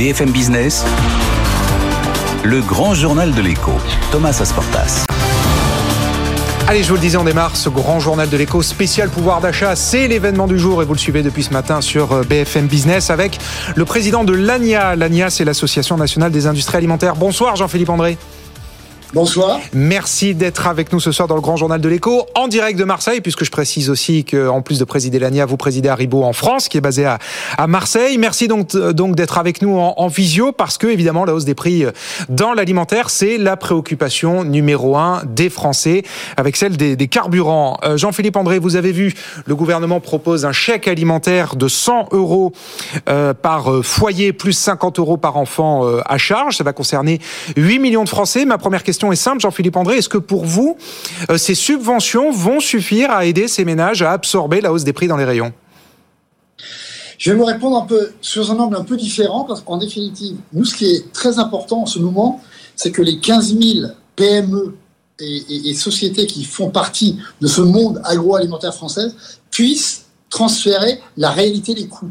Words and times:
BFM 0.00 0.30
Business, 0.30 0.82
le 2.42 2.62
grand 2.62 2.94
journal 2.94 3.34
de 3.34 3.42
l'écho, 3.42 3.72
Thomas 4.10 4.34
Asportas. 4.40 5.04
Allez, 6.66 6.82
je 6.82 6.88
vous 6.88 6.94
le 6.94 7.00
disais, 7.02 7.18
on 7.18 7.24
démarre 7.24 7.54
ce 7.54 7.68
grand 7.68 8.00
journal 8.00 8.26
de 8.26 8.36
l'écho 8.38 8.62
spécial 8.62 9.10
pouvoir 9.10 9.42
d'achat. 9.42 9.76
C'est 9.76 10.08
l'événement 10.08 10.46
du 10.46 10.58
jour 10.58 10.80
et 10.80 10.86
vous 10.86 10.94
le 10.94 10.98
suivez 10.98 11.22
depuis 11.22 11.42
ce 11.42 11.52
matin 11.52 11.82
sur 11.82 12.12
euh, 12.12 12.22
BFM 12.22 12.66
Business 12.66 13.10
avec 13.10 13.38
le 13.76 13.84
président 13.84 14.24
de 14.24 14.32
l'ANIA. 14.32 14.96
L'ANIA, 14.96 15.28
c'est 15.28 15.44
l'Association 15.44 15.98
nationale 15.98 16.32
des 16.32 16.46
industries 16.46 16.78
alimentaires. 16.78 17.14
Bonsoir 17.14 17.56
Jean-Philippe 17.56 17.90
André. 17.90 18.16
Bonsoir. 19.12 19.58
Merci 19.72 20.36
d'être 20.36 20.68
avec 20.68 20.92
nous 20.92 21.00
ce 21.00 21.10
soir 21.10 21.26
dans 21.26 21.34
le 21.34 21.40
Grand 21.40 21.56
Journal 21.56 21.80
de 21.80 21.88
l'Écho, 21.88 22.26
en 22.36 22.46
direct 22.46 22.78
de 22.78 22.84
Marseille, 22.84 23.20
puisque 23.20 23.44
je 23.44 23.50
précise 23.50 23.90
aussi 23.90 24.24
que, 24.24 24.48
en 24.48 24.62
plus 24.62 24.78
de 24.78 24.84
présider 24.84 25.18
l'ANIA, 25.18 25.46
vous 25.46 25.56
présidez 25.56 25.88
Haribo 25.88 26.22
en 26.22 26.32
France, 26.32 26.68
qui 26.68 26.78
est 26.78 26.80
basé 26.80 27.06
à, 27.06 27.18
Marseille. 27.66 28.18
Merci 28.18 28.46
donc, 28.46 28.70
donc 28.76 29.16
d'être 29.16 29.38
avec 29.38 29.62
nous 29.62 29.76
en, 29.78 30.06
visio, 30.06 30.52
parce 30.52 30.78
que, 30.78 30.86
évidemment, 30.86 31.24
la 31.24 31.34
hausse 31.34 31.44
des 31.44 31.56
prix 31.56 31.84
dans 32.28 32.52
l'alimentaire, 32.52 33.10
c'est 33.10 33.36
la 33.36 33.56
préoccupation 33.56 34.44
numéro 34.44 34.96
un 34.96 35.22
des 35.26 35.50
Français, 35.50 36.04
avec 36.36 36.56
celle 36.56 36.76
des, 36.76 37.08
carburants. 37.08 37.78
Euh, 37.82 37.96
Jean-Philippe 37.96 38.36
André, 38.36 38.60
vous 38.60 38.76
avez 38.76 38.92
vu, 38.92 39.14
le 39.44 39.56
gouvernement 39.56 39.98
propose 39.98 40.44
un 40.44 40.52
chèque 40.52 40.86
alimentaire 40.86 41.56
de 41.56 41.66
100 41.66 42.10
euros 42.12 42.52
euh, 43.08 43.34
par 43.34 43.72
euh, 43.72 43.82
foyer, 43.82 44.32
plus 44.32 44.52
50 44.52 44.98
euros 44.98 45.16
par 45.16 45.36
enfant 45.36 45.86
euh, 45.86 46.00
à 46.06 46.18
charge. 46.18 46.56
Ça 46.58 46.64
va 46.64 46.72
concerner 46.72 47.20
8 47.56 47.78
millions 47.78 48.04
de 48.04 48.08
Français. 48.08 48.44
Ma 48.44 48.58
première 48.58 48.82
question 48.82 48.99
est 49.10 49.16
simple, 49.16 49.40
Jean-Philippe 49.40 49.76
André. 49.76 49.96
Est-ce 49.96 50.08
que 50.08 50.18
pour 50.18 50.44
vous, 50.44 50.76
euh, 51.30 51.38
ces 51.38 51.54
subventions 51.54 52.30
vont 52.30 52.60
suffire 52.60 53.10
à 53.10 53.24
aider 53.24 53.48
ces 53.48 53.64
ménages 53.64 54.02
à 54.02 54.12
absorber 54.12 54.60
la 54.60 54.72
hausse 54.72 54.84
des 54.84 54.92
prix 54.92 55.08
dans 55.08 55.16
les 55.16 55.24
rayons? 55.24 55.52
Je 57.18 57.30
vais 57.30 57.36
vous 57.36 57.44
répondre 57.44 57.76
un 57.76 57.86
peu 57.86 58.12
sur 58.20 58.50
un 58.50 58.58
angle 58.58 58.76
un 58.76 58.84
peu 58.84 58.96
différent 58.96 59.44
parce 59.44 59.60
qu'en 59.60 59.76
définitive, 59.76 60.36
nous, 60.52 60.64
ce 60.64 60.74
qui 60.74 60.86
est 60.86 61.12
très 61.12 61.38
important 61.38 61.82
en 61.82 61.86
ce 61.86 61.98
moment, 61.98 62.40
c'est 62.76 62.92
que 62.92 63.02
les 63.02 63.18
15 63.18 63.58
000 63.58 63.86
PME 64.16 64.74
et, 65.20 65.24
et, 65.48 65.68
et, 65.70 65.74
sociétés 65.74 66.26
qui 66.26 66.44
font 66.44 66.70
partie 66.70 67.18
de 67.40 67.46
ce 67.46 67.60
monde 67.60 68.00
agroalimentaire 68.04 68.74
français 68.74 69.08
puissent 69.50 70.06
transférer 70.30 71.00
la 71.18 71.30
réalité 71.30 71.74
des 71.74 71.88
coûts. 71.88 72.10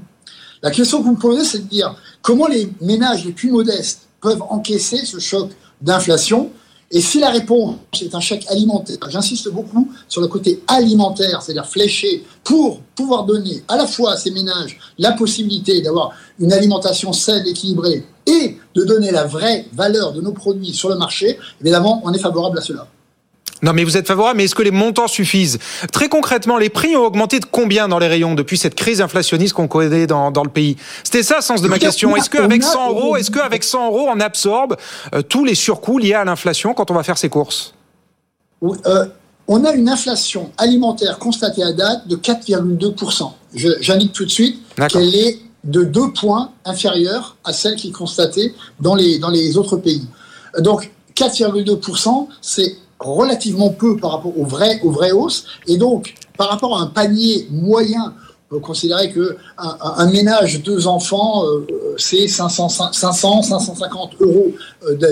La 0.61 0.71
question 0.71 0.99
que 0.99 1.05
vous 1.05 1.13
me 1.13 1.19
posez, 1.19 1.45
c'est 1.45 1.59
de 1.59 1.69
dire 1.69 1.95
comment 2.21 2.47
les 2.47 2.71
ménages 2.81 3.25
les 3.25 3.31
plus 3.31 3.49
modestes 3.49 4.09
peuvent 4.21 4.43
encaisser 4.49 5.05
ce 5.05 5.19
choc 5.19 5.49
d'inflation 5.81 6.51
et 6.91 7.01
si 7.01 7.19
la 7.19 7.29
réponse 7.29 7.75
est 8.01 8.15
un 8.15 8.19
chèque 8.19 8.45
alimentaire, 8.49 8.97
j'insiste 9.09 9.49
beaucoup 9.49 9.91
sur 10.07 10.21
le 10.21 10.27
côté 10.27 10.63
alimentaire, 10.67 11.41
c'est-à-dire 11.41 11.67
fléché 11.67 12.23
pour 12.43 12.79
pouvoir 12.95 13.25
donner 13.25 13.63
à 13.67 13.77
la 13.77 13.85
fois 13.85 14.13
à 14.13 14.17
ces 14.17 14.31
ménages 14.31 14.79
la 14.97 15.11
possibilité 15.11 15.81
d'avoir 15.81 16.13
une 16.39 16.51
alimentation 16.51 17.13
saine, 17.13 17.45
équilibrée 17.45 18.03
et 18.25 18.57
de 18.73 18.83
donner 18.85 19.11
la 19.11 19.25
vraie 19.25 19.67
valeur 19.73 20.13
de 20.13 20.21
nos 20.21 20.31
produits 20.31 20.73
sur 20.73 20.89
le 20.89 20.95
marché, 20.95 21.37
évidemment, 21.61 22.01
on 22.05 22.13
est 22.13 22.19
favorable 22.19 22.57
à 22.57 22.61
cela. 22.61 22.87
Non, 23.61 23.73
mais 23.73 23.83
vous 23.83 23.97
êtes 23.97 24.07
favorable, 24.07 24.37
mais 24.37 24.45
est-ce 24.45 24.55
que 24.55 24.63
les 24.63 24.71
montants 24.71 25.07
suffisent 25.07 25.59
Très 25.91 26.07
concrètement, 26.07 26.57
les 26.57 26.69
prix 26.69 26.95
ont 26.95 27.05
augmenté 27.05 27.39
de 27.39 27.45
combien 27.45 27.87
dans 27.87 27.99
les 27.99 28.07
rayons 28.07 28.33
depuis 28.33 28.57
cette 28.57 28.75
crise 28.75 29.01
inflationniste 29.01 29.53
qu'on 29.53 29.67
connaît 29.67 30.07
dans, 30.07 30.31
dans, 30.31 30.43
le 30.43 30.49
pays 30.49 30.77
C'était 31.03 31.23
ça 31.23 31.37
le 31.37 31.41
sens 31.41 31.61
de 31.61 31.67
ma 31.67 31.77
question. 31.77 32.15
Est-ce 32.15 32.29
qu'avec 32.29 32.63
100 32.63 32.89
euros, 32.89 33.17
est-ce 33.17 33.31
qu'avec 33.31 33.63
100 33.63 33.87
euros, 33.87 34.07
on 34.09 34.19
absorbe 34.19 34.77
euh, 35.13 35.21
tous 35.21 35.43
les 35.43 35.55
surcoûts 35.55 35.97
liés 35.97 36.13
à 36.13 36.23
l'inflation 36.23 36.73
quand 36.73 36.89
on 36.89 36.93
va 36.93 37.03
faire 37.03 37.17
ses 37.17 37.29
courses 37.29 37.73
euh, 38.63 39.05
On 39.47 39.65
a 39.65 39.73
une 39.73 39.89
inflation 39.89 40.51
alimentaire 40.57 41.19
constatée 41.19 41.63
à 41.63 41.73
date 41.73 42.07
de 42.07 42.15
4,2%. 42.15 43.31
J'indique 43.53 44.13
tout 44.13 44.25
de 44.25 44.31
suite 44.31 44.59
qu'elle 44.89 45.15
est 45.15 45.39
de 45.65 45.83
deux 45.83 46.13
points 46.13 46.51
inférieure 46.63 47.35
à 47.43 47.51
celle 47.51 47.75
qui 47.75 47.89
est 47.89 47.91
constatée 47.91 48.53
dans 48.79 48.95
les, 48.95 49.19
dans 49.19 49.29
les 49.29 49.57
autres 49.57 49.75
pays. 49.75 50.07
Donc, 50.59 50.91
4,2%, 51.15 52.27
c'est 52.41 52.77
relativement 52.99 53.69
peu 53.69 53.97
par 53.97 54.11
rapport 54.11 54.37
aux 54.37 54.45
vraies, 54.45 54.79
aux 54.83 54.91
vraies 54.91 55.11
hausses. 55.11 55.45
Et 55.67 55.77
donc, 55.77 56.15
par 56.37 56.49
rapport 56.49 56.79
à 56.79 56.83
un 56.83 56.87
panier 56.87 57.47
moyen, 57.51 58.13
on 58.51 58.55
peut 58.55 58.61
considérer 58.61 59.11
que 59.11 59.37
un, 59.57 59.77
un 59.81 60.09
ménage, 60.09 60.63
deux 60.63 60.87
enfants, 60.87 61.45
euh, 61.45 61.67
c'est 61.97 62.27
500, 62.27 62.69
500, 62.69 63.43
550 63.43 64.11
euros 64.21 64.51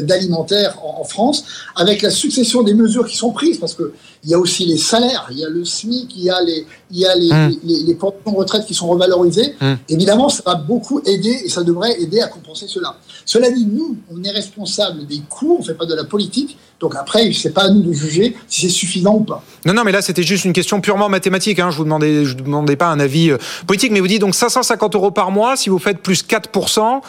d'alimentaire 0.02 0.80
en, 0.84 1.02
en, 1.02 1.04
France, 1.04 1.44
avec 1.76 2.02
la 2.02 2.10
succession 2.10 2.64
des 2.64 2.74
mesures 2.74 3.06
qui 3.06 3.16
sont 3.16 3.32
prises, 3.32 3.60
parce 3.60 3.76
que 3.76 3.94
il 4.24 4.32
y 4.32 4.34
a 4.34 4.40
aussi 4.40 4.66
les 4.66 4.78
salaires, 4.78 5.28
il 5.32 5.40
y 5.40 5.46
a 5.46 5.50
le 5.50 5.64
SMIC, 5.64 6.16
il 6.16 6.24
y 6.24 6.30
a 6.30 6.42
les, 6.42 6.66
il 6.92 6.98
y 6.98 7.06
a 7.06 7.16
les, 7.16 7.32
mmh. 7.32 7.60
les, 7.64 7.84
les, 7.84 7.96
pensions 7.96 8.32
de 8.32 8.38
retraite 8.38 8.66
qui 8.66 8.74
sont 8.74 8.88
revalorisées. 8.88 9.56
Mmh. 9.62 9.74
Évidemment, 9.90 10.30
ça 10.30 10.42
va 10.46 10.56
beaucoup 10.56 11.02
aider 11.06 11.44
et 11.46 11.50
ça 11.50 11.64
devrait 11.64 12.02
aider 12.02 12.22
à 12.22 12.28
compenser 12.28 12.66
cela. 12.68 12.98
Cela 13.28 13.52
dit, 13.52 13.66
nous, 13.66 13.98
on 14.10 14.24
est 14.24 14.32
responsable 14.32 15.06
des 15.06 15.20
coûts, 15.30 15.58
on 15.58 15.62
ne 15.62 15.66
fait 15.66 15.74
pas 15.74 15.86
de 15.86 15.94
la 15.94 16.06
politique. 16.06 16.58
Donc 16.80 16.96
après, 16.96 17.30
c'est 17.34 17.54
pas 17.54 17.64
à 17.64 17.70
nous 17.70 17.82
de 17.82 17.92
juger 17.92 18.38
si 18.48 18.62
c'est 18.62 18.70
suffisant 18.70 19.16
ou 19.16 19.20
pas. 19.20 19.44
Non, 19.66 19.74
non, 19.74 19.84
mais 19.84 19.92
là, 19.92 20.02
c'était 20.02 20.24
juste 20.24 20.46
une 20.46 20.54
question 20.54 20.80
purement 20.80 21.10
mathématique. 21.10 21.60
Hein. 21.60 21.70
Je 21.70 21.76
vous 21.76 21.84
demandais, 21.84 22.24
vous 22.24 22.36
demandais 22.36 22.78
pas 22.78 22.88
un 22.88 23.02
avis 23.02 23.32
euh, 23.32 23.38
politique, 23.68 23.92
mais 23.92 24.00
vous 24.00 24.08
dites 24.08 24.22
donc 24.22 24.34
550 24.34 24.96
euros 24.96 25.12
par 25.12 25.32
mois. 25.32 25.58
Si 25.58 25.70
vous 25.70 25.78
faites 25.78 26.00
plus 26.00 26.24
4%, 26.24 27.02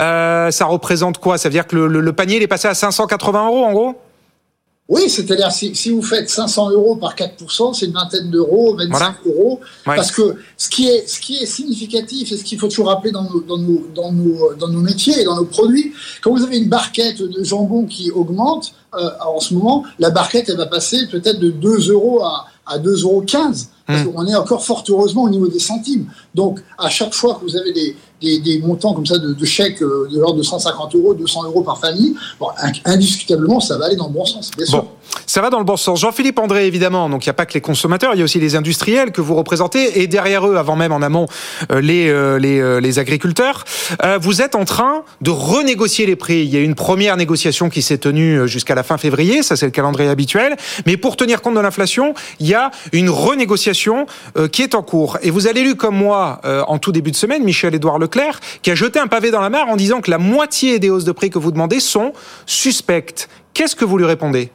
euh, 0.00 0.50
ça 0.52 0.64
représente 0.66 1.18
quoi? 1.18 1.38
Ça 1.38 1.48
veut 1.48 1.52
dire 1.54 1.66
que 1.66 1.74
le, 1.74 2.12
panier 2.12 2.40
est 2.40 2.46
passé 2.46 2.68
à 2.68 2.74
580 2.74 3.48
euros, 3.48 3.64
en 3.64 3.72
gros? 3.72 4.00
Oui, 4.86 5.08
c'est-à-dire 5.08 5.50
si, 5.50 5.74
si, 5.74 5.88
vous 5.90 6.02
faites 6.02 6.28
500 6.28 6.70
euros 6.70 6.96
par 6.96 7.14
4%, 7.14 7.72
c'est 7.72 7.86
une 7.86 7.92
vingtaine 7.92 8.30
d'euros, 8.30 8.76
25 8.76 8.90
voilà. 8.90 9.14
euros. 9.24 9.60
Ouais. 9.86 9.96
Parce 9.96 10.10
que 10.10 10.36
ce 10.58 10.68
qui 10.68 10.88
est, 10.88 11.08
ce 11.08 11.20
qui 11.20 11.38
est 11.38 11.46
significatif 11.46 12.30
et 12.30 12.36
ce 12.36 12.44
qu'il 12.44 12.58
faut 12.58 12.68
toujours 12.68 12.88
rappeler 12.88 13.10
dans 13.10 13.22
nos, 13.22 13.40
dans, 13.40 13.56
nos, 13.56 13.86
dans, 13.94 14.12
nos, 14.12 14.54
dans 14.54 14.68
nos 14.68 14.80
métiers 14.80 15.22
et 15.22 15.24
dans 15.24 15.36
nos 15.36 15.46
produits, 15.46 15.94
quand 16.22 16.32
vous 16.32 16.42
avez 16.42 16.58
une 16.58 16.68
barquette 16.68 17.22
de 17.22 17.42
jambon 17.42 17.86
qui 17.86 18.10
augmente, 18.10 18.74
euh, 18.94 19.08
en 19.26 19.40
ce 19.40 19.54
moment, 19.54 19.84
la 19.98 20.10
barquette, 20.10 20.50
elle 20.50 20.58
va 20.58 20.66
passer 20.66 21.06
peut-être 21.10 21.40
de 21.40 21.50
2 21.50 21.90
euros 21.90 22.22
à, 22.22 22.44
à 22.66 22.78
2,15 22.78 23.02
euros. 23.02 23.24
Parce 23.86 24.02
mmh. 24.02 24.12
qu'on 24.12 24.26
est 24.26 24.34
encore 24.34 24.64
fort 24.64 24.82
heureusement 24.88 25.24
au 25.24 25.28
niveau 25.28 25.46
des 25.46 25.58
centimes. 25.58 26.06
Donc, 26.34 26.60
à 26.78 26.88
chaque 26.88 27.12
fois 27.12 27.34
que 27.34 27.44
vous 27.44 27.54
avez 27.54 27.70
des, 27.72 27.94
des, 28.24 28.38
des 28.38 28.58
montants 28.60 28.94
comme 28.94 29.06
ça 29.06 29.18
de, 29.18 29.34
de 29.34 29.44
chèques 29.44 29.82
euh, 29.82 30.08
de 30.10 30.18
l'ordre 30.18 30.38
de 30.38 30.42
150 30.42 30.94
euros, 30.94 31.14
200 31.14 31.44
euros 31.44 31.62
par 31.62 31.78
famille, 31.78 32.14
bon, 32.40 32.48
indiscutablement, 32.84 33.60
ça 33.60 33.76
va 33.76 33.86
aller 33.86 33.96
dans 33.96 34.06
le 34.06 34.12
bon 34.12 34.24
sens, 34.24 34.50
bien 34.56 34.64
sûr. 34.64 34.82
Bon, 34.82 34.88
ça 35.26 35.42
va 35.42 35.50
dans 35.50 35.58
le 35.58 35.64
bon 35.64 35.76
sens. 35.76 36.00
Jean-Philippe 36.00 36.38
André, 36.38 36.66
évidemment, 36.66 37.10
donc 37.10 37.26
il 37.26 37.28
n'y 37.28 37.32
a 37.32 37.34
pas 37.34 37.44
que 37.44 37.54
les 37.54 37.60
consommateurs, 37.60 38.14
il 38.14 38.18
y 38.18 38.22
a 38.22 38.24
aussi 38.24 38.40
les 38.40 38.56
industriels 38.56 39.12
que 39.12 39.20
vous 39.20 39.34
représentez, 39.34 40.00
et 40.00 40.06
derrière 40.06 40.46
eux, 40.46 40.56
avant 40.56 40.76
même 40.76 40.92
en 40.92 41.02
amont, 41.02 41.26
euh, 41.70 41.80
les, 41.82 42.08
euh, 42.08 42.38
les, 42.38 42.80
les 42.80 42.98
agriculteurs. 42.98 43.64
Vous 44.20 44.42
êtes 44.42 44.54
en 44.54 44.64
train 44.64 45.02
de 45.20 45.30
renégocier 45.30 46.06
les 46.06 46.16
prix. 46.16 46.44
Il 46.44 46.50
y 46.50 46.56
a 46.56 46.60
une 46.60 46.74
première 46.74 47.16
négociation 47.16 47.68
qui 47.68 47.82
s'est 47.82 47.98
tenue 47.98 48.48
jusqu'à 48.48 48.74
la 48.74 48.82
fin 48.82 48.96
février, 48.96 49.42
ça 49.42 49.56
c'est 49.56 49.66
le 49.66 49.72
calendrier 49.72 50.08
habituel, 50.08 50.56
mais 50.86 50.96
pour 50.96 51.16
tenir 51.16 51.42
compte 51.42 51.54
de 51.54 51.60
l'inflation, 51.60 52.14
il 52.40 52.46
y 52.46 52.53
a 52.53 52.53
une 52.92 53.10
renégociation 53.10 54.06
euh, 54.36 54.48
qui 54.48 54.62
est 54.62 54.74
en 54.74 54.82
cours. 54.82 55.18
Et 55.22 55.30
vous 55.30 55.46
avez 55.46 55.62
lu 55.62 55.74
comme 55.76 55.96
moi, 55.96 56.40
en 56.68 56.78
tout 56.78 56.92
début 56.92 57.10
de 57.10 57.16
semaine, 57.16 57.44
Michel-Édouard 57.44 57.98
Leclerc, 57.98 58.40
qui 58.62 58.70
a 58.70 58.74
jeté 58.74 58.98
un 58.98 59.06
pavé 59.06 59.30
dans 59.30 59.40
la 59.40 59.50
mare 59.50 59.68
en 59.68 59.76
disant 59.76 60.00
que 60.00 60.10
la 60.10 60.18
moitié 60.18 60.78
des 60.78 60.90
hausses 60.90 61.04
de 61.04 61.12
prix 61.12 61.30
que 61.30 61.38
vous 61.38 61.52
demandez 61.52 61.80
sont 61.80 62.12
suspectes. 62.46 63.28
Qu'est-ce 63.52 63.76
que 63.76 63.84
vous 63.84 63.98
lui 63.98 64.06
répondez? 64.06 64.50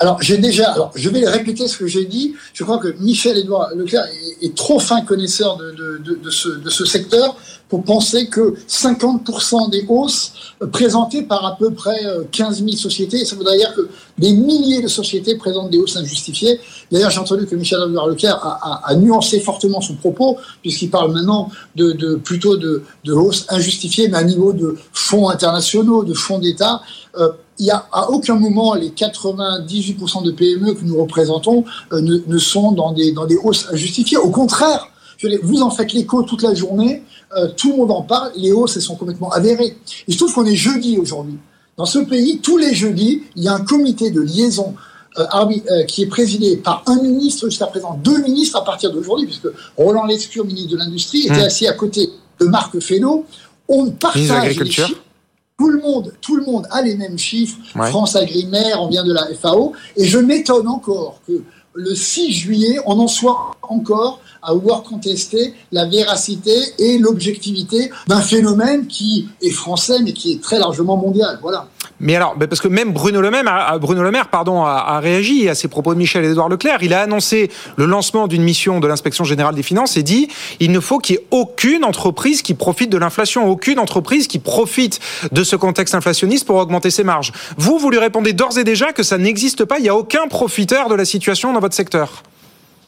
Alors, 0.00 0.22
j'ai 0.22 0.38
déjà, 0.38 0.70
alors, 0.72 0.90
je 0.94 1.10
vais 1.10 1.26
répéter 1.26 1.68
ce 1.68 1.76
que 1.76 1.86
j'ai 1.86 2.06
dit. 2.06 2.34
Je 2.54 2.64
crois 2.64 2.78
que 2.78 2.94
Michel-Édouard 3.00 3.74
Leclerc 3.74 4.06
est, 4.40 4.54
trop 4.56 4.78
fin 4.78 5.02
connaisseur 5.02 5.58
de 5.58 6.30
ce 6.30 6.84
secteur 6.84 7.36
pour 7.68 7.82
penser 7.82 8.28
que 8.28 8.54
50% 8.68 9.70
des 9.70 9.84
hausses 9.88 10.32
présentées 10.72 11.22
par 11.22 11.44
à 11.44 11.56
peu 11.56 11.72
près 11.72 11.98
15 12.30 12.58
000 12.62 12.76
sociétés, 12.76 13.24
ça 13.24 13.36
voudrait 13.36 13.56
dire 13.56 13.74
que 13.74 13.88
des 14.18 14.32
milliers 14.32 14.82
de 14.82 14.88
sociétés 14.88 15.36
présentent 15.36 15.70
des 15.70 15.78
hausses 15.78 15.96
injustifiées. 15.96 16.60
D'ailleurs, 16.92 17.10
j'ai 17.10 17.20
entendu 17.20 17.46
que 17.46 17.56
Michel 17.56 17.80
Édouard 17.88 18.08
Leclerc 18.08 18.38
a, 18.42 18.58
a, 18.62 18.90
a, 18.90 18.94
nuancé 18.94 19.40
fortement 19.40 19.80
son 19.80 19.94
propos, 19.94 20.36
puisqu'il 20.62 20.90
parle 20.90 21.12
maintenant 21.12 21.50
de, 21.74 21.92
de 21.92 22.14
plutôt 22.16 22.56
de, 22.56 22.82
de 23.04 23.12
hausses 23.12 23.46
injustifiées, 23.48 24.08
mais 24.08 24.18
à 24.18 24.24
niveau 24.24 24.52
de 24.52 24.76
fonds 24.92 25.28
internationaux, 25.28 26.04
de 26.04 26.14
fonds 26.14 26.38
d'État. 26.38 26.80
Euh, 27.18 27.30
il 27.58 27.66
y 27.66 27.70
a 27.70 27.86
à 27.92 28.10
aucun 28.10 28.34
moment 28.34 28.74
les 28.74 28.90
98% 28.90 30.24
de 30.24 30.32
PME 30.32 30.74
que 30.74 30.84
nous 30.84 31.00
représentons 31.00 31.64
euh, 31.92 32.00
ne, 32.00 32.18
ne, 32.26 32.38
sont 32.38 32.72
dans 32.72 32.92
des, 32.92 33.12
dans 33.12 33.26
des 33.26 33.36
hausses 33.36 33.68
injustifiées. 33.70 34.16
Au 34.16 34.30
contraire, 34.30 34.88
je 35.18 35.28
les, 35.28 35.38
vous 35.38 35.62
en 35.62 35.70
faites 35.70 35.92
l'écho 35.92 36.22
toute 36.22 36.42
la 36.42 36.54
journée, 36.54 37.02
euh, 37.36 37.48
tout 37.56 37.70
le 37.70 37.76
monde 37.78 37.90
en 37.90 38.02
parle, 38.02 38.32
les 38.36 38.52
hausses 38.52 38.76
elles 38.76 38.82
sont 38.82 38.96
complètement 38.96 39.30
avérées. 39.30 39.76
Il 40.06 40.14
se 40.14 40.18
trouve 40.18 40.32
qu'on 40.32 40.46
est 40.46 40.56
jeudi 40.56 40.98
aujourd'hui. 40.98 41.38
Dans 41.76 41.86
ce 41.86 41.98
pays, 41.98 42.38
tous 42.38 42.56
les 42.56 42.74
jeudis, 42.74 43.22
il 43.36 43.42
y 43.42 43.48
a 43.48 43.54
un 43.54 43.64
comité 43.64 44.10
de 44.10 44.20
liaison 44.20 44.74
euh, 45.18 45.24
euh, 45.32 45.84
qui 45.84 46.02
est 46.02 46.06
présidé 46.06 46.56
par 46.56 46.82
un 46.86 47.00
ministre 47.02 47.48
jusqu'à 47.48 47.66
présent, 47.66 47.98
deux 48.02 48.18
ministres 48.22 48.58
à 48.58 48.64
partir 48.64 48.92
d'aujourd'hui, 48.92 49.26
puisque 49.26 49.48
Roland 49.76 50.06
Lescure, 50.06 50.44
ministre 50.44 50.72
de 50.72 50.76
l'Industrie, 50.76 51.22
était 51.22 51.42
mmh. 51.42 51.46
assis 51.46 51.66
à 51.66 51.72
côté 51.72 52.10
de 52.40 52.46
Marc 52.46 52.78
Fesneau. 52.80 53.24
On 53.68 53.90
partage 53.90 54.58
les 54.58 54.70
chiffres 54.70 55.00
tout 55.58 55.68
le 55.68 55.80
monde, 55.80 56.12
tout 56.20 56.36
le 56.36 56.44
monde 56.44 56.66
a 56.70 56.82
les 56.82 56.96
mêmes 56.96 57.18
chiffres. 57.18 57.56
Ouais. 57.76 57.88
France 57.88 58.16
Agrimaire, 58.16 58.82
on 58.82 58.88
vient 58.88 59.04
de 59.04 59.12
la 59.12 59.26
FAO, 59.34 59.72
et 59.96 60.04
je 60.04 60.18
m'étonne 60.18 60.66
encore 60.66 61.20
que 61.26 61.42
le 61.74 61.94
6 61.94 62.32
juillet, 62.32 62.78
on 62.86 62.98
en 63.00 63.08
soit 63.08 63.56
encore 63.62 64.20
à 64.42 64.52
vouloir 64.52 64.82
contester 64.82 65.54
la 65.72 65.86
véracité 65.86 66.54
et 66.78 66.98
l'objectivité 66.98 67.90
d'un 68.06 68.20
phénomène 68.20 68.86
qui 68.86 69.26
est 69.42 69.50
français 69.50 69.98
mais 70.04 70.12
qui 70.12 70.32
est 70.32 70.42
très 70.42 70.58
largement 70.58 70.96
mondial. 70.96 71.38
Voilà. 71.42 71.68
Mais 72.00 72.16
alors, 72.16 72.34
parce 72.36 72.60
que 72.60 72.68
même 72.68 72.92
Bruno 72.92 73.20
Le 73.20 73.30
Maire, 73.30 73.44
Maire 74.12 74.28
pardon, 74.28 74.62
a, 74.62 74.98
réagi 75.00 75.48
à 75.48 75.54
ces 75.54 75.68
propos 75.68 75.94
de 75.94 75.98
Michel 75.98 76.24
Édouard 76.24 76.48
Leclerc. 76.48 76.78
Il 76.82 76.92
a 76.92 77.00
annoncé 77.00 77.50
le 77.76 77.86
lancement 77.86 78.26
d'une 78.26 78.42
mission 78.42 78.80
de 78.80 78.86
l'inspection 78.86 79.24
générale 79.24 79.54
des 79.54 79.62
finances 79.62 79.96
et 79.96 80.02
dit 80.02 80.28
il 80.60 80.72
ne 80.72 80.80
faut 80.80 80.98
qu'il 80.98 81.16
y 81.16 81.18
ait 81.18 81.26
aucune 81.30 81.84
entreprise 81.84 82.42
qui 82.42 82.54
profite 82.54 82.90
de 82.90 82.98
l'inflation, 82.98 83.48
aucune 83.48 83.78
entreprise 83.78 84.26
qui 84.26 84.38
profite 84.38 85.00
de 85.32 85.44
ce 85.44 85.56
contexte 85.56 85.94
inflationniste 85.94 86.46
pour 86.46 86.56
augmenter 86.56 86.90
ses 86.90 87.04
marges. 87.04 87.32
Vous, 87.56 87.78
vous 87.78 87.90
lui 87.90 87.98
répondez 87.98 88.32
d'ores 88.32 88.58
et 88.58 88.64
déjà 88.64 88.92
que 88.92 89.02
ça 89.02 89.16
n'existe 89.16 89.64
pas, 89.64 89.78
il 89.78 89.82
n'y 89.82 89.88
a 89.88 89.96
aucun 89.96 90.26
profiteur 90.28 90.88
de 90.88 90.94
la 90.94 91.04
situation 91.04 91.52
dans 91.52 91.60
secteur. 91.72 92.22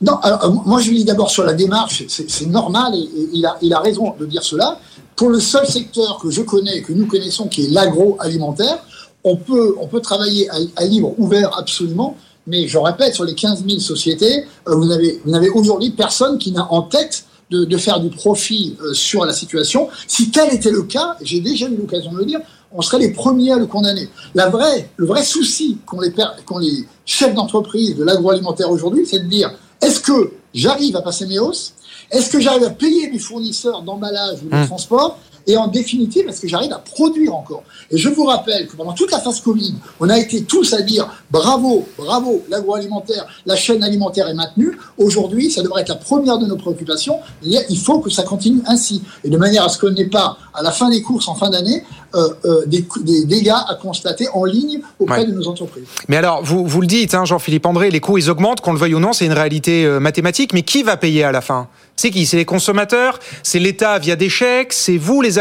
Non, 0.02 0.16
alors, 0.22 0.44
euh, 0.44 0.50
moi 0.66 0.80
je 0.80 0.90
lui 0.90 0.98
dis 0.98 1.04
d'abord 1.04 1.30
sur 1.30 1.44
la 1.44 1.54
démarche, 1.54 2.04
c'est 2.08 2.46
normal 2.46 2.94
et, 2.94 3.08
il, 3.32 3.46
a, 3.46 3.56
il 3.62 3.72
a 3.72 3.80
raison 3.80 4.14
de 4.18 4.26
dire 4.26 4.42
cela. 4.42 4.78
Pour 5.14 5.30
le 5.30 5.40
seul 5.40 5.66
secteur 5.66 6.18
que 6.18 6.30
je 6.30 6.42
connais, 6.42 6.82
que 6.82 6.92
nous 6.92 7.06
connaissons, 7.06 7.48
qui 7.48 7.64
est 7.64 7.70
l'agroalimentaire, 7.70 8.84
on 9.24 9.36
peut, 9.36 9.74
on 9.80 9.86
peut 9.86 10.00
travailler 10.00 10.48
à, 10.76 10.84
livre 10.84 11.14
ouvert 11.18 11.58
absolument, 11.58 12.16
mais 12.46 12.68
je 12.68 12.78
répète, 12.78 13.14
sur 13.14 13.24
les 13.24 13.34
15 13.34 13.64
000 13.66 13.80
sociétés, 13.80 14.44
euh, 14.68 14.74
vous 14.74 14.84
n'avez 14.84 15.48
vous 15.48 15.60
aujourd'hui 15.60 15.90
personne 15.90 16.38
qui 16.38 16.52
n'a 16.52 16.70
en 16.70 16.82
tête 16.82 17.24
de, 17.50 17.64
de, 17.64 17.76
faire 17.76 18.00
du 18.00 18.10
profit 18.10 18.76
euh, 18.82 18.92
sur 18.92 19.24
la 19.24 19.32
situation. 19.32 19.88
Si 20.06 20.30
tel 20.30 20.52
était 20.52 20.70
le 20.70 20.82
cas, 20.82 21.16
j'ai 21.22 21.40
déjà 21.40 21.66
eu 21.66 21.76
l'occasion 21.76 22.12
de 22.12 22.18
le 22.18 22.24
dire, 22.24 22.40
on 22.76 22.82
serait 22.82 22.98
les 22.98 23.10
premiers 23.10 23.52
à 23.52 23.56
le 23.56 23.66
condamner. 23.66 24.08
La 24.34 24.48
vraie, 24.48 24.90
le 24.96 25.06
vrai 25.06 25.24
souci 25.24 25.78
qu'ont 25.86 26.00
les, 26.00 26.86
chefs 27.04 27.34
d'entreprise 27.34 27.96
de 27.96 28.04
l'agroalimentaire 28.04 28.70
aujourd'hui, 28.70 29.06
c'est 29.06 29.20
de 29.20 29.28
dire 29.28 29.52
est-ce 29.80 30.00
que 30.00 30.32
j'arrive 30.52 30.96
à 30.96 31.02
passer 31.02 31.26
mes 31.26 31.38
hausses? 31.38 31.74
Est-ce 32.10 32.30
que 32.30 32.40
j'arrive 32.40 32.64
à 32.64 32.70
payer 32.70 33.10
mes 33.10 33.18
fournisseurs 33.18 33.82
d'emballage 33.82 34.38
ou 34.44 34.48
de 34.48 34.56
mmh. 34.56 34.66
transport? 34.66 35.18
Et 35.48 35.56
en 35.56 35.68
définitive, 35.68 36.28
est-ce 36.28 36.40
que 36.40 36.48
j'arrive 36.48 36.72
à 36.72 36.78
produire 36.78 37.34
encore? 37.34 37.62
Et 37.90 37.98
je 37.98 38.08
vous 38.08 38.24
rappelle 38.24 38.66
que 38.66 38.76
pendant 38.76 38.92
toute 38.92 39.12
la 39.12 39.20
phase 39.20 39.40
Covid, 39.40 39.74
on 40.00 40.08
a 40.08 40.18
été 40.18 40.42
tous 40.42 40.72
à 40.74 40.82
dire 40.82 41.08
bravo, 41.30 41.86
bravo, 41.96 42.42
l'agroalimentaire, 42.48 43.26
la 43.46 43.54
chaîne 43.54 43.84
alimentaire 43.84 44.26
est 44.26 44.34
maintenue. 44.34 44.76
Aujourd'hui, 44.98 45.50
ça 45.52 45.62
devrait 45.62 45.82
être 45.82 45.90
la 45.90 45.94
première 45.96 46.38
de 46.38 46.46
nos 46.46 46.56
préoccupations. 46.56 47.20
Il 47.44 47.78
faut 47.78 48.00
que 48.00 48.10
ça 48.10 48.24
continue 48.24 48.60
ainsi. 48.66 49.02
Et 49.22 49.30
de 49.30 49.38
manière 49.38 49.64
à 49.64 49.68
ce 49.68 49.78
qu'on 49.78 49.90
n'ait 49.90 50.06
pas, 50.06 50.36
à 50.56 50.62
la 50.62 50.72
fin 50.72 50.88
des 50.88 51.02
courses, 51.02 51.28
en 51.28 51.34
fin 51.34 51.50
d'année, 51.50 51.84
euh, 52.14 52.28
euh, 52.44 52.64
des, 52.66 52.84
dégâts 53.24 53.50
à 53.50 53.74
constater 53.80 54.26
en 54.32 54.44
ligne 54.44 54.80
auprès 54.98 55.24
de 55.24 55.32
nos 55.32 55.46
entreprises. 55.48 55.84
Mais 56.08 56.16
alors, 56.16 56.42
vous, 56.42 56.66
vous 56.66 56.80
le 56.80 56.86
dites, 56.86 57.14
hein, 57.14 57.24
Jean-Philippe 57.24 57.66
André, 57.66 57.90
les 57.90 58.00
coûts, 58.00 58.18
ils 58.18 58.30
augmentent, 58.30 58.60
qu'on 58.60 58.72
le 58.72 58.78
veuille 58.78 58.94
ou 58.94 59.00
non, 59.00 59.12
c'est 59.12 59.26
une 59.26 59.32
réalité 59.32 59.84
euh, 59.84 60.00
mathématique. 60.00 60.52
Mais 60.52 60.62
qui 60.62 60.82
va 60.82 60.96
payer 60.96 61.24
à 61.24 61.32
la 61.32 61.40
fin? 61.40 61.68
C'est 61.94 62.10
qui? 62.10 62.26
C'est 62.26 62.36
les 62.36 62.44
consommateurs? 62.44 63.18
C'est 63.42 63.58
l'État 63.58 63.98
via 63.98 64.16
des 64.16 64.28
chèques? 64.28 64.72
C'est 64.72 64.96
vous, 64.96 65.22
les, 65.22 65.34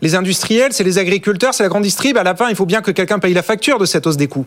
les 0.00 0.14
industriels? 0.14 0.72
C'est 0.72 0.84
les 0.84 0.98
agriculteurs? 0.98 1.54
C'est 1.54 1.62
la 1.62 1.68
grande 1.68 1.84
distrib? 1.84 2.16
À 2.16 2.22
la 2.22 2.34
fin, 2.34 2.48
il 2.48 2.56
faut 2.56 2.66
bien 2.66 2.82
que 2.82 2.90
quelqu'un 2.90 3.18
paye 3.18 3.34
la 3.34 3.42
facture 3.42 3.78
de 3.78 3.84
cette 3.84 4.06
hausse 4.06 4.16
des 4.16 4.28
coûts. 4.28 4.46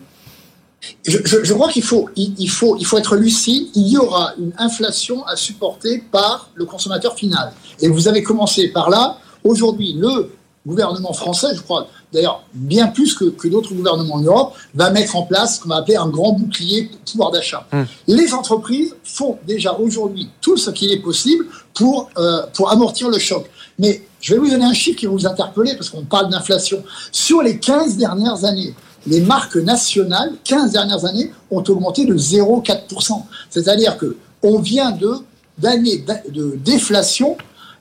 Je, 1.06 1.52
crois 1.52 1.70
qu'il 1.70 1.82
faut, 1.82 2.08
il, 2.16 2.48
faut, 2.48 2.76
il 2.78 2.84
faut 2.84 2.98
être 2.98 3.16
lucide. 3.16 3.68
Il 3.74 3.88
y 3.88 3.98
aura 3.98 4.32
une 4.38 4.52
inflation 4.58 5.24
à 5.24 5.36
supporter 5.36 6.02
par 6.12 6.50
le 6.54 6.64
consommateur 6.64 7.14
final. 7.14 7.52
Et 7.80 7.88
vous 7.88 8.08
avez 8.08 8.22
commencé 8.22 8.68
par 8.68 8.90
là. 8.90 9.18
Aujourd'hui, 9.46 9.94
le 9.96 10.30
gouvernement 10.66 11.12
français, 11.12 11.48
je 11.54 11.60
crois 11.60 11.86
d'ailleurs 12.12 12.42
bien 12.52 12.88
plus 12.88 13.14
que, 13.14 13.48
d'autres 13.48 13.72
gouvernements 13.72 14.16
en 14.16 14.20
Europe, 14.20 14.54
va 14.74 14.90
mettre 14.90 15.14
en 15.16 15.22
place 15.22 15.56
ce 15.56 15.60
qu'on 15.60 15.68
va 15.68 15.76
appeler 15.76 15.96
un 15.96 16.08
grand 16.08 16.32
bouclier 16.32 16.90
pouvoir 17.10 17.30
d'achat. 17.30 17.66
Hum. 17.72 17.86
Les 18.08 18.34
entreprises 18.34 18.94
font 19.04 19.38
déjà 19.46 19.74
aujourd'hui 19.74 20.28
tout 20.40 20.56
ce 20.56 20.70
qui 20.70 20.92
est 20.92 20.98
possible 20.98 21.46
pour, 21.74 22.10
euh, 22.18 22.42
pour 22.54 22.70
amortir 22.70 23.08
le 23.08 23.18
choc. 23.18 23.48
Mais 23.78 24.02
je 24.20 24.34
vais 24.34 24.40
vous 24.40 24.50
donner 24.50 24.64
un 24.64 24.72
chiffre 24.72 24.98
qui 24.98 25.06
va 25.06 25.12
vous 25.12 25.26
interpeller 25.26 25.74
parce 25.76 25.90
qu'on 25.90 26.04
parle 26.04 26.30
d'inflation. 26.30 26.82
Sur 27.12 27.42
les 27.42 27.58
15 27.58 27.96
dernières 27.96 28.44
années, 28.44 28.74
les 29.06 29.20
marques 29.20 29.56
nationales, 29.56 30.32
15 30.42 30.72
dernières 30.72 31.04
années, 31.04 31.30
ont 31.52 31.62
augmenté 31.62 32.04
de 32.06 32.16
0,4%. 32.16 33.22
C'est-à-dire 33.50 33.96
que 33.98 34.16
on 34.42 34.58
vient 34.58 34.90
de 34.90 35.12
d'années 35.58 36.04
de 36.28 36.58
déflation 36.62 37.36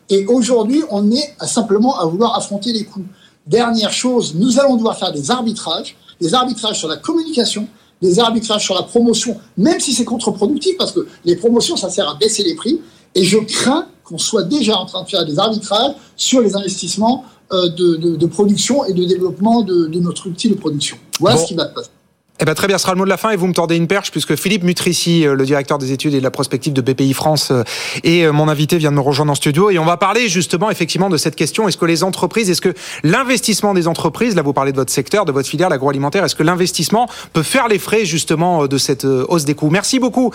et 0.09 0.25
aujourd'hui, 0.27 0.83
on 0.89 1.11
est 1.11 1.35
simplement 1.45 1.99
à 1.99 2.05
vouloir 2.05 2.37
affronter 2.37 2.71
les 2.73 2.85
coûts. 2.85 3.05
Dernière 3.47 3.91
chose, 3.91 4.35
nous 4.35 4.59
allons 4.59 4.75
devoir 4.75 4.97
faire 4.97 5.11
des 5.11 5.31
arbitrages, 5.31 5.95
des 6.19 6.33
arbitrages 6.33 6.79
sur 6.79 6.87
la 6.87 6.97
communication, 6.97 7.67
des 8.01 8.19
arbitrages 8.19 8.63
sur 8.63 8.75
la 8.75 8.83
promotion, 8.83 9.37
même 9.57 9.79
si 9.79 9.93
c'est 9.93 10.05
contre-productif, 10.05 10.77
parce 10.77 10.91
que 10.91 11.07
les 11.23 11.35
promotions, 11.35 11.75
ça 11.75 11.89
sert 11.89 12.09
à 12.09 12.15
baisser 12.15 12.43
les 12.43 12.55
prix. 12.55 12.81
Et 13.15 13.23
je 13.23 13.37
crains 13.37 13.87
qu'on 14.03 14.17
soit 14.17 14.43
déjà 14.43 14.77
en 14.77 14.85
train 14.85 15.03
de 15.03 15.09
faire 15.09 15.25
des 15.25 15.39
arbitrages 15.39 15.95
sur 16.15 16.41
les 16.41 16.55
investissements 16.55 17.23
euh, 17.53 17.69
de, 17.69 18.25
production 18.25 18.85
et 18.85 18.93
de 18.93 19.05
développement 19.05 19.61
de, 19.61 19.87
notre 19.99 20.27
outil 20.27 20.49
de 20.49 20.55
production. 20.55 20.97
Voilà 21.19 21.37
ce 21.37 21.45
qui 21.45 21.53
va 21.53 21.67
se 21.69 21.73
passer. 21.73 21.89
Eh 22.37 22.43
ben 22.43 22.53
très 22.53 22.67
bien, 22.67 22.77
ce 22.77 22.81
sera 22.81 22.91
le 22.91 22.97
mot 22.97 23.05
de 23.05 23.09
la 23.09 23.15
fin 23.15 23.29
et 23.29 23.37
vous 23.37 23.47
me 23.47 23.53
tordez 23.53 23.77
une 23.77 23.87
perche 23.87 24.11
puisque 24.11 24.35
Philippe 24.35 24.63
Mutrici, 24.63 25.25
euh, 25.25 25.35
le 25.35 25.45
directeur 25.45 25.77
des 25.77 25.93
études 25.93 26.13
et 26.15 26.19
de 26.19 26.23
la 26.23 26.31
prospective 26.31 26.73
de 26.73 26.81
BPI 26.81 27.13
France 27.13 27.49
euh, 27.51 27.63
et 28.03 28.25
euh, 28.25 28.33
mon 28.33 28.49
invité 28.49 28.77
vient 28.77 28.91
de 28.91 28.97
me 28.97 29.01
rejoindre 29.01 29.31
en 29.31 29.35
studio 29.35 29.69
et 29.69 29.79
on 29.79 29.85
va 29.85 29.95
parler 29.95 30.27
justement 30.27 30.69
effectivement 30.69 31.09
de 31.09 31.15
cette 31.15 31.37
question. 31.37 31.69
Est-ce 31.69 31.77
que 31.77 31.85
les 31.85 32.03
entreprises, 32.03 32.49
est-ce 32.49 32.59
que 32.59 32.73
l'investissement 33.03 33.73
des 33.73 33.87
entreprises, 33.87 34.35
là 34.35 34.41
vous 34.41 34.51
parlez 34.51 34.73
de 34.73 34.77
votre 34.77 34.91
secteur, 34.91 35.23
de 35.23 35.31
votre 35.31 35.47
filière, 35.47 35.69
l'agroalimentaire, 35.69 36.25
est-ce 36.25 36.35
que 36.35 36.43
l'investissement 36.43 37.07
peut 37.31 37.41
faire 37.41 37.69
les 37.69 37.79
frais 37.79 38.03
justement 38.03 38.67
de 38.67 38.77
cette 38.77 39.05
hausse 39.05 39.45
des 39.45 39.55
coûts? 39.55 39.69
Merci 39.69 39.99
beaucoup 39.99 40.31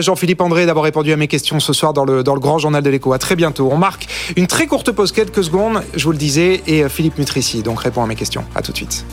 Jean-Philippe 0.00 0.42
André 0.42 0.66
d'avoir 0.66 0.84
répondu 0.84 1.12
à 1.12 1.16
mes 1.16 1.28
questions 1.28 1.60
ce 1.60 1.72
soir 1.72 1.94
dans 1.94 2.04
le, 2.04 2.22
dans 2.22 2.34
le 2.34 2.40
grand 2.40 2.58
journal 2.58 2.82
de 2.82 2.90
l'écho. 2.90 3.14
À 3.14 3.18
très 3.18 3.36
bientôt. 3.36 3.70
On 3.72 3.78
marque 3.78 4.06
une 4.36 4.46
très 4.46 4.66
courte 4.66 4.92
pause, 4.92 5.12
quelques 5.12 5.44
secondes, 5.44 5.82
je 5.96 6.04
vous 6.04 6.12
le 6.12 6.18
disais, 6.18 6.62
et 6.66 6.86
Philippe 6.90 7.16
Mutrici 7.16 7.62
donc 7.62 7.80
répond 7.80 8.02
à 8.02 8.06
mes 8.06 8.16
questions. 8.16 8.44
À 8.54 8.60
tout 8.60 8.72
de 8.72 8.76
suite. 8.76 9.06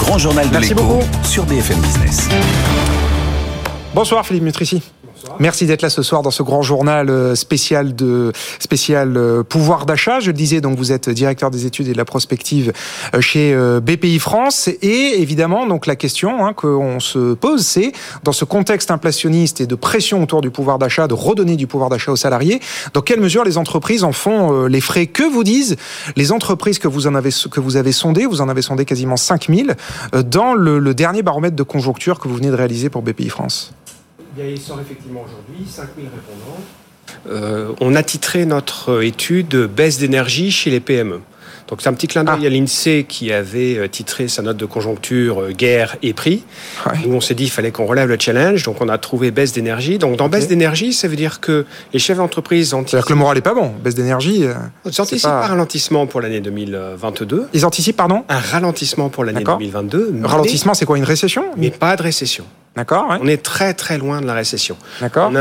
Grand 0.00 0.18
journal 0.18 0.50
de 0.50 0.58
l'écho 0.58 0.98
sur 1.22 1.44
BFM 1.44 1.78
Business. 1.80 2.28
Bonsoir 3.94 4.26
Philippe 4.26 4.44
Mutrici. 4.44 4.82
Merci 5.38 5.66
d'être 5.66 5.82
là 5.82 5.90
ce 5.90 6.02
soir 6.02 6.22
dans 6.22 6.30
ce 6.30 6.42
grand 6.42 6.62
journal 6.62 7.08
euh, 7.08 7.34
spécial 7.34 7.94
de 7.94 8.32
spécial 8.58 9.16
euh, 9.16 9.42
pouvoir 9.42 9.86
d'achat. 9.86 10.20
Je 10.20 10.28
le 10.28 10.32
disais, 10.32 10.60
donc 10.60 10.76
vous 10.76 10.92
êtes 10.92 11.08
directeur 11.08 11.50
des 11.50 11.66
études 11.66 11.88
et 11.88 11.92
de 11.92 11.96
la 11.96 12.04
prospective 12.04 12.72
euh, 13.14 13.20
chez 13.20 13.56
BPI 13.80 14.18
France. 14.18 14.68
Et 14.82 15.20
évidemment, 15.20 15.66
donc 15.66 15.86
la 15.86 15.96
question 15.96 16.44
hein, 16.44 16.52
qu'on 16.52 17.00
se 17.00 17.34
pose, 17.34 17.64
c'est 17.64 17.92
dans 18.24 18.32
ce 18.32 18.44
contexte 18.44 18.90
inflationniste 18.90 19.60
et 19.60 19.66
de 19.66 19.74
pression 19.74 20.22
autour 20.22 20.40
du 20.40 20.50
pouvoir 20.50 20.78
d'achat, 20.78 21.06
de 21.06 21.14
redonner 21.14 21.56
du 21.56 21.66
pouvoir 21.66 21.90
d'achat 21.90 22.12
aux 22.12 22.16
salariés, 22.16 22.60
dans 22.92 23.02
quelle 23.02 23.20
mesure 23.20 23.44
les 23.44 23.58
entreprises 23.58 24.04
en 24.04 24.12
font 24.12 24.66
les 24.66 24.80
frais? 24.80 25.06
Que 25.06 25.22
vous 25.22 25.44
disent 25.44 25.76
les 26.16 26.32
entreprises 26.32 26.78
que 26.78 26.88
vous 26.88 27.06
avez 27.06 27.92
sondées? 27.92 28.26
Vous 28.26 28.40
en 28.40 28.48
avez 28.48 28.62
sondé 28.62 28.84
quasiment 28.84 29.16
5000 29.16 29.76
dans 30.24 30.54
le, 30.54 30.78
le 30.78 30.94
dernier 30.94 31.22
baromètre 31.22 31.56
de 31.56 31.62
conjoncture 31.62 32.18
que 32.18 32.28
vous 32.28 32.36
venez 32.36 32.50
de 32.50 32.56
réaliser 32.56 32.90
pour 32.90 33.02
BPI 33.02 33.28
France. 33.28 33.72
Il 34.48 34.60
sort 34.60 34.80
effectivement 34.80 35.24
aujourd'hui 35.24 35.66
5000 35.66 36.06
répondants. 36.06 36.60
Euh, 37.28 37.72
on 37.80 37.94
a 37.94 38.02
titré 38.02 38.46
notre 38.46 39.02
étude 39.02 39.56
Baisse 39.56 39.98
d'énergie 39.98 40.50
chez 40.50 40.70
les 40.70 40.80
PME. 40.80 41.20
Donc 41.68 41.82
c'est 41.82 41.88
un 41.88 41.92
petit 41.92 42.08
clin 42.08 42.24
d'œil 42.24 42.40
ah. 42.42 42.46
à 42.46 42.48
l'INSEE 42.48 43.04
qui 43.04 43.32
avait 43.32 43.76
euh, 43.76 43.86
titré 43.86 44.26
sa 44.26 44.42
note 44.42 44.56
de 44.56 44.66
conjoncture 44.66 45.42
euh, 45.42 45.50
guerre 45.52 45.96
et 46.02 46.12
prix. 46.12 46.42
Où 47.06 47.12
on 47.12 47.20
s'est 47.20 47.34
dit 47.34 47.44
qu'il 47.44 47.52
fallait 47.52 47.70
qu'on 47.70 47.86
relève 47.86 48.08
le 48.08 48.16
challenge. 48.18 48.64
Donc 48.64 48.80
on 48.80 48.88
a 48.88 48.98
trouvé 48.98 49.30
baisse 49.30 49.52
d'énergie. 49.52 49.98
Donc 49.98 50.16
dans 50.16 50.28
baisse 50.28 50.48
d'énergie, 50.48 50.92
ça 50.92 51.06
veut 51.06 51.16
dire 51.16 51.40
que 51.40 51.66
les 51.92 52.00
chefs 52.00 52.16
d'entreprise 52.16 52.74
anticipent. 52.74 52.90
C'est-à-dire 52.90 53.06
que 53.06 53.12
le 53.12 53.18
moral 53.18 53.36
n'est 53.36 53.42
pas 53.42 53.54
bon. 53.54 53.72
Baisse 53.84 53.94
d'énergie. 53.94 54.46
Ils 54.84 55.00
anticipent 55.00 55.26
un 55.26 55.40
ralentissement 55.40 56.06
pour 56.06 56.20
l'année 56.20 56.40
2022. 56.40 57.48
Ils 57.52 57.64
anticipent, 57.64 57.96
pardon? 57.96 58.24
Un 58.28 58.40
ralentissement 58.40 59.08
pour 59.08 59.24
l'année 59.24 59.44
2022. 59.44 60.14
Ralentissement, 60.24 60.74
c'est 60.74 60.86
quoi 60.86 60.98
Une 60.98 61.04
récession? 61.04 61.44
Mais 61.56 61.70
pas 61.70 61.94
de 61.94 62.02
récession. 62.02 62.44
D'accord. 62.76 63.18
On 63.20 63.26
est 63.26 63.42
très 63.42 63.74
très 63.74 63.98
loin 63.98 64.20
de 64.20 64.26
la 64.26 64.34
récession. 64.34 64.76
D'accord. 65.00 65.32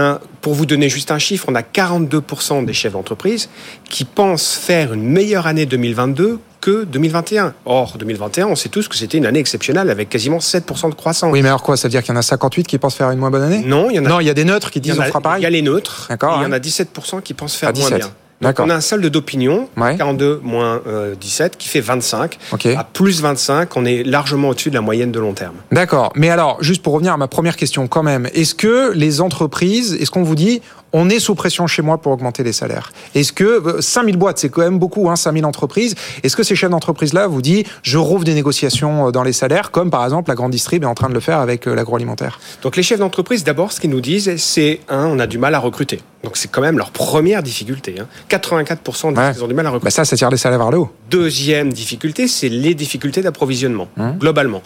Pour 0.41 0.53
vous 0.53 0.65
donner 0.65 0.89
juste 0.89 1.11
un 1.11 1.19
chiffre, 1.19 1.45
on 1.47 1.55
a 1.55 1.61
42% 1.61 2.65
des 2.65 2.73
chefs 2.73 2.93
d'entreprise 2.93 3.49
qui 3.89 4.03
pensent 4.03 4.55
faire 4.55 4.93
une 4.93 5.03
meilleure 5.03 5.45
année 5.47 5.65
2022 5.65 6.39
que 6.59 6.83
2021. 6.85 7.53
Or, 7.65 7.97
2021, 7.97 8.47
on 8.47 8.55
sait 8.55 8.69
tous 8.69 8.87
que 8.87 8.95
c'était 8.95 9.17
une 9.17 9.25
année 9.25 9.39
exceptionnelle 9.39 9.89
avec 9.89 10.09
quasiment 10.09 10.39
7% 10.39 10.89
de 10.89 10.95
croissance. 10.95 11.31
Oui, 11.31 11.41
mais 11.41 11.49
alors 11.49 11.63
quoi 11.63 11.77
Ça 11.77 11.87
veut 11.87 11.91
dire 11.91 12.01
qu'il 12.01 12.13
y 12.13 12.17
en 12.17 12.19
a 12.19 12.23
58 12.23 12.67
qui 12.67 12.77
pensent 12.77 12.95
faire 12.95 13.11
une 13.11 13.19
moins 13.19 13.31
bonne 13.31 13.43
année? 13.43 13.63
Non, 13.65 13.89
il 13.89 13.95
y 13.95 13.99
en 13.99 14.05
a. 14.05 14.09
Non, 14.09 14.19
il 14.19 14.27
y 14.27 14.29
a 14.29 14.33
des 14.33 14.45
neutres 14.45 14.71
qui 14.71 14.81
disent 14.81 14.97
on 14.99 15.03
fera 15.03 15.21
pareil. 15.21 15.41
Il 15.41 15.43
y 15.43 15.47
a 15.47 15.51
les 15.51 15.61
neutres. 15.61 16.07
D'accord. 16.09 16.39
Il 16.41 16.43
y 16.43 16.45
en 16.45 16.51
a 16.51 16.59
17% 16.59 17.21
qui 17.21 17.33
pensent 17.33 17.55
faire 17.55 17.73
moins 17.73 17.89
bien. 17.89 18.09
Donc 18.41 18.59
on 18.59 18.69
a 18.69 18.75
un 18.75 18.81
solde 18.81 19.05
d'opinion, 19.05 19.67
42 19.75 20.39
moins 20.43 20.81
17, 21.19 21.53
euh, 21.53 21.57
qui 21.57 21.67
fait 21.67 21.81
25. 21.81 22.37
À 22.77 22.83
plus 22.83 23.21
25, 23.21 23.75
on 23.75 23.85
est 23.85 24.03
largement 24.03 24.49
au-dessus 24.49 24.69
de 24.69 24.75
la 24.75 24.81
moyenne 24.81 25.11
de 25.11 25.19
long 25.19 25.33
terme. 25.33 25.55
D'accord. 25.71 26.13
Mais 26.15 26.29
alors, 26.29 26.57
juste 26.61 26.81
pour 26.81 26.93
revenir 26.93 27.13
à 27.13 27.17
ma 27.17 27.27
première 27.27 27.57
question 27.57 27.87
quand 27.87 28.03
même, 28.03 28.29
est-ce 28.33 28.55
que 28.55 28.93
les 28.93 29.21
entreprises, 29.21 29.93
est-ce 29.99 30.11
qu'on 30.11 30.23
vous 30.23 30.35
dit, 30.35 30.61
on 30.93 31.09
est 31.09 31.19
sous 31.19 31.35
pression 31.35 31.67
chez 31.67 31.81
moi 31.81 31.99
pour 31.99 32.11
augmenter 32.11 32.43
les 32.43 32.53
salaires. 32.53 32.91
Est-ce 33.15 33.33
que 33.33 33.77
5000 33.79 34.15
euh, 34.15 34.17
boîtes, 34.17 34.39
c'est 34.39 34.49
quand 34.49 34.61
même 34.61 34.79
beaucoup, 34.79 35.09
hein, 35.09 35.15
5000 35.15 35.45
entreprises. 35.45 35.95
Est-ce 36.23 36.35
que 36.35 36.43
ces 36.43 36.55
chefs 36.55 36.69
d'entreprise-là 36.69 37.27
vous 37.27 37.41
disent, 37.41 37.63
je 37.83 37.97
rouvre 37.97 38.23
des 38.23 38.33
négociations 38.33 39.07
euh, 39.07 39.11
dans 39.11 39.23
les 39.23 39.33
salaires, 39.33 39.71
comme 39.71 39.91
par 39.91 40.03
exemple 40.03 40.29
la 40.29 40.35
grande 40.35 40.51
distrib 40.51 40.83
est 40.83 40.87
en 40.87 40.95
train 40.95 41.09
de 41.09 41.13
le 41.13 41.19
faire 41.19 41.39
avec 41.39 41.67
euh, 41.67 41.75
l'agroalimentaire? 41.75 42.39
Donc 42.61 42.75
les 42.75 42.83
chefs 42.83 42.99
d'entreprise, 42.99 43.43
d'abord, 43.43 43.71
ce 43.71 43.79
qu'ils 43.79 43.89
nous 43.89 44.01
disent, 44.01 44.35
c'est 44.37 44.79
un, 44.89 45.05
on 45.05 45.19
a 45.19 45.27
du 45.27 45.37
mal 45.37 45.55
à 45.55 45.59
recruter. 45.59 45.99
Donc 46.23 46.35
c'est 46.35 46.51
quand 46.51 46.61
même 46.61 46.77
leur 46.77 46.91
première 46.91 47.43
difficulté. 47.43 47.95
Hein. 47.99 48.07
84% 48.29 49.13
disent 49.13 49.35
qu'ils 49.35 49.43
ont 49.43 49.47
du 49.47 49.53
mal 49.53 49.65
à 49.65 49.69
recruter. 49.69 49.85
Bah 49.85 49.91
ça, 49.91 50.03
ça 50.03 50.17
tire 50.17 50.29
les 50.29 50.37
salaires 50.37 50.59
vers 50.59 50.71
le 50.71 50.79
haut. 50.79 50.89
Deuxième 51.09 51.71
difficulté, 51.71 52.27
c'est 52.27 52.49
les 52.49 52.73
difficultés 52.73 53.21
d'approvisionnement, 53.21 53.87
mmh. 53.95 54.11
globalement. 54.19 54.61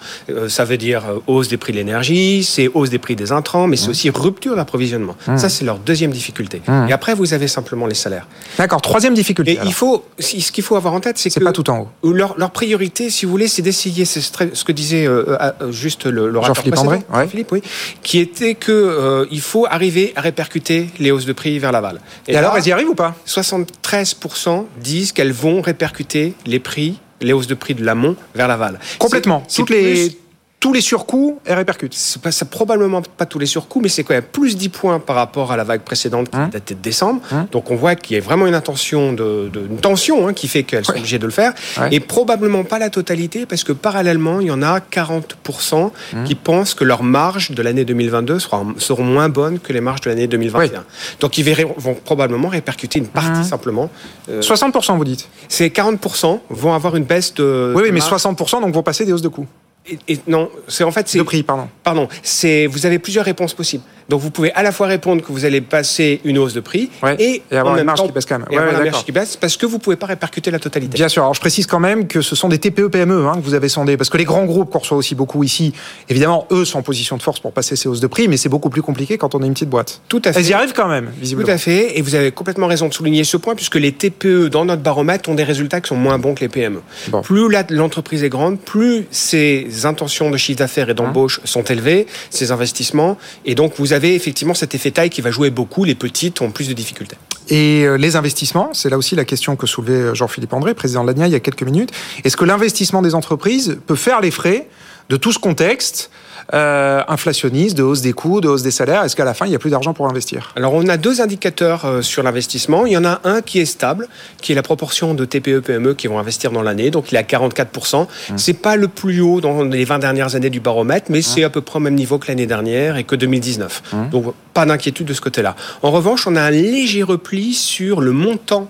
ça 0.48 0.66
veut 0.66 0.78
dire 0.78 1.04
hausse 1.28 1.50
des 1.50 1.58
prix 1.58 1.72
de 1.72 1.78
l'énergie, 1.78 2.44
c'est 2.44 2.70
hausse 2.74 2.90
des 2.90 2.98
prix 2.98 3.16
des 3.16 3.32
intrants, 3.32 3.68
mais 3.68 3.76
c'est 3.76 3.88
mmh. 3.88 3.92
aussi 3.92 4.10
rupture 4.10 4.56
d'approvisionnement. 4.56 5.16
Mmh. 5.28 5.38
Ça, 5.38 5.50
c'est 5.50 5.64
leur 5.64 5.78
deuxième 5.78 6.13
difficulté. 6.14 6.62
Et 6.88 6.94
après, 6.94 7.14
vous 7.14 7.34
avez 7.34 7.48
simplement 7.48 7.86
les 7.86 7.96
salaires. 7.96 8.28
D'accord, 8.58 8.82
troisième 8.82 9.14
difficulté. 9.14 9.54
Et 9.54 9.60
il 9.66 9.74
faut, 9.74 10.06
ce 10.20 10.52
qu'il 10.52 10.64
faut 10.64 10.76
avoir 10.76 10.94
en 10.94 11.00
tête, 11.00 11.18
c'est 11.18 11.30
que. 11.30 11.34
C'est 11.34 11.40
pas 11.40 11.52
tout 11.52 11.70
en 11.70 11.90
haut. 12.04 12.14
Leur, 12.14 12.38
leur 12.38 12.52
priorité, 12.52 13.10
si 13.10 13.26
vous 13.26 13.32
voulez, 13.32 13.48
c'est 13.48 13.62
d'essayer, 13.62 14.06
c'est 14.06 14.22
ce 14.22 14.64
que 14.64 14.72
disait 14.72 15.06
euh, 15.06 15.38
euh, 15.40 15.72
juste 15.72 16.06
le, 16.06 16.30
le 16.30 16.42
Jean-Philippe 16.42 16.78
André, 16.78 17.00
Philippe, 17.30 17.52
oui, 17.52 17.62
qui 18.02 18.20
était 18.20 18.56
que 18.56 18.72
euh, 18.72 19.26
il 19.32 19.42
faut 19.42 19.66
arriver 19.66 20.14
à 20.16 20.22
répercuter 20.22 20.90
les 21.00 21.12
hausses 21.12 21.26
de 21.26 21.34
prix 21.34 21.60
vers 21.60 21.72
l'aval. 21.72 22.00
Et, 22.28 22.36
alors, 22.36 22.56
elles 22.58 22.68
y 22.68 22.72
arrivent 22.72 22.90
ou 22.90 22.96
pas? 22.96 23.16
73% 23.28 24.66
disent 24.82 25.12
qu'elles 25.12 25.34
vont 25.34 25.62
répercuter 25.62 26.34
les 26.46 26.60
prix 26.60 27.00
les 27.22 27.32
hausses 27.32 27.48
de 27.48 27.56
prix 27.56 27.74
de 27.74 27.86
l'amont 27.86 28.18
vers 28.36 28.50
l'aval. 28.50 28.80
Complètement. 29.00 29.44
Toutes 29.54 29.70
les, 29.70 30.18
tous 30.64 30.72
les 30.72 30.80
surcoûts 30.80 31.42
et 31.46 31.54
répercute. 31.54 31.94
C'est 31.94 32.22
pas, 32.22 32.30
probablement 32.50 33.02
pas 33.02 33.26
tous 33.26 33.38
les 33.38 33.46
surcoûts, 33.46 33.82
mais 33.82 33.90
c'est 33.90 34.06
quand 34.06 34.14
même 34.14 34.24
plus 34.24 34.56
10 34.56 34.70
points 34.70 35.00
par 35.02 35.18
rapport 35.18 35.52
à 35.52 35.58
la 35.58 35.66
vague 35.66 35.82
précédente 35.82 36.30
qui 36.30 36.38
hein 36.38 36.48
datait 36.50 36.74
de 36.74 36.80
décembre. 36.80 37.20
Hein 37.34 37.48
Donc 37.52 37.70
on 37.70 37.76
voit 37.76 37.96
qu'il 37.96 38.16
y 38.16 38.18
a 38.18 38.24
vraiment 38.24 38.48
une 38.48 38.56
intention 38.56 39.12
de, 39.12 39.52
une 39.54 39.76
tension 39.76 40.26
hein, 40.26 40.32
qui 40.32 40.48
fait 40.48 40.64
qu'elles 40.64 40.86
sont 40.86 40.94
obligées 40.94 41.20
de 41.20 41.26
le 41.26 41.34
faire. 41.34 41.54
Et 41.92 42.00
probablement 42.00 42.64
pas 42.64 42.80
la 42.80 42.90
totalité, 42.90 43.46
parce 43.46 43.66
que 43.66 43.74
parallèlement, 43.74 44.40
il 44.40 44.48
y 44.48 44.52
en 44.52 44.62
a 44.62 44.80
40% 44.80 45.76
hein 45.76 46.24
qui 46.24 46.36
pensent 46.36 46.76
que 46.76 46.86
leurs 46.86 47.04
marges 47.04 47.52
de 47.52 47.62
l'année 47.62 47.84
2022 47.84 48.40
seront, 48.40 48.74
seront, 48.78 49.04
moins 49.04 49.28
bonnes 49.28 49.60
que 49.60 49.74
les 49.74 49.82
marges 49.82 50.00
de 50.00 50.12
l'année 50.12 50.28
2021. 50.28 50.86
Donc 51.20 51.38
ils 51.38 51.66
vont 51.76 51.96
probablement 51.96 52.48
répercuter 52.48 53.00
une 53.00 53.08
partie 53.08 53.44
simplement. 53.44 53.90
60% 54.30 54.94
euh, 54.94 54.96
vous 54.96 55.04
dites 55.04 55.28
C'est 55.50 55.68
40% 55.68 56.40
vont 56.50 56.74
avoir 56.74 56.96
une 56.96 57.04
baisse 57.04 57.34
de. 57.34 57.74
Oui, 57.76 57.84
oui 57.84 57.92
mais 57.92 58.00
60% 58.00 58.62
donc 58.62 58.74
vont 58.74 58.82
passer 58.82 59.04
des 59.04 59.12
hausses 59.12 59.22
de 59.22 59.28
coûts. 59.28 59.46
Et, 59.86 60.20
non, 60.28 60.50
c'est 60.68 60.84
en 60.84 60.92
fait 60.92 61.10
c'est 61.10 61.18
le 61.18 61.24
prix, 61.24 61.44
pardon. 61.44 61.68
Pardon, 61.84 62.08
c'est 62.22 62.68
vous 62.68 62.86
avez 62.86 63.00
plusieurs 63.00 63.26
réponses 63.26 63.54
possibles. 63.54 63.84
Donc 64.10 64.22
vous 64.22 64.32
pouvez 64.32 64.52
à 64.54 64.64
la 64.64 64.72
fois 64.72 64.88
répondre 64.88 65.22
que 65.22 65.32
vous 65.32 65.46
allez 65.46 65.62
passer 65.62 66.22
une 66.24 66.38
hausse 66.38 66.54
de 66.54 66.60
prix 66.60 66.90
et, 67.20 67.42
avoir 67.52 67.78
une 67.78 67.84
marge 67.84 68.04
qui 68.04 68.12
baisse 68.12 68.26
quand 68.26 68.40
même. 68.40 68.48
Et 68.52 68.58
avoir 68.58 68.74
la 68.74 68.92
marge 68.92 69.06
qui 69.06 69.12
baisse 69.12 69.38
parce 69.38 69.58
que 69.58 69.66
vous 69.66 69.80
pouvez 69.80 69.96
pas 69.96 70.08
répercuter 70.08 70.52
la 70.52 70.60
totalité. 70.60 70.96
Bien 70.96 71.10
sûr. 71.10 71.24
Alors 71.24 71.34
je 71.34 71.40
précise 71.40 71.68
quand 71.68 71.80
même 71.80 72.08
que 72.08 72.22
ce 72.22 72.36
sont 72.36 72.50
des 72.50 72.60
TPE 72.60 72.88
PME 72.88 73.28
hein, 73.28 73.34
que 73.36 73.42
vous 73.44 73.54
avez 73.54 73.70
sondé 73.70 73.98
parce 73.98 74.10
que 74.10 74.18
les 74.18 74.26
grands 74.26 74.46
groupes 74.46 74.72
qu'on 74.72 74.80
reçoit 74.80 74.98
aussi 74.98 75.16
beaucoup 75.16 75.44
ici, 75.44 75.74
évidemment 76.10 76.48
eux 76.52 76.66
sont 76.66 76.80
en 76.80 76.84
position 76.84 77.18
de 77.18 77.22
force 77.22 77.40
pour 77.40 77.54
passer 77.54 77.76
ces 77.76 77.88
hausses 77.88 78.00
de 78.00 78.08
prix, 78.08 78.28
mais 78.28 78.38
c'est 78.38 78.50
beaucoup 78.50 78.70
plus 78.70 78.82
compliqué 78.82 79.18
quand 79.18 79.36
on 79.36 79.44
a 79.44 79.46
une 79.46 79.54
petite 79.54 79.70
boîte. 79.70 80.02
Tout 80.08 80.22
à 80.26 80.34
fait. 80.34 80.40
Elles 80.40 80.50
y 80.50 80.54
arrivent 80.54 80.74
quand 80.74 80.88
même, 80.88 81.12
visiblement. 81.20 81.48
Tout 81.48 81.54
à 81.54 81.58
fait. 81.58 81.98
Et 81.98 82.02
vous 82.02 82.16
avez 82.16 82.32
complètement 82.32 82.68
raison 82.68 82.88
de 82.88 82.94
souligner 82.94 83.24
ce 83.24 83.38
point 83.38 83.56
puisque 83.56 83.76
les 83.76 83.92
TPE 83.92 84.48
dans 84.50 84.66
notre 84.66 84.82
baromètre 84.82 85.30
ont 85.30 85.36
des 85.36 85.44
résultats 85.44 85.82
qui 85.82 85.90
sont 85.90 85.96
moins 85.96 86.20
bons 86.20 86.36
que 86.36 86.42
les 86.42 86.50
PME. 86.50 86.82
Plus 87.24 87.48
l'entreprise 87.70 88.24
est 88.24 88.30
grande, 88.30 88.60
plus 88.60 89.06
ses 89.12 89.86
intentions 89.86 90.30
de 90.30 90.38
chiffre 90.38 90.60
d'affaires 90.60 90.90
et 90.90 90.94
d'embauche 90.94 91.40
sont 91.44 91.64
élevés, 91.64 92.08
ces 92.30 92.52
investissements, 92.52 93.18
et 93.46 93.56
donc 93.56 93.74
vous 93.78 93.93
avez 93.94 94.16
effectivement 94.16 94.54
cet 94.54 94.76
effet 94.76 94.92
taille 94.92 95.10
qui 95.10 95.22
va 95.22 95.32
jouer 95.32 95.50
beaucoup. 95.50 95.84
Les 95.84 95.96
petites 95.96 96.42
ont 96.42 96.52
plus 96.52 96.68
de 96.68 96.74
difficultés. 96.74 97.18
Et 97.50 97.84
euh, 97.86 97.96
les 97.96 98.16
investissements, 98.16 98.74
c'est 98.74 98.90
là 98.90 98.98
aussi 98.98 99.16
la 99.16 99.26
question 99.26 99.56
que 99.56 99.68
soulevait 99.68 99.94
euh, 99.94 100.14
Jean-Philippe 100.14 100.54
André, 100.54 100.74
président 100.74 101.04
de 101.04 101.08
l'ANIA, 101.08 101.28
il 101.28 101.34
y 101.34 101.36
a 101.36 101.40
quelques 101.40 101.64
minutes. 101.64 101.92
Est-ce 102.24 102.38
que 102.38 102.46
l'investissement 102.46 103.02
des 103.02 103.16
entreprises 103.16 103.78
peut 103.86 103.96
faire 103.96 104.22
les 104.22 104.32
frais 104.32 104.68
de 105.10 105.18
tout 105.18 105.34
ce 105.34 105.40
contexte 105.40 106.10
euh, 106.54 107.02
inflationniste, 107.08 107.78
de 107.78 107.84
hausse 107.84 108.02
des 108.02 108.14
coûts, 108.14 108.42
de 108.42 108.48
hausse 108.48 108.64
des 108.64 108.72
salaires 108.72 109.04
Est-ce 109.04 109.16
qu'à 109.16 109.26
la 109.26 109.34
fin, 109.34 109.46
il 109.46 109.50
n'y 109.50 109.56
a 109.56 109.60
plus 109.60 109.70
d'argent 109.70 109.94
pour 109.94 110.10
investir? 110.10 110.52
Alors, 110.56 110.74
on 110.74 110.88
a 110.88 110.98
deux 110.98 111.22
indicateurs 111.22 111.86
euh, 111.86 112.02
sur 112.02 112.24
l'investissement. 112.24 112.86
Il 112.86 112.94
y 112.94 112.98
en 112.98 113.06
a 113.06 113.22
un 113.24 113.42
qui 113.42 113.60
est 113.60 113.66
stable, 113.66 114.08
qui 114.42 114.52
est 114.52 114.56
la 114.56 114.62
proportion 114.62 115.14
de 115.14 115.26
TPE-PME 115.26 115.94
qui 115.94 116.08
vont 116.08 116.20
investir 116.20 116.52
dans 116.52 116.62
l'année. 116.62 116.92
Donc, 116.92 117.12
il 117.12 117.16
est 117.16 117.20
à 117.20 117.24
44%. 117.24 118.08
Ce 118.10 118.34
C'est 118.38 118.54
pas 118.54 118.76
le 118.76 118.88
plus 118.88 119.22
haut 119.22 119.42
dans 119.42 119.64
les 119.64 119.86
20 119.86 120.00
dernières 120.00 120.36
années 120.36 120.50
du 120.50 120.60
baromètre, 120.60 121.08
mais 121.10 121.22
c'est 121.22 121.44
à 121.44 121.50
peu 121.50 121.62
près 121.62 121.78
au 121.78 121.82
même 121.82 121.96
niveau 121.96 122.18
que 122.18 122.28
l'année 122.28 122.48
dernière 122.48 122.98
et 122.98 123.04
que 123.04 123.16
2019. 123.16 123.84
Donc, 124.12 124.34
pas 124.54 124.66
d'inquiétude 124.66 125.08
de 125.08 125.14
ce 125.14 125.22
côté-là. 125.22 125.56
En 125.82 125.92
revanche, 125.92 126.28
on 126.28 126.36
a 126.36 126.42
un 126.42 126.52
léger 126.52 127.04
repli 127.04 127.54
sur 127.54 128.02
le 128.02 128.12
montant 128.12 128.70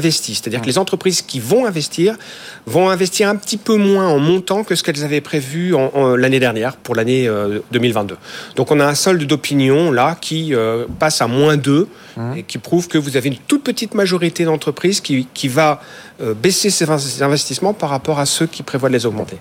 C'est-à-dire 0.00 0.60
que 0.60 0.66
les 0.66 0.78
entreprises 0.78 1.22
qui 1.22 1.38
vont 1.38 1.66
investir 1.66 2.16
vont 2.66 2.88
investir 2.88 3.28
un 3.28 3.36
petit 3.36 3.56
peu 3.56 3.76
moins 3.76 4.08
en 4.08 4.18
montant 4.18 4.64
que 4.64 4.74
ce 4.74 4.82
qu'elles 4.82 5.04
avaient 5.04 5.20
prévu 5.20 5.74
en, 5.74 6.16
l'année 6.16 6.40
dernière, 6.40 6.76
pour 6.76 6.94
l'année 6.94 7.28
2022. 7.72 8.14
Euh, 8.14 8.16
Donc 8.56 8.70
on 8.70 8.80
a 8.80 8.86
un 8.86 8.94
solde 8.94 9.22
d'opinion 9.24 9.92
là 9.92 10.16
qui 10.20 10.54
euh, 10.54 10.86
passe 10.98 11.20
à 11.20 11.26
moins 11.26 11.56
2 11.56 11.88
mmh. 12.16 12.36
et 12.36 12.42
qui 12.42 12.58
prouve 12.58 12.88
que 12.88 12.98
vous 12.98 13.16
avez 13.16 13.28
une 13.28 13.36
toute 13.36 13.62
petite 13.62 13.94
majorité 13.94 14.44
d'entreprises 14.44 15.00
qui, 15.00 15.26
qui 15.34 15.48
va 15.48 15.80
euh, 16.20 16.34
baisser 16.34 16.70
ses 16.70 17.22
investissements 17.22 17.74
par 17.74 17.90
rapport 17.90 18.18
à 18.18 18.26
ceux 18.26 18.46
qui 18.46 18.62
prévoient 18.62 18.88
de 18.88 18.94
les 18.94 19.06
augmenter. 19.06 19.38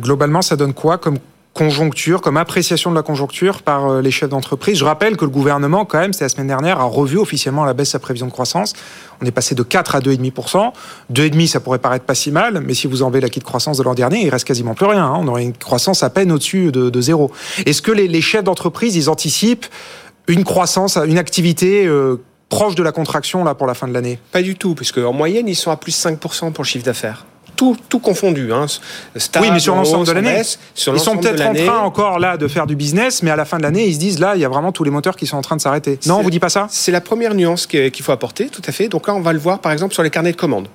globalement, 0.00 0.42
ça 0.42 0.56
donne 0.56 0.74
quoi 0.74 0.98
comme 0.98 1.18
conjoncture, 1.54 2.22
comme 2.22 2.38
appréciation 2.38 2.90
de 2.90 2.96
la 2.96 3.02
conjoncture 3.02 3.62
par 3.62 3.86
euh, 3.86 4.00
les 4.00 4.10
chefs 4.10 4.30
d'entreprise. 4.30 4.78
Je 4.78 4.84
rappelle 4.84 5.16
que 5.16 5.24
le 5.24 5.30
gouvernement, 5.30 5.84
quand 5.84 5.98
même, 5.98 6.12
c'est 6.12 6.24
la 6.24 6.30
semaine 6.30 6.46
dernière, 6.46 6.80
a 6.80 6.84
revu 6.84 7.18
officiellement 7.18 7.64
à 7.64 7.66
la 7.66 7.74
baisse 7.74 7.90
sa 7.90 7.98
prévision 7.98 8.26
de 8.26 8.32
croissance. 8.32 8.72
On 9.20 9.26
est 9.26 9.30
passé 9.30 9.54
de 9.54 9.62
4 9.62 9.96
à 9.96 10.00
2,5%. 10.00 10.72
2,5%, 11.12 11.46
ça 11.46 11.60
pourrait 11.60 11.78
paraître 11.78 12.06
pas 12.06 12.14
si 12.14 12.30
mal, 12.30 12.62
mais 12.66 12.74
si 12.74 12.86
vous 12.86 13.02
enlevez 13.02 13.20
l'acquis 13.20 13.40
de 13.40 13.44
croissance 13.44 13.78
de 13.78 13.82
l'an 13.82 13.94
dernier, 13.94 14.22
il 14.22 14.30
reste 14.30 14.46
quasiment 14.46 14.74
plus 14.74 14.86
rien. 14.86 15.04
Hein. 15.04 15.18
On 15.20 15.28
aurait 15.28 15.42
une 15.42 15.52
croissance 15.52 16.02
à 16.02 16.10
peine 16.10 16.32
au-dessus 16.32 16.72
de, 16.72 17.00
zéro. 17.00 17.30
Est-ce 17.66 17.82
que 17.82 17.92
les, 17.92 18.20
chefs 18.22 18.44
d'entreprise, 18.44 18.96
ils 18.96 19.10
anticipent 19.10 19.66
une 20.28 20.44
croissance, 20.44 20.96
une 20.96 21.18
activité 21.18 21.86
euh, 21.86 22.16
proche 22.48 22.76
de 22.76 22.82
la 22.82 22.92
contraction 22.92 23.44
là 23.44 23.54
pour 23.54 23.66
la 23.66 23.74
fin 23.74 23.88
de 23.88 23.92
l'année? 23.92 24.18
Pas 24.30 24.42
du 24.42 24.56
tout, 24.56 24.74
puisque 24.74 24.98
en 24.98 25.12
moyenne, 25.12 25.48
ils 25.48 25.56
sont 25.56 25.70
à 25.70 25.76
plus 25.76 25.94
5% 25.94 26.52
pour 26.52 26.64
le 26.64 26.68
chiffre 26.68 26.84
d'affaires 26.84 27.26
tout, 27.62 27.76
tout 27.88 28.00
confondu. 28.00 28.52
Hein. 28.52 28.66
oui, 29.40 29.48
mais 29.52 29.60
sur 29.60 29.76
l'ensemble 29.76 30.04
de 30.04 30.12
l'année. 30.12 30.42
Ils 30.76 30.98
sont 30.98 31.16
peut-être 31.16 31.40
en 31.42 31.54
train 31.54 31.78
encore 31.78 32.18
là 32.18 32.36
de 32.36 32.48
faire 32.48 32.66
du 32.66 32.74
business, 32.74 33.22
mais 33.22 33.30
à 33.30 33.36
la 33.36 33.44
fin 33.44 33.58
de 33.58 33.62
l'année, 33.62 33.86
ils 33.86 33.94
se 33.94 34.00
disent 34.00 34.18
là, 34.18 34.34
il 34.34 34.40
y 34.40 34.44
a 34.44 34.48
vraiment 34.48 34.72
tous 34.72 34.82
les 34.82 34.90
moteurs 34.90 35.14
qui 35.14 35.28
sont 35.28 35.36
en 35.36 35.42
train 35.42 35.54
de 35.54 35.60
s'arrêter. 35.60 36.00
Non, 36.06 36.16
on 36.16 36.22
vous 36.22 36.30
dit 36.30 36.40
pas 36.40 36.48
ça? 36.48 36.66
C'est 36.70 36.90
la 36.90 37.00
première 37.00 37.36
nuance 37.36 37.68
qu'il 37.68 38.02
faut 38.02 38.10
apporter, 38.10 38.46
tout 38.46 38.62
à 38.66 38.72
fait. 38.72 38.88
Donc 38.88 39.06
là, 39.06 39.14
on 39.14 39.20
va 39.20 39.32
le 39.32 39.38
voir 39.38 39.60
par 39.60 39.70
exemple 39.70 39.94
sur 39.94 40.02
les 40.02 40.10
carnets 40.10 40.32
de 40.32 40.36
commandes. 40.36 40.66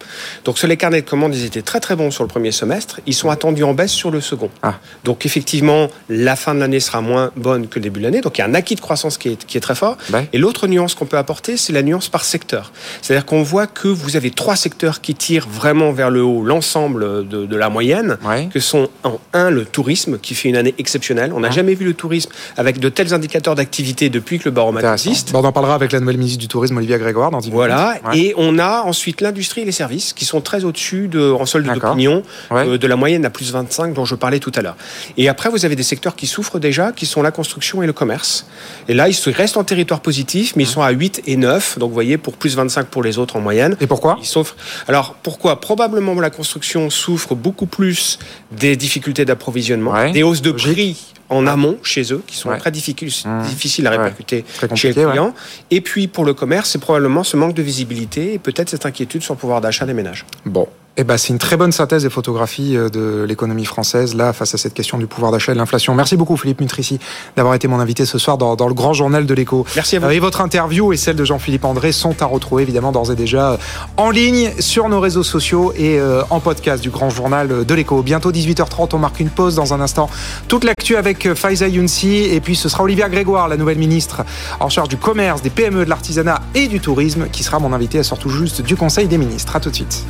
Donc 0.45 0.57
sur 0.57 0.69
les 0.69 0.77
carnets 0.77 1.01
de 1.01 1.09
commandes, 1.09 1.35
ils 1.35 1.43
étaient 1.43 1.61
très 1.61 1.81
très 1.81 1.97
bons 1.97 2.09
sur 2.09 2.23
le 2.23 2.29
premier 2.29 2.53
semestre. 2.53 3.01
Ils 3.05 3.13
sont 3.13 3.29
attendus 3.29 3.65
en 3.65 3.73
baisse 3.73 3.91
sur 3.91 4.09
le 4.09 4.21
second. 4.21 4.49
Ah. 4.63 4.75
Donc 5.03 5.25
effectivement, 5.25 5.89
la 6.07 6.37
fin 6.37 6.55
de 6.55 6.61
l'année 6.61 6.79
sera 6.79 7.01
moins 7.01 7.31
bonne 7.35 7.67
que 7.67 7.79
le 7.79 7.83
début 7.83 7.99
de 7.99 8.05
l'année. 8.05 8.21
Donc 8.21 8.37
il 8.37 8.41
y 8.41 8.43
a 8.45 8.47
un 8.47 8.53
acquis 8.53 8.75
de 8.75 8.81
croissance 8.81 9.17
qui 9.17 9.29
est, 9.29 9.45
qui 9.45 9.57
est 9.57 9.61
très 9.61 9.75
fort. 9.75 9.97
Et 10.31 10.37
l'autre 10.37 10.67
nuance 10.67 10.95
qu'on 10.95 11.05
peut 11.05 11.17
apporter, 11.17 11.57
c'est 11.57 11.73
la 11.73 11.83
nuance 11.83 12.07
par 12.07 12.23
secteur. 12.23 12.71
C'est-à-dire 13.01 13.25
qu'on 13.25 13.43
voit 13.43 13.67
que 13.67 13.89
vous 13.89 14.15
avez 14.15 14.31
trois 14.31 14.55
secteurs 14.55 15.01
qui 15.01 15.15
tirent 15.15 15.49
vraiment 15.49 15.91
vers 15.91 16.09
le 16.09 16.23
haut 16.23 16.43
l'ensemble 16.43 16.76
de 16.87 17.45
de 17.45 17.55
la 17.55 17.69
moyenne, 17.69 18.17
que 18.53 18.59
sont 18.59 18.89
en 19.03 19.19
un 19.33 19.49
le 19.49 19.65
tourisme 19.65 20.17
qui 20.19 20.35
fait 20.35 20.49
une 20.49 20.55
année 20.55 20.75
exceptionnelle. 20.77 21.31
On 21.33 21.39
n'a 21.39 21.51
jamais 21.51 21.73
vu 21.75 21.85
le 21.85 21.93
tourisme 21.93 22.31
avec 22.57 22.79
de 22.79 22.89
tels 22.89 23.13
indicateurs 23.13 23.55
d'activité 23.55 24.09
depuis 24.09 24.39
que 24.39 24.45
le 24.45 24.51
baromètre 24.51 24.87
existe. 24.89 25.31
on 25.33 25.43
en 25.43 25.51
parlera 25.51 25.75
avec 25.75 25.91
la 25.91 25.99
nouvelle 25.99 26.17
ministre 26.17 26.39
du 26.39 26.47
tourisme 26.47 26.77
Olivia 26.77 26.97
Grégoire 26.97 27.31
dans 27.31 27.39
10 27.39 27.49
Voilà. 27.51 27.95
Et 28.13 28.33
on 28.37 28.59
a 28.59 28.81
ensuite 28.81 29.21
l'industrie 29.21 29.61
et 29.61 29.65
les 29.65 29.71
services 29.71 30.13
qui 30.13 30.25
sont 30.25 30.41
très 30.41 30.63
au-dessus 30.63 31.07
de 31.07 31.31
en 31.31 31.45
solde 31.45 31.65
d'opinion 31.71 32.23
euh, 32.51 32.77
de 32.77 32.87
la 32.87 32.95
moyenne 32.95 33.25
à 33.25 33.29
plus 33.29 33.51
25 33.51 33.93
dont 33.93 34.05
je 34.05 34.15
parlais 34.15 34.39
tout 34.39 34.51
à 34.55 34.61
l'heure. 34.61 34.77
Et 35.17 35.29
après 35.29 35.49
vous 35.49 35.65
avez 35.65 35.75
des 35.75 35.83
secteurs 35.83 36.15
qui 36.15 36.27
souffrent 36.27 36.59
déjà, 36.59 36.91
qui 36.91 37.05
sont 37.05 37.21
la 37.21 37.31
construction 37.31 37.81
et 37.83 37.87
le 37.87 37.93
commerce. 37.93 38.47
Et 38.87 38.93
là 38.93 39.07
ils 39.09 39.17
restent 39.31 39.57
en 39.57 39.63
territoire 39.63 39.99
positif, 39.99 40.53
mais 40.55 40.63
ils 40.63 40.67
sont 40.67 40.81
à 40.81 40.91
8 40.91 41.23
et 41.27 41.37
9. 41.37 41.79
Donc 41.79 41.89
vous 41.89 41.93
voyez 41.93 42.17
pour 42.17 42.35
plus 42.37 42.55
25 42.55 42.87
pour 42.87 43.03
les 43.03 43.17
autres 43.17 43.35
en 43.35 43.41
moyenne. 43.41 43.75
Et 43.81 43.87
pourquoi? 43.87 44.17
Ils 44.21 44.25
souffrent. 44.25 44.55
Alors 44.87 45.15
pourquoi? 45.21 45.59
Probablement 45.59 46.13
la 46.19 46.29
construction 46.29 46.66
souffre 46.89 47.35
beaucoup 47.35 47.65
plus 47.65 48.19
des 48.51 48.75
difficultés 48.75 49.25
d'approvisionnement, 49.25 50.11
des 50.11 50.23
hausses 50.23 50.41
de 50.41 50.51
prix 50.51 51.13
en 51.29 51.45
amont 51.45 51.77
chez 51.83 52.13
eux, 52.13 52.23
qui 52.25 52.37
sont 52.37 52.55
très 52.57 52.71
difficiles, 52.71 53.09
mmh. 53.25 53.41
difficiles 53.43 53.87
à 53.87 53.91
répercuter 53.91 54.45
chez 54.75 54.93
les 54.93 55.05
clients. 55.05 55.33
Et 55.71 55.81
puis 55.81 56.07
pour 56.07 56.25
le 56.25 56.33
commerce, 56.33 56.71
c'est 56.71 56.79
probablement 56.79 57.23
ce 57.23 57.35
manque 57.35 57.53
de 57.53 57.61
visibilité 57.61 58.33
et 58.33 58.39
peut-être 58.39 58.69
cette 58.69 58.85
inquiétude 58.85 59.21
sur 59.21 59.33
le 59.33 59.39
pouvoir 59.39 59.61
d'achat 59.61 59.85
des 59.85 59.93
ménages. 59.93 60.25
Bon, 60.45 60.67
Eh 60.99 61.03
ben, 61.03 61.15
c'est 61.15 61.31
une 61.31 61.37
très 61.37 61.57
bonne 61.57 61.71
synthèse 61.71 62.05
et 62.05 62.09
photographie 62.09 62.75
euh, 62.75 62.89
de 62.89 63.23
l'économie 63.27 63.65
française, 63.65 64.15
là, 64.15 64.33
face 64.33 64.55
à 64.55 64.57
cette 64.57 64.73
question 64.73 64.97
du 64.97 65.05
pouvoir 65.05 65.31
d'achat 65.31 65.51
et 65.51 65.55
de 65.55 65.59
l'inflation. 65.59 65.93
Merci 65.93 66.17
beaucoup, 66.17 66.35
Philippe 66.37 66.59
Mutrici, 66.59 66.97
d'avoir 67.35 67.53
été 67.53 67.67
mon 67.67 67.79
invité 67.79 68.07
ce 68.07 68.17
soir 68.17 68.39
dans, 68.39 68.55
dans 68.55 68.67
le 68.67 68.73
grand 68.73 68.93
journal 68.93 69.27
de 69.27 69.33
l'écho. 69.35 69.63
Merci 69.75 69.97
à 69.97 69.99
vous. 69.99 70.09
Et 70.09 70.17
votre 70.17 70.41
interview 70.41 70.91
et 70.93 70.97
celle 70.97 71.15
de 71.15 71.23
Jean-Philippe 71.23 71.65
André 71.65 71.91
sont 71.91 72.19
à 72.23 72.25
retrouver, 72.25 72.63
évidemment, 72.63 72.91
d'ores 72.91 73.11
et 73.11 73.15
déjà 73.15 73.51
euh, 73.51 73.57
en 73.97 74.09
ligne 74.09 74.49
sur 74.57 74.89
nos 74.89 74.99
réseaux 74.99 75.21
sociaux 75.21 75.71
et 75.77 75.99
euh, 75.99 76.23
en 76.31 76.39
podcast 76.39 76.81
du 76.81 76.89
grand 76.89 77.11
journal 77.11 77.63
de 77.63 77.73
l'écho. 77.75 78.01
Bientôt 78.01 78.31
18h30, 78.31 78.89
on 78.93 78.97
marque 78.97 79.19
une 79.19 79.29
pause 79.29 79.53
dans 79.53 79.75
un 79.75 79.81
instant. 79.81 80.09
Toute 80.47 80.63
l'actu 80.63 80.95
avec 80.95 81.31
Faiza 81.35 81.67
Younsi 81.67 82.23
et 82.23 82.41
puis 82.41 82.55
ce 82.55 82.69
sera 82.69 82.83
Olivia 82.83 83.07
Grégoire, 83.07 83.47
la 83.47 83.57
nouvelle 83.57 83.77
ministre 83.77 84.23
en 84.59 84.69
charge 84.69 84.89
du 84.89 84.97
commerce, 84.97 85.43
des 85.43 85.51
PME, 85.51 85.85
de 85.85 85.89
l'artisanat 85.91 86.41
et 86.55 86.67
du 86.67 86.79
tourisme, 86.79 87.27
qui 87.31 87.43
sera 87.43 87.59
mon 87.59 87.71
invité. 87.71 87.99
Elle 87.99 88.03
sort 88.03 88.17
tout 88.17 88.29
juste 88.29 88.63
du 88.63 88.75
Conseil 88.75 89.07
des 89.07 89.19
ministres. 89.19 89.55
À 89.55 89.59
tout 89.59 89.69
de 89.69 89.75
suite. 89.75 90.03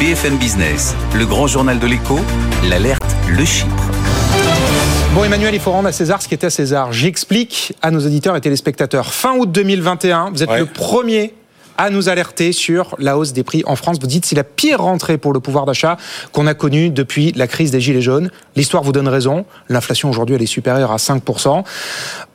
BFM 0.00 0.38
Business, 0.38 0.94
le 1.14 1.26
grand 1.26 1.46
journal 1.46 1.78
de 1.78 1.86
l'écho, 1.86 2.18
l'alerte, 2.68 3.04
le 3.28 3.44
Chypre. 3.44 3.70
Bon 5.14 5.24
Emmanuel, 5.24 5.54
il 5.54 5.60
faut 5.60 5.72
rendre 5.72 5.88
à 5.88 5.92
César 5.92 6.22
ce 6.22 6.28
qui 6.28 6.32
était 6.34 6.46
à 6.46 6.50
César. 6.50 6.90
J'explique 6.92 7.74
à 7.82 7.90
nos 7.90 8.00
auditeurs 8.00 8.34
et 8.34 8.40
téléspectateurs. 8.40 9.12
Fin 9.12 9.36
août 9.36 9.52
2021, 9.52 10.30
vous 10.30 10.42
êtes 10.42 10.48
Ouais. 10.48 10.60
le 10.60 10.66
premier 10.66 11.34
à 11.76 11.88
nous 11.88 12.08
alerter 12.10 12.52
sur 12.52 12.94
la 12.98 13.16
hausse 13.16 13.32
des 13.32 13.42
prix 13.42 13.62
en 13.66 13.74
France. 13.76 13.96
Vous 14.00 14.06
dites 14.06 14.26
c'est 14.26 14.36
la 14.36 14.44
pire 14.44 14.80
rentrée 14.82 15.16
pour 15.16 15.32
le 15.32 15.40
pouvoir 15.40 15.64
d'achat 15.64 15.96
qu'on 16.32 16.46
a 16.46 16.52
connue 16.54 16.90
depuis 16.90 17.32
la 17.32 17.46
crise 17.46 17.70
des 17.70 17.80
Gilets 17.80 18.02
jaunes. 18.02 18.30
L'histoire 18.54 18.82
vous 18.82 18.92
donne 18.92 19.08
raison. 19.08 19.46
L'inflation 19.70 20.10
aujourd'hui, 20.10 20.36
elle 20.36 20.42
est 20.42 20.46
supérieure 20.46 20.92
à 20.92 20.96
5%. 20.98 21.64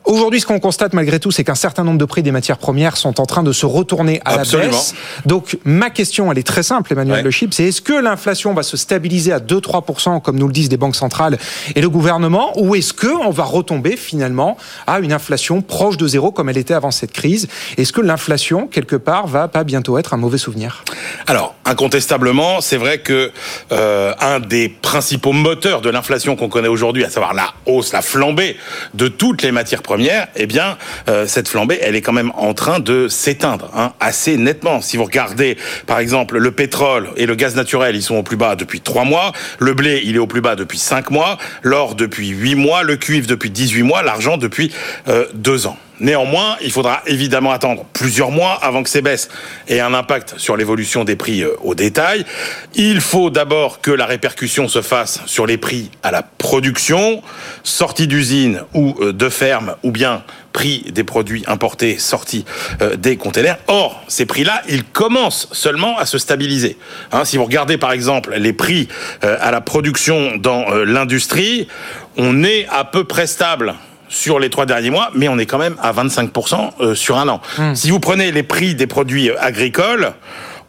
Aujourd'hui, 0.06 0.40
ce 0.40 0.46
qu'on 0.46 0.60
constate 0.60 0.92
malgré 0.92 1.18
tout, 1.18 1.32
c'est 1.32 1.42
qu'un 1.42 1.56
certain 1.56 1.82
nombre 1.82 1.98
de 1.98 2.04
prix 2.04 2.22
des 2.22 2.30
matières 2.30 2.58
premières 2.58 2.96
sont 2.96 3.20
en 3.20 3.26
train 3.26 3.42
de 3.42 3.50
se 3.50 3.66
retourner 3.66 4.20
à 4.24 4.34
Absolument. 4.34 4.70
la 4.70 4.76
baisse. 4.76 4.94
Donc, 5.26 5.58
ma 5.64 5.90
question, 5.90 6.30
elle 6.30 6.38
est 6.38 6.46
très 6.46 6.62
simple, 6.62 6.92
Emmanuel 6.92 7.16
Ouais. 7.16 7.22
Le 7.22 7.30
Chip, 7.32 7.52
c'est 7.52 7.64
est-ce 7.64 7.80
que 7.80 7.92
l'inflation 7.92 8.54
va 8.54 8.62
se 8.62 8.76
stabiliser 8.76 9.32
à 9.32 9.40
2-3%, 9.40 10.20
comme 10.22 10.38
nous 10.38 10.46
le 10.46 10.52
disent 10.52 10.70
les 10.70 10.76
banques 10.76 10.94
centrales 10.94 11.38
et 11.74 11.80
le 11.80 11.90
gouvernement, 11.90 12.52
ou 12.60 12.76
est-ce 12.76 12.92
que 12.92 13.08
on 13.08 13.30
va 13.30 13.42
retomber 13.44 13.96
finalement 13.96 14.56
à 14.86 15.00
une 15.00 15.12
inflation 15.12 15.60
proche 15.60 15.96
de 15.96 16.06
zéro, 16.06 16.30
comme 16.30 16.48
elle 16.48 16.58
était 16.58 16.74
avant 16.74 16.92
cette 16.92 17.12
crise? 17.12 17.48
Est-ce 17.76 17.92
que 17.92 18.00
l'inflation, 18.00 18.68
quelque 18.68 18.96
part, 18.96 19.26
va 19.26 19.48
pas 19.48 19.64
bientôt 19.64 19.98
être 19.98 20.14
un 20.14 20.18
mauvais 20.18 20.38
souvenir? 20.38 20.84
Alors, 21.26 21.55
incontestablement, 21.66 22.60
c'est 22.60 22.76
vrai 22.76 22.98
que 22.98 23.30
euh, 23.72 24.14
un 24.20 24.40
des 24.40 24.68
principaux 24.68 25.32
moteurs 25.32 25.80
de 25.80 25.90
l'inflation 25.90 26.36
qu'on 26.36 26.48
connaît 26.48 26.68
aujourd'hui, 26.68 27.04
à 27.04 27.10
savoir 27.10 27.34
la 27.34 27.52
hausse, 27.66 27.92
la 27.92 28.02
flambée 28.02 28.56
de 28.94 29.08
toutes 29.08 29.42
les 29.42 29.52
matières 29.52 29.82
premières, 29.82 30.28
eh 30.36 30.46
bien, 30.46 30.78
euh, 31.08 31.26
cette 31.26 31.48
flambée, 31.48 31.78
elle 31.82 31.96
est 31.96 32.02
quand 32.02 32.12
même 32.12 32.32
en 32.36 32.54
train 32.54 32.80
de 32.80 33.08
s'éteindre 33.08 33.70
hein, 33.74 33.92
assez 34.00 34.36
nettement. 34.36 34.80
Si 34.80 34.96
vous 34.96 35.04
regardez, 35.04 35.56
par 35.86 35.98
exemple, 35.98 36.38
le 36.38 36.50
pétrole 36.52 37.10
et 37.16 37.26
le 37.26 37.34
gaz 37.34 37.56
naturel, 37.56 37.96
ils 37.96 38.02
sont 38.02 38.16
au 38.16 38.22
plus 38.22 38.36
bas 38.36 38.56
depuis 38.56 38.80
trois 38.80 39.04
mois. 39.04 39.32
Le 39.58 39.74
blé, 39.74 40.02
il 40.04 40.16
est 40.16 40.20
au 40.20 40.26
plus 40.26 40.40
bas 40.40 40.56
depuis 40.56 40.78
cinq 40.78 41.10
mois. 41.10 41.38
L'or 41.62 41.94
depuis 41.94 42.28
huit 42.28 42.54
mois. 42.54 42.82
Le 42.82 42.96
cuivre 42.96 43.26
depuis 43.26 43.50
18 43.50 43.82
mois. 43.82 44.02
L'argent 44.02 44.36
depuis 44.36 44.72
euh, 45.08 45.26
deux 45.34 45.66
ans. 45.66 45.76
Néanmoins, 45.98 46.56
il 46.60 46.70
faudra 46.70 47.02
évidemment 47.06 47.52
attendre 47.52 47.86
plusieurs 47.92 48.30
mois 48.30 48.58
avant 48.62 48.82
que 48.82 48.90
ces 48.90 49.00
baisses 49.00 49.28
aient 49.66 49.80
un 49.80 49.94
impact 49.94 50.34
sur 50.36 50.56
l'évolution 50.56 51.04
des 51.04 51.16
prix 51.16 51.42
euh, 51.42 51.54
au 51.62 51.74
détail. 51.74 52.26
Il 52.74 53.00
faut 53.00 53.30
d'abord 53.30 53.80
que 53.80 53.90
la 53.90 54.04
répercussion 54.04 54.68
se 54.68 54.82
fasse 54.82 55.22
sur 55.24 55.46
les 55.46 55.56
prix 55.56 55.90
à 56.02 56.10
la 56.10 56.22
production, 56.22 57.22
sortie 57.62 58.06
d'usine 58.06 58.62
ou 58.74 58.94
euh, 59.00 59.12
de 59.14 59.28
ferme, 59.30 59.76
ou 59.82 59.90
bien 59.90 60.22
prix 60.52 60.84
des 60.90 61.04
produits 61.04 61.44
importés 61.46 61.98
sortis 61.98 62.44
euh, 62.82 62.96
des 62.96 63.16
containers. 63.16 63.58
Or, 63.66 64.04
ces 64.06 64.26
prix-là, 64.26 64.62
ils 64.68 64.84
commencent 64.84 65.48
seulement 65.52 65.98
à 65.98 66.04
se 66.04 66.18
stabiliser. 66.18 66.76
Hein, 67.10 67.24
si 67.24 67.38
vous 67.38 67.44
regardez 67.44 67.78
par 67.78 67.92
exemple 67.92 68.34
les 68.36 68.52
prix 68.52 68.88
à 69.22 69.50
la 69.50 69.60
production 69.60 70.36
dans 70.36 70.68
l'industrie, 70.70 71.68
on 72.16 72.44
est 72.44 72.66
à 72.70 72.84
peu 72.84 73.04
près 73.04 73.26
stable 73.26 73.74
sur 74.08 74.38
les 74.38 74.50
trois 74.50 74.66
derniers 74.66 74.90
mois, 74.90 75.10
mais 75.14 75.28
on 75.28 75.38
est 75.38 75.46
quand 75.46 75.58
même 75.58 75.76
à 75.82 75.92
25% 75.92 76.70
euh, 76.80 76.94
sur 76.94 77.18
un 77.18 77.28
an. 77.28 77.40
Si 77.74 77.90
vous 77.90 78.00
prenez 78.00 78.32
les 78.32 78.42
prix 78.42 78.74
des 78.74 78.86
produits 78.86 79.30
euh, 79.30 79.36
agricoles, 79.40 80.12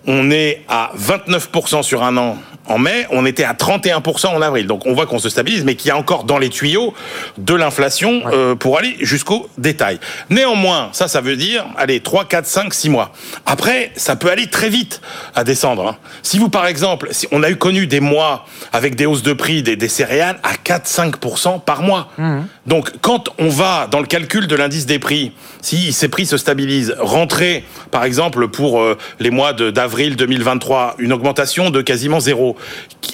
on 0.05 0.31
est 0.31 0.63
à 0.69 0.91
29% 0.97 1.83
sur 1.83 2.03
un 2.03 2.17
an 2.17 2.37
en 2.67 2.77
mai, 2.77 3.05
on 3.11 3.25
était 3.25 3.43
à 3.43 3.53
31% 3.53 4.27
en 4.27 4.41
avril. 4.41 4.67
Donc 4.67 4.85
on 4.85 4.93
voit 4.93 5.05
qu'on 5.05 5.19
se 5.19 5.29
stabilise, 5.29 5.63
mais 5.63 5.75
qu'il 5.75 5.89
y 5.89 5.91
a 5.91 5.97
encore 5.97 6.23
dans 6.25 6.37
les 6.37 6.49
tuyaux 6.49 6.93
de 7.37 7.53
l'inflation 7.55 8.21
euh, 8.31 8.55
pour 8.55 8.77
aller 8.77 8.95
jusqu'au 9.01 9.49
détail. 9.57 9.99
Néanmoins, 10.29 10.89
ça, 10.91 11.07
ça 11.07 11.21
veut 11.21 11.35
dire, 11.35 11.65
allez, 11.77 11.99
3, 12.01 12.25
4, 12.25 12.45
5, 12.45 12.73
6 12.73 12.89
mois. 12.89 13.11
Après, 13.45 13.91
ça 13.95 14.15
peut 14.15 14.29
aller 14.29 14.47
très 14.47 14.69
vite 14.69 15.01
à 15.35 15.43
descendre. 15.43 15.87
hein. 15.87 15.97
Si 16.23 16.37
vous, 16.39 16.49
par 16.49 16.67
exemple, 16.67 17.07
si 17.11 17.27
on 17.31 17.43
a 17.43 17.49
eu 17.49 17.55
connu 17.55 17.87
des 17.87 17.99
mois 17.99 18.45
avec 18.73 18.95
des 18.95 19.05
hausses 19.05 19.23
de 19.23 19.33
prix 19.33 19.63
des, 19.63 19.75
des 19.75 19.87
céréales 19.87 20.37
à 20.43 20.53
4-5% 20.53 21.61
par 21.63 21.81
mois. 21.81 22.09
Donc 22.65 22.91
quand 23.01 23.29
on 23.39 23.49
va 23.49 23.87
dans 23.89 23.99
le 23.99 24.05
calcul 24.05 24.47
de 24.47 24.55
l'indice 24.55 24.85
des 24.85 24.99
prix, 24.99 25.31
si 25.61 25.93
ces 25.93 26.09
prix 26.09 26.25
se 26.25 26.37
stabilisent, 26.37 26.95
rentrer, 26.99 27.63
par 27.91 28.03
exemple, 28.03 28.47
pour 28.49 28.81
euh, 28.81 28.97
les 29.19 29.29
mois 29.29 29.53
de- 29.53 29.71
d'avril 29.71 30.15
2023, 30.15 30.95
une 30.99 31.13
augmentation 31.13 31.69
de 31.69 31.81
quasiment 31.81 32.19
zéro, 32.19 32.56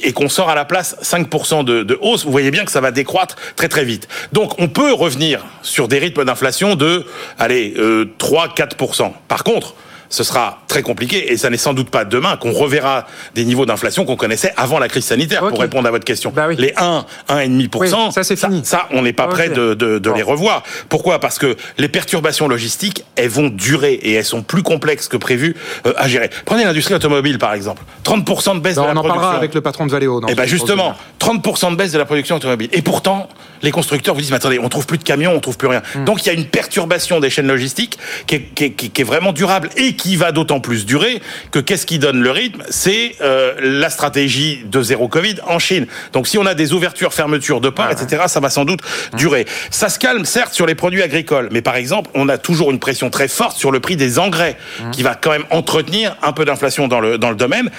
et 0.03 0.13
qu'on 0.13 0.29
sort 0.29 0.49
à 0.49 0.55
la 0.55 0.65
place 0.65 0.97
5% 1.01 1.63
de, 1.63 1.97
hausse, 2.01 2.25
vous 2.25 2.31
voyez 2.31 2.51
bien 2.51 2.65
que 2.65 2.71
ça 2.71 2.81
va 2.81 2.91
décroître 2.91 3.35
très 3.55 3.69
très 3.69 3.85
vite. 3.85 4.07
Donc 4.31 4.59
on 4.59 4.67
peut 4.67 4.93
revenir 4.93 5.45
sur 5.61 5.87
des 5.87 5.99
rythmes 5.99 6.25
d'inflation 6.25 6.75
de, 6.75 7.05
allez, 7.39 7.73
euh, 7.77 8.05
3-4%. 8.19 9.11
Par 9.27 9.43
contre, 9.43 9.75
ce 10.13 10.23
sera 10.23 10.59
très 10.67 10.83
compliqué 10.83 11.31
et 11.33 11.37
ça 11.37 11.49
n'est 11.49 11.57
sans 11.57 11.73
doute 11.73 11.89
pas 11.89 12.05
demain 12.05 12.37
qu'on 12.37 12.51
reverra 12.51 13.07
des 13.33 13.45
niveaux 13.45 13.65
d'inflation 13.65 14.05
qu'on 14.05 14.15
connaissait 14.15 14.53
avant 14.57 14.77
la 14.77 14.87
crise 14.87 15.05
sanitaire 15.05 15.39
pour 15.47 15.59
répondre 15.59 15.87
à 15.87 15.91
votre 15.91 16.05
question. 16.05 16.31
Bah 16.35 16.45
oui. 16.47 16.55
Les 16.59 16.71
1, 16.77 17.03
1,5%, 17.29 17.79
Oui, 17.79 18.11
ça, 18.13 18.23
c'est 18.23 18.35
fini. 18.35 18.61
ça, 18.63 18.87
on 18.91 19.01
n'est 19.01 19.11
pas 19.13 19.25
prêt 19.27 19.49
de, 19.49 19.73
de, 19.73 19.97
de 19.97 20.09
Bon. 20.09 20.15
les 20.15 20.21
revoir. 20.21 20.61
Pourquoi? 20.87 21.19
Parce 21.19 21.39
que 21.39 21.55
les 21.79 21.87
perturbations 21.87 22.47
logistiques, 22.47 23.05
elles 23.15 23.29
vont 23.29 23.47
durer 23.47 23.93
et 23.93 24.13
elles 24.13 24.23
sont 24.23 24.43
plus 24.43 24.61
complexes 24.61 25.07
que 25.07 25.17
prévu 25.17 25.55
euh, 25.87 25.93
à 25.97 26.07
gérer. 26.07 26.29
Prenez 26.45 26.63
l'industrie 26.63 26.93
automobile 26.93 27.39
par 27.39 27.55
exemple. 27.55 27.81
30% 28.03 28.53
de 28.55 28.59
baisse 28.59 28.75
Non, 28.77 28.83
de 28.83 28.87
la 28.89 28.93
On 28.93 28.97
en 28.97 28.99
production. 28.99 29.13
parlera 29.21 29.35
avec 29.37 29.55
le 29.55 29.61
patron 29.61 29.87
de 29.87 29.91
Valeo. 29.91 30.19
dans 30.21 30.27
Eh 30.27 30.35
ben 30.35 30.43
ce- 30.43 30.49
justement, 30.49 30.93
30% 31.19 31.71
de 31.71 31.75
baisse 31.75 31.91
de 31.91 31.97
la 31.97 32.05
production 32.05 32.35
automobile. 32.35 32.69
Et 32.71 32.83
pourtant, 32.83 33.27
les 33.63 33.71
constructeurs 33.71 34.13
vous 34.13 34.21
disent, 34.21 34.29
mais 34.29 34.37
attendez, 34.37 34.59
on 34.59 34.69
trouve 34.69 34.85
plus 34.85 34.97
de 34.99 35.03
camions, 35.03 35.31
on 35.33 35.39
trouve 35.39 35.57
plus 35.57 35.69
rien. 35.69 35.81
Hmm. 35.95 36.03
Donc 36.05 36.23
il 36.23 36.27
y 36.27 36.29
a 36.29 36.33
une 36.33 36.45
perturbation 36.45 37.19
des 37.19 37.29
chaînes 37.31 37.47
logistiques 37.47 37.97
est- 38.29 38.53
qui 38.53 38.63
est- 38.65 38.71
qui 38.73 39.01
est 39.01 39.05
vraiment 39.05 39.31
durable 39.31 39.69
et 39.77 39.95
qui 39.95 40.02
va 40.17 40.31
d'autant 40.31 40.59
plus 40.59 40.85
durer 40.85 41.21
que 41.51 41.59
qu'est-ce 41.59 41.85
qui 41.85 41.99
donne 41.99 42.21
le 42.21 42.31
rythme 42.31 42.63
C'est 42.69 43.15
euh, 43.21 43.53
la 43.61 43.89
stratégie 43.89 44.63
de 44.65 44.81
zéro 44.81 45.07
Covid 45.07 45.35
en 45.47 45.59
Chine. 45.59 45.87
Donc 46.11 46.27
si 46.27 46.37
on 46.37 46.45
a 46.45 46.53
des 46.53 46.73
ouvertures, 46.73 47.13
fermetures 47.13 47.61
de 47.61 47.69
ports, 47.69 47.91
etc., 47.91 48.23
ça 48.27 48.39
va 48.39 48.49
sans 48.49 48.65
doute 48.65 48.81
durer. 49.15 49.45
Ça 49.71 49.89
se 49.89 49.99
calme 49.99 50.25
certes 50.25 50.53
sur 50.53 50.65
les 50.65 50.75
produits 50.75 51.01
agricoles, 51.01 51.49
mais 51.51 51.61
par 51.61 51.75
exemple, 51.75 52.09
on 52.13 52.29
a 52.29 52.37
toujours 52.37 52.71
une 52.71 52.79
pression 52.79 53.09
très 53.09 53.27
forte 53.27 53.57
sur 53.57 53.71
le 53.71 53.79
prix 53.79 53.95
des 53.95 54.19
engrais, 54.19 54.57
qui 54.91 55.03
va 55.03 55.15
quand 55.15 55.31
même 55.31 55.45
entretenir 55.49 56.15
un 56.21 56.31
peu 56.31 56.45
d'inflation 56.45 56.87
dans 56.87 56.99
le, 56.99 57.17
dans 57.17 57.29
le 57.29 57.35
domaine. 57.35 57.69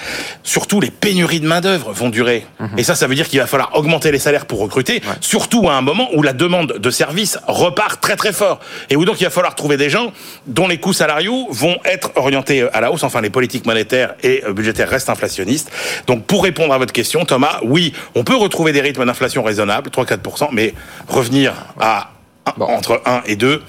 Surtout, 0.43 0.79
les 0.81 0.91
pénuries 0.91 1.39
de 1.39 1.47
main-d'œuvre 1.47 1.91
vont 1.91 2.09
durer. 2.09 2.45
Et 2.77 2.83
ça, 2.83 2.95
ça 2.95 3.07
veut 3.07 3.15
dire 3.15 3.27
qu'il 3.27 3.39
va 3.39 3.47
falloir 3.47 3.75
augmenter 3.75 4.11
les 4.11 4.19
salaires 4.19 4.45
pour 4.45 4.59
recruter, 4.59 5.01
surtout 5.21 5.69
à 5.69 5.73
un 5.73 5.81
moment 5.81 6.09
où 6.13 6.21
la 6.21 6.33
demande 6.33 6.77
de 6.79 6.89
services 6.89 7.37
repart 7.47 8.01
très 8.01 8.15
très 8.15 8.33
fort. 8.33 8.59
Et 8.89 8.95
où 8.95 9.05
donc 9.05 9.21
il 9.21 9.23
va 9.23 9.29
falloir 9.29 9.55
trouver 9.55 9.77
des 9.77 9.89
gens 9.89 10.11
dont 10.47 10.67
les 10.67 10.79
coûts 10.79 10.93
salariaux 10.93 11.47
vont 11.49 11.77
être 11.85 12.11
orientés 12.15 12.67
à 12.73 12.81
la 12.81 12.91
hausse. 12.91 13.03
Enfin, 13.03 13.21
les 13.21 13.29
politiques 13.29 13.65
monétaires 13.65 14.15
et 14.23 14.43
euh, 14.45 14.53
budgétaires 14.53 14.89
restent 14.89 15.09
inflationnistes. 15.09 15.71
Donc, 16.07 16.25
pour 16.25 16.43
répondre 16.43 16.73
à 16.73 16.77
votre 16.77 16.93
question, 16.93 17.25
Thomas, 17.25 17.59
oui, 17.63 17.93
on 18.15 18.23
peut 18.23 18.35
retrouver 18.35 18.71
des 18.71 18.81
rythmes 18.81 19.05
d'inflation 19.05 19.43
raisonnables, 19.43 19.89
3-4%, 19.89 20.49
mais 20.51 20.73
revenir 21.07 21.53
à 21.79 22.11
Bon. 22.57 22.65
entre 22.65 23.01
1 23.05 23.23
et 23.25 23.35
2, 23.35 23.63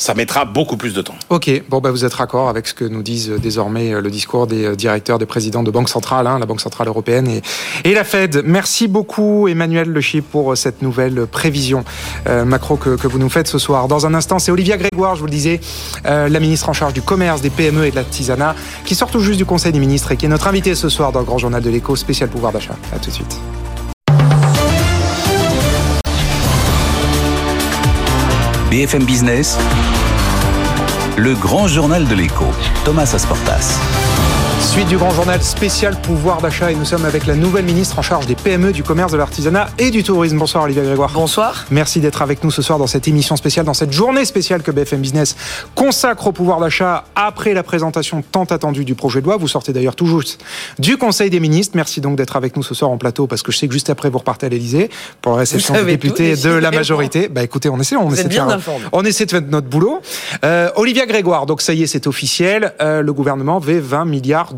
ça 0.00 0.14
mettra 0.14 0.46
beaucoup 0.46 0.78
plus 0.78 0.94
de 0.94 1.02
temps. 1.02 1.14
Ok, 1.28 1.50
bon 1.68 1.80
bah 1.80 1.90
vous 1.90 2.06
êtes 2.06 2.14
raccord 2.14 2.48
avec 2.48 2.66
ce 2.66 2.72
que 2.72 2.86
nous 2.86 3.02
disent 3.02 3.30
euh, 3.32 3.38
désormais 3.38 3.92
euh, 3.92 4.00
le 4.00 4.10
discours 4.10 4.46
des 4.46 4.64
euh, 4.64 4.74
directeurs, 4.74 5.18
des 5.18 5.26
présidents 5.26 5.62
de 5.62 5.70
banques 5.70 5.90
centrales, 5.90 6.26
hein, 6.26 6.38
la 6.38 6.46
Banque 6.46 6.62
centrale 6.62 6.88
européenne 6.88 7.28
et, 7.28 7.42
et 7.84 7.92
la 7.92 8.02
Fed. 8.02 8.42
Merci 8.46 8.88
beaucoup 8.88 9.46
Emmanuel 9.46 9.88
Le 9.90 10.00
Chip 10.00 10.24
pour 10.30 10.56
cette 10.56 10.80
nouvelle 10.80 11.26
prévision 11.26 11.84
euh, 12.26 12.46
macro 12.46 12.76
que, 12.76 12.96
que 12.96 13.06
vous 13.06 13.18
nous 13.18 13.28
faites 13.28 13.46
ce 13.46 13.58
soir. 13.58 13.88
Dans 13.88 14.06
un 14.06 14.14
instant, 14.14 14.38
c'est 14.38 14.50
Olivia 14.50 14.78
Grégoire, 14.78 15.16
je 15.16 15.20
vous 15.20 15.26
le 15.26 15.32
disais, 15.32 15.60
euh, 16.06 16.30
la 16.30 16.40
ministre 16.40 16.70
en 16.70 16.72
charge 16.72 16.94
du 16.94 17.02
commerce, 17.02 17.42
des 17.42 17.50
PME 17.50 17.84
et 17.84 17.90
de 17.90 17.96
l'artisanat, 17.96 18.54
qui 18.86 18.94
sort 18.94 19.10
tout 19.10 19.20
juste 19.20 19.36
du 19.36 19.44
Conseil 19.44 19.72
des 19.72 19.80
ministres 19.80 20.12
et 20.12 20.16
qui 20.16 20.24
est 20.24 20.30
notre 20.30 20.48
invitée 20.48 20.74
ce 20.74 20.88
soir 20.88 21.12
dans 21.12 21.20
le 21.20 21.26
Grand 21.26 21.38
Journal 21.38 21.62
de 21.62 21.68
l'écho 21.68 21.94
spécial 21.94 22.30
pouvoir 22.30 22.52
d'achat. 22.52 22.74
À 22.94 22.98
tout 22.98 23.10
de 23.10 23.14
suite. 23.14 23.38
BFM 28.70 29.02
Business, 29.02 29.58
le 31.16 31.34
grand 31.34 31.66
journal 31.66 32.06
de 32.06 32.14
l'écho, 32.14 32.46
Thomas 32.84 33.12
Asportas. 33.14 33.78
Suite 34.70 34.86
du 34.86 34.98
grand 34.98 35.10
journal 35.10 35.42
spécial 35.42 36.00
pouvoir 36.00 36.40
d'achat 36.40 36.70
et 36.70 36.76
nous 36.76 36.84
sommes 36.84 37.04
avec 37.04 37.26
la 37.26 37.34
nouvelle 37.34 37.64
ministre 37.64 37.98
en 37.98 38.02
charge 38.02 38.26
des 38.26 38.36
PME, 38.36 38.70
du 38.70 38.84
commerce, 38.84 39.10
de 39.10 39.16
l'artisanat 39.16 39.68
et 39.78 39.90
du 39.90 40.04
tourisme. 40.04 40.38
Bonsoir 40.38 40.62
Olivia 40.62 40.84
Grégoire. 40.84 41.10
Bonsoir. 41.12 41.64
Merci 41.72 41.98
d'être 41.98 42.22
avec 42.22 42.44
nous 42.44 42.52
ce 42.52 42.62
soir 42.62 42.78
dans 42.78 42.86
cette 42.86 43.08
émission 43.08 43.34
spéciale, 43.34 43.66
dans 43.66 43.74
cette 43.74 43.92
journée 43.92 44.24
spéciale 44.24 44.62
que 44.62 44.70
BFM 44.70 45.00
Business 45.00 45.34
consacre 45.74 46.28
au 46.28 46.32
pouvoir 46.32 46.60
d'achat 46.60 47.02
après 47.16 47.52
la 47.52 47.64
présentation 47.64 48.22
tant 48.22 48.44
attendue 48.44 48.84
du 48.84 48.94
projet 48.94 49.20
de 49.20 49.26
loi. 49.26 49.38
Vous 49.38 49.48
sortez 49.48 49.72
d'ailleurs 49.72 49.96
tout 49.96 50.06
juste 50.06 50.40
du 50.78 50.98
Conseil 50.98 51.30
des 51.30 51.40
ministres. 51.40 51.72
Merci 51.74 52.00
donc 52.00 52.16
d'être 52.16 52.36
avec 52.36 52.56
nous 52.56 52.62
ce 52.62 52.72
soir 52.72 52.92
en 52.92 52.96
plateau 52.96 53.26
parce 53.26 53.42
que 53.42 53.50
je 53.50 53.58
sais 53.58 53.66
que 53.66 53.74
juste 53.74 53.90
après 53.90 54.08
vous 54.08 54.18
repartez 54.18 54.46
à 54.46 54.50
l'Elysée 54.50 54.88
pour 55.20 55.32
la 55.32 55.38
réception 55.38 55.74
des 55.74 55.84
députés 55.84 56.36
de 56.36 56.50
la 56.50 56.70
majorité. 56.70 57.26
Bah 57.26 57.42
écoutez, 57.42 57.68
on 57.68 57.80
essaie, 57.80 57.96
on 57.96 58.12
essaie 58.12 58.28
de 58.28 58.32
faire, 58.32 58.60
on 58.92 59.04
essaie 59.04 59.26
de 59.26 59.32
faire 59.32 59.42
notre 59.42 59.66
boulot. 59.66 60.00
Euh, 60.44 60.70
Olivia 60.76 61.06
Grégoire, 61.06 61.46
donc 61.46 61.60
ça 61.60 61.74
y 61.74 61.82
est, 61.82 61.88
c'est 61.88 62.06
officiel. 62.06 62.72
Euh, 62.80 63.02
le 63.02 63.12
gouvernement 63.12 63.58
veut 63.58 63.80
20 63.80 64.04
milliards 64.04 64.54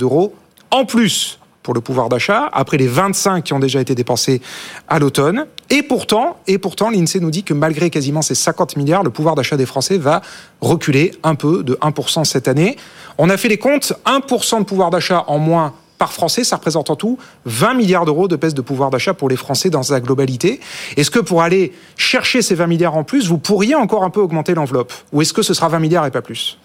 en 0.71 0.85
plus 0.85 1.39
pour 1.63 1.75
le 1.75 1.81
pouvoir 1.81 2.09
d'achat, 2.09 2.51
après 2.53 2.77
les 2.77 2.89
25 2.89 3.45
qui 3.45 3.53
ont 3.53 3.59
déjà 3.59 3.81
été 3.81 3.95
dépensés 3.95 4.41
à 4.89 4.99
l'automne. 4.99 5.47
Et 5.71 5.83
pourtant, 5.83 6.39
et 6.47 6.59
l'INSEE 6.59 7.21
nous 7.21 7.31
dit 7.31 7.45
que 7.45 7.55
malgré 7.55 7.89
quasiment 7.89 8.21
ces 8.21 8.35
50 8.35 8.77
milliards, 8.77 9.05
le 9.05 9.11
pouvoir 9.11 9.37
d'achat 9.37 9.57
des 9.57 9.67
Français 9.67 9.97
va 9.97 10.23
reculer 10.61 11.13
un 11.23 11.35
peu 11.35 11.63
de 11.63 11.75
1% 11.75 12.25
cette 12.25 12.49
année. 12.49 12.77
On 13.19 13.31
a 13.31 13.37
fait 13.37 13.49
les 13.49 13.59
comptes, 13.59 13.93
1% 14.07 14.59
de 14.59 14.65
pouvoir 14.65 14.91
d'achat 14.91 15.25
en 15.29 15.39
moins 15.39 15.75
par 15.99 16.13
Français, 16.13 16.43
ça 16.43 16.57
représente 16.57 16.91
en 16.91 16.97
tout 16.97 17.17
20 17.45 17.75
milliards 17.75 18.05
d'euros 18.05 18.27
de 18.27 18.35
baisse 18.35 18.55
de 18.55 18.61
pouvoir 18.61 18.91
d'achat 18.91 19.15
pour 19.15 19.29
les 19.29 19.37
Français 19.37 19.71
dans 19.71 19.85
sa 19.85 20.01
globalité. 20.01 20.59
Est-ce 20.97 21.13
que 21.13 21.21
pour 21.21 21.43
aller 21.43 21.73
chercher 21.97 22.43
ces 22.43 22.57
20 22.57 22.67
milliards 22.67 22.97
en 22.97 23.05
plus, 23.05 23.29
vous 23.29 23.39
pourriez 23.39 23.77
encore 23.77 24.03
un 24.03 24.11
peu 24.11 24.21
augmenter 24.21 24.55
l'enveloppe? 24.55 24.93
Ou 25.13 25.23
est-ce 25.23 25.33
que 25.33 25.43
ce 25.43 25.55
sera 25.55 25.69
20 25.69 25.79
milliards 25.79 26.05
et 26.05 26.11
pas 26.11 26.21
plus? 26.21 26.59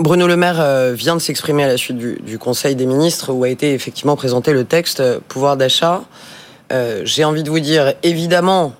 Bruno 0.00 0.28
Le 0.28 0.36
Maire 0.36 0.60
euh, 0.60 0.92
vient 0.94 1.16
de 1.16 1.20
s'exprimer 1.20 1.64
à 1.64 1.66
la 1.66 1.76
suite 1.76 1.98
du, 1.98 2.38
Conseil 2.38 2.76
des 2.76 2.86
ministres 2.86 3.32
où 3.32 3.42
a 3.42 3.48
été 3.48 3.74
effectivement 3.74 4.14
présenté 4.14 4.52
le 4.52 4.62
texte 4.62 5.00
euh, 5.00 5.18
pouvoir 5.26 5.56
d'achat. 5.56 6.02
Euh, 6.70 7.02
j'ai 7.04 7.24
envie 7.24 7.42
de 7.42 7.50
vous 7.50 7.58
dire, 7.58 7.94
évidemment, 8.04 8.74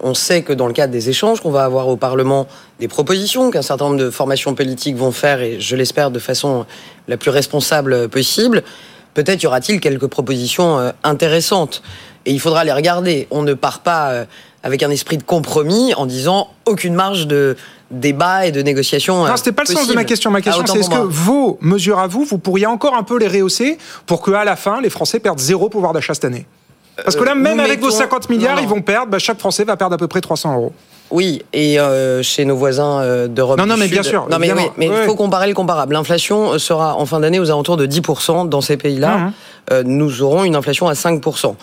on 0.00 0.14
sait 0.14 0.42
que 0.42 0.52
dans 0.52 0.66
le 0.66 0.72
cadre 0.72 0.92
des 0.92 1.08
échanges 1.08 1.40
qu'on 1.40 1.50
va 1.50 1.64
avoir 1.64 1.88
au 1.88 1.96
Parlement, 1.96 2.46
des 2.78 2.88
propositions 2.88 3.50
qu'un 3.50 3.62
certain 3.62 3.86
nombre 3.86 3.98
de 3.98 4.10
formations 4.10 4.54
politiques 4.54 4.96
vont 4.96 5.12
faire, 5.12 5.40
et 5.40 5.60
je 5.60 5.76
l'espère 5.76 6.10
de 6.10 6.18
façon 6.18 6.66
la 7.08 7.16
plus 7.16 7.30
responsable 7.30 8.08
possible, 8.08 8.64
peut-être 9.14 9.42
y 9.42 9.46
aura-t-il 9.46 9.80
quelques 9.80 10.08
propositions 10.08 10.92
intéressantes. 11.04 11.82
Et 12.26 12.32
il 12.32 12.40
faudra 12.40 12.64
les 12.64 12.72
regarder. 12.72 13.28
On 13.30 13.42
ne 13.42 13.54
part 13.54 13.80
pas 13.80 14.26
avec 14.64 14.82
un 14.82 14.90
esprit 14.90 15.18
de 15.18 15.22
compromis 15.22 15.94
en 15.94 16.06
disant 16.06 16.48
aucune 16.66 16.94
marge 16.94 17.28
de 17.28 17.56
débat 18.00 18.46
et 18.46 18.52
de 18.52 18.62
négociation. 18.62 19.26
Non, 19.26 19.36
c'était 19.36 19.52
pas 19.52 19.62
le 19.68 19.74
sens 19.74 19.88
de 19.88 19.94
ma 19.94 20.04
question. 20.04 20.30
Ma 20.30 20.40
question, 20.40 20.64
c'est 20.66 20.78
est-ce 20.78 20.90
que 20.90 20.96
vos 20.96 21.58
mesures 21.60 21.98
à 21.98 22.06
vous, 22.06 22.24
vous 22.24 22.38
pourriez 22.38 22.66
encore 22.66 22.94
un 22.94 23.02
peu 23.02 23.18
les 23.18 23.28
rehausser 23.28 23.78
pour 24.06 24.22
qu'à 24.22 24.44
la 24.44 24.56
fin, 24.56 24.80
les 24.80 24.90
Français 24.90 25.20
perdent 25.20 25.38
zéro 25.38 25.68
pouvoir 25.68 25.92
d'achat 25.92 26.14
cette 26.14 26.24
année? 26.24 26.46
Parce 27.02 27.16
que 27.16 27.24
là, 27.24 27.32
euh, 27.32 27.36
même 27.36 27.60
avec 27.60 27.80
vos 27.80 27.90
50 27.90 28.30
milliards, 28.30 28.60
ils 28.60 28.68
vont 28.68 28.82
perdre, 28.82 29.10
bah, 29.10 29.18
chaque 29.18 29.38
Français 29.38 29.64
va 29.64 29.76
perdre 29.76 29.94
à 29.94 29.98
peu 29.98 30.06
près 30.06 30.20
300 30.20 30.54
euros. 30.54 30.72
Oui, 31.10 31.42
et 31.52 31.78
euh, 31.78 32.22
chez 32.22 32.44
nos 32.44 32.56
voisins 32.56 33.00
euh, 33.00 33.28
d'Europe. 33.28 33.58
Non, 33.58 33.66
non, 33.66 33.76
mais 33.76 33.88
bien 33.88 34.02
sûr. 34.02 34.26
Non, 34.30 34.38
mais, 34.38 34.52
mais 34.76 34.86
il 34.86 35.06
faut 35.06 35.16
comparer 35.16 35.48
le 35.48 35.54
comparable. 35.54 35.94
L'inflation 35.94 36.58
sera 36.58 36.96
en 36.96 37.06
fin 37.06 37.20
d'année 37.20 37.38
aux 37.38 37.50
alentours 37.50 37.76
de 37.76 37.86
10% 37.86 38.48
dans 38.48 38.60
ces 38.60 38.76
pays-là. 38.76 39.16
Mmh. 39.18 39.32
Nous 39.84 40.22
aurons 40.22 40.44
une 40.44 40.56
inflation 40.56 40.88
à 40.88 40.92
5%. 40.92 41.54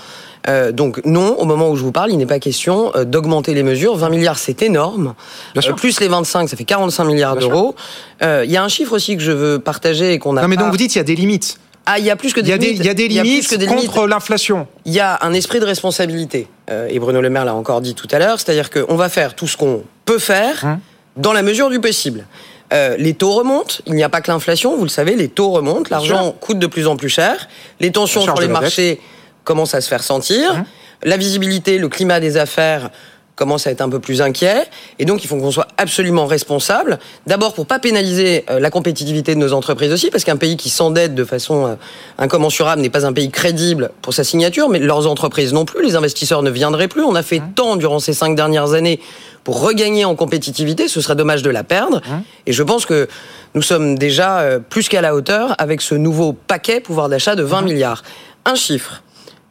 Euh, 0.47 0.71
donc 0.71 1.01
non, 1.05 1.35
au 1.37 1.45
moment 1.45 1.69
où 1.69 1.75
je 1.75 1.83
vous 1.83 1.91
parle, 1.91 2.11
il 2.11 2.17
n'est 2.17 2.25
pas 2.25 2.39
question 2.39 2.91
euh, 2.95 3.05
d'augmenter 3.05 3.53
les 3.53 3.63
mesures. 3.63 3.95
20 3.95 4.09
milliards, 4.09 4.39
c'est 4.39 4.61
énorme. 4.61 5.13
Euh, 5.57 5.73
plus 5.73 5.99
les 5.99 6.07
25, 6.07 6.49
ça 6.49 6.57
fait 6.57 6.63
45 6.63 7.03
milliards 7.05 7.35
d'euros. 7.35 7.75
Il 8.21 8.51
y 8.51 8.57
a 8.57 8.63
un 8.63 8.67
chiffre 8.67 8.93
aussi 8.93 9.17
que 9.17 9.23
je 9.23 9.31
veux 9.31 9.59
partager 9.59 10.13
et 10.13 10.19
qu'on 10.19 10.37
a. 10.37 10.41
Non, 10.41 10.47
mais 10.47 10.57
donc 10.57 10.71
vous 10.71 10.77
dites 10.77 10.95
il 10.95 10.97
y 10.97 11.01
a 11.01 11.05
des 11.05 11.15
limites. 11.15 11.59
Ah, 11.87 11.97
il 11.97 12.05
y 12.05 12.11
a 12.11 12.15
plus 12.15 12.33
que 12.33 12.39
des 12.39 12.55
limites. 12.57 12.79
Il 12.79 12.85
y 12.85 12.89
a 12.89 12.93
des 12.93 13.07
limites 13.07 13.67
contre 13.67 14.07
l'inflation. 14.07 14.67
Il 14.85 14.93
y 14.93 14.99
a 14.99 15.17
un 15.21 15.33
esprit 15.33 15.59
de 15.59 15.65
responsabilité. 15.65 16.47
et 16.89 16.99
Bruno 16.99 17.21
Le 17.21 17.29
Maire 17.29 17.45
l'a 17.45 17.55
encore 17.55 17.81
dit 17.81 17.95
tout 17.95 18.07
à 18.11 18.19
l'heure, 18.19 18.39
c'est-à-dire 18.39 18.69
qu'on 18.69 18.95
va 18.95 19.09
faire 19.09 19.35
tout 19.35 19.47
ce 19.47 19.57
qu'on 19.57 19.83
peut 20.05 20.19
faire 20.19 20.65
hein 20.65 20.79
dans 21.17 21.33
la 21.33 21.41
mesure 21.41 21.69
du 21.69 21.79
possible. 21.79 22.25
Les 22.71 23.13
taux 23.13 23.33
remontent. 23.33 23.75
Il 23.85 23.93
n'y 23.93 24.03
a 24.03 24.09
pas 24.09 24.21
que 24.21 24.31
l'inflation, 24.31 24.77
vous 24.77 24.83
le 24.83 24.89
savez, 24.89 25.15
les 25.15 25.27
taux 25.27 25.51
remontent. 25.51 25.89
L'argent 25.89 26.33
coûte 26.39 26.59
de 26.59 26.67
plus 26.67 26.87
en 26.87 26.95
plus 26.95 27.09
cher. 27.09 27.47
Les 27.79 27.91
tensions 27.91 28.21
sur 28.21 28.39
les 28.39 28.47
marchés 28.47 28.99
commence 29.43 29.75
à 29.75 29.81
se 29.81 29.89
faire 29.89 30.03
sentir. 30.03 30.53
Hein 30.53 30.65
la 31.03 31.17
visibilité, 31.17 31.77
le 31.77 31.89
climat 31.89 32.19
des 32.19 32.37
affaires 32.37 32.91
commence 33.35 33.65
à 33.65 33.71
être 33.71 33.81
un 33.81 33.89
peu 33.89 33.99
plus 33.99 34.21
inquiet. 34.21 34.65
Et 34.99 35.05
donc, 35.05 35.23
il 35.23 35.27
faut 35.27 35.35
qu'on 35.37 35.51
soit 35.51 35.67
absolument 35.77 36.27
responsable. 36.27 36.99
D'abord, 37.25 37.53
pour 37.53 37.65
pas 37.65 37.79
pénaliser 37.79 38.45
euh, 38.51 38.59
la 38.59 38.69
compétitivité 38.69 39.33
de 39.33 39.39
nos 39.39 39.53
entreprises 39.53 39.91
aussi, 39.91 40.11
parce 40.11 40.23
qu'un 40.23 40.37
pays 40.37 40.57
qui 40.57 40.69
s'endette 40.69 41.15
de 41.15 41.23
façon 41.23 41.65
euh, 41.65 41.75
incommensurable 42.19 42.83
n'est 42.83 42.91
pas 42.91 43.05
un 43.05 43.13
pays 43.13 43.31
crédible 43.31 43.91
pour 44.03 44.13
sa 44.13 44.23
signature, 44.23 44.69
mais 44.69 44.77
leurs 44.77 45.07
entreprises 45.07 45.53
non 45.53 45.65
plus. 45.65 45.83
Les 45.83 45.95
investisseurs 45.95 46.43
ne 46.43 46.51
viendraient 46.51 46.89
plus. 46.89 47.03
On 47.03 47.15
a 47.15 47.23
fait 47.23 47.39
hein 47.39 47.51
tant 47.55 47.77
durant 47.77 47.99
ces 47.99 48.13
cinq 48.13 48.35
dernières 48.35 48.73
années 48.73 48.99
pour 49.43 49.61
regagner 49.61 50.05
en 50.05 50.15
compétitivité. 50.15 50.87
Ce 50.87 51.01
serait 51.01 51.15
dommage 51.15 51.41
de 51.41 51.49
la 51.49 51.63
perdre. 51.63 52.01
Hein 52.09 52.23
Et 52.45 52.53
je 52.53 52.63
pense 52.63 52.85
que 52.85 53.07
nous 53.53 53.61
sommes 53.61 53.97
déjà 53.97 54.39
euh, 54.39 54.59
plus 54.59 54.89
qu'à 54.89 55.01
la 55.01 55.15
hauteur 55.15 55.55
avec 55.57 55.81
ce 55.81 55.95
nouveau 55.95 56.33
paquet 56.33 56.79
pouvoir 56.79 57.09
d'achat 57.09 57.35
de 57.35 57.43
20 57.43 57.61
milliards. 57.61 58.03
Un 58.45 58.55
chiffre. 58.55 59.03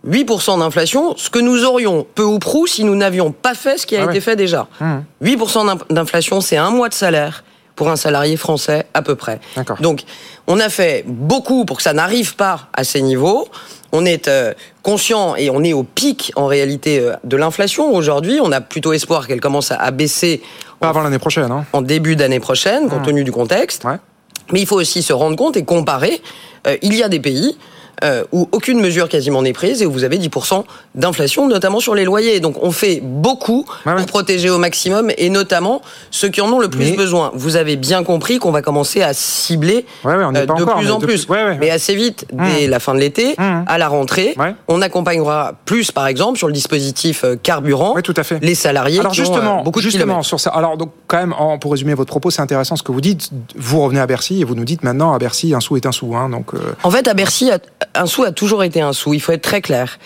8% 0.08 0.60
d'inflation, 0.60 1.14
ce 1.16 1.28
que 1.28 1.38
nous 1.38 1.64
aurions 1.64 2.06
peu 2.14 2.22
ou 2.22 2.38
prou 2.38 2.66
si 2.66 2.84
nous 2.84 2.96
n'avions 2.96 3.32
pas 3.32 3.54
fait 3.54 3.76
ce 3.76 3.86
qui 3.86 3.96
a 3.96 4.06
ah 4.06 4.10
été 4.10 4.20
fait 4.22 4.34
déjà. 4.34 4.66
8% 5.22 5.76
mmh. 5.90 5.94
d'inflation, 5.94 6.40
c'est 6.40 6.56
un 6.56 6.70
mois 6.70 6.88
de 6.88 6.94
salaire 6.94 7.44
pour 7.76 7.90
un 7.90 7.96
salarié 7.96 8.36
français 8.36 8.86
à 8.94 9.02
peu 9.02 9.14
près. 9.14 9.40
Donc, 9.80 10.02
on 10.46 10.60
a 10.60 10.68
fait 10.68 11.04
beaucoup 11.06 11.64
pour 11.64 11.78
que 11.78 11.82
ça 11.82 11.92
n'arrive 11.92 12.36
pas 12.36 12.68
à 12.72 12.84
ces 12.84 13.02
niveaux. 13.02 13.48
On 13.92 14.04
est 14.04 14.28
euh, 14.28 14.52
conscient 14.82 15.34
et 15.36 15.50
on 15.50 15.64
est 15.64 15.72
au 15.72 15.82
pic 15.82 16.32
en 16.36 16.46
réalité 16.46 17.00
euh, 17.00 17.14
de 17.24 17.36
l'inflation 17.36 17.94
aujourd'hui. 17.94 18.38
On 18.42 18.52
a 18.52 18.60
plutôt 18.60 18.92
espoir 18.92 19.26
qu'elle 19.26 19.40
commence 19.40 19.72
à, 19.72 19.90
baisser. 19.90 20.42
Pas 20.78 20.88
avant 20.88 21.02
l'année 21.02 21.18
prochaine. 21.18 21.50
Hein. 21.50 21.64
En 21.72 21.82
début 21.82 22.16
d'année 22.16 22.40
prochaine, 22.40 22.88
compte 22.88 23.02
mmh. 23.02 23.06
tenu 23.06 23.24
du 23.24 23.32
contexte. 23.32 23.84
Mais 24.52 24.60
il 24.60 24.66
faut 24.66 24.80
aussi 24.80 25.02
se 25.02 25.12
rendre 25.12 25.36
compte 25.36 25.56
et 25.56 25.64
comparer. 25.64 26.20
Euh, 26.66 26.76
il 26.82 26.94
y 26.94 27.02
a 27.02 27.08
des 27.08 27.20
pays 27.20 27.56
euh, 28.02 28.24
où 28.32 28.48
aucune 28.52 28.80
mesure 28.80 29.08
quasiment 29.08 29.42
n'est 29.42 29.52
prise 29.52 29.82
et 29.82 29.86
où 29.86 29.92
vous 29.92 30.04
avez 30.04 30.18
10% 30.18 30.64
d'inflation, 30.94 31.46
notamment 31.48 31.80
sur 31.80 31.94
les 31.94 32.04
loyers. 32.04 32.40
Donc 32.40 32.56
on 32.62 32.70
fait 32.70 33.00
beaucoup 33.02 33.66
pour 33.84 34.06
protéger 34.06 34.48
au 34.50 34.58
maximum 34.58 35.10
et 35.18 35.28
notamment 35.28 35.82
ceux 36.10 36.28
qui 36.28 36.40
en 36.40 36.50
ont 36.50 36.58
le 36.58 36.68
plus 36.68 36.96
besoin. 36.96 37.30
Vous 37.34 37.56
avez 37.56 37.76
bien 37.76 38.02
compris 38.02 38.38
qu'on 38.38 38.52
va 38.52 38.62
commencer 38.62 39.02
à 39.02 39.12
cibler 39.12 39.84
euh, 40.06 40.30
de 40.30 40.64
plus 40.64 40.90
en 40.90 40.98
plus. 40.98 41.28
Mais 41.60 41.70
assez 41.70 41.94
vite, 41.94 42.26
mmh. 42.32 42.44
dès 42.44 42.66
la 42.66 42.80
fin 42.80 42.94
de 42.94 43.00
l'été, 43.00 43.34
mmh. 43.36 43.64
à 43.66 43.78
la 43.78 43.88
rentrée, 43.88 44.34
on 44.68 44.82
accompagnera 44.82 45.54
plus, 45.64 45.92
par 45.92 46.06
exemple, 46.06 46.38
sur 46.38 46.46
le 46.46 46.52
dispositif 46.52 47.24
euh, 47.24 47.36
carburant, 47.36 47.94
tout 48.02 48.14
à 48.16 48.22
fait. 48.22 48.38
les 48.42 48.54
salariés 48.54 49.00
alors 49.00 49.12
qui 49.12 49.18
justement, 49.18 49.60
ont 49.60 49.64
beaucoup 49.64 49.80
de 49.80 49.84
justement 49.84 50.22
sur 50.22 50.40
ça. 50.40 50.50
Alors 50.50 50.76
donc 50.76 50.92
quand 51.06 51.18
même, 51.18 51.34
pour 51.60 51.72
résumer 51.72 51.94
votre 51.94 52.10
propos, 52.10 52.30
c'est 52.30 52.42
intéressant 52.42 52.76
ce 52.76 52.82
que 52.82 52.92
vous 52.92 53.00
dites. 53.00 53.30
Vous 53.56 53.80
revenez 53.80 54.00
à 54.00 54.06
Bercy 54.06 54.40
et 54.40 54.44
vous 54.44 54.54
nous 54.54 54.64
dites 54.64 54.82
maintenant 54.82 55.12
à 55.12 55.18
Bercy 55.18 55.54
un 55.54 55.60
sou 55.60 55.76
est 55.76 55.86
un 55.86 55.92
sou. 55.92 56.14
Hein, 56.16 56.28
donc 56.30 56.52
en 56.82 56.90
fait, 56.90 57.06
à 57.08 57.14
Bercy, 57.14 57.50
un 57.94 58.06
sou 58.06 58.24
a 58.24 58.32
toujours 58.32 58.64
été 58.64 58.80
un 58.80 58.92
sou. 58.92 59.14
Il 59.14 59.20
faut 59.20 59.32
être 59.32 59.42
très 59.42 59.60
clair. 59.60 59.98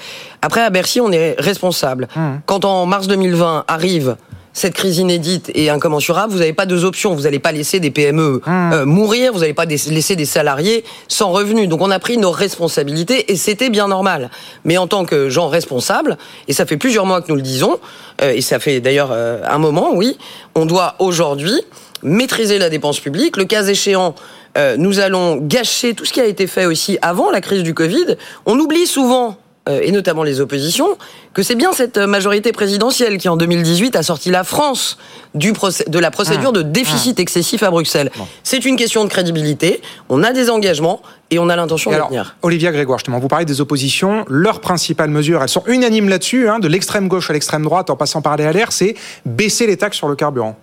Après, 0.42 0.62
à 0.62 0.70
Bercy, 0.70 1.01
on 1.01 1.12
est 1.12 1.37
responsable. 1.38 2.09
Mmh. 2.14 2.31
Quand 2.47 2.64
en 2.64 2.87
mars 2.87 3.07
2020 3.07 3.64
arrive 3.68 4.16
cette 4.57 4.75
crise 4.75 4.99
inédite 4.99 5.51
et 5.55 5.68
incommensurable, 5.68 6.33
vous 6.33 6.38
n'avez 6.38 6.53
pas 6.53 6.64
deux 6.64 6.85
options. 6.85 7.14
Vous 7.14 7.23
n'allez 7.23 7.40
pas 7.40 7.51
laisser 7.51 7.81
des 7.81 7.90
PME 7.90 8.40
mmh. 8.47 8.73
euh, 8.73 8.87
mourir, 8.87 9.33
vous 9.33 9.40
n'allez 9.40 9.55
pas 9.55 9.64
laisser 9.64 10.16
des 10.16 10.25
salariés 10.25 10.85
sans 11.09 11.33
revenus. 11.33 11.68
Donc 11.68 11.83
on 11.83 11.90
a 11.90 11.99
pris 11.99 12.18
nos 12.18 12.31
responsabilités 12.31 13.33
et 13.33 13.37
c'était 13.37 13.68
bien 13.68 13.88
normal. 13.88 14.31
Mais 14.64 14.79
en 14.79 14.87
tant 14.87 15.05
que 15.05 15.29
gens 15.29 15.49
responsables, 15.49 16.16
et 16.47 16.53
ça 16.53 16.66
fait 16.66 16.77
plusieurs 16.77 17.05
mois 17.05 17.20
que 17.20 17.29
nous 17.29 17.37
le 17.37 17.42
disons, 17.42 17.79
euh, 18.23 18.33
et 18.33 18.40
ça 18.40 18.61
fait 18.61 18.81
d'ailleurs 18.81 19.11
euh, 19.12 19.40
un 19.44 19.59
moment, 19.59 19.90
oui, 19.92 20.16
on 20.55 20.66
doit 20.66 20.94
aujourd'hui 21.01 21.61
maîtriser 22.05 22.59
la 22.59 22.70
dépense 22.70 23.01
publique, 23.01 23.37
le 23.37 23.47
cas 23.47 23.64
échéant 23.64 24.14
euh, 24.57 24.77
nous 24.79 25.01
allons 25.01 25.37
gâcher 25.37 25.95
tout 25.95 26.05
ce 26.05 26.12
qui 26.12 26.21
a 26.21 26.27
été 26.27 26.47
fait 26.47 26.67
aussi 26.67 26.99
avant 27.03 27.31
la 27.31 27.40
crise 27.40 27.62
du 27.62 27.75
Covid. 27.75 28.17
On 28.47 28.59
oublie 28.59 28.87
souvent 28.87 29.37
euh, 29.67 29.81
et 29.83 29.93
notamment 29.93 30.25
les 30.25 30.43
oppositions, 30.43 30.99
que 31.33 31.43
c'est 31.43 31.55
bien 31.55 31.73
cette 31.73 31.97
majorité 31.97 32.53
présidentielle 32.53 33.17
qui, 33.17 33.31
en 33.31 33.37
2018, 33.38 33.97
a 33.97 34.03
sorti 34.03 34.31
la 34.31 34.45
France 34.45 34.99
du 35.35 35.55
de 35.87 35.99
la 35.99 36.11
procédure 36.11 36.51
mmh. 36.51 36.57
de 36.57 36.62
déficit 36.62 37.19
mmh. 37.19 37.23
excessif 37.23 37.62
à 37.62 37.71
Bruxelles. 37.71 38.11
C'est 38.43 38.67
une 38.67 38.77
question 38.77 39.05
de 39.05 39.09
crédibilité. 39.09 39.81
On 40.11 40.23
a 40.23 40.33
des 40.33 40.51
engagements 40.51 41.01
et 41.31 41.38
on 41.38 41.49
a 41.49 41.57
l'intention 41.57 41.90
de 41.90 41.97
les 41.97 42.03
tenir. 42.03 42.37
Olivia 42.43 42.73
Grégoire, 42.73 42.99
justement, 42.99 43.19
vous 43.19 43.29
parlez 43.29 43.47
des 43.47 43.62
oppositions. 43.62 44.27
Leurs 44.29 44.61
principales 44.61 45.09
mesures, 45.09 45.43
elles 45.43 45.49
sont 45.49 45.64
unanimes 45.67 46.11
là-dessus, 46.11 46.47
hein, 46.47 46.59
de 46.59 46.69
l'extrême 46.69 47.09
gauche 47.09 47.31
à 47.31 47.33
l'extrême 47.33 47.62
droite, 47.62 47.88
en 47.88 47.97
passant 47.97 48.21
par 48.21 48.37
les 48.37 48.45
LR, 48.45 48.71
c'est 48.71 48.95
baisser 49.25 49.67
les 49.67 49.79
taxes 49.79 49.97
sur 49.97 50.09
le 50.09 50.14
carburant. 50.14 50.59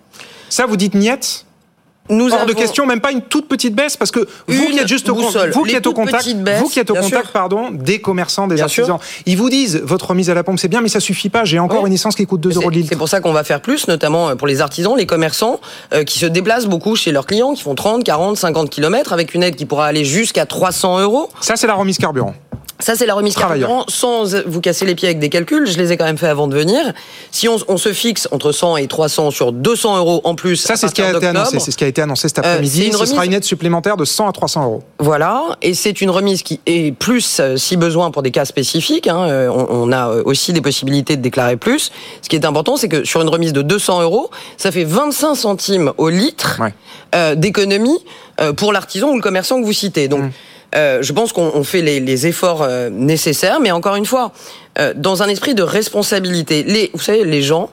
Ça, 0.48 0.66
vous 0.66 0.76
dites 0.76 0.94
niette? 0.94 1.44
Nous 2.10 2.32
Hors 2.32 2.46
de 2.46 2.52
question, 2.52 2.86
même 2.86 3.00
pas 3.00 3.12
une 3.12 3.22
toute 3.22 3.48
petite 3.48 3.74
baisse, 3.74 3.96
parce 3.96 4.10
que 4.10 4.20
vous 4.48 4.66
qui 4.66 4.78
êtes 4.78 4.88
juste 4.88 5.08
au, 5.08 5.14
vous 5.14 5.62
qui 5.62 5.74
êtes 5.74 5.86
au 5.86 5.92
contact, 5.92 6.26
vous 6.58 6.68
qui 6.68 6.80
êtes 6.80 6.90
au 6.90 6.94
contact, 6.94 7.28
pardon, 7.28 7.70
des 7.70 8.00
commerçants, 8.00 8.46
des 8.46 8.60
artisans, 8.60 8.98
ils 9.26 9.36
vous 9.36 9.50
disent 9.50 9.80
votre 9.82 10.10
remise 10.10 10.28
à 10.30 10.34
la 10.34 10.42
pompe 10.42 10.58
c'est 10.58 10.68
bien, 10.68 10.80
mais 10.80 10.88
ça 10.88 11.00
suffit 11.00 11.28
pas. 11.28 11.44
J'ai 11.44 11.58
encore 11.58 11.86
une 11.86 11.92
essence 11.92 12.14
qui 12.14 12.26
coûte 12.26 12.40
2 12.40 12.56
euros 12.56 12.70
de 12.70 12.76
litre. 12.76 12.88
C'est 12.90 12.96
pour 12.96 13.08
ça 13.08 13.20
qu'on 13.20 13.32
va 13.32 13.44
faire 13.44 13.60
plus, 13.60 13.88
notamment 13.88 14.30
euh, 14.30 14.34
pour 14.34 14.46
les 14.46 14.60
artisans, 14.60 14.96
les 14.96 15.06
commerçants, 15.06 15.60
euh, 15.92 16.04
qui 16.04 16.18
se 16.18 16.26
déplacent 16.26 16.66
beaucoup 16.66 16.96
chez 16.96 17.12
leurs 17.12 17.26
clients, 17.26 17.54
qui 17.54 17.62
font 17.62 17.74
30, 17.74 18.04
40, 18.04 18.36
50 18.36 18.70
km, 18.70 19.12
avec 19.12 19.34
une 19.34 19.42
aide 19.42 19.56
qui 19.56 19.66
pourra 19.66 19.86
aller 19.86 20.04
jusqu'à 20.04 20.46
300 20.46 21.00
euros. 21.00 21.30
Ça, 21.40 21.56
c'est 21.56 21.66
la 21.66 21.74
remise 21.74 21.98
carburant. 21.98 22.34
Ça, 22.82 22.96
c'est 22.96 23.06
la 23.06 23.14
remise 23.14 23.36
carburant, 23.36 23.84
sans 23.86 24.24
vous 24.44 24.60
casser 24.60 24.84
les 24.84 24.96
pieds 24.96 25.06
avec 25.06 25.20
des 25.20 25.28
calculs. 25.28 25.70
Je 25.70 25.78
les 25.78 25.92
ai 25.92 25.96
quand 25.96 26.04
même 26.04 26.18
fait 26.18 26.26
avant 26.26 26.48
de 26.48 26.56
venir. 26.56 26.92
Si 27.30 27.48
on, 27.48 27.56
on 27.68 27.76
se 27.76 27.92
fixe 27.92 28.26
entre 28.32 28.50
100 28.50 28.78
et 28.78 28.88
300 28.88 29.30
sur 29.30 29.52
200 29.52 29.98
euros 29.98 30.20
en 30.24 30.34
plus, 30.34 30.56
ça, 30.56 30.74
c'est 30.74 30.88
ce 30.88 30.94
qui 30.94 31.00
a 31.00 31.16
été 31.16 31.28
annoncé. 31.28 31.60
C'est 31.60 31.70
ce 31.70 31.76
qui 31.76 31.84
a 31.84 31.86
été 31.86 32.02
annoncé 32.02 32.26
cet 32.26 32.38
euh, 32.38 32.42
après-midi. 32.42 32.90
ce 32.92 33.06
sera 33.06 33.24
une 33.24 33.34
aide 33.34 33.44
supplémentaire 33.44 33.96
de 33.96 34.04
100 34.04 34.28
à 34.28 34.32
300 34.32 34.64
euros. 34.64 34.82
Voilà, 34.98 35.56
et 35.62 35.74
c'est 35.74 36.00
une 36.00 36.10
remise 36.10 36.42
qui 36.42 36.58
est 36.66 36.92
plus, 36.92 37.38
euh, 37.38 37.56
si 37.56 37.76
besoin, 37.76 38.10
pour 38.10 38.22
des 38.22 38.32
cas 38.32 38.44
spécifiques. 38.44 39.06
Hein. 39.06 39.28
Euh, 39.28 39.48
on, 39.48 39.68
on, 39.70 39.92
a 39.92 40.08
aussi 40.24 40.52
des 40.52 40.60
possibilités 40.60 41.16
de 41.16 41.22
déclarer 41.22 41.56
plus. 41.56 41.92
Ce 42.20 42.28
qui 42.28 42.34
est 42.34 42.44
important, 42.44 42.76
c'est 42.76 42.88
que 42.88 43.04
sur 43.04 43.22
une 43.22 43.28
remise 43.28 43.52
de 43.52 43.62
200 43.62 44.02
euros, 44.02 44.28
ça 44.56 44.72
fait 44.72 44.84
25 44.84 45.36
centimes 45.36 45.92
au 45.98 46.08
litre 46.08 46.60
euh, 47.14 47.36
d'économie 47.36 47.98
pour 48.56 48.72
l'artisan 48.72 49.10
ou 49.10 49.14
le 49.14 49.22
commerçant 49.22 49.60
que 49.60 49.64
vous 49.64 49.72
citez. 49.72 50.08
Donc, 50.08 50.22
mmh. 50.22 50.30
Euh, 50.74 51.02
je 51.02 51.12
pense 51.12 51.32
qu'on 51.32 51.64
fait 51.64 51.82
les, 51.82 52.00
les 52.00 52.26
efforts 52.26 52.62
euh, 52.62 52.88
nécessaires, 52.90 53.60
mais 53.60 53.70
encore 53.70 53.96
une 53.96 54.06
fois, 54.06 54.32
euh, 54.78 54.94
dans 54.96 55.22
un 55.22 55.28
esprit 55.28 55.54
de 55.54 55.62
responsabilité. 55.62 56.62
Les, 56.62 56.90
vous 56.94 57.00
savez, 57.00 57.24
les 57.24 57.42
gens 57.42 57.70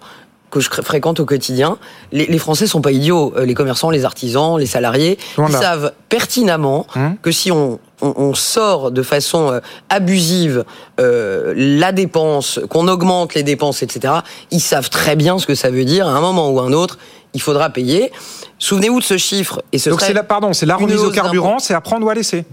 que 0.51 0.59
je 0.59 0.69
fréquente 0.69 1.19
au 1.19 1.25
quotidien, 1.25 1.77
les, 2.11 2.25
les 2.25 2.39
Français 2.39 2.65
sont 2.65 2.81
pas 2.81 2.91
idiots. 2.91 3.35
Les 3.37 3.53
commerçants, 3.53 3.91
les 3.91 4.03
artisans, 4.03 4.57
les 4.57 4.65
salariés, 4.65 5.19
ils 5.37 5.53
savent 5.53 5.93
pertinemment 6.09 6.87
hum. 6.95 7.17
que 7.21 7.31
si 7.31 7.51
on, 7.51 7.79
on, 8.01 8.13
on, 8.17 8.33
sort 8.33 8.89
de 8.89 9.03
façon 9.03 9.61
abusive 9.89 10.65
euh, 10.99 11.53
la 11.55 11.91
dépense, 11.91 12.59
qu'on 12.67 12.87
augmente 12.87 13.35
les 13.35 13.43
dépenses, 13.43 13.83
etc., 13.83 14.15
ils 14.49 14.59
savent 14.59 14.89
très 14.89 15.15
bien 15.15 15.37
ce 15.37 15.45
que 15.45 15.53
ça 15.53 15.69
veut 15.69 15.85
dire. 15.85 16.07
À 16.07 16.11
un 16.13 16.21
moment 16.21 16.49
ou 16.49 16.59
un 16.59 16.73
autre, 16.73 16.97
il 17.35 17.41
faudra 17.43 17.69
payer. 17.69 18.11
Souvenez-vous 18.57 19.01
de 19.01 19.05
ce 19.05 19.17
chiffre. 19.17 19.61
Et 19.71 19.77
ce 19.77 19.91
Donc 19.91 20.01
c'est 20.01 20.13
la, 20.13 20.23
pardon, 20.23 20.53
c'est 20.53 20.65
la 20.65 20.77
remise 20.77 21.01
au 21.01 21.11
carburant, 21.11 21.59
c'est 21.59 21.75
à 21.75 21.81
prendre 21.81 22.07
ou 22.07 22.09
à 22.09 22.15
laisser 22.15 22.45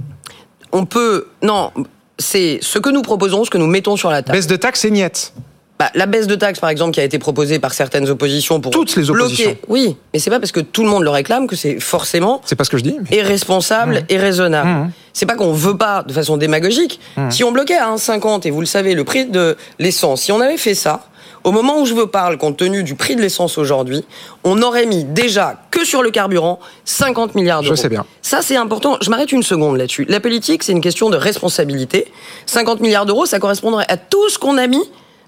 on 0.72 0.86
peut. 0.86 1.28
Non, 1.42 1.72
c'est 2.18 2.58
ce 2.62 2.78
que 2.78 2.90
nous 2.90 3.02
proposons, 3.02 3.44
ce 3.44 3.50
que 3.50 3.58
nous 3.58 3.66
mettons 3.66 3.96
sur 3.96 4.10
la 4.10 4.22
table. 4.22 4.36
Baisse 4.36 4.46
de 4.46 4.56
taxes 4.56 4.84
et 4.84 4.90
niette. 4.90 5.32
Bah, 5.78 5.90
la 5.94 6.06
baisse 6.06 6.26
de 6.26 6.34
taxes, 6.36 6.58
par 6.58 6.70
exemple, 6.70 6.92
qui 6.92 7.00
a 7.00 7.04
été 7.04 7.18
proposée 7.18 7.58
par 7.58 7.74
certaines 7.74 8.08
oppositions 8.08 8.60
pour 8.60 8.72
toutes 8.72 8.96
les 8.96 9.10
oppositions. 9.10 9.50
Bloquer. 9.50 9.60
Oui, 9.68 9.96
mais 10.12 10.18
c'est 10.18 10.30
pas 10.30 10.40
parce 10.40 10.52
que 10.52 10.60
tout 10.60 10.82
le 10.82 10.88
monde 10.88 11.02
le 11.02 11.10
réclame 11.10 11.46
que 11.46 11.54
c'est 11.54 11.80
forcément. 11.80 12.40
C'est 12.46 12.56
pas 12.56 12.64
ce 12.64 12.70
que 12.70 12.78
je 12.78 12.82
dis. 12.82 12.96
Et 13.10 13.20
responsable 13.20 13.96
mmh. 13.96 14.04
et 14.08 14.16
raisonnable. 14.16 14.68
Mmh. 14.68 14.92
C'est 15.12 15.26
pas 15.26 15.34
qu'on 15.34 15.52
veut 15.52 15.76
pas 15.76 16.02
de 16.02 16.14
façon 16.14 16.38
démagogique. 16.38 16.98
Mmh. 17.18 17.30
Si 17.30 17.44
on 17.44 17.52
bloquait 17.52 17.76
à 17.76 17.94
1,50 17.94 18.46
et 18.46 18.50
vous 18.50 18.60
le 18.60 18.66
savez, 18.66 18.94
le 18.94 19.04
prix 19.04 19.26
de 19.26 19.56
l'essence, 19.78 20.22
si 20.22 20.32
on 20.32 20.40
avait 20.40 20.56
fait 20.56 20.74
ça, 20.74 21.04
au 21.46 21.52
moment 21.52 21.80
où 21.80 21.86
je 21.86 21.94
vous 21.94 22.08
parle, 22.08 22.38
compte 22.38 22.56
tenu 22.56 22.82
du 22.82 22.96
prix 22.96 23.14
de 23.14 23.22
l'essence 23.22 23.56
aujourd'hui, 23.56 24.04
on 24.42 24.60
aurait 24.62 24.84
mis 24.84 25.04
déjà 25.04 25.62
que 25.70 25.84
sur 25.84 26.02
le 26.02 26.10
carburant 26.10 26.58
50 26.84 27.36
milliards 27.36 27.62
d'euros. 27.62 27.76
Je 27.76 27.80
sais 27.80 27.88
bien. 27.88 28.04
Ça, 28.20 28.42
c'est 28.42 28.56
important. 28.56 28.98
Je 29.00 29.10
m'arrête 29.10 29.30
une 29.30 29.44
seconde 29.44 29.76
là-dessus. 29.76 30.06
La 30.08 30.18
politique, 30.18 30.64
c'est 30.64 30.72
une 30.72 30.80
question 30.80 31.08
de 31.08 31.16
responsabilité. 31.16 32.10
50 32.46 32.80
milliards 32.80 33.06
d'euros, 33.06 33.26
ça 33.26 33.38
correspondrait 33.38 33.86
à 33.88 33.96
tout 33.96 34.28
ce 34.28 34.40
qu'on 34.40 34.58
a 34.58 34.66
mis 34.66 34.82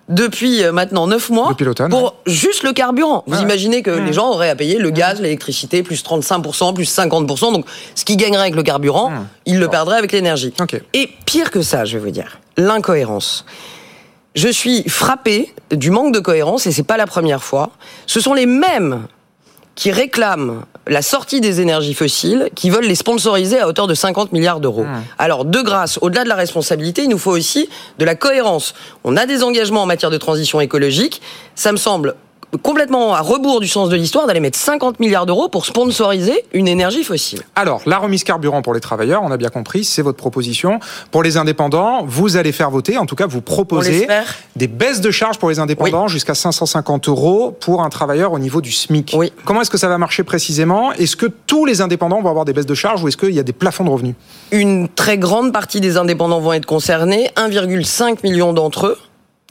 depuis 0.08 0.64
euh, 0.64 0.72
maintenant 0.72 1.06
9 1.06 1.30
mois 1.30 1.56
pour 1.88 2.16
juste 2.26 2.64
le 2.64 2.72
carburant. 2.72 3.22
Vous 3.28 3.40
imaginez 3.40 3.82
que 3.82 3.90
les 3.90 4.12
gens 4.12 4.28
auraient 4.30 4.50
à 4.50 4.56
payer 4.56 4.78
le 4.78 4.90
gaz, 4.90 5.20
l'électricité, 5.20 5.84
plus 5.84 6.02
35%, 6.02 6.74
plus 6.74 6.92
50%. 6.92 7.52
Donc, 7.52 7.64
ce 7.94 8.04
qui 8.04 8.16
gagnerait 8.16 8.42
avec 8.42 8.56
le 8.56 8.64
carburant, 8.64 9.12
ils 9.46 9.60
le 9.60 9.68
perdraient 9.68 9.98
avec 9.98 10.10
l'énergie. 10.10 10.52
Et 10.94 11.08
pire 11.26 11.52
que 11.52 11.62
ça, 11.62 11.84
je 11.84 11.96
vais 11.96 12.04
vous 12.04 12.10
dire, 12.10 12.40
l'incohérence 12.56 13.44
je 14.38 14.48
suis 14.48 14.88
frappé 14.88 15.52
du 15.72 15.90
manque 15.90 16.14
de 16.14 16.20
cohérence, 16.20 16.66
et 16.66 16.72
c'est 16.72 16.84
pas 16.84 16.96
la 16.96 17.08
première 17.08 17.42
fois. 17.42 17.70
Ce 18.06 18.20
sont 18.20 18.34
les 18.34 18.46
mêmes 18.46 19.08
qui 19.74 19.90
réclament 19.90 20.64
la 20.86 21.02
sortie 21.02 21.40
des 21.40 21.60
énergies 21.60 21.92
fossiles, 21.92 22.48
qui 22.54 22.70
veulent 22.70 22.86
les 22.86 22.94
sponsoriser 22.94 23.58
à 23.58 23.66
hauteur 23.66 23.88
de 23.88 23.94
50 23.94 24.32
milliards 24.32 24.60
d'euros. 24.60 24.84
Mmh. 24.84 25.02
Alors, 25.18 25.44
de 25.44 25.60
grâce, 25.60 25.98
au-delà 26.02 26.22
de 26.22 26.28
la 26.28 26.36
responsabilité, 26.36 27.02
il 27.02 27.08
nous 27.08 27.18
faut 27.18 27.32
aussi 27.32 27.68
de 27.98 28.04
la 28.04 28.14
cohérence. 28.14 28.74
On 29.02 29.16
a 29.16 29.26
des 29.26 29.42
engagements 29.42 29.82
en 29.82 29.86
matière 29.86 30.10
de 30.10 30.16
transition 30.16 30.60
écologique. 30.60 31.20
Ça 31.56 31.72
me 31.72 31.76
semble 31.76 32.14
complètement 32.62 33.14
à 33.14 33.20
rebours 33.20 33.60
du 33.60 33.68
sens 33.68 33.88
de 33.88 33.96
l'histoire 33.96 34.26
d'aller 34.26 34.40
mettre 34.40 34.58
50 34.58 35.00
milliards 35.00 35.26
d'euros 35.26 35.48
pour 35.48 35.66
sponsoriser 35.66 36.44
une 36.52 36.68
énergie 36.68 37.04
fossile. 37.04 37.42
Alors, 37.54 37.82
la 37.86 37.98
remise 37.98 38.24
carburant 38.24 38.62
pour 38.62 38.74
les 38.74 38.80
travailleurs, 38.80 39.22
on 39.22 39.30
a 39.30 39.36
bien 39.36 39.50
compris, 39.50 39.84
c'est 39.84 40.02
votre 40.02 40.16
proposition. 40.16 40.80
Pour 41.10 41.22
les 41.22 41.36
indépendants, 41.36 42.04
vous 42.06 42.36
allez 42.36 42.52
faire 42.52 42.70
voter, 42.70 42.96
en 42.96 43.06
tout 43.06 43.16
cas 43.16 43.26
vous 43.26 43.40
proposez 43.40 44.06
des 44.56 44.66
baisses 44.66 45.00
de 45.00 45.10
charges 45.10 45.38
pour 45.38 45.50
les 45.50 45.58
indépendants 45.58 46.08
jusqu'à 46.08 46.34
550 46.34 47.08
euros 47.08 47.56
pour 47.58 47.82
un 47.82 47.88
travailleur 47.88 48.32
au 48.32 48.38
niveau 48.38 48.60
du 48.60 48.72
SMIC. 48.72 49.14
Oui. 49.16 49.32
Comment 49.44 49.60
est-ce 49.60 49.70
que 49.70 49.78
ça 49.78 49.88
va 49.88 49.98
marcher 49.98 50.22
précisément? 50.22 50.92
Est-ce 50.92 51.16
que 51.16 51.26
tous 51.26 51.64
les 51.64 51.80
indépendants 51.80 52.22
vont 52.22 52.30
avoir 52.30 52.44
des 52.44 52.52
baisses 52.52 52.66
de 52.66 52.74
charges 52.74 53.02
ou 53.02 53.08
est-ce 53.08 53.16
qu'il 53.16 53.34
y 53.34 53.40
a 53.40 53.42
des 53.42 53.52
plafonds 53.52 53.84
de 53.84 53.90
revenus? 53.90 54.14
Une 54.52 54.88
très 54.88 55.18
grande 55.18 55.52
partie 55.52 55.80
des 55.80 55.96
indépendants 55.96 56.40
vont 56.40 56.52
être 56.52 56.66
concernés, 56.66 57.30
1,5 57.36 58.18
million 58.22 58.52
d'entre 58.52 58.86
eux. 58.86 58.98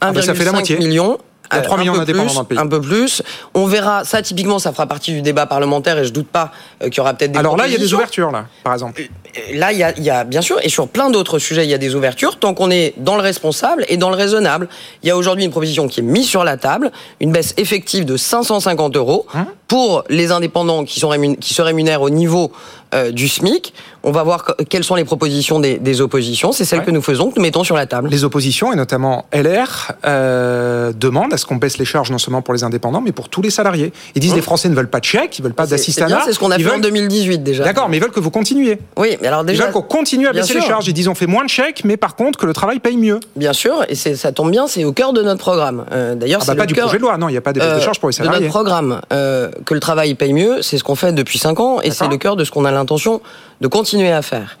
ah 0.00 0.12
ben 0.12 0.78
million 0.78 1.18
a 1.50 1.60
3 1.60 1.78
millions 1.78 1.96
d'indépendants 1.96 2.34
dans 2.34 2.40
le 2.40 2.46
pays. 2.46 2.58
Un 2.58 2.66
peu 2.66 2.80
plus. 2.80 3.22
On 3.54 3.66
verra, 3.66 4.04
ça 4.04 4.22
typiquement, 4.22 4.58
ça 4.58 4.72
fera 4.72 4.86
partie 4.86 5.12
du 5.12 5.22
débat 5.22 5.46
parlementaire 5.46 5.98
et 5.98 6.04
je 6.04 6.12
doute 6.12 6.28
pas 6.28 6.52
euh, 6.82 6.88
qu'il 6.88 6.98
y 6.98 7.00
aura 7.00 7.14
peut-être 7.14 7.32
des 7.32 7.38
Alors 7.38 7.56
là, 7.56 7.66
il 7.66 7.72
y 7.72 7.76
a 7.76 7.78
des 7.78 7.94
ouvertures, 7.94 8.30
là, 8.30 8.46
par 8.62 8.72
exemple. 8.72 9.02
Là, 9.54 9.72
il 9.72 9.78
y 9.78 9.82
a, 9.82 9.92
il 9.96 10.02
y 10.02 10.10
a 10.10 10.24
bien 10.24 10.40
sûr, 10.40 10.58
et 10.62 10.68
sur 10.68 10.88
plein 10.88 11.10
d'autres 11.10 11.38
sujets, 11.38 11.64
il 11.64 11.70
y 11.70 11.74
a 11.74 11.78
des 11.78 11.94
ouvertures, 11.94 12.38
tant 12.38 12.54
qu'on 12.54 12.70
est 12.70 12.94
dans 12.96 13.16
le 13.16 13.22
responsable 13.22 13.84
et 13.88 13.96
dans 13.96 14.10
le 14.10 14.16
raisonnable. 14.16 14.68
Il 15.02 15.08
y 15.08 15.10
a 15.10 15.16
aujourd'hui 15.16 15.44
une 15.44 15.50
proposition 15.50 15.88
qui 15.88 16.00
est 16.00 16.02
mise 16.02 16.26
sur 16.26 16.44
la 16.44 16.56
table, 16.56 16.90
une 17.20 17.32
baisse 17.32 17.54
effective 17.56 18.04
de 18.04 18.16
550 18.16 18.96
euros 18.96 19.26
hein 19.34 19.46
pour 19.68 20.02
les 20.08 20.32
indépendants 20.32 20.84
qui, 20.84 20.98
sont 20.98 21.10
qui 21.38 21.52
se 21.52 21.60
rémunèrent 21.60 22.00
au 22.00 22.08
niveau 22.08 22.50
euh, 22.94 23.12
du 23.12 23.28
SMIC. 23.28 23.74
On 24.02 24.10
va 24.10 24.22
voir 24.22 24.56
quelles 24.70 24.84
sont 24.84 24.94
les 24.94 25.04
propositions 25.04 25.60
des, 25.60 25.78
des 25.78 26.00
oppositions. 26.00 26.52
C'est 26.52 26.64
celles 26.64 26.84
que 26.84 26.90
nous 26.90 27.02
faisons, 27.02 27.30
que 27.30 27.36
nous 27.36 27.42
mettons 27.42 27.64
sur 27.64 27.76
la 27.76 27.84
table. 27.84 28.08
Les 28.08 28.24
oppositions, 28.24 28.72
et 28.72 28.76
notamment 28.76 29.26
LR, 29.30 29.92
euh, 30.06 30.92
demandent 30.94 31.34
à 31.34 31.36
ce 31.36 31.44
qu'on 31.44 31.56
baisse 31.56 31.76
les 31.76 31.84
charges 31.84 32.10
non 32.10 32.16
seulement 32.16 32.40
pour 32.40 32.54
les 32.54 32.64
indépendants, 32.64 33.02
mais 33.02 33.12
pour 33.12 33.28
tous 33.28 33.42
les 33.42 33.50
salariés. 33.50 33.92
Ils 34.14 34.22
disent 34.22 34.30
que 34.30 34.36
les 34.36 34.42
Français 34.42 34.70
ne 34.70 34.74
veulent 34.74 34.88
pas 34.88 35.00
de 35.00 35.04
chèque, 35.04 35.38
ils 35.38 35.42
veulent 35.42 35.52
pas 35.52 35.66
d'assistanat. 35.66 36.22
C'est 36.24 36.32
ce 36.32 36.38
qu'on 36.38 36.50
a 36.50 36.58
fait 36.58 36.70
en 36.70 36.78
2018 36.78 37.42
déjà. 37.42 37.64
D'accord, 37.64 37.90
mais 37.90 37.98
ils 37.98 38.00
veulent 38.00 38.12
que 38.12 38.20
vous 38.20 38.30
continuiez. 38.30 38.78
Oui, 38.96 39.17
mais 39.20 39.28
alors 39.28 39.44
déjà. 39.44 39.64
Veulent 39.64 39.72
qu'on 39.72 39.82
continue 39.82 40.26
à 40.28 40.32
baisser 40.32 40.54
les 40.54 40.60
charges. 40.60 40.86
Ils 40.88 40.92
disent 40.92 41.08
on 41.08 41.14
fait 41.14 41.26
moins 41.26 41.44
de 41.44 41.50
chèques, 41.50 41.82
mais 41.84 41.96
par 41.96 42.16
contre 42.16 42.38
que 42.38 42.46
le 42.46 42.52
travail 42.52 42.78
paye 42.78 42.96
mieux. 42.96 43.20
Bien 43.36 43.52
sûr, 43.52 43.84
et 43.88 43.94
ça 43.94 44.32
tombe 44.32 44.50
bien, 44.50 44.66
c'est 44.66 44.84
au 44.84 44.92
cœur 44.92 45.12
de 45.12 45.22
notre 45.22 45.40
programme. 45.40 45.84
Euh, 45.92 46.14
D'ailleurs, 46.14 46.40
ah 46.42 46.46
bah 46.46 46.52
c'est 46.52 46.58
pas 46.58 46.66
du 46.66 46.74
projet 46.74 46.96
de 46.96 47.02
loi, 47.02 47.16
non, 47.18 47.28
il 47.28 47.32
n'y 47.32 47.38
a 47.38 47.40
pas 47.40 47.52
de 47.52 47.60
baisse 47.60 47.76
de 47.76 47.80
charges 47.80 48.00
pour 48.00 48.08
les 48.08 48.12
salariés. 48.12 48.38
De 48.40 48.44
notre 48.44 48.52
programme, 48.54 49.00
euh, 49.12 49.50
que 49.64 49.74
le 49.74 49.80
travail 49.80 50.14
paye 50.14 50.32
mieux, 50.32 50.62
c'est 50.62 50.78
ce 50.78 50.84
qu'on 50.84 50.94
fait 50.94 51.12
depuis 51.12 51.38
5 51.38 51.60
ans, 51.60 51.80
et 51.80 51.90
c'est 51.90 52.08
le 52.08 52.16
cœur 52.16 52.36
de 52.36 52.44
ce 52.44 52.50
qu'on 52.50 52.64
a 52.64 52.70
l'intention 52.70 53.20
de 53.60 53.68
continuer 53.68 54.12
à 54.12 54.22
faire. 54.22 54.58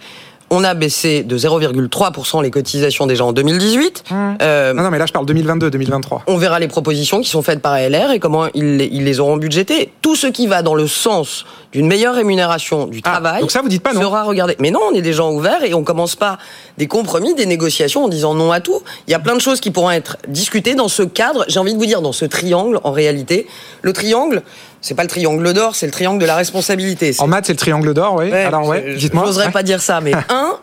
On 0.50 0.64
a 0.64 0.74
baissé 0.74 1.22
de 1.22 1.36
0,3% 1.36 2.42
les 2.42 2.50
cotisations 2.50 3.06
déjà 3.06 3.24
en 3.24 3.32
2018. 3.32 4.04
Mmh. 4.10 4.14
Euh, 4.40 4.72
non, 4.72 4.82
non, 4.82 4.90
mais 4.90 4.98
là 4.98 5.06
je 5.06 5.12
parle 5.12 5.26
2022-2023. 5.26 6.20
On 6.26 6.36
verra 6.36 6.58
les 6.58 6.68
propositions 6.68 7.20
qui 7.20 7.28
sont 7.28 7.42
faites 7.42 7.60
par 7.60 7.72
ALR 7.72 8.12
et 8.12 8.18
comment 8.18 8.46
ils, 8.54 8.80
ils 8.80 9.04
les 9.04 9.20
auront 9.20 9.36
budgétées. 9.36 9.92
Tout 10.02 10.16
ce 10.16 10.26
qui 10.26 10.46
va 10.46 10.62
dans 10.62 10.74
le 10.74 10.86
sens 10.86 11.44
d'une 11.72 11.86
meilleure 11.86 12.14
rémunération 12.14 12.86
du 12.86 13.00
ah, 13.04 13.10
travail 13.10 13.40
donc 13.40 13.50
ça, 13.50 13.60
vous 13.62 13.68
dites 13.68 13.82
pas 13.82 13.92
non. 13.92 14.00
sera 14.00 14.24
regardé. 14.24 14.56
Mais 14.58 14.70
non, 14.70 14.80
on 14.90 14.94
est 14.94 15.02
des 15.02 15.12
gens 15.12 15.32
ouverts 15.32 15.64
et 15.64 15.74
on 15.74 15.84
commence 15.84 16.16
pas 16.16 16.38
des 16.78 16.86
compromis, 16.86 17.34
des 17.34 17.46
négociations 17.46 18.04
en 18.04 18.08
disant 18.08 18.34
non 18.34 18.52
à 18.52 18.60
tout. 18.60 18.80
Il 19.06 19.10
y 19.10 19.14
a 19.14 19.18
plein 19.18 19.34
de 19.34 19.40
choses 19.40 19.60
qui 19.60 19.70
pourront 19.70 19.90
être 19.90 20.16
discutées 20.28 20.74
dans 20.74 20.88
ce 20.88 21.02
cadre, 21.02 21.44
j'ai 21.48 21.60
envie 21.60 21.74
de 21.74 21.78
vous 21.78 21.86
dire, 21.86 22.02
dans 22.02 22.12
ce 22.12 22.24
triangle 22.24 22.80
en 22.84 22.92
réalité. 22.92 23.46
Le 23.82 23.92
triangle, 23.92 24.42
c'est 24.80 24.94
pas 24.94 25.02
le 25.02 25.08
triangle 25.08 25.52
d'or, 25.52 25.74
c'est 25.74 25.86
le 25.86 25.92
triangle 25.92 26.20
de 26.20 26.26
la 26.26 26.36
responsabilité. 26.36 27.14
En 27.18 27.26
maths, 27.26 27.46
c'est 27.46 27.52
le 27.52 27.58
triangle 27.58 27.94
d'or, 27.94 28.16
oui. 28.16 28.32
Alors 28.32 28.66
ouais, 28.66 28.94
dites-moi. 28.96 29.24
J'oserais 29.26 29.50
pas 29.50 29.62
dire 29.62 29.82
ça, 29.82 30.00
mais 30.00 30.12
un, 30.28 30.58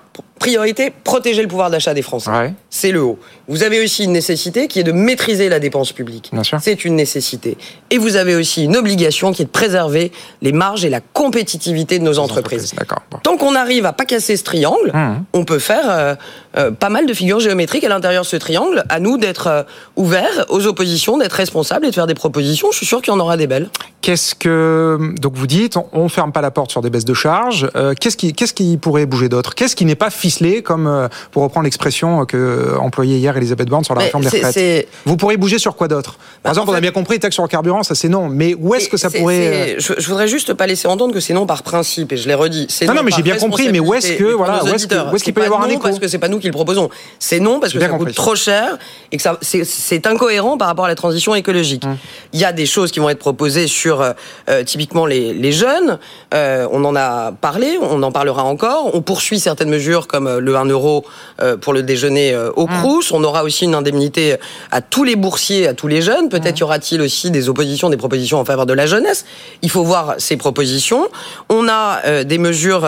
priorité, 0.46 0.94
protéger 1.04 1.42
le 1.42 1.48
pouvoir 1.48 1.72
d'achat 1.72 1.96
des 1.96 2.04
Français. 2.04 2.30
Ouais. 2.30 2.54
C'est 2.70 2.92
le 2.92 3.02
haut. 3.02 3.18
Vous 3.48 3.64
avez 3.64 3.84
aussi 3.84 4.04
une 4.04 4.12
nécessité 4.12 4.68
qui 4.68 4.80
est 4.80 4.84
de 4.84 4.92
maîtriser 4.92 5.50
la 5.50 5.60
dépense 5.60 5.92
publique. 5.92 6.32
C'est 6.62 6.86
une 6.86 6.96
nécessité. 6.96 7.58
Et 7.90 7.98
vous 7.98 8.16
avez 8.16 8.36
aussi 8.36 8.64
une 8.64 8.76
obligation 8.76 9.32
qui 9.32 9.42
est 9.42 9.46
de 9.46 9.50
préserver 9.50 10.12
les 10.44 10.52
marges 10.52 10.86
et 10.86 10.90
la 10.90 11.02
compétitivité 11.02 11.98
de 11.98 12.04
nos 12.04 12.20
entreprises. 12.20 12.74
entreprises 12.76 13.22
Tant 13.24 13.38
qu'on 13.38 13.56
arrive 13.56 13.88
à 13.88 13.94
pas 13.94 14.06
casser 14.06 14.38
ce 14.38 14.44
triangle, 14.44 14.92
mmh. 14.94 15.24
on 15.34 15.46
peut 15.46 15.58
faire 15.58 15.90
euh, 15.90 16.16
euh, 16.58 16.72
pas 16.72 16.90
mal 16.90 17.08
de 17.08 17.14
figures 17.14 17.40
géométriques 17.40 17.84
à 17.84 17.90
l'intérieur 17.90 18.24
de 18.24 18.28
ce 18.28 18.36
triangle. 18.36 18.84
À 18.90 19.00
nous 19.00 19.18
d'être 19.18 19.48
euh, 19.48 19.64
ouverts 19.96 20.46
aux 20.50 20.68
oppositions, 20.68 21.18
d'être 21.18 21.34
responsables 21.34 21.88
et 21.88 21.90
de 21.90 21.96
faire 21.96 22.08
des 22.08 22.14
propositions. 22.14 22.70
Je 22.72 22.78
suis 22.78 22.86
sûr 22.86 23.02
qu'il 23.02 23.14
y 23.14 23.16
en 23.16 23.20
aura 23.20 23.38
des 23.38 23.48
belles. 23.48 23.70
Qu'est-ce 24.02 24.36
que 24.36 25.14
donc 25.20 25.34
vous 25.36 25.48
dites 25.48 25.78
on, 25.94 26.10
ferme 26.10 26.32
pas 26.32 26.42
la 26.42 26.52
porte 26.52 26.70
sur 26.70 26.82
des 26.82 26.92
baisses 26.92 27.06
de 27.06 27.16
charges. 27.16 27.68
Qu'est-ce 28.00 28.18
qui 28.18 28.34
qu'est-ce 28.34 28.54
qui 28.54 28.78
pourrait 28.78 29.08
bouger 29.08 29.30
d'autre? 29.30 29.56
Qu'est-ce 29.56 29.76
qui 29.76 29.86
n'est 29.86 29.96
pas 29.96 30.12
ficelé 30.12 30.35
ficelé, 30.36 30.62
comme 30.62 30.88
euh, 30.88 31.08
pour 31.32 31.44
reprendre 31.44 31.66
l'expression 31.66 32.26
que 32.26 32.76
employait 32.80 33.18
hier 33.18 33.36
Elisabeth 33.36 33.70
Borne 33.70 33.84
sur 33.84 33.96
la 33.96 34.02
réforme 34.02 34.24
des 34.24 34.30
retraites. 34.30 34.88
Vous 35.06 35.18
pourriez 35.18 35.38
bouger 35.38 35.60
sur 35.60 35.76
quoi 35.76 35.88
d'autre? 35.88 36.14
Par 36.14 36.20
bah, 36.44 36.50
exemple, 36.52 36.70
on 36.72 36.74
a 36.74 36.82
bien 36.82 36.92
compris, 36.92 37.20
taxe 37.20 37.36
sur 37.36 37.44
le 37.44 37.50
carburant, 37.50 37.84
ça 37.84 37.96
c'est 37.96 38.10
non. 38.10 38.30
Mais 38.30 38.56
où 38.60 38.76
est-ce 38.76 38.90
que 38.90 38.98
ça 38.98 39.10
pourrait 39.10 39.76
je, 39.78 39.94
je, 39.98 40.08
voudrais 40.08 40.28
juste 40.28 40.54
pas 40.54 40.68
laisser 40.68 40.88
entendre 40.88 41.14
que 41.14 41.20
c'est 41.20 41.34
non 41.34 41.46
par 41.46 41.64
principe, 41.64 42.12
et 42.12 42.18
je 42.18 42.28
l'ai 42.28 42.34
redit. 42.34 42.68
Non, 42.88 42.94
non, 42.94 43.04
mais 43.04 43.12
j'ai 43.12 43.22
bien 43.22 43.38
compris. 43.38 43.70
Mais 43.72 43.80
où 43.80 43.94
est-ce 43.94 44.14
que 44.14 44.34
voilà, 44.34 44.64
où 44.64 44.68
est-ce 44.68 45.24
qu'il 45.24 45.34
peut 45.34 45.42
y 45.42 45.46
avoir 45.46 45.64
un 45.64 45.70
écho 45.70 45.84
Parce 45.84 46.00
que 46.00 46.08
c'est 46.08 46.20
pas 46.20 46.28
nous 46.28 46.40
qui 46.40 46.48
le 46.48 46.54
proposons. 46.54 46.90
C'est 47.20 47.40
non 47.40 47.60
parce 47.60 47.74
que 47.74 47.80
ça 47.80 47.90
coûte 47.90 48.14
trop 48.14 48.36
cher 48.36 48.78
et 49.12 49.18
que 49.18 49.24
c'est 49.42 50.08
incohérent 50.08 50.58
par 50.58 50.68
rapport 50.68 50.86
à 50.86 50.90
la 50.90 50.96
transition 50.96 51.36
écologique. 51.36 51.86
Hum. 51.86 51.98
Il 52.34 52.40
y 52.40 52.46
a 52.46 52.52
des 52.52 52.66
choses 52.66 52.92
qui 52.92 53.00
vont 53.00 53.10
être 53.10 53.20
proposées 53.20 53.68
sur 53.68 54.02
euh, 54.02 54.64
typiquement 54.64 55.06
les, 55.06 55.34
les 55.34 55.52
jeunes. 55.52 56.00
Euh, 56.34 56.68
on 56.72 56.84
en 56.86 56.96
a 56.96 57.32
parlé, 57.32 57.78
on 57.82 58.02
en 58.04 58.12
parlera 58.12 58.44
encore. 58.44 58.92
On 58.94 59.02
poursuit 59.02 59.40
certaines 59.40 59.70
mesures 59.70 60.08
comme 60.16 60.28
euh, 60.28 60.40
le 60.40 60.56
1 60.56 60.66
euro 60.66 61.04
euh, 61.42 61.58
pour 61.58 61.74
le 61.74 61.84
déjeuner 61.84 62.34
euh, 62.34 62.50
au 62.56 62.68
mmh. 62.68 62.80
Crous. 62.80 63.12
On 63.12 63.22
aura 63.26 63.44
aussi 63.44 63.66
une 63.66 63.76
indemnité 63.76 64.38
à 64.72 64.80
tous 64.80 65.04
les 65.04 65.18
boursiers, 65.18 65.68
à 65.68 65.74
tous 65.74 65.90
les 65.90 66.02
jeunes. 66.02 66.30
Peut-être 66.30 66.56
mmh. 66.56 66.60
y 66.60 66.64
aura-t-il 66.64 67.02
aussi 67.02 67.32
des 67.32 67.50
oppositions, 67.50 67.90
des 67.90 67.98
propositions 67.98 68.40
en 68.40 68.46
faveur 68.46 68.66
de 68.66 68.72
la 68.72 68.86
jeunesse. 68.86 69.26
Il 69.62 69.70
faut 69.70 69.84
voir 69.84 70.16
ces 70.18 70.38
propositions. 70.38 71.10
On 71.50 71.68
a 71.68 72.24
des 72.24 72.38
mesures 72.38 72.88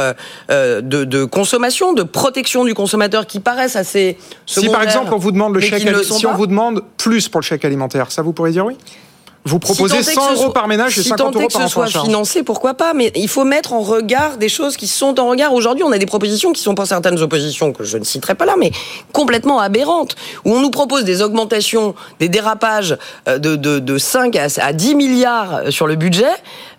de, 0.50 0.82
de, 0.82 1.26
consommation, 1.26 1.94
de 1.94 2.04
protection 2.04 2.64
du 2.64 2.74
consommateur 2.74 3.28
qui 3.28 3.40
paraissent 3.40 3.76
assez 3.76 4.18
Si 4.46 4.70
par 4.70 4.84
exemple 4.84 5.14
on 5.14 5.18
vous 5.18 5.32
demande 5.32 5.54
le 5.54 5.60
chèque, 5.60 5.88
si 6.04 6.26
on 6.26 6.34
vous 6.34 6.48
demande 6.48 6.82
plus 6.98 7.28
pour 7.28 7.42
le 7.42 7.46
chèque 7.46 7.66
alimentaire, 7.66 8.12
ça 8.12 8.22
vous 8.22 8.32
pourrait 8.32 8.52
dire 8.52 8.66
oui? 8.66 8.78
Vous 9.48 9.60
proposez 9.60 10.04
100 10.04 10.34
euros 10.34 10.50
par 10.52 10.68
ménage 10.68 10.98
et 11.00 11.04
50 11.04 11.36
euros 11.36 11.48
par 11.48 11.62
enfant. 11.62 11.68
Si 11.68 11.74
tant 11.74 11.82
que 11.82 11.88
ce 11.88 11.92
soit 11.94 12.04
financé, 12.04 12.44
pourquoi 12.44 12.74
pas 12.74 12.94
Mais 12.94 13.12
il 13.16 13.28
faut 13.28 13.44
mettre 13.44 13.74
en 13.74 13.82
regard 13.82 14.38
des 14.38 14.50
choses 14.50 14.78
qui 14.78 14.88
sont 14.88 15.20
en 15.20 15.28
regard. 15.28 15.54
Aujourd'hui, 15.54 15.84
on 15.84 15.92
a 15.92 15.98
des 15.98 16.06
propositions 16.06 16.52
qui 16.54 16.62
sont 16.62 16.76
pas 16.76 16.86
certaines 16.86 17.20
oppositions 17.22 17.74
que 17.74 17.84
je 17.84 17.98
ne 17.98 18.04
citerai 18.04 18.36
pas 18.36 18.46
là, 18.46 18.56
mais 18.58 18.72
complètement 19.14 19.60
aberrantes, 19.60 20.16
où 20.46 20.54
on 20.54 20.60
nous 20.60 20.72
propose 20.72 21.04
des 21.04 21.22
augmentations, 21.22 21.96
des 22.20 22.30
dérapages 22.30 22.98
euh, 23.28 23.40
de, 23.40 23.56
de, 23.56 23.80
de 23.80 23.98
5 23.98 24.36
à 24.36 24.74
10 24.74 24.96
milliards 24.96 25.62
sur 25.72 25.88
le 25.88 25.96
budget, 25.96 26.26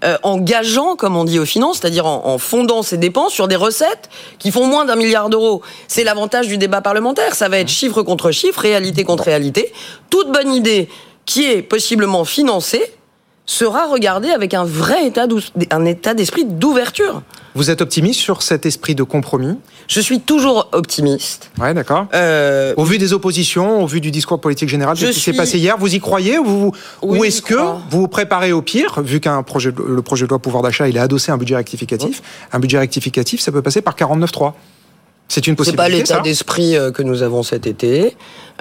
euh, 0.04 0.16
en 0.22 0.38
gageant, 0.38 0.96
comme 0.96 1.16
on 1.16 1.24
dit 1.24 1.38
aux 1.38 1.44
finances, 1.46 1.78
c'est-à-dire 1.80 2.06
en, 2.06 2.26
en 2.26 2.38
fondant 2.38 2.82
ces 2.82 2.98
dépenses 2.98 3.32
sur 3.32 3.48
des 3.48 3.56
recettes 3.56 4.08
qui 4.38 4.50
font 4.50 4.66
moins 4.66 4.84
d'un 4.84 4.96
milliard 4.96 5.28
d'euros. 5.28 5.62
C'est 5.88 6.04
l'avantage 6.04 6.46
du 6.46 6.58
débat 6.58 6.80
parlementaire. 6.80 7.34
Ça 7.34 7.48
va 7.48 7.58
être 7.58 7.68
chiffre 7.68 8.02
contre 8.02 8.30
chiffre, 8.30 8.60
réalité 8.60 9.04
contre 9.04 9.24
réalité. 9.24 9.72
Toute 10.10 10.30
bonne 10.30 10.52
idée 10.52 10.88
qui 11.28 11.44
est 11.44 11.60
possiblement 11.60 12.24
financé 12.24 12.80
sera 13.44 13.86
regardé 13.86 14.30
avec 14.30 14.54
un 14.54 14.64
vrai 14.64 15.06
état, 15.06 15.26
un 15.70 15.84
état 15.84 16.14
d'esprit 16.14 16.46
d'ouverture. 16.46 17.22
Vous 17.54 17.70
êtes 17.70 17.82
optimiste 17.82 18.20
sur 18.20 18.40
cet 18.42 18.64
esprit 18.64 18.94
de 18.94 19.02
compromis? 19.02 19.56
Je 19.88 20.00
suis 20.00 20.20
toujours 20.20 20.68
optimiste. 20.72 21.50
Ouais, 21.58 21.74
d'accord. 21.74 22.06
Euh, 22.14 22.72
au 22.78 22.84
vu 22.84 22.96
des 22.96 23.12
oppositions, 23.12 23.82
au 23.82 23.86
vu 23.86 24.00
du 24.00 24.10
discours 24.10 24.40
politique 24.40 24.70
général 24.70 24.96
de 24.96 25.06
ce 25.06 25.10
qui 25.10 25.20
s'est 25.20 25.32
passé 25.34 25.58
hier, 25.58 25.76
vous 25.78 25.94
y 25.94 26.00
croyez 26.00 26.38
ou, 26.38 26.72
ou 27.02 27.24
est-ce 27.24 27.42
que 27.42 27.54
vous 27.54 27.82
vous 27.90 28.08
préparez 28.08 28.52
au 28.52 28.62
pire, 28.62 29.00
vu 29.02 29.20
qu'un 29.20 29.42
projet, 29.42 29.72
le 29.86 30.02
projet 30.02 30.24
de 30.24 30.30
loi 30.30 30.38
pouvoir 30.38 30.62
d'achat, 30.62 30.88
il 30.88 30.96
est 30.96 31.00
adossé 31.00 31.30
à 31.30 31.34
un 31.34 31.38
budget 31.38 31.56
rectificatif? 31.56 32.22
Un 32.52 32.58
budget 32.58 32.78
rectificatif, 32.78 33.40
ça 33.40 33.52
peut 33.52 33.62
passer 33.62 33.82
par 33.82 33.96
49.3. 33.96 34.52
C'est 35.28 35.46
une 35.46 35.56
possibilité. 35.56 35.82
C'est 35.82 35.90
pas 35.90 35.96
l'état 35.98 36.20
d'esprit 36.20 36.76
euh, 36.76 36.90
que 36.90 37.02
nous 37.02 37.22
avons 37.22 37.42
cet 37.42 37.66
été. 37.66 38.16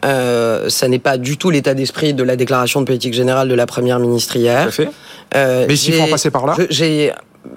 Euh, 0.05 0.69
ça 0.69 0.87
n'est 0.87 0.99
pas 0.99 1.17
du 1.17 1.37
tout 1.37 1.49
l'état 1.49 1.73
d'esprit 1.73 2.13
de 2.13 2.23
la 2.23 2.35
déclaration 2.35 2.81
de 2.81 2.85
politique 2.85 3.13
générale 3.13 3.47
de 3.47 3.55
la 3.55 3.65
première 3.65 3.99
ministre 3.99 4.35
hier. 4.35 4.63
Tout 4.63 4.69
à 4.69 4.71
fait. 4.71 4.89
Euh, 5.35 5.65
Mais 5.67 5.75
s'il 5.75 5.93
faut 5.93 6.03
en 6.03 6.07
passer 6.07 6.29
par 6.29 6.45
là. 6.45 6.55
J'ai 6.69 7.11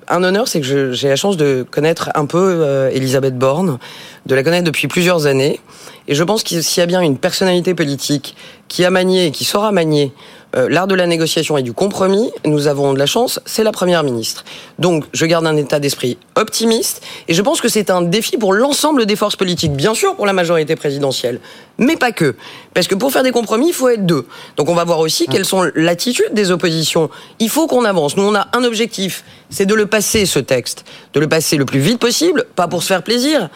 un 0.08 0.22
honneur, 0.22 0.48
c'est 0.48 0.60
que 0.60 0.92
j'ai 0.92 1.08
la 1.08 1.16
chance 1.16 1.36
de 1.36 1.64
connaître 1.68 2.10
un 2.14 2.26
peu 2.26 2.38
euh, 2.60 2.90
Elisabeth 2.90 3.36
Borne, 3.36 3.78
de 4.26 4.34
la 4.34 4.42
connaître 4.42 4.64
depuis 4.64 4.88
plusieurs 4.88 5.26
années. 5.26 5.60
Et 6.08 6.14
je 6.14 6.24
pense 6.24 6.42
qu'il 6.42 6.62
s'il 6.62 6.80
y 6.80 6.84
a 6.84 6.86
bien 6.86 7.00
une 7.00 7.18
personnalité 7.18 7.74
politique 7.74 8.36
qui 8.68 8.84
a 8.84 8.90
manié 8.90 9.26
et 9.26 9.30
qui 9.30 9.44
saura 9.44 9.72
manier 9.72 10.12
euh, 10.56 10.68
l'art 10.68 10.86
de 10.86 10.94
la 10.94 11.06
négociation 11.06 11.56
et 11.56 11.62
du 11.62 11.72
compromis, 11.72 12.30
nous 12.44 12.66
avons 12.66 12.92
de 12.92 12.98
la 12.98 13.06
chance, 13.06 13.40
c'est 13.46 13.62
la 13.62 13.72
Première 13.72 14.02
ministre. 14.02 14.44
Donc 14.78 15.04
je 15.12 15.26
garde 15.26 15.46
un 15.46 15.56
état 15.56 15.78
d'esprit 15.78 16.18
optimiste 16.34 17.02
et 17.28 17.34
je 17.34 17.42
pense 17.42 17.60
que 17.60 17.68
c'est 17.68 17.90
un 17.90 18.02
défi 18.02 18.36
pour 18.36 18.52
l'ensemble 18.52 19.06
des 19.06 19.16
forces 19.16 19.36
politiques, 19.36 19.72
bien 19.72 19.94
sûr 19.94 20.16
pour 20.16 20.26
la 20.26 20.32
majorité 20.32 20.74
présidentielle, 20.74 21.40
mais 21.78 21.96
pas 21.96 22.12
que. 22.12 22.34
Parce 22.74 22.88
que 22.88 22.94
pour 22.94 23.12
faire 23.12 23.22
des 23.22 23.32
compromis, 23.32 23.68
il 23.68 23.74
faut 23.74 23.88
être 23.88 24.06
deux. 24.06 24.26
Donc 24.56 24.68
on 24.68 24.74
va 24.74 24.84
voir 24.84 24.98
aussi 24.98 25.26
quelles 25.26 25.44
sont 25.44 25.70
l'attitude 25.74 26.32
des 26.32 26.50
oppositions. 26.50 27.10
Il 27.38 27.48
faut 27.48 27.66
qu'on 27.66 27.84
avance. 27.84 28.16
Nous, 28.16 28.24
on 28.24 28.34
a 28.34 28.48
un 28.52 28.64
objectif, 28.64 29.24
c'est 29.50 29.66
de 29.66 29.74
le 29.74 29.86
passer, 29.86 30.26
ce 30.26 30.38
texte, 30.38 30.84
de 31.14 31.20
le 31.20 31.28
passer 31.28 31.56
le 31.56 31.64
plus 31.64 31.80
vite 31.80 31.98
possible, 31.98 32.44
pas 32.56 32.68
pour 32.68 32.82
se 32.82 32.88
faire 32.88 33.02
plaisir, 33.02 33.48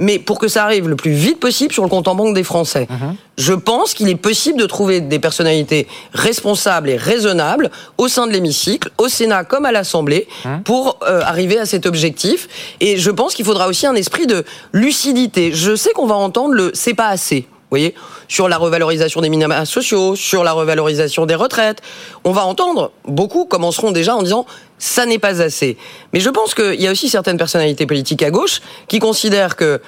mais 0.00 0.18
pour 0.18 0.40
que 0.40 0.48
ça 0.48 0.64
arrive 0.64 0.88
le 0.88 0.96
plus 0.96 1.12
vite 1.12 1.38
possible 1.38 1.72
sur 1.72 1.84
le 1.84 1.88
compte 1.88 2.08
en 2.08 2.16
banque 2.16 2.34
des 2.34 2.42
Français. 2.42 2.88
Mhm. 2.90 3.16
Je 3.38 3.52
pense 3.52 3.94
qu'il 3.94 4.08
est 4.08 4.16
possible 4.16 4.58
de 4.58 4.66
trouver 4.66 5.00
des 5.00 5.18
personnalités 5.18 5.86
responsables 6.12 6.88
et 6.88 6.96
raisonnables 6.96 7.70
au 7.98 8.08
sein 8.08 8.26
de 8.26 8.32
l'hémicycle, 8.32 8.90
au 8.98 9.08
Sénat 9.08 9.44
comme 9.44 9.66
à 9.66 9.72
l'Assemblée, 9.72 10.26
mhm. 10.44 10.62
pour 10.64 10.98
euh, 11.06 11.20
arriver 11.22 11.58
à 11.58 11.66
cet 11.66 11.86
objectif. 11.86 12.48
Et 12.80 12.96
je 12.96 13.10
pense 13.10 13.34
qu'il 13.34 13.44
faudra 13.44 13.68
aussi 13.68 13.86
un 13.86 13.94
esprit 13.94 14.26
de 14.26 14.44
lucidité. 14.72 15.52
Je 15.52 15.76
sais 15.76 15.90
qu'on 15.92 16.06
va 16.06 16.16
entendre 16.16 16.54
le 16.54 16.70
c'est 16.74 16.94
pas 16.94 17.08
assez. 17.08 17.46
Vous 17.70 17.76
voyez, 17.76 17.94
sur 18.26 18.48
la 18.48 18.58
revalorisation 18.58 19.20
des 19.20 19.28
minima 19.28 19.64
sociaux, 19.64 20.16
sur 20.16 20.42
la 20.42 20.50
revalorisation 20.50 21.24
des 21.24 21.36
retraites, 21.36 21.80
on 22.24 22.32
va 22.32 22.44
entendre 22.44 22.90
beaucoup 23.04 23.44
commenceront 23.44 23.92
déjà 23.92 24.16
en 24.16 24.22
disant 24.22 24.44
ça 24.78 25.06
n'est 25.06 25.20
pas 25.20 25.40
assez. 25.40 25.76
Mais 26.12 26.18
je 26.18 26.30
pense 26.30 26.54
qu'il 26.54 26.80
y 26.80 26.88
a 26.88 26.90
aussi 26.90 27.08
certaines 27.08 27.36
personnalités 27.36 27.86
politiques 27.86 28.24
à 28.24 28.30
gauche 28.30 28.60
qui 28.88 28.98
considèrent 28.98 29.54
que 29.54 29.80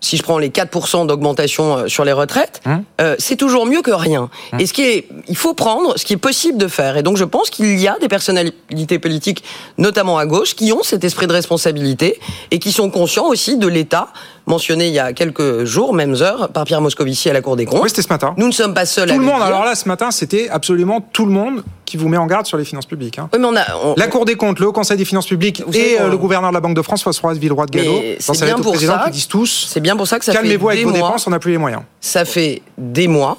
si 0.00 0.16
je 0.16 0.22
prends 0.22 0.38
les 0.38 0.48
4% 0.48 1.06
d'augmentation 1.06 1.76
euh, 1.76 1.88
sur 1.88 2.04
les 2.04 2.12
retraites, 2.12 2.60
hein 2.64 2.82
euh, 3.00 3.16
c'est 3.18 3.36
toujours 3.36 3.66
mieux 3.66 3.82
que 3.82 3.90
rien. 3.90 4.30
Hein 4.52 4.58
et 4.58 4.66
ce 4.66 4.72
qui 4.72 4.82
est, 4.82 5.08
il 5.28 5.36
faut 5.36 5.54
prendre 5.54 5.98
ce 5.98 6.04
qui 6.04 6.14
est 6.14 6.18
possible 6.18 6.58
de 6.58 6.68
faire. 6.68 6.96
Et 6.96 7.02
donc 7.02 7.16
je 7.16 7.24
pense 7.24 7.50
qu'il 7.50 7.78
y 7.78 7.86
a 7.86 7.96
des 8.00 8.08
personnalités 8.08 8.98
politiques, 8.98 9.44
notamment 9.78 10.18
à 10.18 10.26
gauche, 10.26 10.54
qui 10.54 10.72
ont 10.72 10.82
cet 10.82 11.04
esprit 11.04 11.26
de 11.26 11.32
responsabilité 11.32 12.18
et 12.50 12.58
qui 12.58 12.72
sont 12.72 12.90
conscients 12.90 13.26
aussi 13.26 13.56
de 13.56 13.68
l'État 13.68 14.08
mentionné 14.46 14.88
il 14.88 14.94
y 14.94 14.98
a 14.98 15.12
quelques 15.12 15.64
jours, 15.64 15.94
mêmes 15.94 16.14
heures, 16.20 16.48
par 16.48 16.64
Pierre 16.64 16.80
Moscovici 16.80 17.30
à 17.30 17.32
la 17.32 17.40
Cour 17.40 17.56
des 17.56 17.66
comptes. 17.66 17.82
Oui, 17.82 17.88
c'était 17.88 18.02
ce 18.02 18.08
matin. 18.08 18.34
Nous 18.36 18.46
ne 18.46 18.52
sommes 18.52 18.74
pas 18.74 18.86
seuls. 18.86 19.08
Tout 19.08 19.18
le 19.18 19.24
monde. 19.24 19.42
Alors 19.42 19.64
là, 19.64 19.74
ce 19.74 19.88
matin, 19.88 20.10
c'était 20.10 20.48
absolument 20.48 21.00
tout 21.00 21.26
le 21.26 21.32
monde 21.32 21.62
qui 21.84 21.96
vous 21.96 22.08
met 22.08 22.16
en 22.16 22.26
garde 22.26 22.46
sur 22.46 22.56
les 22.56 22.64
finances 22.64 22.86
publiques. 22.86 23.18
Hein. 23.18 23.28
Oui, 23.32 23.38
mais 23.40 23.46
on 23.46 23.56
a, 23.56 23.94
La 23.96 24.06
Cour 24.06 24.24
des 24.24 24.36
comptes, 24.36 24.60
le 24.60 24.68
Haut 24.68 24.72
Conseil 24.72 24.96
des 24.96 25.04
finances 25.04 25.26
publiques 25.26 25.62
et 25.72 26.00
euh, 26.00 26.08
le 26.08 26.16
gouverneur 26.16 26.50
de 26.50 26.54
la 26.54 26.60
Banque 26.60 26.76
de 26.76 26.82
France, 26.82 27.02
François 27.02 27.34
Villeroy 27.34 27.66
de 27.66 27.72
Gallo, 27.72 28.00
c'est 28.18 28.44
bien 28.44 28.58
pour 28.58 28.76
ça. 28.76 29.02
Qui 29.06 29.10
disent 29.10 29.28
tous. 29.28 29.68
C'est 29.70 29.80
bien 29.80 29.96
pour 29.96 30.06
ça 30.06 30.18
que 30.18 30.24
ça 30.24 30.32
calmez-vous 30.32 30.68
avec 30.68 30.84
vos 30.84 30.92
dépenses, 30.92 31.26
on 31.26 31.30
n'a 31.30 31.38
plus 31.38 31.52
les 31.52 31.58
moyens. 31.58 31.82
Ça 32.00 32.24
fait 32.24 32.62
des 32.78 33.08
mois 33.08 33.38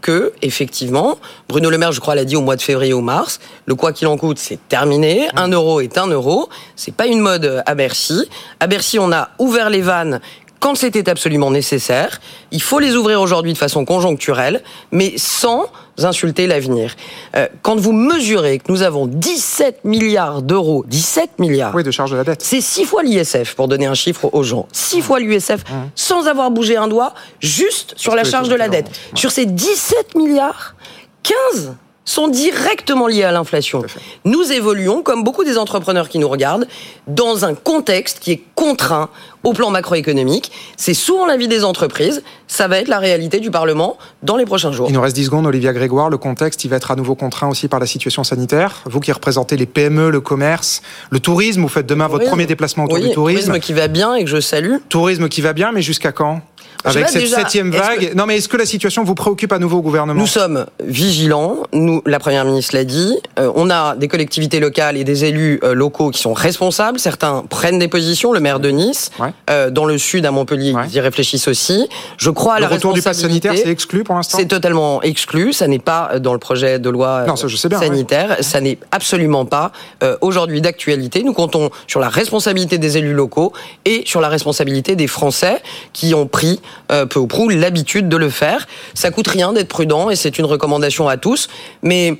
que, 0.00 0.32
effectivement, 0.42 1.18
Bruno 1.48 1.70
Le 1.70 1.78
Maire, 1.78 1.92
je 1.92 2.00
crois, 2.00 2.14
l'a 2.14 2.24
dit 2.24 2.36
au 2.36 2.40
mois 2.40 2.56
de 2.56 2.62
février 2.62 2.92
ou 2.92 3.00
mars, 3.00 3.40
le 3.66 3.74
quoi 3.74 3.92
qu'il 3.92 4.06
en 4.06 4.16
coûte, 4.16 4.38
c'est 4.38 4.58
terminé. 4.68 5.28
Un 5.36 5.48
euro 5.48 5.80
est 5.80 5.98
un 5.98 6.06
euro. 6.06 6.48
C'est 6.76 6.94
pas 6.94 7.06
une 7.06 7.20
mode 7.20 7.62
à 7.66 7.74
Bercy. 7.74 8.28
À 8.60 8.66
Bercy, 8.66 8.98
on 8.98 9.12
a 9.12 9.30
ouvert 9.38 9.70
les 9.70 9.82
vannes 9.82 10.20
quand 10.60 10.74
c'était 10.74 11.08
absolument 11.08 11.50
nécessaire. 11.50 12.20
Il 12.50 12.62
faut 12.62 12.78
les 12.78 12.96
ouvrir 12.96 13.20
aujourd'hui 13.20 13.52
de 13.52 13.58
façon 13.58 13.84
conjoncturelle, 13.84 14.62
mais 14.90 15.14
sans 15.16 15.66
insulter 15.98 16.46
l'avenir. 16.46 16.94
Euh, 17.36 17.48
quand 17.62 17.76
vous 17.76 17.92
mesurez 17.92 18.58
que 18.58 18.70
nous 18.70 18.82
avons 18.82 19.06
17 19.06 19.84
milliards 19.84 20.42
d'euros, 20.42 20.84
17 20.86 21.38
milliards. 21.38 21.74
Oui, 21.74 21.82
de 21.82 21.90
charge 21.90 22.12
de 22.12 22.16
la 22.16 22.24
dette. 22.24 22.42
C'est 22.42 22.60
six 22.60 22.84
fois 22.84 23.02
l'ISF, 23.02 23.54
pour 23.54 23.68
donner 23.68 23.86
un 23.86 23.94
chiffre 23.94 24.30
aux 24.32 24.42
gens. 24.42 24.68
Six 24.72 25.00
fois 25.00 25.20
l'USF, 25.20 25.64
mmh. 25.64 25.74
sans 25.94 26.26
avoir 26.26 26.50
bougé 26.50 26.76
un 26.76 26.88
doigt, 26.88 27.14
juste 27.40 27.94
sur 27.96 28.14
la 28.14 28.24
charge 28.24 28.48
de 28.48 28.54
la 28.54 28.68
dette. 28.68 28.90
Sur 29.14 29.30
ces 29.30 29.46
17 29.46 30.14
milliards, 30.14 30.74
15 31.22 31.74
sont 32.08 32.28
directement 32.28 33.06
liés 33.06 33.24
à 33.24 33.32
l'inflation. 33.32 33.82
Nous 34.24 34.50
évoluons, 34.50 35.02
comme 35.02 35.24
beaucoup 35.24 35.44
des 35.44 35.58
entrepreneurs 35.58 36.08
qui 36.08 36.18
nous 36.18 36.28
regardent, 36.28 36.66
dans 37.06 37.44
un 37.44 37.54
contexte 37.54 38.18
qui 38.20 38.32
est 38.32 38.42
contraint 38.54 39.10
au 39.44 39.52
plan 39.52 39.70
macroéconomique. 39.70 40.50
C'est 40.76 40.94
souvent 40.94 41.26
l'avis 41.26 41.48
des 41.48 41.64
entreprises, 41.64 42.22
ça 42.46 42.66
va 42.66 42.78
être 42.78 42.88
la 42.88 42.98
réalité 42.98 43.40
du 43.40 43.50
Parlement 43.50 43.98
dans 44.22 44.36
les 44.36 44.46
prochains 44.46 44.72
jours. 44.72 44.88
Il 44.88 44.94
nous 44.94 45.00
reste 45.00 45.16
10 45.16 45.26
secondes, 45.26 45.46
Olivia 45.46 45.72
Grégoire. 45.72 46.08
Le 46.08 46.16
contexte, 46.16 46.64
il 46.64 46.68
va 46.68 46.76
être 46.76 46.90
à 46.90 46.96
nouveau 46.96 47.14
contraint 47.14 47.48
aussi 47.48 47.68
par 47.68 47.78
la 47.78 47.86
situation 47.86 48.24
sanitaire. 48.24 48.82
Vous 48.86 49.00
qui 49.00 49.12
représentez 49.12 49.56
les 49.56 49.66
PME, 49.66 50.10
le 50.10 50.20
commerce, 50.20 50.80
le 51.10 51.20
tourisme, 51.20 51.60
vous 51.60 51.68
faites 51.68 51.86
demain 51.86 52.08
votre 52.08 52.24
premier 52.24 52.46
déplacement 52.46 52.84
autour 52.84 52.98
du 52.98 53.10
tourisme. 53.12 53.48
Tourisme 53.48 53.60
qui 53.60 53.74
va 53.74 53.88
bien 53.88 54.14
et 54.14 54.24
que 54.24 54.30
je 54.30 54.40
salue. 54.40 54.76
Tourisme 54.88 55.28
qui 55.28 55.42
va 55.42 55.52
bien, 55.52 55.72
mais 55.72 55.82
jusqu'à 55.82 56.12
quand? 56.12 56.40
Avec 56.84 57.08
cette 57.08 57.26
septième 57.26 57.70
vague. 57.70 58.12
Non, 58.14 58.26
mais 58.26 58.36
est-ce 58.36 58.48
que 58.48 58.56
la 58.56 58.66
situation 58.66 59.04
vous 59.04 59.14
préoccupe 59.14 59.52
à 59.52 59.58
nouveau 59.58 59.78
au 59.78 59.82
gouvernement 59.82 60.20
Nous 60.20 60.26
sommes 60.26 60.66
vigilants. 60.84 61.56
Nous, 61.72 62.02
la 62.06 62.18
première 62.18 62.44
ministre 62.44 62.74
l'a 62.74 62.84
dit. 62.84 63.18
Euh, 63.38 63.50
on 63.54 63.70
a 63.70 63.96
des 63.96 64.08
collectivités 64.08 64.60
locales 64.60 64.96
et 64.96 65.04
des 65.04 65.24
élus 65.24 65.60
euh, 65.62 65.74
locaux 65.74 66.10
qui 66.10 66.20
sont 66.20 66.32
responsables. 66.32 66.98
Certains 66.98 67.44
prennent 67.48 67.78
des 67.78 67.88
positions. 67.88 68.32
Le 68.32 68.40
maire 68.40 68.60
de 68.60 68.70
Nice, 68.70 69.10
euh, 69.50 69.70
dans 69.70 69.84
le 69.84 69.98
sud 69.98 70.24
à 70.26 70.30
Montpellier, 70.30 70.74
ils 70.88 70.94
y 70.94 71.00
réfléchissent 71.00 71.48
aussi. 71.48 71.88
Je 72.16 72.30
crois 72.30 72.54
à 72.54 72.56
le 72.58 72.62
la 72.62 72.68
retour 72.68 72.92
du 72.92 73.02
pass 73.02 73.18
sanitaire, 73.18 73.54
c'est 73.56 73.68
exclu 73.68 74.04
pour 74.04 74.14
l'instant. 74.14 74.38
C'est 74.38 74.46
totalement 74.46 75.02
exclu. 75.02 75.52
Ça 75.52 75.66
n'est 75.66 75.78
pas 75.78 76.18
dans 76.18 76.32
le 76.32 76.38
projet 76.38 76.78
de 76.78 76.90
loi 76.90 77.24
non, 77.26 77.36
ça, 77.36 77.48
je 77.48 77.56
sais 77.56 77.68
bien, 77.68 77.78
sanitaire. 77.78 78.36
Ça 78.40 78.60
n'est 78.60 78.78
absolument 78.92 79.44
pas 79.44 79.72
aujourd'hui 80.20 80.60
d'actualité. 80.60 81.22
Nous 81.22 81.32
comptons 81.32 81.70
sur 81.86 82.00
la 82.00 82.08
responsabilité 82.08 82.78
des 82.78 82.98
élus 82.98 83.14
locaux 83.14 83.52
et 83.84 84.02
sur 84.06 84.20
la 84.20 84.28
responsabilité 84.28 84.96
des 84.96 85.06
Français 85.06 85.60
qui 85.92 86.14
ont 86.14 86.26
pris 86.26 86.60
euh, 86.90 87.06
peu 87.06 87.20
ou 87.20 87.26
prou 87.26 87.48
l'habitude 87.48 88.08
de 88.08 88.16
le 88.16 88.30
faire. 88.30 88.66
Ça 88.94 89.10
coûte 89.10 89.28
rien 89.28 89.52
d'être 89.52 89.68
prudent 89.68 90.10
et 90.10 90.16
c'est 90.16 90.38
une 90.38 90.44
recommandation 90.44 91.08
à 91.08 91.16
tous. 91.16 91.48
Mais 91.82 92.18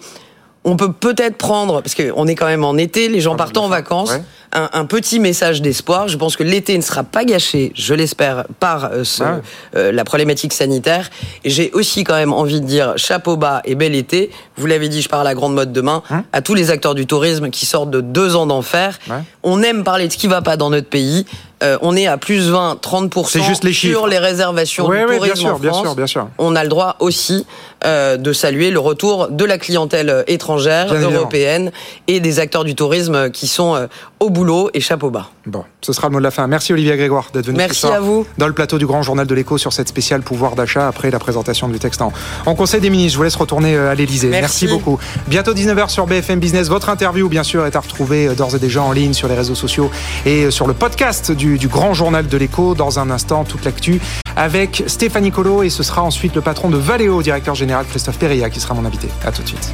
on 0.64 0.76
peut 0.76 0.92
peut-être 0.92 1.36
prendre, 1.36 1.80
parce 1.80 1.94
qu'on 1.94 2.26
est 2.26 2.34
quand 2.34 2.46
même 2.46 2.64
en 2.64 2.76
été, 2.76 3.08
les 3.08 3.20
gens 3.20 3.36
partent 3.36 3.56
en 3.56 3.68
vacances, 3.68 4.12
un, 4.52 4.84
petit 4.86 5.20
message 5.20 5.62
d'espoir. 5.62 6.08
Je 6.08 6.16
pense 6.16 6.36
que 6.36 6.42
l'été 6.42 6.76
ne 6.76 6.82
sera 6.82 7.04
pas 7.04 7.24
gâché, 7.24 7.72
je 7.74 7.94
l'espère, 7.94 8.44
par 8.60 8.86
euh, 8.86 9.04
ah 9.20 9.36
euh, 9.76 9.92
la 9.92 10.04
problématique 10.04 10.52
sanitaire. 10.52 11.10
Et 11.44 11.50
j'ai 11.50 11.70
aussi 11.72 12.04
quand 12.04 12.14
même 12.14 12.32
envie 12.32 12.60
de 12.60 12.66
dire 12.66 12.94
chapeau 12.96 13.36
bas 13.36 13.62
et 13.64 13.74
bel 13.74 13.94
été. 13.94 14.30
Vous 14.56 14.66
l'avez 14.66 14.88
dit, 14.88 15.02
je 15.02 15.08
parle 15.08 15.26
à 15.26 15.30
la 15.30 15.34
grande 15.34 15.54
mode 15.54 15.72
demain, 15.72 16.02
hein 16.10 16.24
à 16.32 16.42
tous 16.42 16.54
les 16.54 16.70
acteurs 16.70 16.94
du 16.94 17.06
tourisme 17.06 17.50
qui 17.50 17.66
sortent 17.66 17.90
de 17.90 18.00
deux 18.00 18.36
ans 18.36 18.46
d'enfer. 18.46 18.98
On 19.42 19.62
aime 19.62 19.84
parler 19.84 20.08
de 20.08 20.12
ce 20.12 20.18
qui 20.18 20.26
va 20.26 20.42
pas 20.42 20.56
dans 20.56 20.70
notre 20.70 20.88
pays. 20.88 21.26
Euh, 21.62 21.76
on 21.82 21.96
est 21.96 22.06
à 22.06 22.18
plus 22.18 22.50
20, 22.50 22.78
30% 22.80 23.42
juste 23.42 23.64
les 23.64 23.72
sur 23.72 24.06
les 24.06 24.18
réservations 24.18 24.88
du 24.88 24.96
tourisme 24.96 25.24
bien 25.24 25.34
sûr, 25.34 25.46
en 25.46 25.58
France. 25.58 25.60
Bien 25.60 25.72
sûr, 25.72 25.94
bien 25.94 26.06
sûr. 26.06 26.28
On 26.38 26.54
a 26.54 26.62
le 26.62 26.68
droit 26.68 26.96
aussi 27.00 27.46
euh, 27.84 28.16
de 28.16 28.32
saluer 28.32 28.70
le 28.70 28.78
retour 28.78 29.28
de 29.28 29.44
la 29.44 29.58
clientèle 29.58 30.24
étrangère, 30.26 30.92
européenne 30.92 31.72
et 32.06 32.20
des 32.20 32.38
acteurs 32.38 32.64
du 32.64 32.74
tourisme 32.74 33.30
qui 33.30 33.48
sont 33.48 33.74
euh, 33.74 33.86
au 34.20 34.30
boulot 34.30 34.70
et 34.74 34.80
chapeau 34.80 35.10
bas. 35.10 35.30
Bon, 35.46 35.64
ce 35.80 35.92
sera 35.92 36.08
le 36.08 36.12
mot 36.12 36.18
de 36.18 36.24
la 36.24 36.30
fin. 36.30 36.46
Merci 36.46 36.72
Olivier 36.72 36.96
Grégoire 36.96 37.28
d'être 37.32 37.46
venu 37.46 37.58
Merci 37.58 37.86
à 37.86 38.00
vous. 38.00 38.26
dans 38.38 38.46
le 38.46 38.52
plateau 38.52 38.78
du 38.78 38.86
Grand 38.86 39.02
Journal 39.02 39.26
de 39.26 39.34
l'Écho 39.34 39.58
sur 39.58 39.72
cette 39.72 39.88
spéciale 39.88 40.22
pouvoir 40.22 40.54
d'achat 40.54 40.88
après 40.88 41.10
la 41.10 41.18
présentation 41.18 41.68
du 41.68 41.78
texte 41.78 42.02
en, 42.02 42.12
Conseil 42.54 42.80
des 42.80 42.90
ministres. 42.90 43.12
Je 43.12 43.16
vous 43.18 43.22
laisse 43.24 43.36
retourner 43.36 43.76
à 43.76 43.94
l'Elysée. 43.94 44.28
Merci. 44.28 44.64
Merci. 44.64 44.66
beaucoup. 44.66 44.98
Bientôt 45.28 45.54
19h 45.54 45.88
sur 45.88 46.06
BFM 46.06 46.40
Business. 46.40 46.68
Votre 46.68 46.88
interview, 46.88 47.28
bien 47.28 47.44
sûr, 47.44 47.64
est 47.66 47.76
à 47.76 47.80
retrouver 47.80 48.34
d'ores 48.34 48.56
et 48.56 48.58
déjà 48.58 48.82
en 48.82 48.92
ligne 48.92 49.12
sur 49.12 49.28
les 49.28 49.34
réseaux 49.34 49.54
sociaux 49.54 49.90
et 50.26 50.50
sur 50.50 50.66
le 50.66 50.74
podcast 50.74 51.30
du, 51.30 51.58
du 51.58 51.68
Grand 51.68 51.94
Journal 51.94 52.26
de 52.26 52.36
l'écho. 52.36 52.74
Dans 52.74 52.98
un 52.98 53.10
instant, 53.10 53.44
toute 53.44 53.64
l'actu 53.64 54.00
avec 54.36 54.84
Stéphanie 54.86 55.32
Colo 55.32 55.62
et 55.62 55.70
ce 55.70 55.82
sera 55.82 56.02
ensuite 56.02 56.34
le 56.34 56.42
patron 56.42 56.70
de 56.70 56.76
Valeo, 56.76 57.22
directeur 57.22 57.54
général 57.54 57.86
Christophe 57.86 58.18
Perilla, 58.18 58.50
qui 58.50 58.60
sera 58.60 58.74
mon 58.74 58.84
invité. 58.84 59.08
À 59.24 59.32
tout 59.32 59.42
de 59.42 59.48
suite. 59.48 59.72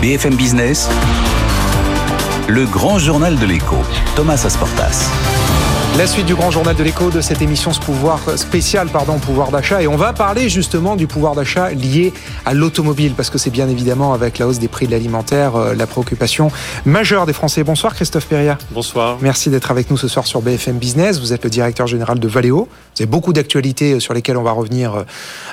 BFM 0.00 0.34
Business, 0.34 0.88
le 2.48 2.64
grand 2.64 2.98
journal 2.98 3.38
de 3.38 3.44
l'écho, 3.44 3.76
Thomas 4.16 4.42
Asportas. 4.46 5.10
La 5.98 6.06
suite 6.06 6.24
du 6.24 6.34
grand 6.34 6.50
journal 6.50 6.74
de 6.74 6.82
l'écho 6.82 7.10
de 7.10 7.20
cette 7.20 7.42
émission 7.42 7.72
ce 7.72 7.80
pouvoir 7.80 8.20
spécial 8.38 8.88
pardon 8.88 9.18
pouvoir 9.18 9.50
d'achat 9.50 9.82
et 9.82 9.88
on 9.88 9.96
va 9.96 10.12
parler 10.12 10.48
justement 10.48 10.96
du 10.96 11.06
pouvoir 11.06 11.34
d'achat 11.34 11.70
lié 11.70 12.14
à 12.46 12.54
l'automobile 12.54 13.12
parce 13.14 13.28
que 13.28 13.36
c'est 13.36 13.50
bien 13.50 13.68
évidemment 13.68 14.14
avec 14.14 14.38
la 14.38 14.46
hausse 14.46 14.60
des 14.60 14.68
prix 14.68 14.86
de 14.86 14.92
l'alimentaire 14.92 15.56
euh, 15.56 15.74
la 15.74 15.86
préoccupation 15.86 16.50
majeure 16.86 17.26
des 17.26 17.32
Français. 17.32 17.64
Bonsoir 17.64 17.94
Christophe 17.94 18.26
Perria. 18.26 18.56
Bonsoir. 18.70 19.18
Merci 19.20 19.50
d'être 19.50 19.70
avec 19.70 19.90
nous 19.90 19.98
ce 19.98 20.08
soir 20.08 20.26
sur 20.26 20.40
BFM 20.40 20.78
Business. 20.78 21.20
Vous 21.20 21.32
êtes 21.32 21.44
le 21.44 21.50
directeur 21.50 21.86
général 21.86 22.18
de 22.18 22.28
Valeo. 22.28 22.68
Vous 22.96 23.02
avez 23.02 23.10
beaucoup 23.10 23.32
d'actualités 23.32 24.00
sur 24.00 24.14
lesquelles 24.14 24.38
on 24.38 24.42
va 24.42 24.52
revenir 24.52 25.04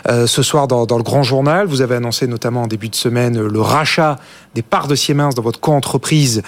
euh, 0.07 0.27
ce 0.27 0.43
soir 0.43 0.67
dans, 0.67 0.85
dans, 0.85 0.97
le 0.97 1.03
grand 1.03 1.23
journal. 1.23 1.67
Vous 1.67 1.81
avez 1.81 1.95
annoncé 1.95 2.27
notamment 2.27 2.63
en 2.63 2.67
début 2.67 2.89
de 2.89 2.95
semaine 2.95 3.41
le 3.41 3.61
rachat 3.61 4.17
des 4.55 4.61
parts 4.61 4.87
de 4.87 4.95
Siemens 4.95 5.35
dans 5.35 5.43
votre 5.43 5.59
co-entreprise 5.59 6.41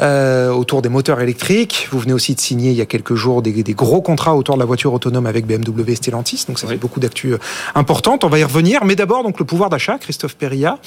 euh, 0.00 0.50
autour 0.50 0.82
des 0.82 0.88
moteurs 0.88 1.20
électriques. 1.20 1.88
Vous 1.90 1.98
venez 1.98 2.12
aussi 2.12 2.34
de 2.34 2.40
signer 2.40 2.70
il 2.70 2.76
y 2.76 2.82
a 2.82 2.86
quelques 2.86 3.14
jours 3.14 3.25
des, 3.42 3.74
gros 3.74 4.00
contrats 4.00 4.34
autour 4.34 4.54
de 4.56 4.60
la 4.60 4.66
voiture 4.66 4.92
autonome 4.92 5.26
avec 5.26 5.46
BMW 5.46 5.92
et 5.92 5.94
Stellantis. 5.94 6.44
Donc 6.48 6.58
ça 6.58 6.66
fait 6.66 6.76
beaucoup 6.76 7.00
d'actu 7.00 7.34
euh, 7.34 7.38
importantes. 7.74 8.24
On 8.24 8.28
va 8.28 8.38
y 8.38 8.44
revenir. 8.44 8.84
Mais 8.84 8.96
d'abord, 8.96 9.22
donc 9.22 9.38
le 9.38 9.44
pouvoir 9.44 9.70
d'achat, 9.70 9.98
Christophe 9.98 10.36
Perilla. 10.36 10.78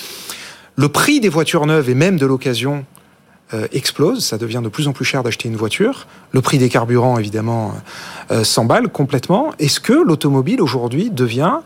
Le 0.75 0.89
prix 0.89 1.19
des 1.19 1.29
voitures 1.29 1.65
neuves 1.65 1.89
et 1.89 1.95
même 1.95 2.17
de 2.17 2.25
l'occasion 2.25 2.85
euh, 3.53 3.67
explose. 3.71 4.23
Ça 4.23 4.37
devient 4.37 4.61
de 4.63 4.69
plus 4.69 4.87
en 4.87 4.93
plus 4.93 5.05
cher 5.05 5.23
d'acheter 5.23 5.49
une 5.49 5.55
voiture. 5.55 6.07
Le 6.31 6.41
prix 6.41 6.57
des 6.57 6.69
carburants, 6.69 7.17
évidemment, 7.17 7.73
euh, 8.31 8.43
s'emballe 8.43 8.89
complètement. 8.89 9.51
Est-ce 9.59 9.79
que 9.79 9.93
l'automobile 9.93 10.61
aujourd'hui 10.61 11.09
devient 11.09 11.57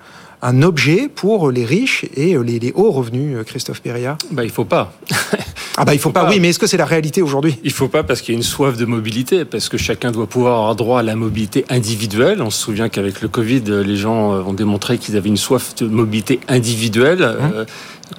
un 0.44 0.62
objet 0.62 1.10
pour 1.14 1.50
les 1.52 1.66
riches 1.66 2.06
et 2.16 2.38
les, 2.38 2.72
hauts 2.76 2.92
revenus, 2.92 3.38
Christophe 3.46 3.82
Perilla 3.82 4.18
bah, 4.32 4.44
Il 4.44 4.52
faut 4.52 4.66
pas. 4.66 4.94
ah 5.78 5.86
bah 5.86 5.94
il 5.94 6.00
faut, 6.00 6.10
faut 6.10 6.14
pas, 6.14 6.30
oui, 6.30 6.40
mais 6.40 6.50
est-ce 6.50 6.60
que 6.60 6.68
c'est 6.68 6.78
la 6.78 6.86
réalité 6.86 7.22
aujourd'hui? 7.22 7.58
Il 7.64 7.72
faut 7.72 7.88
pas 7.88 8.04
parce 8.04 8.22
qu'il 8.22 8.34
y 8.34 8.36
a 8.36 8.38
une 8.38 8.44
soif 8.44 8.78
de 8.78 8.86
mobilité, 8.86 9.46
parce 9.46 9.70
que 9.70 9.78
chacun 9.78 10.12
doit 10.12 10.28
pouvoir 10.28 10.58
avoir 10.58 10.76
droit 10.76 11.00
à 11.00 11.04
la 11.04 11.16
mobilité 11.16 11.66
individuelle. 11.70 12.42
On 12.42 12.50
se 12.50 12.62
souvient 12.62 12.90
qu'avec 12.90 13.22
le 13.22 13.30
Covid, 13.30 13.64
les 13.86 13.96
gens 13.96 14.32
ont 14.32 14.54
démontré 14.54 14.98
qu'ils 14.98 15.16
avaient 15.16 15.30
une 15.30 15.38
soif 15.38 15.76
de 15.76 15.88
mobilité 15.88 16.42
individuelle. 16.48 17.22
Euh, 17.22 17.66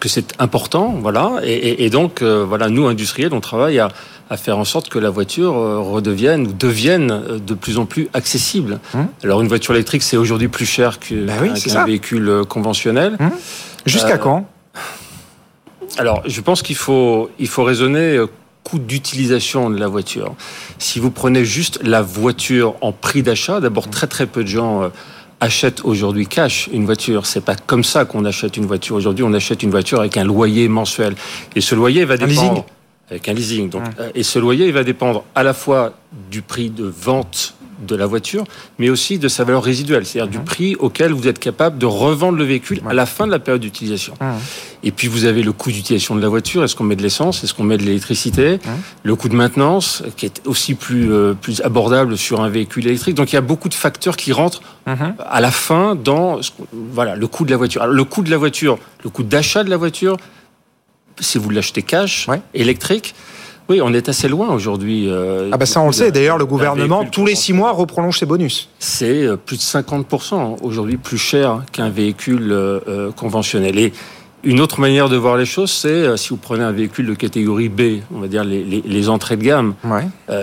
que 0.01 0.09
c'est 0.09 0.33
important, 0.41 0.97
voilà, 1.01 1.41
et, 1.45 1.89
donc 1.91 2.23
euh, 2.23 2.45
voilà, 2.45 2.69
nous 2.69 2.87
industriels, 2.87 3.33
on 3.33 3.41
travaille 3.41 3.79
à, 3.79 3.89
à 4.31 4.37
faire 4.37 4.59
en 4.59 4.65
sorte 4.65 4.89
que 4.89 4.99
la 4.99 5.11
voiture 5.11 5.57
euh, 5.57 5.81
redevienne 5.81 6.47
ou 6.47 6.53
devienne 6.53 7.11
euh, 7.11 7.39
de 7.39 7.55
plus 7.55 7.79
en 7.79 7.87
plus 7.87 8.09
accessible. 8.15 8.81
Hum. 8.95 9.09
Alors 9.23 9.41
une 9.43 9.49
voiture 9.49 9.75
électrique, 9.75 10.03
c'est 10.03 10.17
aujourd'hui 10.17 10.49
plus 10.49 10.67
cher 10.67 10.99
qu'un 10.99 11.27
bah 11.27 11.85
véhicule 11.85 12.29
euh, 12.29 12.45
conventionnel. 12.45 13.17
Hum. 13.21 13.31
Jusqu'à 13.87 14.19
quand? 14.19 14.49
Alors 15.99 16.23
je 16.27 16.41
pense 16.41 16.63
qu'il 16.63 16.77
faut, 16.77 17.31
il 17.39 17.49
faut 17.49 17.65
raisonner 17.65 18.19
coût 18.63 18.79
d'utilisation 18.79 19.69
de 19.69 19.79
la 19.79 19.89
voiture. 19.89 20.35
Si 20.79 20.99
vous 20.99 21.11
prenez 21.11 21.45
juste 21.45 21.81
la 21.83 22.01
voiture 22.01 22.77
en 22.81 22.93
prix 22.93 23.23
d'achat, 23.23 23.61
d'abord 23.61 23.91
très 23.91 24.07
très 24.07 24.27
peu 24.27 24.43
de 24.43 24.49
gens 24.49 24.91
achètent 25.41 25.85
aujourd'hui 25.85 26.27
cash 26.27 26.71
une 26.73 26.87
voiture. 26.87 27.27
C'est 27.27 27.45
pas 27.45 27.55
comme 27.55 27.85
ça 27.85 28.07
qu'on 28.07 28.25
achète 28.25 28.57
une 28.57 28.65
voiture. 28.65 28.97
Aujourd'hui, 28.97 29.23
on 29.23 29.35
achète 29.35 29.63
une 29.63 29.71
voiture 29.71 30.01
avec 30.01 30.17
un 30.17 30.25
loyer 30.25 30.69
mensuel. 30.69 31.15
Et 31.55 31.61
ce 31.61 31.75
loyer 31.75 32.07
va 32.07 32.17
dépendre 32.17 32.65
avec 33.11 33.29
un 33.29 33.33
leasing. 33.33 33.69
Donc, 33.69 33.83
euh, 33.99 34.11
Et 34.15 34.23
ce 34.23 34.39
loyer, 34.39 34.67
il 34.67 34.73
va 34.73 34.85
dépendre 34.85 35.25
à 35.35 35.43
la 35.43 35.55
fois 35.55 35.95
du 36.31 36.43
prix 36.43 36.71
de 36.71 36.85
vente 36.85 37.55
de 37.87 37.97
la 37.97 38.07
voiture, 38.07 38.45
mais 38.79 38.89
aussi 38.89 39.19
de 39.19 39.29
sa 39.29 39.45
valeur 39.45 39.63
résiduelle, 39.63 40.07
c'est-à-dire 40.07 40.31
du 40.31 40.39
prix 40.39 40.77
auquel 40.77 41.13
vous 41.13 41.27
êtes 41.29 41.39
capable 41.39 41.77
de 41.79 41.87
revendre 41.87 42.39
le 42.39 42.45
véhicule 42.45 42.81
à 42.89 42.95
la 42.95 43.05
fin 43.05 43.27
de 43.27 43.33
la 43.33 43.39
période 43.39 43.61
d'utilisation. 43.61 44.15
Et 44.83 44.91
puis 44.91 45.09
vous 45.09 45.25
avez 45.25 45.43
le 45.43 45.53
coût 45.53 45.73
d'utilisation 45.73 46.15
de 46.15 46.21
la 46.21 46.29
voiture, 46.29 46.63
est-ce 46.65 46.77
qu'on 46.77 46.85
met 46.85 46.97
de 46.97 47.03
l'essence, 47.03 47.43
est-ce 47.43 47.53
qu'on 47.53 47.65
met 47.65 47.77
de 47.77 47.83
l'électricité, 47.83 48.59
le 49.03 49.17
coût 49.17 49.29
de 49.29 49.35
maintenance, 49.35 50.03
qui 50.17 50.27
est 50.27 50.43
aussi 50.47 50.75
plus, 50.75 51.13
euh, 51.13 51.35
plus 51.35 51.61
abordable 51.63 52.17
sur 52.17 52.43
un 52.43 52.49
véhicule 52.49 52.87
électrique. 52.87 53.17
Donc 53.17 53.33
il 53.33 53.35
y 53.35 53.39
a 53.39 53.43
beaucoup 53.43 53.69
de 53.69 53.75
facteurs 53.75 54.17
qui 54.17 54.33
rentrent 54.33 54.63
à 54.87 55.41
la 55.41 55.51
fin 55.51 55.95
dans 55.95 56.41
voilà, 56.73 57.17
le 57.17 57.27
coût 57.27 57.45
de 57.45 57.51
la 57.51 57.57
voiture. 57.57 57.83
Alors, 57.83 57.95
le 57.95 58.05
coût 58.05 58.23
de 58.23 58.31
la 58.31 58.37
voiture, 58.37 58.79
le 59.03 59.11
coût 59.11 59.23
d'achat 59.23 59.65
de 59.65 59.71
la 59.71 59.77
voiture, 59.77 60.17
si 61.21 61.39
vous 61.39 61.51
l'achetez 61.51 61.83
cash, 61.83 62.29
électrique, 62.55 63.15
oui, 63.69 63.81
on 63.83 63.95
est 63.95 64.09
assez 64.09 64.29
loin 64.29 64.51
aujourd'hui. 64.51 65.09
Euh, 65.09 65.49
ah 65.53 65.57
bah 65.57 65.65
ça 65.65 65.81
on 65.81 65.87
le 65.87 65.93
sait. 65.93 66.13
D'ailleurs, 66.13 66.37
le 66.37 66.45
gouvernement 66.45 67.05
tous 67.07 67.25
les 67.25 67.35
six 67.35 67.53
mois 67.53 67.73
reprolonge 67.73 68.19
ses 68.19 68.27
bonus. 68.27 68.69
C'est 68.79 69.25
euh, 69.25 69.37
plus 69.37 69.57
de 69.57 69.63
50% 69.63 70.59
aujourd'hui 70.63 70.99
plus 70.99 71.17
cher 71.17 71.63
qu'un 71.73 71.89
véhicule 71.89 72.53
euh, 72.53 73.11
conventionnel. 73.13 73.79
Et 73.79 73.93
une 74.43 74.61
autre 74.61 74.81
manière 74.81 75.09
de 75.09 75.17
voir 75.17 75.39
les 75.39 75.47
choses, 75.47 75.73
c'est 75.73 76.15
si 76.19 76.29
vous 76.29 76.37
prenez 76.37 76.63
un 76.63 76.73
véhicule 76.73 77.07
de 77.07 77.15
catégorie 77.15 77.71
B, 77.71 78.03
on 78.15 78.21
va 78.21 78.29
dire 78.29 78.45
les, 78.45 79.09
entrées 79.09 79.39
de 79.39 79.43
gamme. 79.43 79.73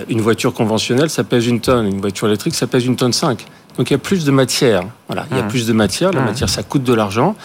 une 0.09 0.21
voiture 0.21 0.55
conventionnelle, 0.55 1.11
ça 1.11 1.23
pèse 1.23 1.45
une 1.45 1.59
tonne. 1.59 1.85
Une 1.85 2.01
voiture 2.01 2.27
électrique, 2.27 2.55
ça 2.55 2.65
pèse 2.65 2.87
une 2.87 2.95
tonne 2.95 3.13
5. 3.13 3.45
Donc 3.77 3.89
il 3.89 3.93
y 3.93 3.95
a 3.95 3.99
plus 3.99 4.25
de 4.25 4.31
matière. 4.31 4.83
Voilà, 5.07 5.27
il 5.29 5.37
y 5.37 5.39
a 5.39 5.43
mmh. 5.43 5.47
plus 5.47 5.67
de 5.67 5.73
matière. 5.73 6.11
La 6.11 6.21
mmh. 6.21 6.25
matière, 6.25 6.49
ça 6.49 6.63
coûte 6.63 6.83
de 6.83 6.93
l'argent. 6.93 7.35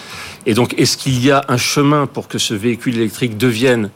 Et 0.46 0.54
donc, 0.54 0.74
est-ce 0.78 0.96
qu'il 0.96 1.22
y 1.22 1.30
a 1.30 1.44
un 1.48 1.56
chemin 1.56 2.06
pour 2.06 2.28
que 2.28 2.38
ce 2.38 2.54
véhicule 2.54 2.96
électrique 2.96 3.36
devienne 3.36 3.90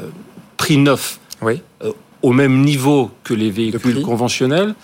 euh, 0.00 0.08
prix 0.56 0.78
neuf, 0.78 1.20
oui. 1.42 1.60
Euh, 1.84 1.92
au 2.22 2.32
même 2.32 2.62
niveau 2.62 3.10
que 3.24 3.34
les 3.34 3.50
véhicules 3.50 4.02
conventionnels 4.02 4.74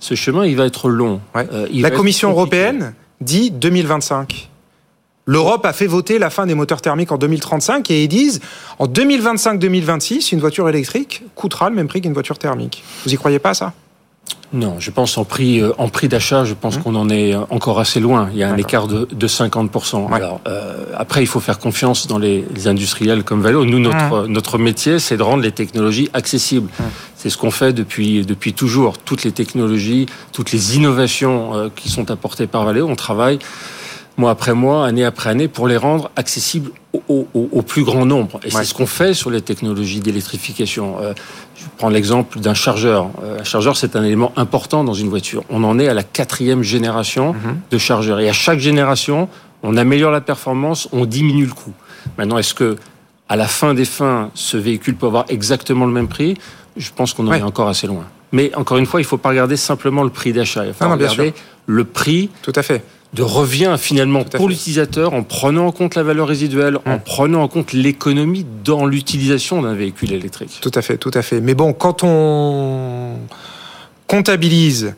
Ce 0.00 0.14
chemin, 0.14 0.44
il 0.44 0.56
va 0.56 0.66
être 0.66 0.88
long. 0.88 1.20
Euh, 1.36 1.68
la 1.72 1.90
Commission 1.90 2.30
européenne 2.30 2.94
dit 3.20 3.50
2025. 3.50 4.50
L'Europe 5.24 5.64
a 5.64 5.72
fait 5.72 5.86
voter 5.86 6.18
la 6.18 6.30
fin 6.30 6.46
des 6.46 6.56
moteurs 6.56 6.82
thermiques 6.82 7.12
en 7.12 7.18
2035 7.18 7.88
et 7.92 8.02
ils 8.02 8.08
disent 8.08 8.40
en 8.80 8.88
2025-2026, 8.88 10.34
une 10.34 10.40
voiture 10.40 10.68
électrique 10.68 11.22
coûtera 11.36 11.70
le 11.70 11.76
même 11.76 11.86
prix 11.86 12.00
qu'une 12.00 12.12
voiture 12.12 12.38
thermique. 12.38 12.82
Vous 13.04 13.14
y 13.14 13.16
croyez 13.16 13.38
pas 13.38 13.54
ça? 13.54 13.72
Non, 14.52 14.76
je 14.78 14.90
pense 14.90 15.16
en 15.16 15.24
prix, 15.24 15.60
euh, 15.60 15.72
en 15.78 15.88
prix 15.88 16.08
d'achat, 16.08 16.44
je 16.44 16.52
pense 16.52 16.76
mmh. 16.76 16.82
qu'on 16.82 16.94
en 16.94 17.08
est 17.08 17.34
encore 17.34 17.80
assez 17.80 18.00
loin. 18.00 18.28
Il 18.32 18.38
y 18.38 18.42
a 18.42 18.50
un 18.50 18.56
écart 18.58 18.86
de, 18.86 19.08
de 19.10 19.28
50%. 19.28 20.12
Alors, 20.12 20.40
euh, 20.46 20.84
après, 20.94 21.22
il 21.22 21.26
faut 21.26 21.40
faire 21.40 21.58
confiance 21.58 22.06
dans 22.06 22.18
les, 22.18 22.44
industriels 22.66 23.24
comme 23.24 23.40
Valeo. 23.40 23.64
Nous, 23.64 23.78
notre, 23.78 24.26
mmh. 24.26 24.26
notre 24.26 24.58
métier, 24.58 24.98
c'est 24.98 25.16
de 25.16 25.22
rendre 25.22 25.42
les 25.42 25.52
technologies 25.52 26.10
accessibles. 26.12 26.68
Mmh. 26.68 26.82
C'est 27.16 27.30
ce 27.30 27.38
qu'on 27.38 27.50
fait 27.50 27.72
depuis, 27.72 28.26
depuis 28.26 28.52
toujours. 28.52 28.98
Toutes 28.98 29.24
les 29.24 29.32
technologies, 29.32 30.06
toutes 30.32 30.52
les 30.52 30.76
innovations 30.76 31.54
euh, 31.54 31.68
qui 31.74 31.88
sont 31.88 32.10
apportées 32.10 32.46
par 32.46 32.64
Valeo, 32.64 32.86
on 32.88 32.96
travaille 32.96 33.38
mois 34.16 34.30
après 34.30 34.54
mois, 34.54 34.86
année 34.86 35.04
après 35.04 35.30
année, 35.30 35.48
pour 35.48 35.68
les 35.68 35.76
rendre 35.76 36.10
accessibles 36.16 36.70
au, 37.08 37.26
au, 37.34 37.62
plus 37.62 37.84
grand 37.84 38.04
nombre. 38.04 38.38
Et 38.44 38.50
c'est 38.50 38.64
ce 38.64 38.74
qu'on 38.74 38.86
fait 38.86 39.14
sur 39.14 39.30
les 39.30 39.40
technologies 39.40 40.00
d'électrification. 40.00 40.96
Euh, 41.00 41.14
je 41.56 41.64
prends 41.78 41.88
l'exemple 41.88 42.38
d'un 42.38 42.54
chargeur. 42.54 43.08
Euh, 43.22 43.40
un 43.40 43.44
chargeur, 43.44 43.76
c'est 43.76 43.96
un 43.96 44.04
élément 44.04 44.32
important 44.36 44.84
dans 44.84 44.92
une 44.92 45.08
voiture. 45.08 45.42
On 45.48 45.64
en 45.64 45.78
est 45.78 45.88
à 45.88 45.94
la 45.94 46.02
quatrième 46.02 46.62
génération 46.62 47.32
mhm. 47.32 47.60
de 47.70 47.78
chargeurs. 47.78 48.20
Et 48.20 48.28
à 48.28 48.32
chaque 48.32 48.58
génération, 48.58 49.28
on 49.62 49.76
améliore 49.76 50.10
la 50.10 50.20
performance, 50.20 50.88
on 50.92 51.06
diminue 51.06 51.46
le 51.46 51.54
coût. 51.54 51.72
Maintenant, 52.18 52.38
est-ce 52.38 52.54
que 52.54 52.76
à 53.28 53.36
la 53.36 53.46
fin 53.46 53.72
des 53.72 53.86
fins, 53.86 54.30
ce 54.34 54.58
véhicule 54.58 54.96
peut 54.96 55.06
avoir 55.06 55.24
exactement 55.28 55.86
le 55.86 55.92
même 55.92 56.08
prix? 56.08 56.36
Je 56.76 56.90
pense 56.94 57.14
qu'on 57.14 57.26
en 57.28 57.32
est 57.32 57.42
encore 57.42 57.68
assez 57.68 57.86
loin. 57.86 58.04
Mais 58.32 58.54
encore 58.54 58.78
une 58.78 58.86
fois, 58.86 59.00
il 59.00 59.04
ne 59.04 59.08
faut 59.08 59.18
pas 59.18 59.28
regarder 59.30 59.56
simplement 59.56 60.02
le 60.02 60.10
prix 60.10 60.32
d'achat. 60.32 60.66
Il 60.66 60.74
faut 60.74 60.88
regarder 60.88 61.32
le 61.66 61.84
prix 61.84 62.30
Tout 62.42 62.52
à 62.56 62.62
fait 62.62 62.82
de 63.12 63.22
revient 63.22 63.76
finalement 63.78 64.24
pour 64.24 64.48
l'utilisateur 64.48 65.12
en 65.12 65.22
prenant 65.22 65.66
en 65.66 65.72
compte 65.72 65.94
la 65.94 66.02
valeur 66.02 66.28
résiduelle, 66.28 66.78
en 66.86 66.94
hum. 66.94 67.00
prenant 67.00 67.42
en 67.42 67.48
compte 67.48 67.72
l'économie 67.72 68.46
dans 68.64 68.86
l'utilisation 68.86 69.62
d'un 69.62 69.74
véhicule 69.74 70.12
électrique. 70.12 70.58
Tout 70.62 70.70
à 70.74 70.82
fait, 70.82 70.96
tout 70.96 71.10
à 71.14 71.22
fait. 71.22 71.40
Mais 71.40 71.54
bon, 71.54 71.72
quand 71.72 72.02
on 72.04 73.16
comptabilise 74.06 74.94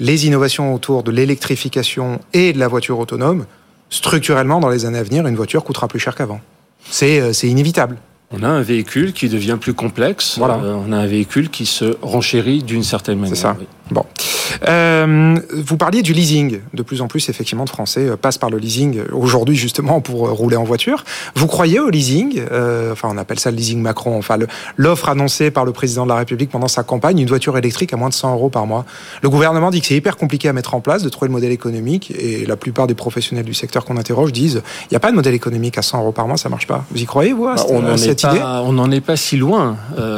les 0.00 0.26
innovations 0.26 0.74
autour 0.74 1.02
de 1.02 1.10
l'électrification 1.10 2.20
et 2.32 2.52
de 2.52 2.58
la 2.58 2.68
voiture 2.68 2.98
autonome, 2.98 3.46
structurellement, 3.90 4.60
dans 4.60 4.68
les 4.68 4.86
années 4.86 4.98
à 4.98 5.02
venir, 5.02 5.26
une 5.26 5.36
voiture 5.36 5.64
coûtera 5.64 5.88
plus 5.88 5.98
cher 5.98 6.14
qu'avant. 6.14 6.40
C'est 6.90 7.20
euh, 7.20 7.32
inévitable. 7.42 7.98
On 8.30 8.42
a 8.42 8.48
un 8.48 8.62
véhicule 8.62 9.12
qui 9.12 9.28
devient 9.28 9.56
plus 9.58 9.74
complexe. 9.74 10.36
Voilà. 10.38 10.54
Euh, 10.56 10.76
on 10.86 10.92
a 10.92 10.98
un 10.98 11.06
véhicule 11.06 11.48
qui 11.48 11.64
se 11.64 11.96
renchérit 12.02 12.62
d'une 12.62 12.82
certaine 12.82 13.18
manière. 13.18 13.36
C'est 13.36 13.42
ça. 13.42 13.56
Bon. 13.90 14.04
Euh, 14.66 15.38
vous 15.52 15.76
parliez 15.76 16.02
du 16.02 16.12
leasing. 16.12 16.60
De 16.74 16.82
plus 16.82 17.00
en 17.00 17.08
plus, 17.08 17.28
effectivement, 17.28 17.64
de 17.64 17.70
Français 17.70 18.08
euh, 18.08 18.16
passent 18.16 18.38
par 18.38 18.50
le 18.50 18.58
leasing 18.58 19.00
aujourd'hui, 19.12 19.56
justement, 19.56 20.00
pour 20.00 20.26
euh, 20.26 20.32
rouler 20.32 20.56
en 20.56 20.64
voiture. 20.64 21.04
Vous 21.34 21.46
croyez 21.46 21.80
au 21.80 21.90
leasing 21.90 22.42
Enfin, 22.90 23.08
on 23.12 23.18
appelle 23.18 23.38
ça 23.38 23.50
le 23.50 23.56
leasing 23.56 23.80
Macron. 23.80 24.16
Enfin, 24.18 24.38
l'offre 24.76 25.08
annoncée 25.08 25.50
par 25.50 25.64
le 25.64 25.72
président 25.72 26.04
de 26.04 26.08
la 26.08 26.16
République 26.16 26.50
pendant 26.50 26.68
sa 26.68 26.82
campagne, 26.82 27.18
une 27.18 27.28
voiture 27.28 27.56
électrique 27.56 27.92
à 27.92 27.96
moins 27.96 28.08
de 28.08 28.14
100 28.14 28.32
euros 28.34 28.48
par 28.48 28.66
mois. 28.66 28.84
Le 29.22 29.30
gouvernement 29.30 29.70
dit 29.70 29.80
que 29.80 29.86
c'est 29.86 29.96
hyper 29.96 30.16
compliqué 30.16 30.48
à 30.48 30.52
mettre 30.52 30.74
en 30.74 30.80
place, 30.80 31.02
de 31.02 31.08
trouver 31.08 31.28
le 31.28 31.32
modèle 31.32 31.52
économique. 31.52 32.12
Et 32.18 32.46
la 32.46 32.56
plupart 32.56 32.86
des 32.86 32.94
professionnels 32.94 33.44
du 33.44 33.54
secteur 33.54 33.84
qu'on 33.84 33.96
interroge 33.96 34.32
disent 34.32 34.62
il 34.84 34.88
n'y 34.92 34.96
a 34.96 35.00
pas 35.00 35.10
de 35.10 35.16
modèle 35.16 35.34
économique 35.34 35.78
à 35.78 35.82
100 35.82 36.00
euros 36.00 36.12
par 36.12 36.26
mois, 36.26 36.36
ça 36.36 36.48
marche 36.48 36.66
pas. 36.66 36.84
Vous 36.90 37.00
y 37.00 37.06
croyez, 37.06 37.32
vous, 37.32 37.44
bah, 37.44 37.56
on 37.68 37.82
n'en 37.82 38.88
pas, 38.88 38.96
est 38.96 39.00
pas 39.00 39.16
si 39.16 39.36
loin. 39.36 39.76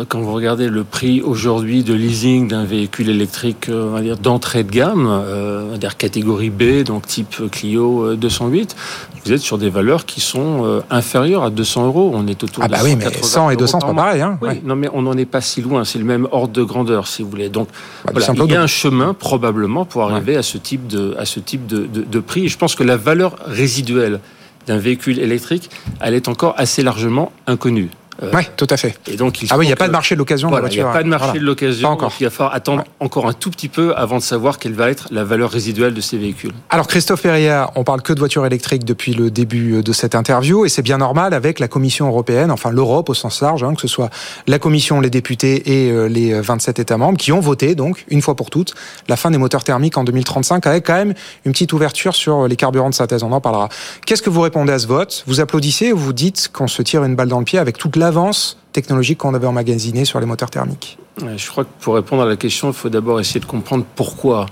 quand 0.08 0.20
vous 0.20 0.32
regardez 0.32 0.68
le 0.68 0.84
prix 0.84 1.20
aujourd'hui 1.20 1.82
de 1.82 1.94
leasing 1.94 2.48
d'un 2.48 2.64
véhicule 2.64 3.08
électrique, 3.08 3.59
on 3.68 3.90
va 3.90 4.00
dire, 4.00 4.16
d'entrée 4.16 4.64
de 4.64 4.70
gamme, 4.70 5.06
euh, 5.08 5.76
catégorie 5.98 6.50
B, 6.50 6.82
donc 6.84 7.06
type 7.06 7.50
Clio 7.50 8.16
208, 8.16 8.76
euh, 8.76 9.20
vous 9.24 9.32
êtes 9.32 9.40
sur 9.40 9.58
des 9.58 9.68
valeurs 9.68 10.06
qui 10.06 10.20
sont 10.20 10.64
euh, 10.64 10.80
inférieures 10.90 11.42
à 11.44 11.50
200 11.50 11.86
euros. 11.86 12.10
On 12.14 12.26
est 12.26 12.42
autour 12.42 12.64
ah 12.64 12.68
bah 12.68 12.78
oui, 12.82 12.96
mais 12.96 13.06
100 13.10 13.50
et 13.50 13.56
200, 13.56 13.80
c'est 13.80 13.86
pas 13.86 13.94
pareil. 13.94 14.22
Hein 14.22 14.38
Non, 14.64 14.76
mais 14.76 14.88
on 14.92 15.02
n'en 15.02 15.16
est 15.16 15.26
pas 15.26 15.40
si 15.40 15.60
loin. 15.62 15.84
C'est 15.84 15.98
le 15.98 16.04
même 16.04 16.26
ordre 16.32 16.52
de 16.52 16.62
grandeur, 16.62 17.06
si 17.06 17.22
vous 17.22 17.30
voulez. 17.30 17.48
Donc, 17.48 17.68
bah, 18.12 18.20
il 18.32 18.52
y 18.52 18.56
a 18.56 18.62
un 18.62 18.66
chemin 18.66 19.14
probablement 19.14 19.84
pour 19.84 20.02
arriver 20.02 20.36
à 20.36 20.42
ce 20.42 20.58
type 20.58 20.86
de, 20.86 21.14
à 21.18 21.24
ce 21.24 21.40
type 21.40 21.66
de, 21.66 21.86
de, 21.86 22.02
de 22.02 22.20
prix. 22.20 22.46
Et 22.46 22.48
je 22.48 22.58
pense 22.58 22.74
que 22.74 22.84
la 22.84 22.96
valeur 22.96 23.36
résiduelle 23.46 24.20
d'un 24.66 24.78
véhicule 24.78 25.18
électrique, 25.18 25.70
elle 26.00 26.14
est 26.14 26.28
encore 26.28 26.54
assez 26.56 26.82
largement 26.82 27.32
inconnue. 27.46 27.90
Euh, 28.22 28.30
oui, 28.34 28.42
tout 28.56 28.66
à 28.70 28.76
fait. 28.76 28.98
Et 29.06 29.16
donc, 29.16 29.42
il 29.42 29.48
ah 29.50 29.58
oui, 29.58 29.64
il 29.64 29.68
n'y 29.68 29.72
a 29.72 29.76
pas 29.76 29.86
de 29.86 29.92
marché 29.92 30.14
de 30.14 30.18
l'occasion 30.18 30.48
voilà, 30.48 30.62
voiture. 30.62 30.82
Il 30.82 30.84
n'y 30.84 30.90
a 30.90 30.92
pas 30.92 31.02
de 31.02 31.08
marché 31.08 31.38
de 31.38 31.44
l'occasion. 31.44 31.88
Encore. 31.88 32.12
il 32.20 32.24
va 32.24 32.30
falloir 32.30 32.54
attendre 32.54 32.84
encore 33.00 33.26
un 33.26 33.32
tout 33.32 33.50
petit 33.50 33.68
peu 33.68 33.94
avant 33.96 34.18
de 34.18 34.22
savoir 34.22 34.58
quelle 34.58 34.74
va 34.74 34.90
être 34.90 35.08
la 35.10 35.24
valeur 35.24 35.50
résiduelle 35.50 35.94
de 35.94 36.00
ces 36.00 36.18
véhicules. 36.18 36.52
Alors, 36.68 36.86
Christophe 36.86 37.22
Perrier, 37.22 37.64
on 37.76 37.84
parle 37.84 38.02
que 38.02 38.12
de 38.12 38.18
voitures 38.18 38.44
électriques 38.44 38.84
depuis 38.84 39.14
le 39.14 39.30
début 39.30 39.82
de 39.82 39.92
cette 39.92 40.14
interview, 40.14 40.64
et 40.64 40.68
c'est 40.68 40.82
bien 40.82 40.98
normal 40.98 41.34
avec 41.34 41.58
la 41.58 41.68
Commission 41.68 42.08
européenne, 42.08 42.50
enfin 42.50 42.70
l'Europe 42.70 43.08
au 43.08 43.14
sens 43.14 43.40
large, 43.40 43.62
hein, 43.62 43.74
que 43.74 43.80
ce 43.80 43.88
soit 43.88 44.10
la 44.46 44.58
Commission, 44.58 45.00
les 45.00 45.10
députés 45.10 45.84
et 45.84 45.90
euh, 45.90 46.06
les 46.06 46.40
27 46.40 46.78
États 46.78 46.98
membres, 46.98 47.18
qui 47.18 47.32
ont 47.32 47.40
voté, 47.40 47.74
donc, 47.74 48.04
une 48.08 48.22
fois 48.22 48.34
pour 48.34 48.50
toutes, 48.50 48.74
la 49.08 49.16
fin 49.16 49.30
des 49.30 49.38
moteurs 49.38 49.64
thermiques 49.64 49.96
en 49.96 50.04
2035, 50.04 50.66
avec 50.66 50.86
quand 50.86 50.94
même 50.94 51.14
une 51.44 51.52
petite 51.52 51.72
ouverture 51.72 52.14
sur 52.14 52.48
les 52.48 52.56
carburants 52.56 52.90
de 52.90 52.94
synthèse. 52.94 53.22
On 53.22 53.32
en 53.32 53.40
parlera. 53.40 53.68
Qu'est-ce 54.06 54.22
que 54.22 54.30
vous 54.30 54.40
répondez 54.40 54.72
à 54.72 54.78
ce 54.78 54.86
vote? 54.86 55.24
Vous 55.26 55.40
applaudissez 55.40 55.92
ou 55.92 55.96
vous 55.96 56.12
dites 56.12 56.50
qu'on 56.52 56.68
se 56.68 56.82
tire 56.82 57.04
une 57.04 57.16
balle 57.16 57.28
dans 57.28 57.38
le 57.38 57.44
pied 57.44 57.58
avec 57.58 57.78
toute 57.78 57.96
l'avance 58.10 58.58
technologiques 58.72 59.18
qu'on 59.18 59.34
avait 59.34 59.46
emmagasinées 59.46 60.04
sur 60.04 60.18
les 60.18 60.26
moteurs 60.26 60.50
thermiques 60.50 60.98
Je 61.36 61.48
crois 61.48 61.62
que 61.64 61.70
pour 61.78 61.94
répondre 61.94 62.22
à 62.22 62.26
la 62.26 62.36
question, 62.36 62.68
il 62.68 62.74
faut 62.74 62.88
d'abord 62.88 63.20
essayer 63.20 63.38
de 63.38 63.44
comprendre 63.46 63.84
pourquoi 63.94 64.46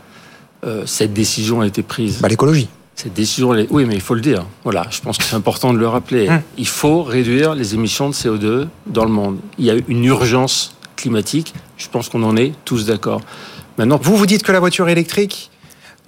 euh, 0.65 0.87
cette 0.87 1.13
décision 1.13 1.61
a 1.61 1.67
été 1.67 1.83
prise. 1.83 2.21
Bah, 2.21 2.29
L'écologie. 2.29 2.69
Cette 2.95 3.15
décision, 3.15 3.51
oui, 3.71 3.85
mais 3.85 3.95
il 3.95 4.01
faut 4.01 4.15
le 4.15 4.21
dire. 4.21 4.47
Voilà, 4.63 4.87
je 4.91 5.01
pense 5.01 5.19
que 5.19 5.25
c'est 5.25 5.35
important 5.35 5.73
de 5.73 5.79
le 5.79 5.89
rappeler. 5.89 6.29
Hum. 6.29 6.41
Il 6.57 6.69
faut 6.69 7.03
réduire 7.03 7.57
les 7.57 7.75
émissions 7.75 8.09
de 8.09 8.15
CO2 8.15 8.69
dans 8.87 9.05
le 9.05 9.11
monde. 9.11 9.39
Il 9.59 9.65
y 9.65 9.71
a 9.71 9.75
une 9.89 10.05
urgence 10.05 10.77
climatique. 10.95 11.53
Je 11.77 11.89
pense 11.89 12.09
qu'on 12.09 12.23
en 12.23 12.37
est 12.37 12.53
tous 12.65 12.87
d'accord. 12.87 13.23
Maintenant, 13.77 13.99
vous 14.01 14.17
vous 14.17 14.27
dites 14.27 14.45
que 14.45 14.53
la 14.53 14.61
voiture 14.61 14.89
électrique, 14.89 15.51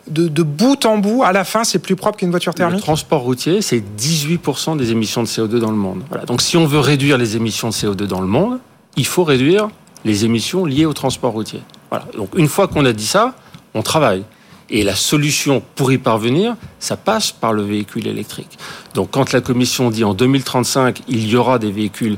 de, 0.09 0.43
bout 0.43 0.85
en 0.87 0.99
bout, 0.99 1.23
à 1.23 1.33
la 1.33 1.45
fin, 1.45 1.65
c'est 1.65 1.79
plus 1.79 1.97
propre 1.97 2.19
qu'une 2.19 2.31
voiture 2.31 2.55
thermique 2.55 2.79
Le 2.79 2.83
transport 2.83 3.23
routier, 3.23 3.63
c'est 3.63 3.83
18% 3.99 4.77
des 4.77 4.91
émissions 4.91 5.23
de 5.23 5.29
CO2 5.29 5.59
dans 5.59 5.71
le 5.71 5.77
monde. 5.77 6.03
Voilà. 6.09 6.25
Donc 6.25 6.43
si 6.43 6.57
on 6.57 6.67
veut 6.67 6.79
réduire 6.79 7.19
les 7.19 7.37
émissions 7.37 7.69
de 7.69 7.75
CO2 7.75 8.05
dans 8.05 8.21
le 8.21 8.27
monde, 8.27 8.59
il 8.97 9.07
faut 9.07 9.25
réduire 9.25 9.69
les 10.05 10.25
émissions 10.25 10.65
liées 10.65 10.87
au 10.87 10.93
transport 10.93 11.33
routier. 11.33 11.63
Voilà. 11.91 12.07
Donc 12.17 12.31
une 12.37 12.49
fois 12.49 12.69
qu'on 12.69 12.85
a 12.85 12.93
dit 12.93 13.07
ça, 13.07 13.35
on 13.75 13.83
travaille. 13.83 14.25
Et 14.71 14.85
la 14.85 14.95
solution 14.95 15.63
pour 15.75 15.91
y 15.91 15.99
parvenir, 15.99 16.57
ça 16.79 16.97
passe 16.97 17.33
par 17.33 17.53
le 17.53 17.63
véhicule 17.63 18.07
électrique. 18.07 18.59
Donc 18.95 19.11
quand 19.11 19.33
la 19.33 19.41
Commission 19.41 19.91
dit 19.91 20.05
en 20.05 20.15
2035, 20.15 21.03
il 21.09 21.29
y 21.29 21.37
aura 21.37 21.59
des 21.59 21.73
véhicules 21.73 22.17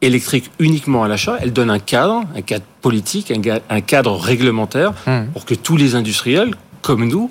électriques 0.00 0.50
uniquement 0.60 1.02
à 1.02 1.08
l'achat, 1.08 1.38
elle 1.40 1.52
donne 1.52 1.70
un 1.70 1.80
cadre, 1.80 2.22
un 2.36 2.42
cadre 2.42 2.64
politique, 2.82 3.32
un 3.32 3.80
cadre 3.80 4.16
réglementaire 4.16 4.92
mmh. 5.06 5.32
pour 5.32 5.44
que 5.44 5.54
tous 5.54 5.76
les 5.76 5.96
industriels 5.96 6.54
comme 6.88 7.06
nous, 7.06 7.30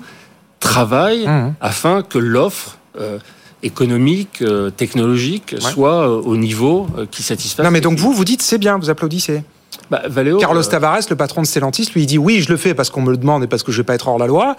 travaillent 0.60 1.26
mmh. 1.26 1.54
afin 1.60 2.02
que 2.02 2.16
l'offre 2.16 2.78
euh, 3.00 3.18
économique, 3.64 4.40
euh, 4.40 4.70
technologique 4.70 5.56
soit 5.58 6.08
euh, 6.08 6.22
au 6.22 6.36
niveau 6.36 6.86
qui 7.10 7.24
satisfait. 7.24 7.64
Non, 7.64 7.72
mais 7.72 7.80
donc 7.80 7.98
vous, 7.98 8.12
vous 8.12 8.24
dites 8.24 8.40
c'est 8.40 8.58
bien, 8.58 8.78
vous 8.78 8.88
applaudissez. 8.88 9.42
Bah, 9.90 10.02
Carlos 10.38 10.62
Tavares, 10.62 11.00
le 11.10 11.16
patron 11.16 11.42
de 11.42 11.46
Stellantis, 11.48 11.90
lui, 11.92 12.02
il 12.02 12.06
dit 12.06 12.18
oui, 12.18 12.40
je 12.40 12.50
le 12.50 12.56
fais 12.56 12.72
parce 12.72 12.88
qu'on 12.88 13.02
me 13.02 13.10
le 13.10 13.16
demande 13.16 13.42
et 13.42 13.46
parce 13.48 13.64
que 13.64 13.72
je 13.72 13.78
ne 13.78 13.82
vais 13.82 13.86
pas 13.86 13.94
être 13.96 14.06
hors 14.06 14.18
la 14.18 14.28
loi. 14.28 14.54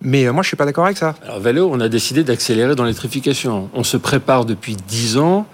Mais 0.00 0.30
moi, 0.30 0.44
je 0.44 0.48
suis 0.48 0.56
pas 0.56 0.66
d'accord 0.66 0.84
avec 0.84 0.98
ça. 0.98 1.16
Alors, 1.24 1.40
Valeo, 1.40 1.68
on 1.72 1.80
a 1.80 1.88
décidé 1.88 2.22
d'accélérer 2.22 2.76
dans 2.76 2.84
l'électrification. 2.84 3.70
On 3.74 3.82
se 3.82 3.96
prépare 3.96 4.44
depuis 4.44 4.76
dix 4.76 5.18
ans 5.18 5.46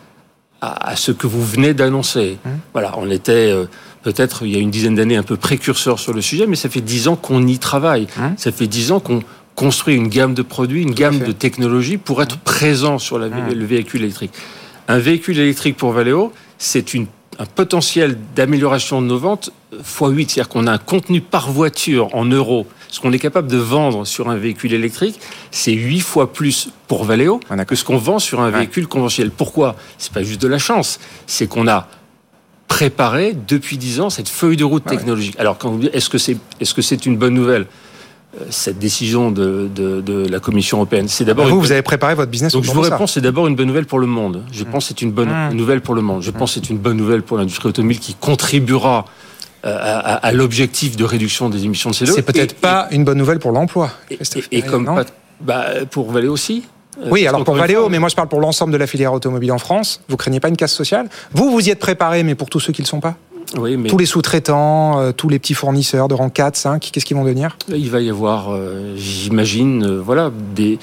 à, 0.60 0.94
ce 0.96 1.10
que 1.12 1.26
vous 1.26 1.42
venez 1.42 1.72
d'annoncer. 1.72 2.38
Mmh. 2.44 2.50
Voilà, 2.74 2.92
on 2.98 3.10
était 3.10 3.54
peut-être 4.02 4.44
il 4.44 4.52
y 4.52 4.56
a 4.56 4.58
une 4.58 4.70
dizaine 4.70 4.94
d'années 4.94 5.16
un 5.16 5.22
peu 5.22 5.36
précurseur 5.36 5.98
sur 5.98 6.12
le 6.12 6.22
sujet, 6.22 6.46
mais 6.46 6.56
ça 6.56 6.68
fait 6.68 6.80
dix 6.80 7.08
ans 7.08 7.16
qu'on 7.16 7.46
y 7.46 7.58
travaille. 7.58 8.06
Hein 8.18 8.32
ça 8.36 8.52
fait 8.52 8.66
dix 8.66 8.92
ans 8.92 9.00
qu'on 9.00 9.22
construit 9.54 9.94
une 9.94 10.08
gamme 10.08 10.34
de 10.34 10.42
produits, 10.42 10.82
une 10.82 10.94
gamme 10.94 11.18
de 11.18 11.32
technologies 11.32 11.98
pour 11.98 12.22
être 12.22 12.38
présent 12.38 12.98
sur 12.98 13.18
la, 13.18 13.26
hein. 13.26 13.48
le 13.54 13.64
véhicule 13.64 14.02
électrique. 14.02 14.32
Un 14.88 14.98
véhicule 14.98 15.38
électrique 15.38 15.76
pour 15.76 15.92
Valeo, 15.92 16.32
c'est 16.58 16.94
un 17.38 17.46
potentiel 17.46 18.18
d'amélioration 18.34 19.02
de 19.02 19.06
nos 19.06 19.18
ventes 19.18 19.50
x8, 19.74 20.28
c'est-à-dire 20.28 20.48
qu'on 20.48 20.66
a 20.66 20.72
un 20.72 20.78
contenu 20.78 21.20
par 21.20 21.50
voiture 21.50 22.14
en 22.14 22.24
euros. 22.24 22.66
Ce 22.88 23.00
qu'on 23.00 23.12
est 23.12 23.18
capable 23.18 23.48
de 23.48 23.56
vendre 23.56 24.04
sur 24.04 24.30
un 24.30 24.36
véhicule 24.36 24.72
électrique, 24.72 25.20
c'est 25.50 25.72
8 25.72 26.00
fois 26.00 26.32
plus 26.32 26.70
pour 26.88 27.04
Valeo 27.04 27.40
ah, 27.48 27.64
que 27.64 27.76
ce 27.76 27.84
qu'on 27.84 27.98
vend 27.98 28.18
sur 28.18 28.40
un 28.40 28.50
véhicule 28.50 28.88
conventionnel. 28.88 29.30
Pourquoi? 29.30 29.76
C'est 29.96 30.12
pas 30.12 30.22
juste 30.22 30.42
de 30.42 30.48
la 30.48 30.58
chance, 30.58 30.98
c'est 31.26 31.46
qu'on 31.46 31.68
a 31.68 31.86
préparer 32.70 33.36
depuis 33.48 33.76
dix 33.76 34.00
ans 34.00 34.10
cette 34.10 34.28
feuille 34.28 34.56
de 34.56 34.64
route 34.64 34.84
technologique. 34.84 35.34
Alors, 35.38 35.58
quand 35.58 35.70
vous 35.72 35.88
est-ce 35.88 36.08
que 36.08 36.18
c'est 36.18 36.36
est-ce 36.60 36.72
que 36.72 36.82
c'est 36.82 37.04
une 37.04 37.16
bonne 37.16 37.34
nouvelle 37.34 37.66
euh, 38.40 38.44
cette 38.48 38.78
décision 38.78 39.32
de, 39.32 39.68
de, 39.74 40.28
la 40.30 40.38
Commission 40.38 40.78
européenne? 40.78 41.08
C'est 41.08 41.24
d'abord 41.24 41.48
vous, 41.48 41.60
vous 41.60 41.72
avez 41.72 41.82
préparé 41.82 42.14
votre 42.14 42.30
business. 42.30 42.52
Donc 42.52 42.62
je 42.62 42.70
vous 42.70 42.80
réponds, 42.80 43.08
c'est 43.08 43.20
d'abord 43.20 43.48
une 43.48 43.56
bonne 43.56 43.66
nouvelle 43.66 43.86
pour 43.86 43.98
le 43.98 44.06
monde. 44.06 44.44
Je 44.52 44.62
pense 44.62 44.84
que 44.84 44.88
c'est 44.88 45.02
une 45.02 45.10
bonne 45.10 45.30
mmh. 45.30 45.52
nouvelle 45.54 45.80
pour 45.80 45.96
le 45.96 46.00
monde. 46.00 46.22
Je 46.22 46.30
mmh. 46.30 46.34
pense 46.34 46.54
c'est 46.54 46.70
une 46.70 46.78
bonne 46.78 46.96
nouvelle 46.96 47.22
pour 47.22 47.38
l'industrie 47.38 47.68
automobile 47.68 47.98
qui 47.98 48.14
contribuera 48.14 49.04
euh, 49.66 49.76
à, 49.76 50.32
l'objectif 50.32 50.96
de 50.96 51.04
réduction 51.04 51.50
des 51.50 51.64
émissions 51.64 51.90
de 51.90 51.96
CO2. 51.96 52.12
C'est 52.14 52.22
peut-être 52.22 52.54
pas 52.54 52.86
une 52.92 53.04
bonne 53.04 53.18
nouvelle 53.18 53.40
pour 53.40 53.50
l'emploi. 53.50 53.90
Et, 54.52 54.62
comme 54.62 54.86
pas, 54.86 55.04
bah, 55.40 55.66
pour 55.90 56.12
Valais 56.12 56.28
aussi. 56.28 56.62
Euh, 56.98 57.08
oui, 57.10 57.26
alors 57.26 57.44
pour 57.44 57.54
Valeo, 57.54 57.88
mais 57.88 57.98
moi 57.98 58.08
je 58.08 58.16
parle 58.16 58.28
pour 58.28 58.40
l'ensemble 58.40 58.72
de 58.72 58.76
la 58.76 58.86
filière 58.86 59.12
automobile 59.12 59.52
en 59.52 59.58
France. 59.58 60.00
Vous 60.08 60.16
craignez 60.16 60.40
pas 60.40 60.48
une 60.48 60.56
casse 60.56 60.72
sociale? 60.72 61.08
Vous, 61.32 61.50
vous 61.50 61.66
y 61.66 61.70
êtes 61.70 61.78
préparé, 61.78 62.22
mais 62.22 62.34
pour 62.34 62.50
tous 62.50 62.60
ceux 62.60 62.72
qui 62.72 62.82
ne 62.82 62.86
le 62.86 62.90
sont 62.90 63.00
pas? 63.00 63.16
Oui, 63.56 63.76
mais... 63.76 63.88
Tous 63.88 63.98
les 63.98 64.06
sous-traitants, 64.06 65.00
euh, 65.00 65.12
tous 65.12 65.28
les 65.28 65.38
petits 65.38 65.54
fournisseurs 65.54 66.08
de 66.08 66.14
rang 66.14 66.30
4, 66.30 66.56
5, 66.56 66.90
qu'est-ce 66.92 67.04
qu'ils 67.04 67.16
vont 67.16 67.24
devenir? 67.24 67.56
Il 67.68 67.90
va 67.90 68.00
y 68.00 68.10
avoir, 68.10 68.52
euh, 68.52 68.94
j'imagine, 68.96 69.98
voilà, 69.98 70.30
des 70.54 70.78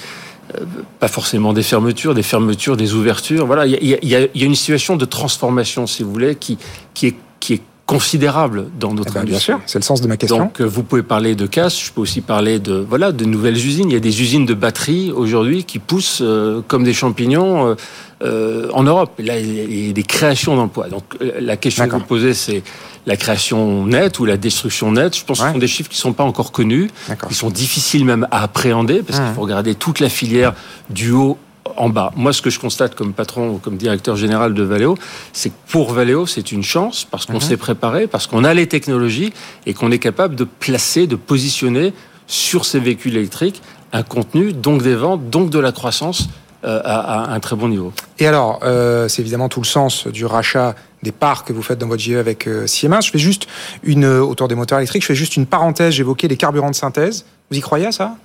pas 1.00 1.10
forcément 1.10 1.52
des 1.52 1.62
fermetures, 1.62 2.16
des 2.16 2.24
fermetures, 2.24 2.78
des 2.78 2.94
ouvertures. 2.94 3.46
Voilà, 3.46 3.66
il 3.66 3.84
y, 3.84 4.16
a, 4.16 4.28
une 4.34 4.56
situation 4.56 4.96
de 4.96 5.04
transformation, 5.04 5.88
si 5.88 6.04
vous 6.04 6.12
voulez, 6.12 6.36
qui, 6.36 6.58
qui 6.94 7.08
est, 7.08 7.16
qui 7.42 7.56
est 7.56 7.62
considérable 7.88 8.68
dans 8.78 8.94
notre 8.94 9.12
eh 9.12 9.14
ben, 9.14 9.22
industrie. 9.22 9.54
Bien 9.54 9.60
sûr, 9.60 9.66
c'est 9.66 9.80
le 9.80 9.84
sens 9.84 10.02
de 10.02 10.08
ma 10.08 10.18
question. 10.18 10.38
Donc, 10.38 10.62
euh, 10.62 10.66
vous 10.66 10.84
pouvez 10.84 11.04
parler 11.04 11.36
de 11.36 11.48
casse, 11.48 11.82
je 11.82 11.92
peux 11.92 12.02
aussi 12.02 12.22
parler 12.22 12.60
de 12.60 12.74
voilà 12.74 13.12
de 13.12 13.26
nouvelles 13.26 13.56
usines. 13.56 13.90
Il 13.90 13.94
y 13.94 13.98
a 13.98 14.02
des 14.02 14.22
usines 14.22 14.46
de 14.46 14.54
batteries 14.54 15.12
aujourd'hui 15.12 15.64
qui 15.64 15.80
poussent 15.80 16.20
euh, 16.22 16.62
comme 16.68 16.84
des 16.84 16.94
champignons 16.94 17.66
euh, 17.66 17.76
euh, 18.24 18.70
en 18.74 18.84
Europe. 18.84 19.12
Là, 19.20 19.40
il 19.40 19.88
y 19.88 19.90
a 19.90 19.94
des 19.94 20.04
créations 20.04 20.56
d'emplois. 20.56 20.90
Donc, 20.90 21.04
euh, 21.22 21.34
la 21.40 21.56
question 21.56 21.88
que 21.88 21.96
vous 21.96 22.02
posez, 22.02 22.34
c'est 22.34 22.62
la 23.06 23.16
création 23.16 23.86
nette 23.86 24.20
ou 24.20 24.26
la 24.26 24.38
destruction 24.38 24.92
nette. 24.92 25.16
Je 25.16 25.24
pense 25.24 25.40
ouais. 25.40 25.46
que 25.46 25.50
ce 25.50 25.54
sont 25.54 25.60
des 25.60 25.68
chiffres 25.68 25.90
qui 25.90 25.98
sont 25.98 26.14
pas 26.14 26.26
encore 26.26 26.52
connus, 26.52 26.90
qui 27.30 27.36
sont 27.36 27.50
difficiles 27.50 28.04
même 28.04 28.28
à 28.32 28.44
appréhender 28.44 29.02
parce 29.02 29.20
mmh. 29.20 29.24
qu'il 29.24 29.34
faut 29.36 29.42
regarder 29.42 29.76
toute 29.76 30.02
la 30.02 30.10
filière 30.10 30.54
du 30.90 31.12
haut 31.12 31.38
en 31.78 31.90
bas. 31.90 32.12
Moi, 32.16 32.34
ce 32.34 32.42
que 32.42 32.50
je 32.50 32.60
constate 32.60 32.96
comme 32.96 33.14
patron 33.14 33.50
ou 33.50 33.58
comme 33.58 33.78
directeur 33.78 34.16
général 34.16 34.54
de 34.54 34.64
Valeo, 34.64 34.98
c'est 35.34 35.50
que 35.50 35.56
pour 35.70 35.94
Valeo, 35.94 36.26
c'est 36.26 36.52
une 36.52 36.64
chance 36.64 37.06
parce 37.10 37.26
qu'on 37.26 37.38
mmh. 37.38 37.42
s'est 37.42 37.58
préparé, 37.58 38.08
parce 38.08 38.28
qu'on 38.28 38.44
a 38.44 38.54
les 38.54 38.68
technologies 38.68 39.34
et 39.66 39.74
qu'on 39.74 39.92
est 39.92 40.00
capable 40.00 40.36
de 40.36 40.44
placer, 40.44 41.08
de 41.08 41.16
positionner 41.16 41.94
sur 42.28 42.66
ces 42.66 42.80
véhicules 42.80 43.16
électriques 43.16 43.62
un 43.94 44.04
contenu, 44.04 44.54
donc 44.54 44.84
des 44.84 44.96
ventes, 44.96 45.30
donc 45.30 45.50
de 45.50 45.60
la 45.60 45.72
croissance 45.72 46.30
euh, 46.64 46.82
à, 46.84 47.24
à, 47.24 47.34
un 47.34 47.40
très 47.40 47.56
bon 47.56 47.70
niveau. 47.70 47.94
Et 48.20 48.28
alors, 48.28 48.60
euh, 48.64 49.08
c'est 49.08 49.22
évidemment 49.22 49.48
tout 49.48 49.62
le 49.62 49.66
sens 49.66 50.08
du 50.08 50.26
rachat 50.26 50.76
des 51.04 51.12
parts 51.12 51.46
que 51.46 51.54
vous 51.54 51.62
faites 51.62 51.78
dans 51.78 51.88
votre 51.88 52.02
GE 52.02 52.14
avec 52.14 52.48
euh, 52.48 52.68
Siemens. 52.68 53.02
Je 53.02 53.12
fais 53.12 53.20
juste 53.20 53.48
une, 53.84 54.06
autour 54.06 54.48
des 54.48 54.56
moteurs 54.56 54.80
électriques, 54.80 55.04
je 55.04 55.08
fais 55.08 55.16
juste 55.16 55.38
une 55.38 55.46
parenthèse, 55.46 55.94
j'évoquais 55.94 56.28
les 56.28 56.36
carburants 56.36 56.72
de 56.72 56.76
synthèse. 56.76 57.26
Vous 57.50 57.58
y 57.58 57.62
croyez 57.62 57.86
à 57.86 57.92
ça? 57.92 58.16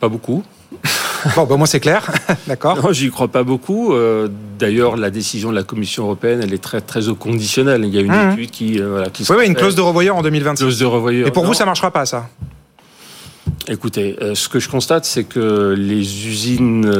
Pas 0.00 0.08
beaucoup. 0.08 0.44
Bon, 1.34 1.44
ben 1.44 1.56
moi 1.56 1.66
c'est 1.66 1.80
clair, 1.80 2.10
d'accord. 2.46 2.82
Non, 2.82 2.92
j'y 2.92 3.10
crois 3.10 3.28
pas 3.28 3.42
beaucoup. 3.42 3.92
Euh, 3.92 4.28
D'ailleurs, 4.58 4.96
la 4.96 5.10
décision 5.10 5.50
de 5.50 5.54
la 5.54 5.62
Commission 5.62 6.04
européenne, 6.04 6.40
elle 6.42 6.54
est 6.54 6.62
très 6.62 6.80
très 6.80 7.08
au 7.08 7.14
conditionnel. 7.14 7.84
Il 7.84 7.94
y 7.94 7.98
a 7.98 8.00
une 8.00 8.12
mmh. 8.12 8.32
étude 8.32 8.50
qui, 8.50 8.80
euh, 8.80 8.88
voilà, 8.88 9.10
qui. 9.10 9.24
Oui, 9.28 9.36
oui, 9.38 9.46
une 9.46 9.54
clause 9.54 9.74
de 9.74 9.82
revoyeur 9.82 10.16
en 10.16 10.22
2026. 10.22 10.62
Clause 10.62 10.78
de 10.78 10.84
revoyeur. 10.86 11.28
Et 11.28 11.30
pour 11.30 11.42
non. 11.42 11.50
vous, 11.50 11.54
ça 11.54 11.66
marchera 11.66 11.90
pas, 11.90 12.06
ça? 12.06 12.28
Écoutez, 13.68 14.16
euh, 14.22 14.34
ce 14.34 14.48
que 14.48 14.60
je 14.60 14.68
constate, 14.68 15.04
c'est 15.04 15.24
que 15.24 15.74
les 15.76 16.26
usines 16.26 16.90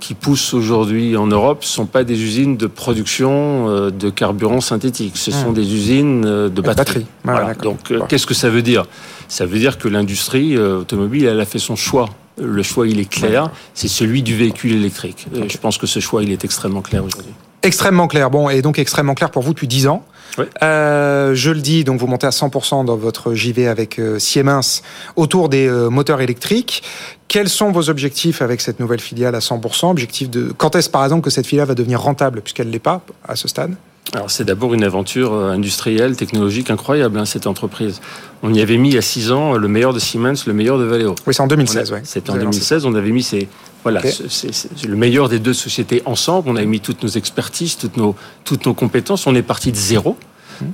qui 0.00 0.14
poussent 0.14 0.54
aujourd'hui 0.54 1.16
en 1.16 1.26
Europe 1.26 1.64
sont 1.64 1.86
pas 1.86 2.04
des 2.04 2.22
usines 2.22 2.56
de 2.56 2.66
production 2.66 3.90
de 3.90 4.10
carburant 4.10 4.60
synthétique. 4.60 5.16
Ce 5.16 5.30
mmh. 5.30 5.34
sont 5.34 5.52
des 5.52 5.74
usines 5.74 6.22
de 6.22 6.60
batterie. 6.62 6.76
batterie. 6.76 7.06
Ouais, 7.24 7.32
voilà. 7.32 7.54
Donc, 7.54 7.92
bon. 7.92 8.06
qu'est-ce 8.06 8.26
que 8.26 8.34
ça 8.34 8.48
veut 8.48 8.62
dire? 8.62 8.84
Ça 9.28 9.44
veut 9.44 9.58
dire 9.58 9.76
que 9.76 9.88
l'industrie 9.88 10.56
automobile, 10.56 11.26
elle 11.26 11.40
a 11.40 11.46
fait 11.46 11.58
son 11.58 11.76
choix. 11.76 12.08
Le 12.38 12.62
choix, 12.62 12.86
il 12.86 13.00
est 13.00 13.08
clair. 13.08 13.50
C'est 13.74 13.88
celui 13.88 14.22
du 14.22 14.36
véhicule 14.36 14.72
électrique. 14.72 15.26
Okay. 15.34 15.48
Je 15.48 15.58
pense 15.58 15.78
que 15.78 15.86
ce 15.86 16.00
choix, 16.00 16.22
il 16.22 16.30
est 16.32 16.44
extrêmement 16.44 16.82
clair 16.82 17.04
aujourd'hui. 17.04 17.32
Extrêmement 17.62 18.06
clair. 18.06 18.30
Bon, 18.30 18.48
et 18.48 18.62
donc 18.62 18.78
extrêmement 18.78 19.14
clair 19.14 19.30
pour 19.30 19.42
vous 19.42 19.52
depuis 19.52 19.66
10 19.66 19.88
ans. 19.88 20.04
Oui. 20.38 20.44
Euh, 20.62 21.34
je 21.34 21.50
le 21.50 21.60
dis, 21.60 21.82
donc 21.82 21.98
vous 21.98 22.06
montez 22.06 22.26
à 22.26 22.30
100% 22.30 22.84
dans 22.84 22.96
votre 22.96 23.34
JV 23.34 23.66
avec 23.66 23.98
euh, 23.98 24.18
Siemens 24.18 24.82
autour 25.16 25.48
des 25.48 25.66
euh, 25.66 25.88
moteurs 25.88 26.20
électriques. 26.20 26.82
Quels 27.28 27.48
sont 27.48 27.72
vos 27.72 27.88
objectifs 27.88 28.42
avec 28.42 28.60
cette 28.60 28.80
nouvelle 28.80 29.00
filiale 29.00 29.34
à 29.34 29.38
100% 29.38 29.90
Objectif 29.90 30.30
de 30.30 30.52
quand 30.56 30.76
est-ce 30.76 30.90
par 30.90 31.04
exemple 31.04 31.22
que 31.22 31.30
cette 31.30 31.46
filiale 31.46 31.66
va 31.66 31.74
devenir 31.74 32.00
rentable 32.00 32.42
puisqu'elle 32.42 32.70
l'est 32.70 32.78
pas 32.78 33.02
à 33.26 33.34
ce 33.34 33.48
stade? 33.48 33.74
Alors 34.14 34.30
c'est 34.30 34.44
d'abord 34.44 34.72
une 34.72 34.84
aventure 34.84 35.34
industrielle, 35.34 36.16
technologique 36.16 36.70
incroyable, 36.70 37.18
hein, 37.18 37.24
cette 37.24 37.46
entreprise. 37.46 38.00
On 38.42 38.54
y 38.54 38.60
avait 38.60 38.78
mis 38.78 38.90
il 38.90 38.94
y 38.94 38.98
a 38.98 39.02
six 39.02 39.32
ans 39.32 39.54
le 39.54 39.68
meilleur 39.68 39.92
de 39.92 39.98
Siemens, 39.98 40.46
le 40.46 40.52
meilleur 40.52 40.78
de 40.78 40.84
Valeo. 40.84 41.14
Oui, 41.26 41.34
c'est 41.34 41.42
en 41.42 41.48
2016. 41.48 41.92
Ouais. 41.92 42.02
C'était 42.04 42.30
en 42.30 42.36
2016, 42.36 42.86
on 42.86 42.94
avait 42.94 43.10
mis 43.10 43.22
ces, 43.22 43.48
voilà, 43.82 44.00
okay. 44.00 44.10
c'est 44.28 44.86
le 44.86 44.96
meilleur 44.96 45.28
des 45.28 45.38
deux 45.38 45.54
sociétés 45.54 46.02
ensemble. 46.06 46.50
On 46.50 46.56
a 46.56 46.64
mis 46.64 46.80
toutes 46.80 47.02
nos 47.02 47.08
expertises, 47.08 47.76
toutes 47.76 47.96
nos, 47.96 48.16
toutes 48.44 48.66
nos 48.66 48.74
compétences. 48.74 49.26
On 49.26 49.34
est 49.34 49.42
parti 49.42 49.70
de 49.70 49.76
zéro. 49.76 50.16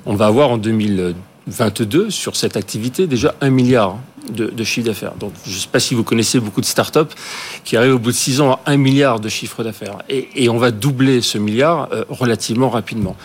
On 0.07 0.14
va 0.14 0.26
avoir 0.26 0.51
en 0.51 0.59
2022 0.59 2.11
sur 2.11 2.37
cette 2.37 2.57
activité 2.57 3.07
déjà 3.07 3.35
un 3.41 3.51
milliard 3.51 3.99
de, 4.31 4.47
de 4.47 4.64
chiffre 4.64 4.87
d'affaires. 4.87 5.14
Donc, 5.18 5.33
je 5.47 5.51
ne 5.51 5.59
sais 5.59 5.68
pas 5.70 5.81
si 5.81 5.95
vous 5.95 6.05
connaissez 6.05 6.41
beaucoup 6.41 6.61
de 6.61 6.66
startups 6.66 7.01
qui 7.64 7.77
arrivent 7.77 7.95
au 7.95 7.99
bout 7.99 8.11
de 8.11 8.16
six 8.16 8.41
ans 8.41 8.61
à 8.66 8.73
un 8.73 8.77
milliard 8.77 9.20
de 9.20 9.29
chiffre 9.29 9.62
d'affaires. 9.64 9.99
Et, 10.09 10.29
et, 10.37 10.49
on 10.49 10.59
va 10.59 10.70
doubler 10.70 11.20
ce 11.20 11.39
milliard 11.39 11.89
euh, 11.93 12.05
relativement 12.09 12.70
rapidement. 12.70 13.16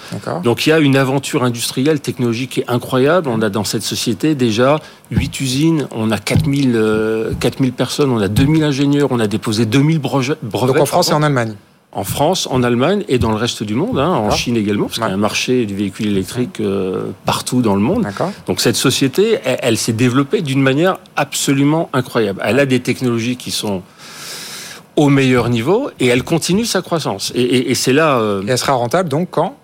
Donc, 0.44 0.66
il 0.66 0.70
y 0.70 0.74
a 0.74 0.80
une 0.80 0.98
aventure 0.98 1.44
industrielle, 1.44 2.00
technologique 2.00 2.52
qui 2.52 2.60
est 2.62 2.70
incroyable. 2.70 3.30
On 3.30 3.42
a 3.42 3.50
dans 3.50 3.64
cette 3.64 3.84
société 3.84 4.36
déjà 4.36 4.80
huit 5.12 5.40
usines, 5.40 5.88
on 5.92 6.12
a 6.12 6.18
4000, 6.18 6.74
euh, 6.76 7.34
4000 7.40 7.74
personnes, 7.74 8.12
on 8.12 8.20
a 8.20 8.28
2000 8.28 8.64
ingénieurs, 8.64 9.10
on 9.12 9.20
a 9.20 9.28
déposé 9.28 9.66
2000 9.66 10.00
brevets. 10.00 10.38
Donc, 10.44 10.78
en 10.78 10.86
France 10.86 11.10
et 11.10 11.14
en 11.14 11.24
Allemagne 11.24 11.56
en 11.94 12.04
France, 12.04 12.48
en 12.52 12.64
Allemagne 12.64 13.04
et 13.08 13.18
dans 13.18 13.32
le 13.32 13.38
reste 13.38 13.64
du 13.64 13.74
monde, 13.74 13.98
hein, 13.98 14.10
en 14.10 14.30
Chine 14.30 14.58
également, 14.58 14.86
parce 14.86 15.00
qu'il 15.00 15.08
y 15.08 15.10
a 15.10 15.14
un 15.14 15.18
marché 15.18 15.66
du 15.66 15.74
véhicule 15.74 16.08
électrique 16.08 16.60
euh, 16.60 17.12
partout 17.26 17.62
dans 17.62 17.76
le 17.76 17.82
monde. 17.82 18.06
Donc 18.46 18.60
cette 18.60 18.76
société, 18.76 19.40
elle, 19.46 19.60
elle 19.62 19.78
s'est 19.78 19.94
développée 19.94 20.42
d'une 20.42 20.62
manière 20.62 21.00
absolument 21.16 21.90
incroyable. 21.94 22.42
Elle 22.44 22.60
a 22.60 22.66
des 22.66 22.82
technologies 22.82 23.38
qui 23.38 23.52
sont 23.52 23.82
au 24.96 25.10
meilleur 25.10 25.50
niveau 25.50 25.90
et 26.00 26.08
elle 26.08 26.24
continue 26.24 26.66
sa 26.66 26.82
croissance. 26.82 27.32
Et, 27.36 27.42
et, 27.42 27.72
et 27.72 27.76
c'est 27.76 27.94
là. 27.94 28.18
Euh, 28.18 28.44
et 28.44 28.50
elle 28.50 28.58
sera 28.58 28.74
rentable 28.74 29.10
donc 29.10 29.30
quand? 29.32 29.56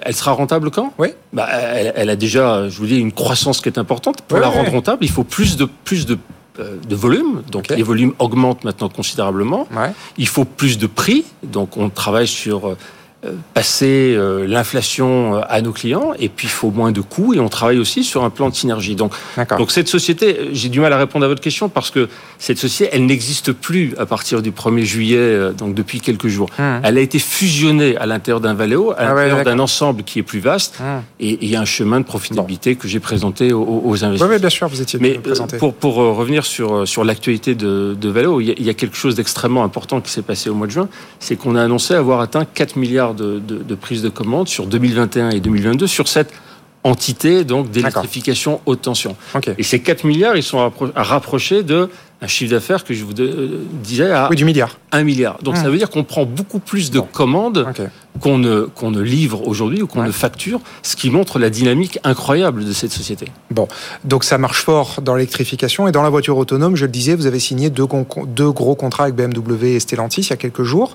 Elle 0.00 0.14
sera 0.14 0.32
rentable 0.32 0.70
quand? 0.70 0.92
Oui. 0.98 1.08
Bah, 1.32 1.48
elle, 1.50 1.92
elle, 1.96 2.10
a 2.10 2.16
déjà, 2.16 2.68
je 2.68 2.78
vous 2.78 2.86
dis, 2.86 2.98
une 2.98 3.12
croissance 3.12 3.60
qui 3.60 3.68
est 3.68 3.78
importante. 3.78 4.22
Pour 4.22 4.38
oui, 4.38 4.42
la 4.42 4.48
rendre 4.48 4.70
rentable, 4.70 5.04
il 5.04 5.10
faut 5.10 5.24
plus 5.24 5.56
de 5.56 5.64
plus 5.84 6.06
de 6.06 6.18
de 6.58 6.96
volume, 6.96 7.42
donc 7.50 7.64
okay. 7.64 7.76
les 7.76 7.82
volumes 7.82 8.14
augmentent 8.18 8.64
maintenant 8.64 8.88
considérablement. 8.88 9.68
Ouais. 9.74 9.92
Il 10.16 10.28
faut 10.28 10.44
plus 10.44 10.78
de 10.78 10.86
prix, 10.86 11.24
donc 11.42 11.76
on 11.76 11.88
travaille 11.88 12.26
sur 12.26 12.68
euh, 12.68 12.76
passer 13.52 14.14
euh, 14.16 14.46
l'inflation 14.46 15.36
euh, 15.36 15.40
à 15.48 15.60
nos 15.60 15.72
clients, 15.72 16.12
et 16.18 16.28
puis 16.28 16.46
il 16.46 16.50
faut 16.50 16.70
moins 16.70 16.92
de 16.92 17.00
coûts, 17.00 17.34
et 17.34 17.40
on 17.40 17.48
travaille 17.48 17.78
aussi 17.78 18.04
sur 18.04 18.22
un 18.22 18.30
plan 18.30 18.48
de 18.48 18.54
synergie. 18.54 18.94
Donc, 18.94 19.12
donc 19.58 19.72
cette 19.72 19.88
société, 19.88 20.50
j'ai 20.52 20.68
du 20.68 20.78
mal 20.78 20.92
à 20.92 20.98
répondre 20.98 21.24
à 21.24 21.28
votre 21.28 21.40
question 21.40 21.68
parce 21.68 21.90
que 21.90 22.08
cette 22.38 22.58
société, 22.58 22.94
elle 22.94 23.06
n'existe 23.06 23.52
plus 23.52 23.94
à 23.98 24.06
partir 24.06 24.40
du 24.40 24.52
1er 24.52 24.84
juillet, 24.84 25.52
donc 25.56 25.74
depuis 25.74 26.00
quelques 26.00 26.28
jours. 26.28 26.48
Mmh. 26.58 26.62
Elle 26.84 26.98
a 26.98 27.00
été 27.00 27.18
fusionnée 27.18 27.96
à 27.96 28.06
l'intérieur 28.06 28.40
d'un 28.40 28.54
Valeo, 28.54 28.92
à 28.92 29.02
l'intérieur 29.02 29.36
ah 29.36 29.38
ouais, 29.38 29.44
d'un 29.44 29.58
ensemble 29.58 30.04
qui 30.04 30.20
est 30.20 30.22
plus 30.22 30.38
vaste, 30.38 30.78
mmh. 30.78 30.84
et 31.18 31.38
il 31.42 31.50
y 31.50 31.56
a 31.56 31.60
un 31.60 31.64
chemin 31.64 31.98
de 31.98 32.04
profitabilité 32.04 32.74
bon. 32.74 32.80
que 32.80 32.86
j'ai 32.86 33.00
présenté 33.00 33.52
aux, 33.52 33.82
aux 33.84 34.04
investisseurs. 34.04 34.28
Oui, 34.28 34.34
oui, 34.36 34.40
bien 34.40 34.50
sûr, 34.50 34.68
vous 34.68 34.80
étiez 34.80 35.00
Mais 35.00 35.18
pour, 35.58 35.74
pour 35.74 35.94
revenir 35.96 36.46
sur, 36.46 36.86
sur 36.86 37.02
l'actualité 37.02 37.56
de, 37.56 37.96
de 38.00 38.08
Valeo, 38.08 38.40
il 38.40 38.46
y, 38.46 38.50
a, 38.52 38.54
il 38.56 38.64
y 38.64 38.70
a 38.70 38.74
quelque 38.74 38.96
chose 38.96 39.16
d'extrêmement 39.16 39.64
important 39.64 40.00
qui 40.00 40.12
s'est 40.12 40.22
passé 40.22 40.50
au 40.50 40.54
mois 40.54 40.68
de 40.68 40.72
juin, 40.72 40.88
c'est 41.18 41.34
qu'on 41.34 41.56
a 41.56 41.62
annoncé 41.64 41.94
avoir 41.94 42.20
atteint 42.20 42.44
4 42.44 42.76
milliards 42.76 43.08
de, 43.18 43.38
de, 43.38 43.58
de 43.58 43.74
prise 43.74 44.02
de 44.02 44.08
commande 44.08 44.48
sur 44.48 44.66
2021 44.66 45.30
et 45.30 45.40
2022 45.40 45.86
sur 45.86 46.08
cette 46.08 46.32
entité 46.84 47.44
donc 47.44 47.70
d'électrification 47.70 48.60
haute 48.66 48.82
tension. 48.82 49.16
Okay. 49.34 49.54
Et 49.58 49.62
ces 49.62 49.80
4 49.80 50.04
milliards, 50.04 50.36
ils 50.36 50.42
sont 50.42 50.72
à 50.94 51.02
rapprocher 51.02 51.62
de 51.62 51.90
un 52.20 52.26
chiffre 52.26 52.50
d'affaires 52.50 52.82
que 52.82 52.94
je 52.94 53.04
vous 53.04 53.12
disais 53.12 54.10
à 54.10 54.28
oui, 54.28 54.36
du 54.36 54.44
milliard. 54.44 54.76
1 54.90 55.04
milliard. 55.04 55.38
Donc 55.42 55.54
mmh. 55.54 55.62
ça 55.62 55.70
veut 55.70 55.78
dire 55.78 55.90
qu'on 55.90 56.02
prend 56.02 56.24
beaucoup 56.24 56.58
plus 56.58 56.90
de 56.90 56.98
bon. 56.98 57.06
commandes 57.12 57.66
okay. 57.70 57.88
qu'on 58.20 58.38
ne, 58.38 58.66
ne 58.82 59.00
livre 59.00 59.46
aujourd'hui 59.46 59.82
ou 59.82 59.86
qu'on 59.86 60.00
ouais. 60.00 60.06
ne 60.06 60.12
facture, 60.12 60.60
ce 60.82 60.96
qui 60.96 61.10
montre 61.10 61.38
la 61.38 61.50
dynamique 61.50 62.00
incroyable 62.02 62.64
de 62.64 62.72
cette 62.72 62.90
société. 62.90 63.28
Bon, 63.50 63.68
donc 64.04 64.24
ça 64.24 64.38
marche 64.38 64.62
fort 64.62 65.00
dans 65.02 65.14
l'électrification 65.14 65.86
et 65.86 65.92
dans 65.92 66.02
la 66.02 66.10
voiture 66.10 66.36
autonome, 66.36 66.74
je 66.74 66.86
le 66.86 66.90
disais, 66.90 67.14
vous 67.14 67.26
avez 67.26 67.38
signé 67.38 67.70
deux, 67.70 67.86
deux 68.26 68.50
gros 68.50 68.74
contrats 68.74 69.04
avec 69.04 69.14
BMW 69.14 69.74
et 69.76 69.80
Stellantis 69.80 70.22
il 70.22 70.30
y 70.30 70.32
a 70.32 70.36
quelques 70.36 70.64
jours. 70.64 70.94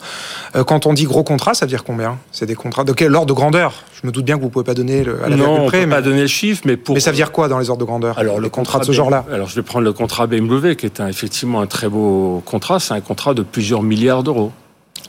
Euh, 0.56 0.64
quand 0.64 0.86
on 0.86 0.94
dit 0.94 1.06
gros 1.06 1.24
contrats, 1.24 1.54
ça 1.54 1.66
veut 1.66 1.70
dire 1.70 1.86
combien? 1.86 2.18
C'est 2.32 2.46
des 2.46 2.56
contrats 2.56 2.84
de 2.84 2.92
quel 2.92 3.16
ordre 3.16 3.28
de 3.28 3.34
grandeur? 3.34 3.84
Je 4.02 4.08
me 4.08 4.12
doute 4.12 4.26
bien 4.26 4.36
que 4.36 4.42
vous 4.42 4.48
ne 4.48 4.52
pouvez 4.52 4.66
pas 4.66 4.74
donner 4.74 5.06
le, 5.06 5.24
à 5.24 5.30
la 5.30 5.38
non, 5.38 5.68
près, 5.68 5.78
on 5.78 5.82
peut 5.84 5.88
mais... 5.88 5.96
pas 5.96 6.02
donner 6.02 6.22
le 6.22 6.28
chiffre, 6.28 6.64
mais 6.66 6.76
pour... 6.76 6.96
Mais 6.96 7.00
ça 7.00 7.12
veut 7.12 7.16
dire 7.16 7.32
quoi 7.32 7.48
dans 7.48 7.60
les 7.60 7.70
ordres 7.70 7.80
de 7.80 7.86
grandeur 7.86 8.20
Alors, 8.20 8.40
le 8.40 8.50
contrat 8.50 8.80
de 8.80 8.84
ce 8.84 8.92
genre-là? 8.92 9.26
Alors 9.32 9.48
je 9.48 9.56
vais 9.56 9.62
prendre 9.62 9.86
le 9.86 9.94
contrat 9.94 10.28
BMW 10.28 10.76
qui 10.76 10.86
est 10.86 11.00
un 11.00 11.13
effectivement 11.14 11.62
un 11.62 11.68
très 11.68 11.88
beau 11.88 12.42
contrat. 12.46 12.80
C'est 12.80 12.94
un 12.94 13.02
contrat 13.02 13.34
de 13.34 13.44
plusieurs 13.44 13.84
milliards 13.84 14.24
d'euros. 14.24 14.52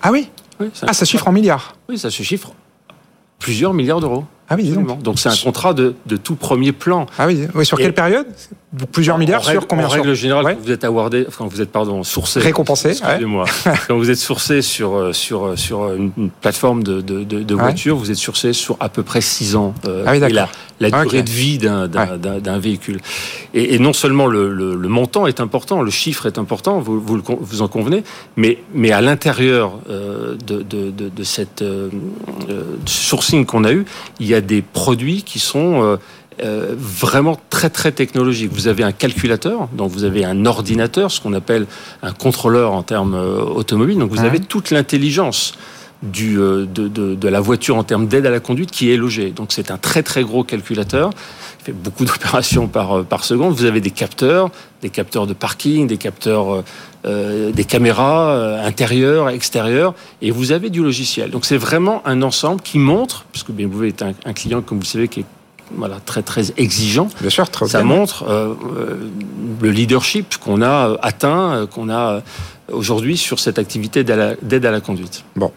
Ah 0.02 0.12
oui, 0.12 0.28
oui 0.60 0.70
Ah, 0.82 0.92
ça 0.92 1.04
chiffre 1.04 1.26
en 1.28 1.32
milliards 1.32 1.76
Oui, 1.88 1.98
ça 1.98 2.10
se 2.10 2.22
chiffre 2.22 2.52
plusieurs 3.38 3.74
milliards 3.74 4.00
d'euros. 4.00 4.24
Ah 4.48 4.56
oui, 4.56 4.70
donc. 4.70 5.02
donc 5.02 5.18
c'est 5.18 5.30
un 5.30 5.36
contrat 5.36 5.72
de, 5.72 5.94
de, 6.06 6.16
tout 6.16 6.34
premier 6.34 6.72
plan. 6.72 7.06
Ah 7.18 7.26
oui, 7.26 7.46
oui 7.54 7.64
sur 7.64 7.78
Et 7.80 7.82
quelle 7.82 7.94
période? 7.94 8.26
Plusieurs 8.92 9.18
milliards 9.18 9.42
règle, 9.42 9.60
sur 9.60 9.68
combien 9.68 9.86
En 9.86 9.88
règle 9.88 10.14
générale, 10.14 10.44
ouais. 10.44 10.54
quand 10.54 10.62
vous 10.62 10.70
êtes 10.72 10.84
awardé, 10.84 11.26
quand 11.36 11.46
vous 11.46 11.60
êtes 11.60 11.70
pardon 11.70 12.02
sourcé, 12.02 12.40
récompensé, 12.40 12.90
excusez-moi, 12.90 13.44
ouais. 13.66 13.72
quand 13.88 13.96
vous 13.96 14.10
êtes 14.10 14.18
sourcé 14.18 14.62
sur 14.62 15.14
sur 15.14 15.58
sur 15.58 15.92
une, 15.92 16.10
une 16.16 16.30
plateforme 16.30 16.82
de, 16.82 17.00
de, 17.00 17.22
de 17.22 17.54
voiture, 17.54 17.94
ouais. 17.94 18.00
vous 18.00 18.10
êtes 18.10 18.16
sourcé 18.16 18.52
sur 18.52 18.76
à 18.80 18.88
peu 18.88 19.02
près 19.02 19.20
six 19.20 19.56
ans. 19.56 19.74
Euh, 19.86 20.04
ah 20.06 20.12
oui, 20.12 20.20
la, 20.20 20.48
la 20.80 20.90
durée 20.90 21.06
okay. 21.06 21.22
de 21.22 21.30
vie 21.30 21.58
d'un 21.58 22.58
véhicule. 22.58 23.00
Et, 23.52 23.74
et, 23.74 23.78
non 23.78 23.92
seulement 23.92 24.26
le, 24.26 24.52
le, 24.52 24.74
le, 24.74 24.88
montant 24.88 25.26
est 25.26 25.40
important, 25.40 25.82
le 25.82 25.90
chiffre 25.90 26.26
est 26.26 26.38
important, 26.38 26.80
vous 26.80 27.00
vous, 27.00 27.22
vous 27.40 27.62
en 27.62 27.68
convenez, 27.68 28.02
mais 28.36 28.58
mais 28.72 28.90
à 28.90 29.00
l'intérieur 29.00 29.78
euh, 29.88 30.34
de, 30.46 30.62
de, 30.62 30.90
de, 30.90 31.24
cette 31.24 31.62
euh, 31.62 31.90
sourcing 32.86 33.46
qu'on 33.46 33.64
a 33.64 33.72
eu, 33.72 33.84
il 34.18 34.26
y 34.26 34.34
a 34.34 34.40
des 34.40 34.62
produits 34.62 35.22
qui 35.22 35.38
sont 35.38 35.98
euh, 36.40 36.54
euh, 36.54 36.74
vraiment 36.76 37.38
très 37.50 37.70
très 37.70 37.92
technologiques. 37.92 38.52
Vous 38.52 38.68
avez 38.68 38.82
un 38.82 38.92
calculateur, 38.92 39.68
donc 39.72 39.90
vous 39.90 40.04
avez 40.04 40.24
un 40.24 40.46
ordinateur, 40.46 41.10
ce 41.10 41.20
qu'on 41.20 41.32
appelle 41.32 41.66
un 42.02 42.12
contrôleur 42.12 42.72
en 42.72 42.82
termes 42.82 43.14
euh, 43.14 43.40
automobiles, 43.40 43.98
donc 43.98 44.10
vous 44.10 44.24
avez 44.24 44.40
toute 44.40 44.70
l'intelligence 44.70 45.54
du, 46.02 46.36
de, 46.36 46.66
de, 46.66 47.14
de, 47.14 47.28
la 47.28 47.40
voiture 47.40 47.76
en 47.76 47.84
termes 47.84 48.06
d'aide 48.06 48.26
à 48.26 48.30
la 48.30 48.40
conduite 48.40 48.70
qui 48.70 48.90
est 48.90 48.96
logée. 48.96 49.30
Donc 49.30 49.52
c'est 49.52 49.70
un 49.70 49.78
très 49.78 50.02
très 50.02 50.22
gros 50.22 50.44
calculateur. 50.44 51.10
Il 51.60 51.64
fait 51.64 51.72
beaucoup 51.72 52.04
d'opérations 52.04 52.68
par, 52.68 53.04
par 53.04 53.24
seconde. 53.24 53.54
Vous 53.54 53.64
avez 53.64 53.80
des 53.80 53.90
capteurs, 53.90 54.50
des 54.82 54.90
capteurs 54.90 55.26
de 55.26 55.32
parking, 55.32 55.86
des 55.86 55.96
capteurs, 55.96 56.62
euh, 57.06 57.52
des 57.52 57.64
caméras 57.64 58.58
intérieures, 58.62 59.30
extérieures, 59.30 59.94
et 60.20 60.30
vous 60.30 60.52
avez 60.52 60.68
du 60.68 60.82
logiciel. 60.82 61.30
Donc 61.30 61.46
c'est 61.46 61.56
vraiment 61.56 62.02
un 62.06 62.20
ensemble 62.22 62.60
qui 62.60 62.78
montre, 62.78 63.24
puisque 63.32 63.50
BMW 63.50 63.86
est 63.86 64.02
un, 64.02 64.12
un 64.26 64.32
client, 64.34 64.60
comme 64.60 64.78
vous 64.80 64.84
savez, 64.84 65.08
qui 65.08 65.20
est 65.20 65.26
voilà, 65.72 65.96
très 66.04 66.22
très 66.22 66.52
exigeant. 66.56 67.08
Bien 67.20 67.30
sûr, 67.30 67.48
très 67.48 67.66
Ça 67.66 67.82
montre 67.82 68.24
euh, 68.28 68.54
le 69.60 69.70
leadership 69.70 70.36
qu'on 70.38 70.62
a 70.62 70.96
atteint, 71.02 71.66
qu'on 71.72 71.90
a 71.90 72.22
aujourd'hui 72.70 73.16
sur 73.16 73.38
cette 73.38 73.58
activité 73.58 74.04
d'aide 74.04 74.66
à, 74.66 74.70
la 74.70 74.80
conduite. 74.80 75.24
Bon. 75.36 75.52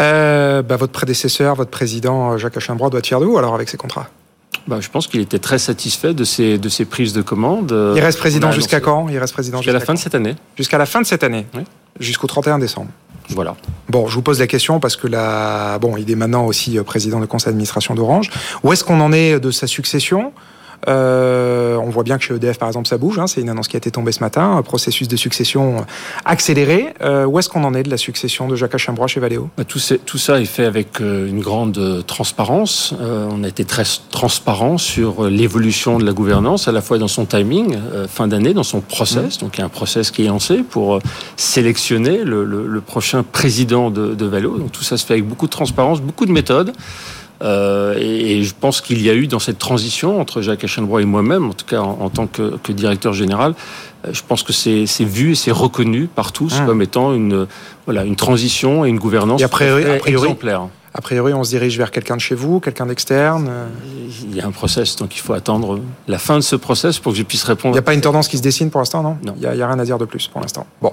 Euh, 0.00 0.62
bah, 0.62 0.76
votre 0.76 0.92
prédécesseur, 0.92 1.54
votre 1.54 1.70
président 1.70 2.38
Jacques 2.38 2.56
Achimbrois 2.56 2.90
doit 2.90 2.98
être 2.98 3.06
fier 3.06 3.20
de 3.20 3.24
vous 3.24 3.38
alors 3.38 3.54
avec 3.54 3.68
ses 3.68 3.76
contrats? 3.76 4.08
Bah, 4.66 4.78
je 4.80 4.88
pense 4.88 5.06
qu'il 5.06 5.20
était 5.20 5.38
très 5.38 5.58
satisfait 5.58 6.14
de 6.14 6.24
ses, 6.24 6.58
de 6.58 6.68
ses 6.68 6.84
prises 6.84 7.12
de 7.12 7.22
commande. 7.22 7.74
Il 7.96 8.00
reste 8.00 8.18
président 8.18 8.52
jusqu'à 8.52 8.80
quand? 8.80 9.08
Il 9.08 9.18
reste 9.18 9.32
président 9.32 9.58
jusqu'à 9.58 9.72
la 9.72 9.80
fin 9.80 9.94
de 9.94 9.98
cette 9.98 10.14
année. 10.14 10.36
Jusqu'à 10.56 10.78
la 10.78 10.86
fin 10.86 11.00
de 11.00 11.06
cette 11.06 11.24
année? 11.24 11.46
Oui. 11.54 11.62
Jusqu'au 12.00 12.26
31 12.26 12.58
décembre. 12.58 12.90
Voilà. 13.30 13.56
Bon, 13.88 14.06
je 14.06 14.14
vous 14.14 14.22
pose 14.22 14.40
la 14.40 14.46
question 14.46 14.80
parce 14.80 14.96
que 14.96 15.06
là, 15.06 15.78
bon, 15.78 15.96
il 15.96 16.10
est 16.10 16.14
maintenant 16.14 16.46
aussi 16.46 16.78
euh, 16.78 16.82
président 16.82 17.20
du 17.20 17.26
conseil 17.26 17.52
d'administration 17.52 17.94
d'Orange. 17.94 18.30
Où 18.62 18.72
est-ce 18.72 18.84
qu'on 18.84 19.00
en 19.00 19.12
est 19.12 19.38
de 19.40 19.50
sa 19.50 19.66
succession? 19.66 20.32
On 20.86 21.90
voit 21.90 22.02
bien 22.02 22.18
que 22.18 22.24
chez 22.24 22.34
EDF, 22.34 22.58
par 22.58 22.68
exemple, 22.68 22.88
ça 22.88 22.98
bouge. 22.98 23.18
Hein, 23.18 23.26
c'est 23.26 23.40
une 23.40 23.48
annonce 23.48 23.68
qui 23.68 23.76
a 23.76 23.78
été 23.78 23.90
tombée 23.90 24.12
ce 24.12 24.20
matin. 24.20 24.56
Un 24.56 24.62
processus 24.62 25.08
de 25.08 25.16
succession 25.16 25.86
accéléré. 26.24 26.94
Euh, 27.02 27.24
où 27.24 27.38
est-ce 27.38 27.48
qu'on 27.48 27.64
en 27.64 27.74
est 27.74 27.82
de 27.82 27.90
la 27.90 27.96
succession 27.96 28.48
de 28.48 28.56
Jacques 28.56 28.74
Achambrois 28.74 29.06
chez 29.06 29.20
Valeo? 29.20 29.48
Bah, 29.56 29.64
tout, 29.64 29.80
tout, 30.04 30.18
ça 30.18 30.40
est 30.40 30.44
fait 30.44 30.64
avec 30.64 31.00
euh, 31.00 31.28
une 31.28 31.40
grande 31.40 32.04
transparence. 32.06 32.94
Euh, 33.00 33.28
on 33.30 33.44
a 33.44 33.48
été 33.48 33.64
très 33.64 33.84
transparent 34.10 34.78
sur 34.78 35.24
l'évolution 35.24 35.98
de 35.98 36.04
la 36.04 36.12
gouvernance, 36.12 36.68
à 36.68 36.72
la 36.72 36.80
fois 36.80 36.98
dans 36.98 37.08
son 37.08 37.24
timing, 37.26 37.76
fin 38.08 38.28
d'année, 38.28 38.54
dans 38.54 38.62
son 38.62 38.80
process. 38.80 39.38
Mmh. 39.38 39.40
Donc 39.44 39.56
il 39.56 39.60
y 39.60 39.62
a 39.62 39.66
un 39.66 39.70
process 39.70 40.10
qui 40.10 40.24
est 40.24 40.28
lancé 40.28 40.58
pour 40.58 41.00
sélectionner 41.36 42.24
le, 42.24 42.44
le, 42.44 42.66
le 42.66 42.80
prochain 42.80 43.22
président 43.22 43.90
de, 43.90 44.14
de 44.14 44.26
Valeo. 44.26 44.58
Donc 44.58 44.72
tout 44.72 44.84
ça 44.84 44.96
se 44.96 45.06
fait 45.06 45.14
avec 45.14 45.26
beaucoup 45.26 45.46
de 45.46 45.52
transparence, 45.52 46.00
beaucoup 46.00 46.26
de 46.26 46.32
méthodes. 46.32 46.72
Euh, 47.42 47.94
et, 47.96 48.42
je 48.42 48.54
pense 48.58 48.80
qu'il 48.80 49.00
y 49.02 49.10
a 49.10 49.14
eu 49.14 49.26
dans 49.26 49.38
cette 49.38 49.58
transition 49.58 50.20
entre 50.20 50.42
Jacques 50.42 50.64
Aschenbrois 50.64 51.02
et 51.02 51.04
moi-même, 51.04 51.50
en 51.50 51.52
tout 51.52 51.66
cas 51.66 51.80
en, 51.80 52.10
tant 52.10 52.26
que, 52.26 52.56
que, 52.62 52.72
directeur 52.72 53.12
général, 53.12 53.54
euh, 54.06 54.10
je 54.12 54.22
pense 54.26 54.42
que 54.42 54.52
c'est 54.52 54.86
vu 55.00 55.32
et 55.32 55.34
c'est 55.34 55.52
reconnu 55.52 56.06
par 56.06 56.32
tous 56.32 56.60
mmh. 56.60 56.66
comme 56.66 56.82
étant 56.82 57.14
une, 57.14 57.46
voilà, 57.84 58.04
une 58.04 58.16
transition 58.16 58.84
et 58.84 58.88
une 58.88 58.98
gouvernance 58.98 59.40
et 59.40 59.44
a 59.44 59.48
priori, 59.48 59.84
a 59.84 59.98
priori, 59.98 60.24
exemplaire. 60.24 60.62
A 60.94 61.00
priori, 61.00 61.32
on 61.32 61.44
se 61.44 61.50
dirige 61.50 61.78
vers 61.78 61.92
quelqu'un 61.92 62.16
de 62.16 62.20
chez 62.20 62.34
vous, 62.34 62.58
quelqu'un 62.58 62.86
d'externe 62.86 63.50
Il 64.24 64.34
y 64.34 64.40
a 64.40 64.46
un 64.46 64.50
process, 64.50 64.96
donc 64.96 65.14
il 65.14 65.20
faut 65.20 65.34
attendre 65.34 65.80
la 66.08 66.18
fin 66.18 66.36
de 66.36 66.40
ce 66.40 66.56
process 66.56 66.98
pour 66.98 67.12
que 67.12 67.18
je 67.18 67.22
puisse 67.22 67.44
répondre. 67.44 67.74
Il 67.74 67.76
n'y 67.76 67.80
a 67.80 67.82
pas 67.82 67.94
une 67.94 68.00
tendance 68.00 68.26
qui 68.26 68.36
se 68.36 68.42
dessine 68.42 68.70
pour 68.70 68.80
l'instant, 68.80 69.02
non? 69.02 69.16
Non. 69.22 69.34
Il 69.36 69.40
n'y 69.40 69.46
a, 69.46 69.50
a, 69.50 69.68
rien 69.68 69.78
à 69.78 69.84
dire 69.84 69.98
de 69.98 70.06
plus 70.06 70.26
pour 70.26 70.40
l'instant. 70.40 70.66
Bon. 70.82 70.92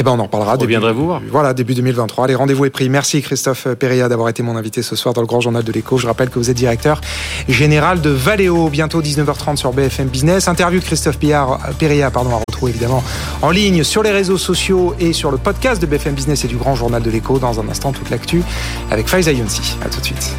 Eh 0.00 0.04
ben, 0.04 0.12
on 0.12 0.20
en 0.20 0.22
reparlera. 0.22 0.54
Reviendrez-vous 0.54 1.06
voir. 1.06 1.20
Voilà, 1.28 1.52
début 1.52 1.74
2023. 1.74 2.28
Les 2.28 2.36
rendez-vous 2.36 2.64
est 2.64 2.70
pris. 2.70 2.88
Merci 2.88 3.20
Christophe 3.20 3.66
Perria 3.74 4.08
d'avoir 4.08 4.28
été 4.28 4.44
mon 4.44 4.54
invité 4.54 4.80
ce 4.80 4.94
soir 4.94 5.12
dans 5.12 5.22
le 5.22 5.26
Grand 5.26 5.40
Journal 5.40 5.64
de 5.64 5.72
l'Écho. 5.72 5.98
Je 5.98 6.06
rappelle 6.06 6.30
que 6.30 6.38
vous 6.38 6.50
êtes 6.50 6.56
directeur 6.56 7.00
général 7.48 8.00
de 8.00 8.10
Valeo. 8.10 8.68
Bientôt 8.68 9.02
19h30 9.02 9.56
sur 9.56 9.72
BFM 9.72 10.06
Business. 10.06 10.46
Interview 10.46 10.78
de 10.78 10.84
Christophe 10.84 11.18
Perria, 11.18 12.12
pardon, 12.12 12.30
à 12.30 12.40
retrouver 12.48 12.70
évidemment 12.70 13.02
en 13.42 13.50
ligne 13.50 13.82
sur 13.82 14.04
les 14.04 14.12
réseaux 14.12 14.38
sociaux 14.38 14.94
et 15.00 15.12
sur 15.12 15.32
le 15.32 15.36
podcast 15.36 15.82
de 15.82 15.86
BFM 15.86 16.14
Business 16.14 16.44
et 16.44 16.48
du 16.48 16.56
Grand 16.56 16.76
Journal 16.76 17.02
de 17.02 17.10
l'Écho. 17.10 17.40
Dans 17.40 17.58
un 17.58 17.68
instant, 17.68 17.90
toute 17.90 18.10
l'actu 18.10 18.44
avec 18.92 19.08
Faiza 19.08 19.32
Younsi. 19.32 19.76
À 19.84 19.88
tout 19.88 19.98
de 19.98 20.04
suite. 20.06 20.32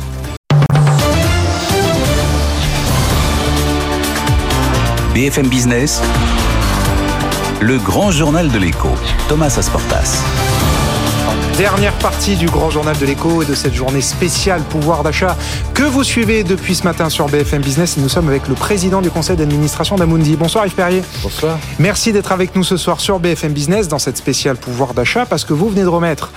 BFM 5.13 5.47
Business 5.47 6.01
le 7.61 7.77
grand 7.77 8.09
journal 8.09 8.49
de 8.49 8.57
l'écho, 8.57 8.87
Thomas 9.27 9.53
Asportas. 9.57 10.23
Dernière 11.57 11.93
partie 11.99 12.37
du 12.37 12.45
grand 12.45 12.69
journal 12.69 12.97
de 12.97 13.05
l'écho 13.05 13.43
et 13.43 13.45
de 13.45 13.53
cette 13.53 13.73
journée 13.73 13.99
spéciale 13.99 14.61
pouvoir 14.61 15.03
d'achat 15.03 15.35
que 15.73 15.83
vous 15.83 16.05
suivez 16.05 16.45
depuis 16.45 16.73
ce 16.73 16.83
matin 16.83 17.09
sur 17.09 17.27
BFM 17.27 17.61
Business. 17.61 17.97
Nous 17.97 18.07
sommes 18.07 18.29
avec 18.29 18.47
le 18.47 18.55
président 18.55 19.01
du 19.01 19.09
conseil 19.09 19.35
d'administration 19.35 19.97
d'Amundi. 19.97 20.37
Bonsoir 20.37 20.65
Yves 20.67 20.73
Perrier. 20.73 21.01
Bonsoir. 21.21 21.59
Merci 21.79 22.13
d'être 22.13 22.31
avec 22.31 22.55
nous 22.55 22.63
ce 22.63 22.77
soir 22.77 23.01
sur 23.01 23.19
BFM 23.19 23.51
Business 23.51 23.89
dans 23.89 23.99
cette 23.99 24.15
spéciale 24.15 24.55
pouvoir 24.55 24.93
d'achat 24.93 25.25
parce 25.25 25.43
que 25.43 25.51
vous 25.51 25.67
venez 25.67 25.83
de 25.83 25.87
remettre 25.87 26.31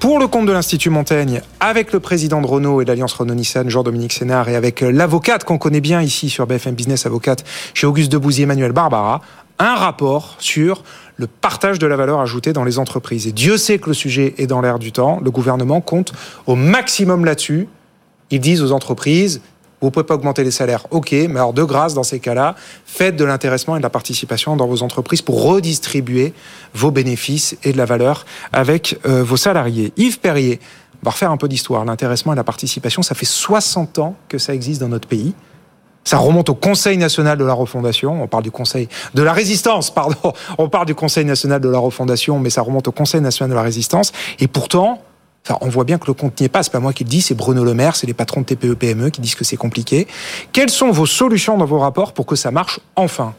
pour 0.00 0.18
le 0.18 0.28
compte 0.28 0.46
de 0.46 0.52
l'Institut 0.52 0.88
Montaigne, 0.88 1.42
avec 1.60 1.92
le 1.92 2.00
président 2.00 2.40
de 2.40 2.46
Renault 2.46 2.80
et 2.80 2.84
de 2.84 2.88
l'Alliance 2.88 3.12
Renault-Nissan, 3.12 3.68
Jean-Dominique 3.68 4.14
Sénard, 4.14 4.48
et 4.48 4.56
avec 4.56 4.80
l'avocate 4.80 5.44
qu'on 5.44 5.58
connaît 5.58 5.82
bien 5.82 6.00
ici 6.00 6.30
sur 6.30 6.46
BFM 6.46 6.74
Business, 6.74 7.04
avocate 7.04 7.44
chez 7.74 7.86
Auguste 7.86 8.10
Debouzy, 8.10 8.44
Emmanuel 8.44 8.72
Barbara, 8.72 9.20
un 9.60 9.76
rapport 9.76 10.36
sur 10.38 10.82
le 11.16 11.26
partage 11.26 11.78
de 11.78 11.86
la 11.86 11.96
valeur 11.96 12.20
ajoutée 12.20 12.52
dans 12.52 12.64
les 12.64 12.78
entreprises. 12.78 13.26
Et 13.26 13.32
Dieu 13.32 13.58
sait 13.58 13.78
que 13.78 13.88
le 13.88 13.94
sujet 13.94 14.34
est 14.38 14.46
dans 14.46 14.60
l'air 14.60 14.78
du 14.78 14.90
temps. 14.90 15.20
Le 15.22 15.30
gouvernement 15.30 15.80
compte 15.80 16.12
au 16.46 16.56
maximum 16.56 17.24
là-dessus. 17.24 17.68
Ils 18.30 18.40
disent 18.40 18.62
aux 18.62 18.72
entreprises, 18.72 19.42
vous 19.80 19.90
pouvez 19.90 20.04
pas 20.04 20.14
augmenter 20.14 20.44
les 20.44 20.50
salaires, 20.50 20.86
ok, 20.90 21.12
mais 21.12 21.36
alors 21.36 21.52
de 21.52 21.62
grâce, 21.62 21.94
dans 21.94 22.02
ces 22.02 22.20
cas-là, 22.20 22.54
faites 22.84 23.16
de 23.16 23.24
l'intéressement 23.24 23.76
et 23.76 23.78
de 23.78 23.82
la 23.82 23.90
participation 23.90 24.56
dans 24.56 24.66
vos 24.66 24.82
entreprises 24.82 25.22
pour 25.22 25.42
redistribuer 25.42 26.34
vos 26.74 26.90
bénéfices 26.90 27.56
et 27.64 27.72
de 27.72 27.78
la 27.78 27.86
valeur 27.86 28.24
avec 28.52 28.98
euh, 29.06 29.22
vos 29.22 29.36
salariés. 29.36 29.92
Yves 29.96 30.20
Perrier, 30.20 30.60
on 31.02 31.06
va 31.06 31.12
refaire 31.12 31.30
un 31.30 31.38
peu 31.38 31.48
d'histoire. 31.48 31.84
L'intéressement 31.84 32.32
et 32.34 32.36
la 32.36 32.44
participation, 32.44 33.02
ça 33.02 33.14
fait 33.14 33.26
60 33.26 33.98
ans 33.98 34.16
que 34.28 34.38
ça 34.38 34.54
existe 34.54 34.80
dans 34.80 34.88
notre 34.88 35.08
pays. 35.08 35.34
Ça 36.04 36.18
remonte 36.18 36.48
au 36.48 36.54
Conseil 36.54 36.96
national 36.96 37.36
de 37.38 37.44
la 37.44 37.52
refondation. 37.52 38.22
On 38.22 38.26
parle 38.26 38.42
du 38.42 38.50
Conseil 38.50 38.88
de 39.14 39.22
la 39.22 39.32
résistance, 39.32 39.90
pardon. 39.94 40.32
On 40.58 40.68
parle 40.68 40.86
du 40.86 40.94
Conseil 40.94 41.24
national 41.24 41.60
de 41.60 41.68
la 41.68 41.78
refondation, 41.78 42.38
mais 42.38 42.50
ça 42.50 42.62
remonte 42.62 42.88
au 42.88 42.92
Conseil 42.92 43.20
national 43.20 43.50
de 43.50 43.56
la 43.56 43.62
résistance. 43.62 44.12
Et 44.38 44.48
pourtant, 44.48 45.02
on 45.60 45.68
voit 45.68 45.84
bien 45.84 45.98
que 45.98 46.06
le 46.06 46.14
compte 46.14 46.40
n'y 46.40 46.46
est 46.46 46.50
pas. 46.50 46.62
C'est 46.62 46.72
pas 46.72 46.80
moi 46.80 46.92
qui 46.92 47.04
le 47.04 47.10
dis, 47.10 47.22
c'est 47.22 47.34
Bruno 47.34 47.64
Le 47.64 47.74
Maire, 47.74 47.96
c'est 47.96 48.06
les 48.06 48.14
patrons 48.14 48.40
de 48.42 48.46
TPE-PME 48.46 49.10
qui 49.10 49.20
disent 49.20 49.34
que 49.34 49.44
c'est 49.44 49.56
compliqué. 49.56 50.06
Quelles 50.52 50.70
sont 50.70 50.90
vos 50.90 51.06
solutions 51.06 51.58
dans 51.58 51.64
vos 51.66 51.78
rapports 51.78 52.12
pour 52.12 52.26
que 52.26 52.36
ça 52.36 52.50
marche 52.50 52.80
enfin? 52.96 53.34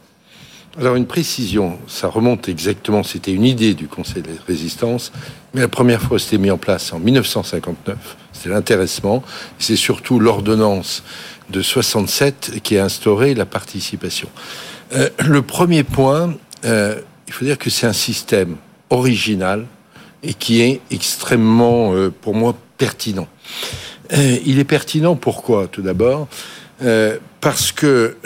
Alors 0.80 0.96
une 0.96 1.06
précision, 1.06 1.78
ça 1.86 2.08
remonte 2.08 2.48
exactement, 2.48 3.02
c'était 3.02 3.32
une 3.32 3.44
idée 3.44 3.74
du 3.74 3.88
Conseil 3.88 4.22
de 4.22 4.28
la 4.28 4.42
Résistance, 4.46 5.12
mais 5.52 5.60
la 5.60 5.68
première 5.68 6.00
fois 6.00 6.18
c'était 6.18 6.38
mis 6.38 6.50
en 6.50 6.56
place 6.56 6.94
en 6.94 6.98
1959, 6.98 8.16
c'était 8.32 8.48
l'intéressement, 8.48 9.22
c'est 9.58 9.76
surtout 9.76 10.18
l'ordonnance 10.18 11.04
de 11.50 11.62
67 11.62 12.60
qui 12.62 12.78
a 12.78 12.84
instauré 12.84 13.34
la 13.34 13.46
participation. 13.46 14.28
Euh, 14.94 15.08
le 15.26 15.42
premier 15.42 15.84
point, 15.84 16.34
euh, 16.64 17.00
il 17.26 17.32
faut 17.32 17.44
dire 17.44 17.58
que 17.58 17.70
c'est 17.70 17.86
un 17.86 17.92
système 17.92 18.56
original 18.90 19.66
et 20.22 20.34
qui 20.34 20.60
est 20.60 20.80
extrêmement, 20.90 21.94
euh, 21.94 22.10
pour 22.10 22.34
moi, 22.34 22.56
pertinent. 22.78 23.28
Il 24.44 24.58
est 24.58 24.64
pertinent 24.64 25.16
pourquoi 25.16 25.68
Tout 25.68 25.80
d'abord, 25.80 26.28
parce 27.40 27.72
que 27.72 28.16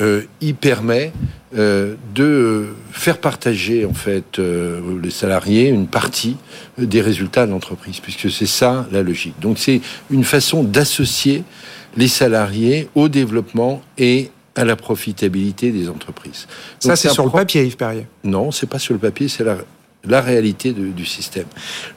il 0.41 0.57
permet 0.57 1.13
de 1.53 2.67
faire 2.91 3.19
partager 3.19 3.85
en 3.85 3.95
fait 3.95 4.41
les 4.41 5.11
salariés 5.11 5.69
une 5.69 5.87
partie 5.87 6.39
des 6.77 7.01
résultats 7.01 7.47
de 7.47 7.53
l'entreprise, 7.53 8.01
puisque 8.01 8.33
c'est 8.33 8.47
ça 8.47 8.89
la 8.91 9.03
logique. 9.03 9.39
Donc 9.41 9.59
c'est 9.59 9.81
une 10.11 10.25
façon 10.25 10.65
d'associer 10.65 11.45
les 11.97 12.09
salariés 12.09 12.89
au 12.95 13.09
développement 13.09 13.83
et 13.99 14.31
à 14.55 14.65
la 14.65 14.77
profitabilité 14.77 15.71
des 15.71 15.89
entreprises. 15.89 16.47
Donc 16.83 16.91
ça, 16.93 16.97
c'est 16.97 17.11
sur 17.11 17.25
le 17.25 17.31
papier, 17.31 17.65
Yves 17.65 17.77
Perrier 17.77 18.07
Non, 18.25 18.51
c'est 18.51 18.67
pas 18.67 18.79
sur 18.79 18.95
le 18.95 19.01
papier, 19.01 19.29
c'est 19.29 19.45
la, 19.45 19.59
la 20.05 20.21
réalité 20.21 20.73
de, 20.73 20.87
du 20.89 21.05
système. 21.05 21.47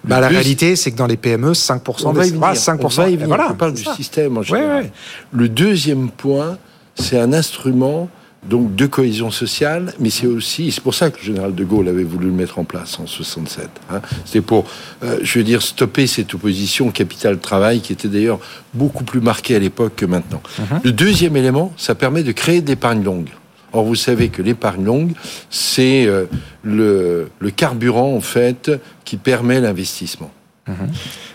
Bah, 0.04 0.20
la 0.20 0.28
réalité, 0.28 0.76
c'est 0.76 0.92
que 0.92 0.98
dans 0.98 1.08
les 1.08 1.18
PME, 1.18 1.54
5% 1.54 2.04
on 2.06 2.14
des... 2.14 2.20
va 2.20 2.26
y 2.26 2.30
venir. 2.30 2.44
Ah, 2.44 2.54
5%. 2.54 2.80
On 2.82 2.88
va 2.88 3.10
y 3.10 3.16
venir. 3.16 3.28
Voilà, 3.28 3.52
on 3.52 3.56
parle 3.56 3.74
du 3.74 3.84
ça. 3.84 3.96
système 3.96 4.38
en 4.38 4.44
général. 4.44 4.70
Ouais, 4.70 4.82
ouais. 4.84 4.92
Le 5.32 5.48
deuxième 5.50 6.10
point, 6.10 6.58
c'est 6.96 7.20
un 7.20 7.32
instrument 7.32 8.10
donc 8.44 8.76
de 8.76 8.86
cohésion 8.86 9.32
sociale, 9.32 9.94
mais 10.00 10.10
c'est 10.10 10.28
aussi, 10.28 10.72
c'est 10.72 10.82
pour 10.82 10.96
ça 10.96 11.10
que 11.10 11.18
le 11.20 11.24
général 11.24 11.56
de 11.56 11.64
Gaulle 11.64 11.90
avait 11.90 12.04
voulu 12.04 12.28
le 12.28 12.34
mettre 12.34 12.58
en 12.58 12.64
place 12.64 13.00
en 13.00 13.06
67. 13.06 13.70
Hein. 13.92 14.02
C'était 14.26 14.42
pour, 14.42 14.66
euh, 15.04 15.20
je 15.22 15.40
veux 15.40 15.44
dire, 15.44 15.62
stopper 15.62 16.08
cette 16.08 16.34
opposition 16.34 16.90
capital-travail 16.92 17.82
qui 17.82 17.92
était 17.92 18.08
d'ailleurs 18.08 18.40
beaucoup 18.74 19.04
plus 19.04 19.20
marquée 19.20 19.56
à 19.56 19.60
l'époque 19.60 19.96
que 19.98 20.06
maintenant. 20.06 20.42
Mhm. 20.58 20.80
Le 20.84 20.92
deuxième 20.92 21.36
élément, 21.36 21.74
ça 21.76 21.96
permet 21.96 22.24
de 22.24 22.32
créer 22.32 22.62
de 22.62 22.68
l'épargne 22.68 23.04
longue. 23.04 23.30
Or, 23.74 23.84
vous 23.84 23.96
savez 23.96 24.30
que 24.30 24.42
l'épargne 24.42 24.84
longue, 24.84 25.12
c'est 25.50 26.06
euh, 26.08 26.26
le, 26.64 27.30
le 27.40 27.52
carburant, 27.52 28.16
en 28.16 28.22
fait, 28.22 28.72
qui 29.06 29.18
permet 29.18 29.60
l'investissement. 29.60 30.32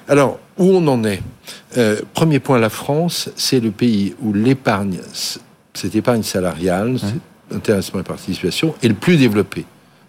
Alors, 0.09 0.39
où 0.59 0.65
on 0.65 0.87
en 0.87 1.05
est? 1.05 1.21
Euh, 1.77 2.01
Premier 2.13 2.39
point, 2.39 2.59
la 2.59 2.71
France, 2.71 3.31
c'est 3.37 3.61
le 3.61 3.71
pays 3.71 4.15
où 4.23 4.33
l'épargne, 4.33 4.99
cette 5.75 5.97
épargne 5.97 6.23
salariale, 6.23 6.99
cet 6.99 7.57
intéressement 7.57 8.01
et 8.01 8.05
participation, 8.05 8.75
est 8.83 8.89
le 8.89 8.95
plus 8.95 9.17
développé 9.17 9.65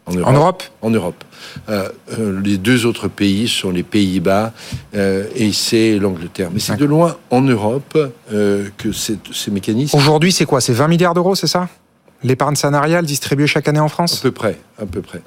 En 0.05 0.13
Europe 0.13 0.28
En 0.28 0.34
Europe, 0.34 0.63
en 0.82 0.89
Europe. 0.91 1.24
Euh, 1.70 1.89
euh, 2.18 2.41
les 2.43 2.57
deux 2.57 2.86
autres 2.86 3.07
pays 3.07 3.47
sont 3.47 3.72
les 3.72 3.84
Pays-Bas 3.84 4.53
euh, 4.95 5.26
et 5.36 5.51
c'est 5.51 5.97
l'Angleterre. 5.97 6.49
Mais 6.53 6.59
c'est 6.59 6.78
de 6.78 6.86
loin 6.86 7.18
en 7.32 7.41
Europe 7.41 7.97
que 8.30 8.91
ces 8.91 9.51
mécanismes. 9.51 9.97
Aujourd'hui, 9.97 10.32
c'est 10.32 10.45
quoi? 10.45 10.61
C'est 10.61 10.74
20 10.74 10.88
milliards 10.88 11.13
d'euros, 11.13 11.36
c'est 11.36 11.47
ça? 11.47 11.68
L'épargne 12.24 12.55
salariale 12.55 13.05
distribuée 13.05 13.47
chaque 13.47 13.68
année 13.68 13.80
en 13.80 13.89
France? 13.89 14.20
À 14.20 14.22
peu 14.22 14.32
près, 14.32 14.59
à 14.80 14.86
peu 14.86 15.01
près. 15.01 15.22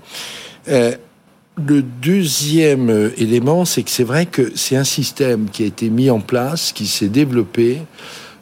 le 0.67 1.83
deuxième 1.83 3.11
élément, 3.17 3.65
c'est 3.65 3.83
que 3.83 3.91
c'est 3.91 4.05
vrai 4.05 4.27
que 4.27 4.53
c'est 4.55 4.77
un 4.77 4.85
système 4.85 5.51
qui 5.51 5.65
a 5.65 5.67
été 5.67 5.91
mis 5.91 6.09
en 6.09 6.21
place, 6.21 6.73
qui 6.73 6.87
s'est 6.87 7.09
développé 7.09 7.83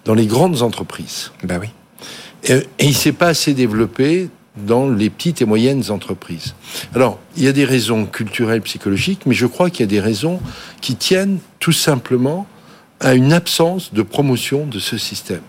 dans 0.04 0.14
les 0.14 0.26
grandes 0.26 0.62
entreprises. 0.62 1.32
Ben 1.42 1.58
oui. 1.60 1.68
Et, 2.46 2.66
il 2.78 2.94
s'est 2.94 3.12
pas 3.12 3.28
assez 3.28 3.54
développé 3.54 4.28
dans 4.56 4.88
les 4.88 5.10
petites 5.10 5.42
et 5.42 5.44
moyennes 5.44 5.84
entreprises. 5.90 6.54
Alors, 6.94 7.18
il 7.36 7.44
y 7.44 7.48
a 7.48 7.52
des 7.52 7.64
raisons 7.64 8.06
culturelles, 8.06 8.62
psychologiques, 8.62 9.22
mais 9.26 9.34
je 9.34 9.46
crois 9.46 9.68
qu'il 9.68 9.80
y 9.80 9.84
a 9.84 9.90
des 9.90 10.00
raisons 10.00 10.40
qui 10.80 10.96
tiennent 10.96 11.38
tout 11.58 11.72
simplement 11.72 12.46
à 13.00 13.14
une 13.14 13.32
absence 13.32 13.92
de 13.92 14.02
promotion 14.02 14.66
de 14.66 14.78
ce 14.78 14.96
système. 14.96 15.42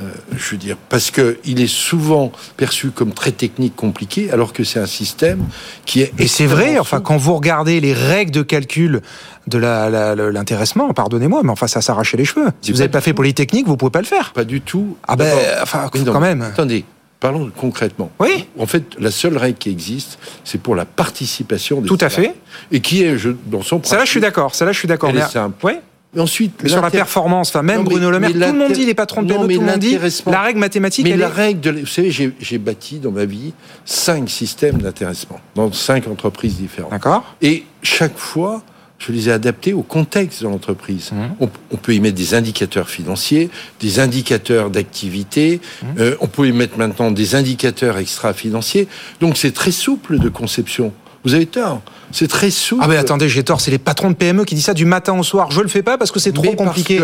Euh, 0.00 0.04
je 0.36 0.50
veux 0.52 0.56
dire, 0.56 0.76
parce 0.88 1.10
que 1.10 1.38
il 1.44 1.60
est 1.60 1.66
souvent 1.66 2.30
perçu 2.56 2.90
comme 2.90 3.12
très 3.12 3.32
technique, 3.32 3.74
compliqué, 3.74 4.30
alors 4.30 4.52
que 4.52 4.62
c'est 4.62 4.78
un 4.78 4.86
système 4.86 5.44
qui 5.86 6.02
est. 6.02 6.12
Et 6.18 6.28
c'est 6.28 6.46
vrai. 6.46 6.78
Enfin, 6.78 7.00
quand 7.00 7.16
vous 7.16 7.34
regardez 7.34 7.80
les 7.80 7.94
règles 7.94 8.30
de 8.30 8.42
calcul 8.42 9.02
de 9.48 9.58
l'intéressement, 9.58 10.92
pardonnez-moi, 10.92 11.42
mais 11.42 11.50
enfin, 11.50 11.66
ça 11.66 11.80
s'arrache 11.80 12.14
les 12.14 12.24
cheveux. 12.24 12.48
Si 12.60 12.70
vous 12.70 12.78
n'avez 12.78 12.90
pas 12.90 13.00
fait 13.00 13.12
Polytechnique, 13.12 13.66
vous 13.66 13.76
pouvez 13.76 13.90
pas 13.90 14.00
le 14.00 14.06
faire. 14.06 14.32
Pas 14.32 14.44
du 14.44 14.60
tout. 14.60 14.96
Ah 15.06 15.16
ben, 15.16 15.34
enfin, 15.62 15.90
quand 15.92 16.20
même. 16.20 16.42
Attendez, 16.42 16.84
Parlons 17.20 17.50
concrètement. 17.56 18.12
Oui. 18.20 18.46
En 18.58 18.66
fait, 18.66 18.94
la 18.98 19.10
seule 19.10 19.36
règle 19.36 19.58
qui 19.58 19.70
existe, 19.70 20.20
c'est 20.44 20.60
pour 20.60 20.76
la 20.76 20.84
participation 20.84 21.80
des 21.80 21.88
Tout 21.88 21.98
à 22.00 22.10
fait. 22.10 22.34
Et 22.70 22.80
qui 22.80 23.02
est, 23.02 23.18
je, 23.18 23.30
dans 23.46 23.62
son 23.62 23.82
Ça 23.82 23.96
là, 23.96 24.04
je 24.04 24.10
suis 24.10 24.20
d'accord. 24.20 24.54
Ça 24.54 24.64
là, 24.64 24.70
je 24.70 24.78
suis 24.78 24.86
d'accord. 24.86 25.10
Elle 25.10 25.18
est 25.18 25.28
simple. 25.28 25.56
Oui. 25.64 25.72
Mais 26.18 26.22
ensuite, 26.24 26.60
mais 26.64 26.68
sur 26.68 26.82
la 26.82 26.90
performance, 26.90 27.50
enfin, 27.50 27.62
même 27.62 27.84
Bruno 27.84 28.10
Le 28.10 28.18
Maire, 28.18 28.32
tout 28.32 28.38
le 28.38 28.52
monde 28.52 28.72
dit, 28.72 28.84
les 28.84 28.94
patrons 28.94 29.22
de 29.22 29.32
PME, 29.32 29.54
tout 29.54 29.60
le 29.60 29.66
monde 29.66 29.78
dit, 29.78 29.96
la 30.26 30.42
règle 30.42 30.58
mathématique, 30.58 31.04
mais 31.04 31.16
la 31.16 31.28
règle 31.28 31.60
de, 31.60 31.70
vous 31.70 31.86
savez, 31.86 32.10
j'ai 32.10 32.58
bâti 32.58 32.98
dans 32.98 33.12
ma 33.12 33.24
vie 33.24 33.52
cinq 33.84 34.28
systèmes 34.28 34.78
d'intéressement 34.78 35.38
dans 35.54 35.72
cinq 35.72 36.08
entreprises 36.08 36.56
différentes. 36.56 36.90
D'accord. 36.90 37.22
Et 37.40 37.64
chaque 37.84 38.18
fois, 38.18 38.64
je 38.98 39.12
les 39.12 39.28
ai 39.28 39.32
adaptés 39.32 39.72
au 39.72 39.82
contexte 39.82 40.42
de 40.42 40.48
l'entreprise. 40.48 41.12
Mmh. 41.12 41.46
On, 41.70 41.76
peut 41.76 41.94
y 41.94 42.00
mettre 42.00 42.16
des 42.16 42.34
indicateurs 42.34 42.88
financiers, 42.88 43.48
des 43.78 44.00
indicateurs 44.00 44.70
d'activité, 44.70 45.60
mmh. 45.60 45.86
euh, 46.00 46.16
on 46.20 46.26
peut 46.26 46.48
y 46.48 46.52
mettre 46.52 46.76
maintenant 46.78 47.12
des 47.12 47.36
indicateurs 47.36 47.96
extra-financiers. 47.96 48.88
Donc 49.20 49.36
c'est 49.36 49.52
très 49.52 49.70
souple 49.70 50.18
de 50.18 50.28
conception. 50.28 50.92
Vous 51.24 51.34
avez 51.34 51.46
tort. 51.46 51.82
C'est 52.10 52.28
très 52.28 52.50
souple. 52.50 52.82
Ah 52.84 52.88
mais 52.88 52.96
attendez, 52.96 53.28
j'ai 53.28 53.42
tort. 53.42 53.60
C'est 53.60 53.70
les 53.70 53.78
patrons 53.78 54.10
de 54.10 54.14
PME 54.14 54.44
qui 54.44 54.54
disent 54.54 54.64
ça 54.64 54.74
du 54.74 54.84
matin 54.84 55.18
au 55.18 55.22
soir. 55.22 55.50
Je 55.50 55.60
le 55.60 55.68
fais 55.68 55.82
pas 55.82 55.98
parce 55.98 56.10
que 56.10 56.18
c'est 56.18 56.32
trop 56.32 56.52
compliqué. 56.54 57.00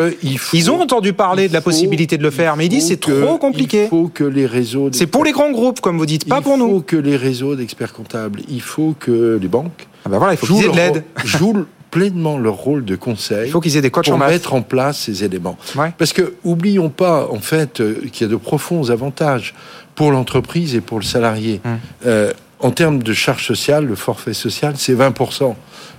ils 0.52 0.70
ont 0.70 0.80
entendu 0.80 1.12
parler 1.12 1.48
de 1.48 1.52
la 1.52 1.60
possibilité 1.60 2.16
de 2.16 2.22
le 2.22 2.30
faire, 2.30 2.56
mais 2.56 2.66
ils 2.66 2.70
disent 2.70 2.88
c'est 2.88 3.00
trop 3.00 3.38
compliqué. 3.38 3.84
Il 3.84 3.88
faut 3.88 4.08
que 4.08 4.24
les 4.24 4.46
réseaux. 4.46 4.90
C'est 4.92 5.06
pour 5.06 5.24
les 5.24 5.32
grands 5.32 5.50
groupes, 5.50 5.80
comme 5.80 5.98
vous 5.98 6.06
dites, 6.06 6.28
pas 6.28 6.40
pour 6.40 6.58
nous. 6.58 6.68
Il 6.68 6.72
faut 6.72 6.80
que 6.80 6.96
les 6.96 7.16
réseaux 7.16 7.54
d'experts 7.54 7.92
comptables, 7.92 8.40
il 8.48 8.62
faut 8.62 8.94
que 8.98 9.38
les 9.40 9.48
banques. 9.48 9.86
Ah 10.04 10.10
ben 10.10 10.18
voilà, 10.18 10.34
il 10.34 10.36
faut 10.36 10.46
qu'ils 10.46 10.64
aient 10.64 10.68
de 10.68 10.76
l'aide. 10.76 11.04
Jouent 11.24 11.66
pleinement 11.90 12.38
leur 12.38 12.54
rôle 12.54 12.84
de 12.84 12.96
conseil. 12.96 13.46
Il 13.48 13.52
faut 13.52 13.60
qu'ils 13.60 13.76
aient 13.76 13.80
des 13.80 13.90
coachs 13.90 14.06
pour 14.06 14.14
en 14.14 14.18
mettre 14.18 14.52
en 14.52 14.62
place 14.62 14.98
ces 14.98 15.22
éléments. 15.22 15.56
Parce 15.96 16.12
que 16.12 16.34
oublions 16.42 16.90
pas 16.90 17.28
en 17.30 17.38
fait 17.38 17.80
euh, 17.80 18.00
qu'il 18.12 18.26
y 18.26 18.30
a 18.30 18.32
de 18.32 18.36
profonds 18.36 18.90
avantages 18.90 19.54
pour 19.94 20.10
l'entreprise 20.10 20.74
et 20.74 20.80
pour 20.80 20.98
le 20.98 21.04
salarié. 21.04 21.60
Hum. 21.64 21.78
Euh, 22.06 22.32
en 22.64 22.70
termes 22.70 23.02
de 23.02 23.12
charges 23.12 23.46
sociales, 23.46 23.84
le 23.84 23.94
forfait 23.94 24.32
social, 24.32 24.74
c'est 24.78 24.94
20%. 24.94 25.54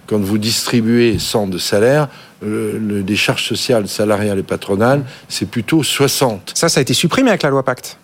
Quand 0.07 0.19
vous 0.19 0.39
distribuez 0.39 1.19
100 1.19 1.47
de 1.47 1.59
salaire, 1.59 2.07
le, 2.41 3.03
des 3.03 3.15
charges 3.15 3.45
sociales 3.47 3.87
salariales 3.87 4.39
et 4.39 4.43
patronales, 4.43 5.03
c'est 5.29 5.47
plutôt 5.47 5.83
60. 5.83 6.53
Ça, 6.55 6.67
ça 6.67 6.79
a 6.79 6.81
été 6.81 6.95
supprimé 6.95 7.29
avec 7.29 7.43
la 7.43 7.51
loi 7.51 7.61
Pacte. 7.61 7.99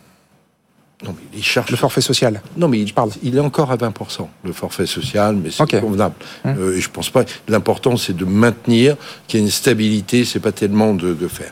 Non, 1.04 1.16
mais 1.18 1.36
les 1.36 1.42
charges. 1.42 1.72
Le 1.72 1.78
forfait 1.78 2.02
social. 2.02 2.40
Non, 2.56 2.68
mais 2.68 2.80
il, 2.80 2.94
parle. 2.94 3.10
il 3.24 3.36
est 3.36 3.40
encore 3.40 3.72
à 3.72 3.78
20%, 3.78 4.28
le 4.44 4.54
forfait 4.54 4.86
social, 4.86 5.36
mais 5.36 5.50
c'est 5.50 5.80
convenable. 5.80 6.14
Euh, 6.46 6.78
et 6.78 6.82
je 6.82 6.90
pense 6.92 7.10
pas. 7.10 7.24
L'important, 7.48 7.98
c'est 7.98 8.16
de 8.16 8.26
maintenir 8.26 8.96
qu'il 9.28 9.40
y 9.40 9.42
ait 9.42 9.46
une 9.48 9.52
stabilité, 9.52 10.24
c'est 10.24 10.40
pas 10.40 10.52
tellement 10.52 10.94
de, 10.94 11.16
de 11.16 11.28
faire. 11.28 11.52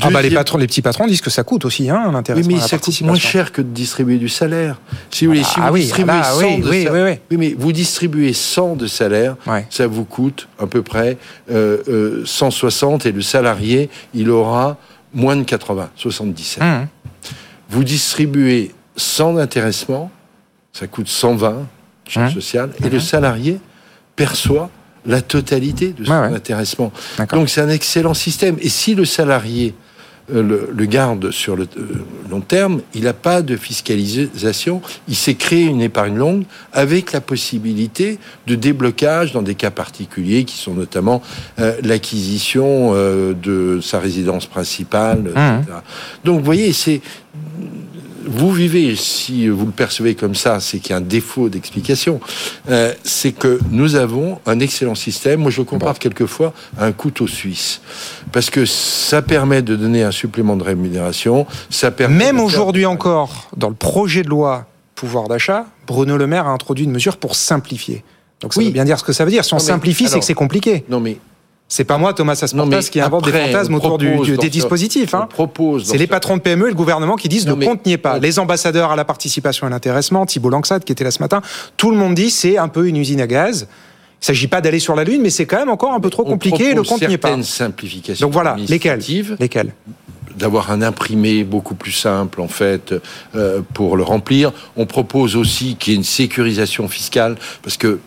Ah 0.00 0.10
bah 0.10 0.22
les 0.22 0.30
patrons, 0.30 0.58
les 0.58 0.66
petits 0.66 0.82
patrons 0.82 1.06
disent 1.06 1.20
que 1.20 1.30
ça 1.30 1.42
coûte 1.42 1.64
aussi, 1.64 1.90
hein, 1.90 2.10
l'intérêt. 2.12 2.40
Oui, 2.40 2.54
mais 2.54 2.60
ça 2.60 2.78
coûte 2.78 3.00
moins 3.00 3.18
cher 3.18 3.52
que 3.52 3.60
de 3.60 3.68
distribuer 3.68 4.18
du 4.18 4.28
salaire. 4.28 4.80
Si 5.10 5.26
vous, 5.26 5.32
voulez, 5.32 5.44
si 5.44 5.54
ah 5.56 5.70
vous 5.70 5.78
distribuez 5.78 6.14
ah 6.14 6.32
100 6.32 6.38
oui, 6.38 6.60
de 6.60 6.68
oui, 6.68 6.84
salaire, 6.84 7.18
oui, 7.30 7.36
mais 7.36 7.54
vous 7.58 7.72
distribuez 7.72 8.32
100 8.32 8.76
de 8.76 8.86
salaire, 8.86 9.36
ça 9.68 9.86
vous 9.86 10.04
coûte 10.04 10.48
à 10.58 10.66
peu 10.66 10.82
près 10.82 11.16
euh, 11.50 11.78
euh, 11.88 12.22
160 12.24 13.06
et 13.06 13.12
le 13.12 13.22
salarié, 13.22 13.90
il 14.14 14.30
aura 14.30 14.76
moins 15.12 15.36
de 15.36 15.42
80, 15.42 15.90
77. 15.96 16.62
Mmh. 16.62 16.88
Vous 17.68 17.84
distribuez 17.84 18.72
100 18.96 19.34
d'intéressement, 19.34 20.10
ça 20.72 20.86
coûte 20.86 21.08
120 21.08 21.66
charge 22.06 22.30
mmh. 22.30 22.34
sociale, 22.34 22.70
et 22.84 22.88
le 22.88 22.98
mmh. 22.98 23.00
salarié 23.00 23.60
perçoit 24.16 24.70
la 25.06 25.22
totalité 25.22 25.94
de 25.96 26.04
son 26.04 26.12
intéressement. 26.12 26.92
Donc 27.32 27.48
c'est 27.48 27.60
un 27.60 27.68
excellent 27.68 28.14
système. 28.14 28.56
Et 28.60 28.68
si 28.68 28.94
le 28.94 29.04
salarié 29.04 29.74
euh, 30.34 30.66
le, 30.72 30.86
garde 30.86 31.30
sur 31.30 31.56
le 31.56 31.64
euh, 31.76 32.04
long 32.30 32.40
terme, 32.40 32.82
il 32.94 33.04
n'a 33.04 33.12
pas 33.12 33.42
de 33.42 33.56
fiscalisation. 33.56 34.80
Il 35.08 35.16
s'est 35.16 35.34
créé 35.34 35.64
une 35.64 35.80
épargne 35.80 36.16
longue 36.16 36.44
avec 36.72 37.12
la 37.12 37.20
possibilité 37.20 38.18
de 38.46 38.54
déblocage 38.54 39.32
dans 39.32 39.42
des 39.42 39.54
cas 39.54 39.70
particuliers 39.70 40.44
qui 40.44 40.56
sont 40.56 40.74
notamment 40.74 41.22
euh, 41.58 41.74
l'acquisition 41.82 42.92
de 42.92 43.80
sa 43.82 43.98
résidence 43.98 44.46
principale. 44.46 45.32
Mmh. 45.34 45.72
Donc 46.24 46.38
vous 46.38 46.44
voyez, 46.44 46.72
c'est 46.72 47.00
vous 48.26 48.52
vivez, 48.52 48.96
si 48.96 49.48
vous 49.48 49.66
le 49.66 49.72
percevez 49.72 50.14
comme 50.14 50.34
ça, 50.34 50.60
c'est 50.60 50.78
qu'il 50.78 50.90
y 50.90 50.92
a 50.92 50.96
un 50.96 51.00
défaut 51.00 51.48
d'explication, 51.48 52.20
euh, 52.68 52.92
c'est 53.04 53.32
que 53.32 53.58
nous 53.70 53.96
avons 53.96 54.38
un 54.46 54.60
excellent 54.60 54.94
système. 54.94 55.40
Moi, 55.40 55.50
je 55.50 55.62
compare 55.62 55.98
quelquefois 55.98 56.52
à 56.78 56.86
un 56.86 56.92
couteau 56.92 57.26
suisse. 57.26 57.80
Parce 58.32 58.50
que 58.50 58.64
ça 58.66 59.22
permet 59.22 59.62
de 59.62 59.76
donner 59.76 60.02
un 60.02 60.10
supplément 60.10 60.56
de 60.56 60.64
rémunération. 60.64 61.46
Ça 61.70 61.90
permet 61.90 62.26
Même 62.26 62.40
aujourd'hui 62.40 62.86
encore, 62.86 63.50
dans 63.56 63.68
le 63.68 63.74
projet 63.74 64.22
de 64.22 64.28
loi 64.28 64.66
pouvoir 64.94 65.28
d'achat, 65.28 65.66
Bruno 65.86 66.16
Le 66.16 66.26
Maire 66.26 66.46
a 66.46 66.50
introduit 66.50 66.84
une 66.84 66.92
mesure 66.92 67.16
pour 67.16 67.34
simplifier. 67.34 68.04
Donc 68.40 68.54
ça 68.54 68.62
veut 68.62 68.70
bien 68.70 68.84
dire 68.84 68.98
ce 68.98 69.04
que 69.04 69.12
ça 69.12 69.24
veut 69.24 69.30
dire. 69.30 69.44
Si 69.44 69.54
on 69.54 69.58
simplifie, 69.58 70.08
c'est 70.08 70.18
que 70.18 70.24
c'est 70.24 70.34
compliqué. 70.34 70.84
Non 70.88 71.00
mais 71.00 71.18
c'est 71.70 71.84
pas 71.84 71.98
moi, 71.98 72.12
Thomas 72.12 72.38
Asportas, 72.42 72.88
qui 72.90 73.00
invente 73.00 73.24
des 73.24 73.32
fantasmes 73.32 73.74
autour 73.74 73.96
des 73.96 74.50
dispositifs. 74.50 75.14
Hein. 75.14 75.28
C'est 75.84 75.98
les 75.98 76.08
patrons 76.08 76.36
de 76.36 76.42
PME 76.42 76.66
et 76.66 76.70
le 76.70 76.74
gouvernement 76.74 77.14
qui 77.14 77.28
disent 77.28 77.46
ne 77.46 77.54
compte 77.54 77.86
n'y 77.86 77.92
est 77.92 77.98
pas. 77.98 78.18
Les 78.18 78.38
ambassadeurs 78.40 78.90
à 78.90 78.96
la 78.96 79.04
participation 79.04 79.68
et 79.68 79.70
l'intéressement, 79.70 80.26
Thibault 80.26 80.50
Langsat 80.50 80.80
qui 80.80 80.92
était 80.92 81.04
là 81.04 81.12
ce 81.12 81.20
matin, 81.20 81.40
tout 81.76 81.92
le 81.92 81.96
monde 81.96 82.14
dit 82.14 82.30
c'est 82.30 82.58
un 82.58 82.68
peu 82.68 82.88
une 82.88 82.96
usine 82.96 83.20
à 83.20 83.28
gaz. 83.28 83.68
Il 84.20 84.26
s'agit 84.26 84.48
pas 84.48 84.60
d'aller 84.60 84.80
sur 84.80 84.96
la 84.96 85.04
Lune, 85.04 85.22
mais 85.22 85.30
c'est 85.30 85.46
quand 85.46 85.58
même 85.58 85.70
encore 85.70 85.94
un 85.94 86.00
peu 86.00 86.10
trop 86.10 86.24
compliqué 86.24 86.70
et 86.70 86.74
le 86.74 86.82
compte 86.82 87.00
n'y 87.06 87.14
est 87.14 87.18
pas. 87.18 87.40
simplifications. 87.42 88.26
Donc 88.26 88.34
voilà, 88.34 88.56
lesquelles 88.68 89.00
Lesquelles 89.38 89.72
d'avoir 90.36 90.70
un 90.70 90.80
imprimé 90.80 91.44
beaucoup 91.44 91.74
plus 91.74 91.92
simple 91.92 92.40
en 92.40 92.48
fait 92.48 92.94
euh, 93.34 93.60
pour 93.74 93.96
le 93.96 94.02
remplir. 94.02 94.52
On 94.76 94.86
propose 94.86 95.36
aussi 95.36 95.76
qu'il 95.76 95.92
y 95.92 95.96
ait 95.96 95.98
une 95.98 96.04
sécurisation 96.04 96.88
fiscale 96.88 97.36
parce 97.62 97.76
que 97.76 98.00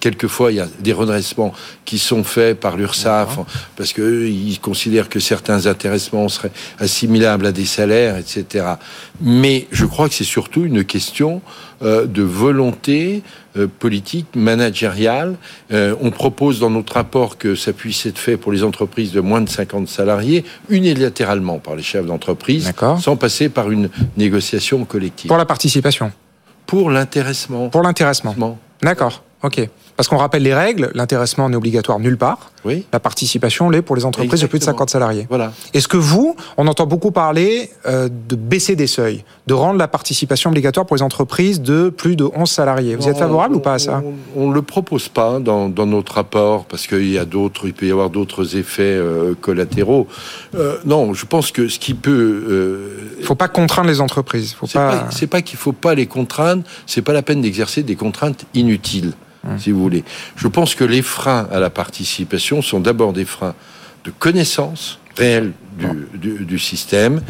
quelquefois, 0.00 0.52
il 0.52 0.56
y 0.56 0.60
a 0.60 0.68
des 0.80 0.92
redressements 0.92 1.52
qui 1.84 1.98
sont 1.98 2.24
faits 2.24 2.58
par 2.58 2.76
l'URSSAF 2.76 3.38
parce 3.76 3.92
qu'ils 3.92 4.60
considèrent 4.60 5.08
que 5.08 5.20
certains 5.20 5.66
intéressements 5.66 6.28
seraient 6.28 6.52
assimilables 6.78 7.46
à 7.46 7.52
des 7.52 7.64
salaires, 7.64 8.16
etc. 8.16 8.66
Mais 9.20 9.66
je 9.70 9.84
crois 9.84 10.08
que 10.08 10.14
c'est 10.14 10.24
surtout 10.24 10.64
une 10.64 10.84
question 10.84 11.42
euh, 11.82 12.06
de 12.06 12.22
volonté 12.22 13.22
euh, 13.56 13.66
politique, 13.66 14.26
managériale. 14.36 15.36
Euh, 15.72 15.96
on 16.00 16.10
propose 16.10 16.60
dans 16.60 16.70
notre 16.70 16.94
rapport 16.94 17.38
que 17.38 17.56
ça 17.56 17.72
puisse 17.72 18.06
être 18.06 18.18
fait 18.18 18.36
pour 18.36 18.52
les 18.52 18.62
entreprises 18.62 19.10
de 19.10 19.20
moins 19.20 19.40
de 19.40 19.48
50 19.48 19.88
salariés 19.88 20.44
unilatéralement 20.68 21.58
par 21.58 21.74
les 21.74 21.82
chefs 21.82 22.06
d'entreprise, 22.06 22.72
sans 23.00 23.16
passer 23.16 23.48
par 23.48 23.70
une 23.70 23.90
négociation 24.16 24.84
collective. 24.84 25.28
Pour 25.28 25.38
la 25.38 25.44
participation 25.44 26.12
Pour 26.66 26.90
l'intéressement. 26.90 27.68
Pour 27.68 27.82
l'intéressement. 27.82 28.58
D'accord. 28.80 29.22
Ok. 29.42 29.68
Parce 29.96 30.08
qu'on 30.08 30.16
rappelle 30.16 30.42
les 30.42 30.54
règles, 30.54 30.90
l'intéressement 30.94 31.48
n'est 31.50 31.56
obligatoire 31.56 31.98
nulle 31.98 32.16
part. 32.16 32.50
Oui. 32.64 32.86
La 32.92 33.00
participation 33.00 33.68
l'est 33.68 33.82
pour 33.82 33.94
les 33.94 34.04
entreprises 34.06 34.40
de 34.40 34.46
plus 34.46 34.58
de 34.58 34.62
Exactement. 34.64 34.78
50 34.86 34.90
salariés. 34.90 35.26
Voilà. 35.28 35.52
Est-ce 35.74 35.86
que 35.86 35.96
vous, 35.98 36.34
on 36.56 36.66
entend 36.66 36.86
beaucoup 36.86 37.10
parler 37.10 37.70
euh, 37.86 38.08
de 38.28 38.36
baisser 38.36 38.74
des 38.74 38.86
seuils, 38.86 39.24
de 39.46 39.54
rendre 39.54 39.78
la 39.78 39.88
participation 39.88 40.48
obligatoire 40.50 40.86
pour 40.86 40.96
les 40.96 41.02
entreprises 41.02 41.60
de 41.60 41.90
plus 41.90 42.16
de 42.16 42.24
11 42.34 42.48
salariés? 42.48 42.96
Vous 42.96 43.08
êtes 43.08 43.18
favorable 43.18 43.54
on- 43.54 43.58
ou 43.58 43.60
pas 43.60 43.74
à 43.74 43.78
ça? 43.78 44.02
On 44.34 44.48
ne 44.48 44.54
le 44.54 44.62
propose 44.62 45.08
pas 45.08 45.40
dans, 45.40 45.68
dans 45.68 45.86
notre 45.86 46.14
rapport 46.14 46.64
parce 46.64 46.86
qu'il 46.86 47.10
y 47.10 47.18
a 47.18 47.24
d'autres, 47.26 47.66
il 47.66 47.74
peut 47.74 47.86
y 47.86 47.90
avoir 47.90 48.08
d'autres 48.10 48.56
effets 48.56 48.82
euh, 48.84 49.34
collatéraux. 49.40 50.06
Euh, 50.54 50.78
non, 50.86 51.12
je 51.14 51.26
pense 51.26 51.50
que 51.52 51.68
ce 51.68 51.78
qui 51.78 51.94
peut, 51.94 52.90
Il 53.18 53.26
faut 53.26 53.34
pas 53.34 53.48
contraindre 53.48 53.88
les 53.88 54.00
entreprises. 54.00 54.54
Faut 54.54 54.66
pas... 54.68 54.90
pas, 54.90 55.06
c'est 55.10 55.26
pas 55.26 55.42
qu'il 55.42 55.58
faut 55.58 55.72
pas 55.72 55.94
les 55.94 56.06
contraindre, 56.06 56.62
c'est 56.86 57.02
pas 57.02 57.12
la 57.12 57.22
peine 57.22 57.42
d'exercer 57.42 57.82
des 57.82 57.96
contraintes 57.96 58.44
inutiles, 58.54 59.12
Si 59.58 59.72
vous 59.72 59.82
voulez. 59.82 60.04
Je 60.36 60.46
pense 60.46 60.74
que 60.74 60.84
les 60.84 61.02
freins 61.02 61.48
à 61.50 61.58
la 61.58 61.70
participation 61.70 62.62
sont 62.62 62.80
d'abord 62.80 63.12
des 63.12 63.24
freins 63.24 63.54
de 64.04 64.10
connaissance 64.10 65.00
réelle 65.16 65.52
du, 65.78 66.18
du, 66.18 66.44
du 66.44 66.58
système, 66.58 67.22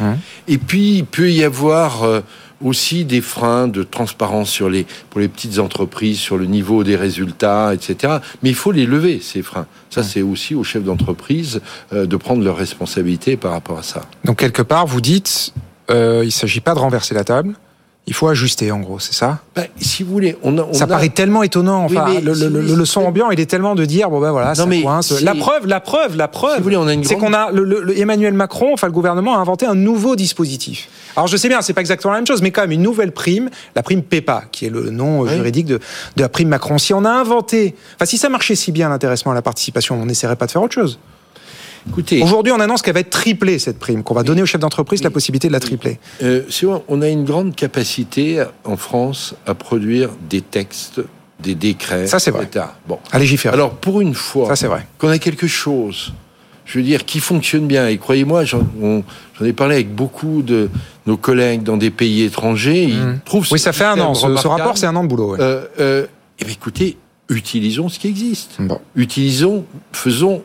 et 0.47 0.57
puis 0.57 0.97
il 0.97 1.05
peut 1.05 1.31
y 1.31 1.43
avoir 1.43 2.03
euh, 2.03 2.21
aussi 2.63 3.05
des 3.05 3.21
freins 3.21 3.67
de 3.67 3.83
transparence 3.83 4.49
sur 4.49 4.69
les 4.69 4.85
pour 5.09 5.19
les 5.19 5.27
petites 5.27 5.59
entreprises, 5.59 6.19
sur 6.19 6.37
le 6.37 6.45
niveau 6.45 6.83
des 6.83 6.95
résultats, 6.95 7.73
etc. 7.73 8.17
Mais 8.41 8.49
il 8.49 8.55
faut 8.55 8.71
les 8.71 8.85
lever 8.85 9.19
ces 9.21 9.41
freins. 9.41 9.67
Ça, 9.89 10.03
c'est 10.03 10.21
aussi 10.21 10.55
aux 10.55 10.63
chefs 10.63 10.83
d'entreprise 10.83 11.61
euh, 11.91 12.05
de 12.05 12.15
prendre 12.15 12.43
leurs 12.43 12.57
responsabilités 12.57 13.37
par 13.37 13.51
rapport 13.51 13.79
à 13.79 13.83
ça. 13.83 14.01
Donc 14.23 14.39
quelque 14.39 14.61
part, 14.61 14.87
vous 14.87 15.01
dites, 15.01 15.53
euh, 15.91 16.23
il 16.23 16.31
s'agit 16.31 16.61
pas 16.61 16.73
de 16.73 16.79
renverser 16.79 17.13
la 17.13 17.23
table. 17.23 17.55
Il 18.05 18.13
faut 18.13 18.27
ajuster, 18.27 18.69
en 18.69 18.81
gros, 18.81 18.99
c'est 18.99 19.13
ça 19.13 19.39
Ben, 19.55 19.65
si 19.79 20.03
vous 20.03 20.11
voulez, 20.11 20.35
on 20.43 20.57
a, 20.57 20.63
on 20.63 20.73
Ça 20.73 20.83
a- 20.83 20.87
paraît 20.87 21.07
tellement 21.07 21.41
étonnant. 21.41 21.85
Enfin, 21.85 22.07
le, 22.21 22.33
si 22.35 22.41
le- 22.41 22.47
vous 22.49 22.53
le- 22.55 22.61
voulez, 22.63 22.75
le 22.75 22.85
son 22.85 23.01
ambiant, 23.05 23.31
il 23.31 23.39
est 23.39 23.45
tellement 23.45 23.75
de 23.75 23.85
dire 23.85 24.09
bon 24.09 24.19
ben 24.19 24.31
voilà, 24.31 24.53
ça 24.55 24.65
mais 24.65 24.81
coince. 24.81 25.21
La 25.21 25.33
preuve, 25.35 25.67
la 25.67 25.79
preuve, 25.79 26.17
la 26.17 26.27
preuve. 26.27 26.55
Si 26.55 26.57
vous 26.57 26.63
voulez, 26.63 26.75
on 26.75 26.85
a 26.87 26.93
une 26.93 27.05
c'est 27.05 27.15
grande- 27.15 27.31
qu'on 27.31 27.33
a 27.33 27.49
le, 27.51 27.97
Emmanuel 27.97 28.33
Macron, 28.33 28.71
enfin 28.73 28.87
le 28.87 28.93
gouvernement 28.93 29.35
a 29.37 29.39
inventé 29.39 29.65
un 29.65 29.75
nouveau 29.75 30.17
dispositif. 30.17 30.89
Alors 31.15 31.27
je 31.27 31.37
sais 31.37 31.47
bien, 31.47 31.61
c'est 31.61 31.71
pas 31.71 31.79
exactement 31.79 32.11
la 32.11 32.19
même 32.19 32.27
chose, 32.27 32.41
mais 32.41 32.51
quand 32.51 32.61
même 32.63 32.71
une 32.73 32.81
nouvelle 32.81 33.13
prime, 33.13 33.49
la 33.73 33.83
prime 33.83 34.03
PEPA, 34.03 34.43
qui 34.51 34.65
est 34.65 34.69
le 34.69 34.89
nom 34.89 35.21
euh, 35.21 35.29
Oui. 35.29 35.35
juridique 35.35 35.67
de, 35.67 35.79
de 36.17 36.21
la 36.21 36.27
prime 36.27 36.49
Macron. 36.49 36.77
Si 36.77 36.93
on 36.93 37.05
a 37.05 37.09
inventé, 37.09 37.73
enfin 37.95 38.05
si 38.05 38.17
ça 38.17 38.27
marchait 38.27 38.55
si 38.55 38.73
bien 38.73 38.89
l'intéressement 38.89 39.31
à 39.31 39.35
la 39.35 39.41
participation, 39.41 39.95
on 40.01 40.05
n'essaierait 40.05 40.35
pas 40.35 40.47
de 40.47 40.51
faire 40.51 40.61
autre 40.61 40.73
chose. 40.73 40.99
Écoutez, 41.89 42.21
Aujourd'hui, 42.23 42.51
on 42.53 42.59
annonce 42.59 42.81
qu'elle 42.81 42.93
va 42.93 43.01
être 43.01 43.09
triplée 43.09 43.59
cette 43.59 43.77
prime, 43.79 44.03
qu'on 44.03 44.13
va 44.13 44.23
donner 44.23 44.41
aux 44.41 44.45
chefs 44.45 44.61
d'entreprise 44.61 45.03
la 45.03 45.09
possibilité 45.09 45.47
de 45.47 45.53
la 45.53 45.59
tripler. 45.59 45.99
euh, 46.21 46.43
c'est 46.49 46.65
vrai, 46.65 46.81
on 46.87 47.01
a 47.01 47.09
une 47.09 47.25
grande 47.25 47.55
capacité 47.55 48.43
en 48.63 48.77
France 48.77 49.35
à 49.45 49.53
produire 49.53 50.09
des 50.29 50.41
textes, 50.41 51.01
des 51.41 51.55
décrets. 51.55 52.07
Ça, 52.07 52.19
c'est 52.19 52.31
vrai. 52.31 52.45
etc. 52.45 52.65
Bon. 52.87 52.99
À 53.11 53.19
légiférer. 53.19 53.53
Alors, 53.53 53.71
pour 53.71 53.99
une 54.01 54.13
fois 54.13 54.47
ça 54.47 54.55
c'est 54.55 54.67
vrai. 54.67 54.87
qu'on 54.97 55.09
a 55.09 55.17
quelque 55.17 55.45
chose, 55.47 56.13
je 56.65 56.77
veux 56.77 56.85
dire, 56.85 57.03
qui 57.03 57.19
fonctionne 57.19 57.67
bien, 57.67 57.87
et 57.89 57.97
croyez-moi, 57.97 58.45
j'en 58.45 58.61
on- 58.81 59.03
j'en 59.37 59.45
ai 59.45 59.51
parlé 59.53 59.75
avec 59.75 59.93
beaucoup 59.93 60.41
de 60.41 60.69
nos 61.05 61.17
collègues 61.17 61.63
dans 61.63 61.75
des 61.75 61.89
pays 61.91 62.23
étrangers, 62.23 62.83
ils 62.83 62.97
Mhm. 62.97 63.19
trouvent 63.25 63.47
Oui, 63.51 63.59
ça 63.59 63.73
fait 63.73 63.83
un 63.83 63.99
an. 63.99 64.13
Ce, 64.13 64.25
rapport, 64.47 64.77
c'est 64.77 64.85
un 64.85 64.95
an 64.95 65.03
de 65.03 65.09
boulot. 65.09 65.31
ouais. 65.33 65.37
Euh, 65.41 65.65
euh, 65.81 66.05
eh 66.39 66.45
bien, 66.45 66.53
écoutez, 66.53 66.97
utilisons 67.27 67.89
ce 67.89 67.99
qui 67.99 68.07
existe. 68.07 68.51
Bon. 68.59 68.79
Utilisons, 68.95 69.65
faisons 69.91 70.43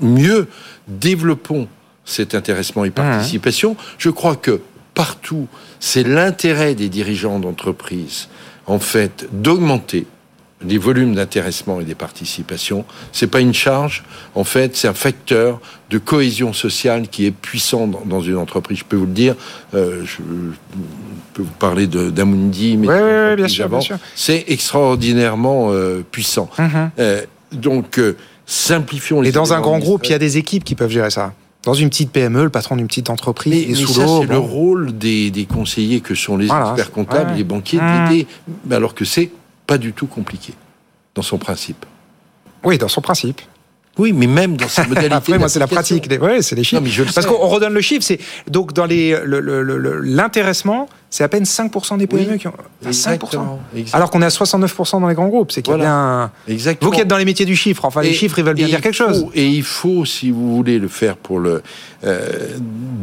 mieux, 0.00 0.48
développons 0.88 1.68
cet 2.04 2.34
intéressement 2.34 2.84
et 2.84 2.90
participation. 2.90 3.76
Je 3.98 4.10
crois 4.10 4.36
que 4.36 4.60
partout, 4.94 5.46
c'est 5.80 6.02
l'intérêt 6.02 6.74
des 6.74 6.88
dirigeants 6.88 7.38
d'entreprise, 7.38 8.28
en 8.66 8.78
fait, 8.78 9.28
d'augmenter 9.32 10.06
les 10.66 10.78
volumes 10.78 11.14
d'intéressement 11.14 11.80
et 11.80 11.84
des 11.84 11.94
participations. 11.94 12.84
C'est 13.12 13.28
pas 13.28 13.40
une 13.40 13.54
charge, 13.54 14.02
en 14.34 14.44
fait, 14.44 14.76
c'est 14.76 14.88
un 14.88 14.94
facteur 14.94 15.60
de 15.90 15.98
cohésion 15.98 16.52
sociale 16.52 17.08
qui 17.08 17.26
est 17.26 17.30
puissant 17.30 17.86
dans, 17.86 18.20
une 18.20 18.36
entreprise. 18.36 18.78
Je 18.78 18.84
peux 18.84 18.96
vous 18.96 19.06
le 19.06 19.12
dire, 19.12 19.36
euh, 19.74 20.04
je, 20.04 20.16
peux 21.34 21.42
vous 21.42 21.52
parler 21.58 21.86
d'Amundi, 21.86 22.76
mais 22.76 22.88
Ouais, 22.88 22.94
ouais, 22.94 23.02
ouais, 23.02 23.36
bien 23.36 23.48
sûr, 23.48 23.66
avant. 23.66 23.78
bien 23.78 23.86
sûr. 23.86 23.98
c'est 24.16 24.44
extraordinairement 24.48 25.70
euh, 25.70 26.04
puissant. 26.10 26.50
Mhm. 26.58 26.90
Euh, 26.98 27.22
donc, 27.52 28.00
simplifions 28.48 29.20
les 29.20 29.28
Et 29.28 29.32
dans 29.32 29.52
un 29.52 29.60
grand 29.60 29.78
groupe, 29.78 30.04
il 30.06 30.10
y 30.10 30.14
a 30.14 30.18
des 30.18 30.38
équipes 30.38 30.64
qui 30.64 30.74
peuvent 30.74 30.90
gérer 30.90 31.10
ça. 31.10 31.32
Dans 31.64 31.74
une 31.74 31.90
petite 31.90 32.10
PME, 32.12 32.44
le 32.44 32.50
patron 32.50 32.76
d'une 32.76 32.86
petite 32.86 33.10
entreprise, 33.10 33.66
Mais, 33.66 33.72
est 33.72 33.74
sous 33.74 34.00
l'eau. 34.00 34.20
c'est 34.22 34.26
le 34.32 34.40
bon. 34.40 34.46
rôle 34.46 34.96
des, 34.96 35.30
des 35.30 35.44
conseillers 35.44 36.00
que 36.00 36.14
sont 36.14 36.36
les 36.36 36.46
Voilà, 36.46 36.70
experts 36.70 36.92
comptables, 36.92 37.30
ouais. 37.32 37.36
les 37.36 37.44
banquiers, 37.44 37.78
Mmh. 37.80 38.08
d'aider, 38.08 38.26
mais 38.66 38.76
alors 38.76 38.94
que 38.94 39.04
c'est 39.04 39.30
pas 39.66 39.76
du 39.76 39.92
tout 39.92 40.06
compliqué 40.06 40.54
dans 41.14 41.22
son 41.22 41.36
principe. 41.36 41.84
Oui, 42.64 42.78
dans 42.78 42.88
son 42.88 43.00
principe. 43.02 43.42
Oui, 43.98 44.12
mais 44.12 44.26
même 44.26 44.56
dans 44.56 44.68
sa 44.68 44.84
modalité. 44.88 45.14
Après, 45.14 45.38
moi, 45.38 45.48
c'est 45.48 45.58
la 45.58 45.66
pratique. 45.66 46.08
Oui, 46.20 46.42
c'est 46.42 46.54
les 46.54 46.64
chiffres. 46.64 46.80
Non, 46.80 46.86
mais 46.86 46.92
je 46.92 47.02
le 47.02 47.10
Parce 47.12 47.26
qu'on 47.26 47.36
redonne 47.48 47.74
le 47.74 47.80
chiffre. 47.80 48.04
C'est 48.04 48.18
donc 48.48 48.72
dans 48.72 48.86
les 48.86 49.16
le- 49.24 49.40
le- 49.40 49.62
le- 49.62 49.78
le- 49.78 50.00
l'intéressement, 50.00 50.88
c'est 51.10 51.24
à 51.24 51.28
peine 51.28 51.44
5% 51.44 51.96
des 51.96 52.06
PME 52.06 52.32
Oui, 52.32 52.38
qui 52.38 52.46
ont 52.48 52.52
enfin, 52.52 52.62
5%. 52.82 52.88
Exactement. 52.88 53.58
exact- 53.74 53.94
Alors 53.96 54.10
qu'on 54.10 54.20
est 54.22 54.26
à 54.26 54.30
69% 54.30 55.00
dans 55.00 55.08
les 55.08 55.14
grands 55.14 55.28
groupes. 55.28 55.50
C'est 55.52 55.62
qu'il 55.62 55.72
y 55.72 55.76
a 55.76 55.78
bien. 55.78 56.30
Exactement. 56.46 56.90
Vous 56.90 56.94
qui 56.94 57.00
êtes 57.02 57.08
dans 57.08 57.16
les 57.16 57.24
métiers 57.24 57.46
du 57.46 57.56
chiffre, 57.56 57.84
enfin 57.84 58.02
les 58.02 58.12
chiffres, 58.14 58.38
ils 58.38 58.44
veulent 58.44 58.54
bien 58.54 58.66
dire 58.66 58.80
quelque 58.80 58.94
faut- 58.96 59.08
chose. 59.08 59.26
Et 59.34 59.46
il 59.46 59.62
faut, 59.62 60.04
si 60.04 60.30
vous 60.30 60.54
voulez 60.54 60.78
le 60.78 60.88
faire 60.88 61.16
pour 61.16 61.40
le 61.40 61.62
euh, 62.04 62.28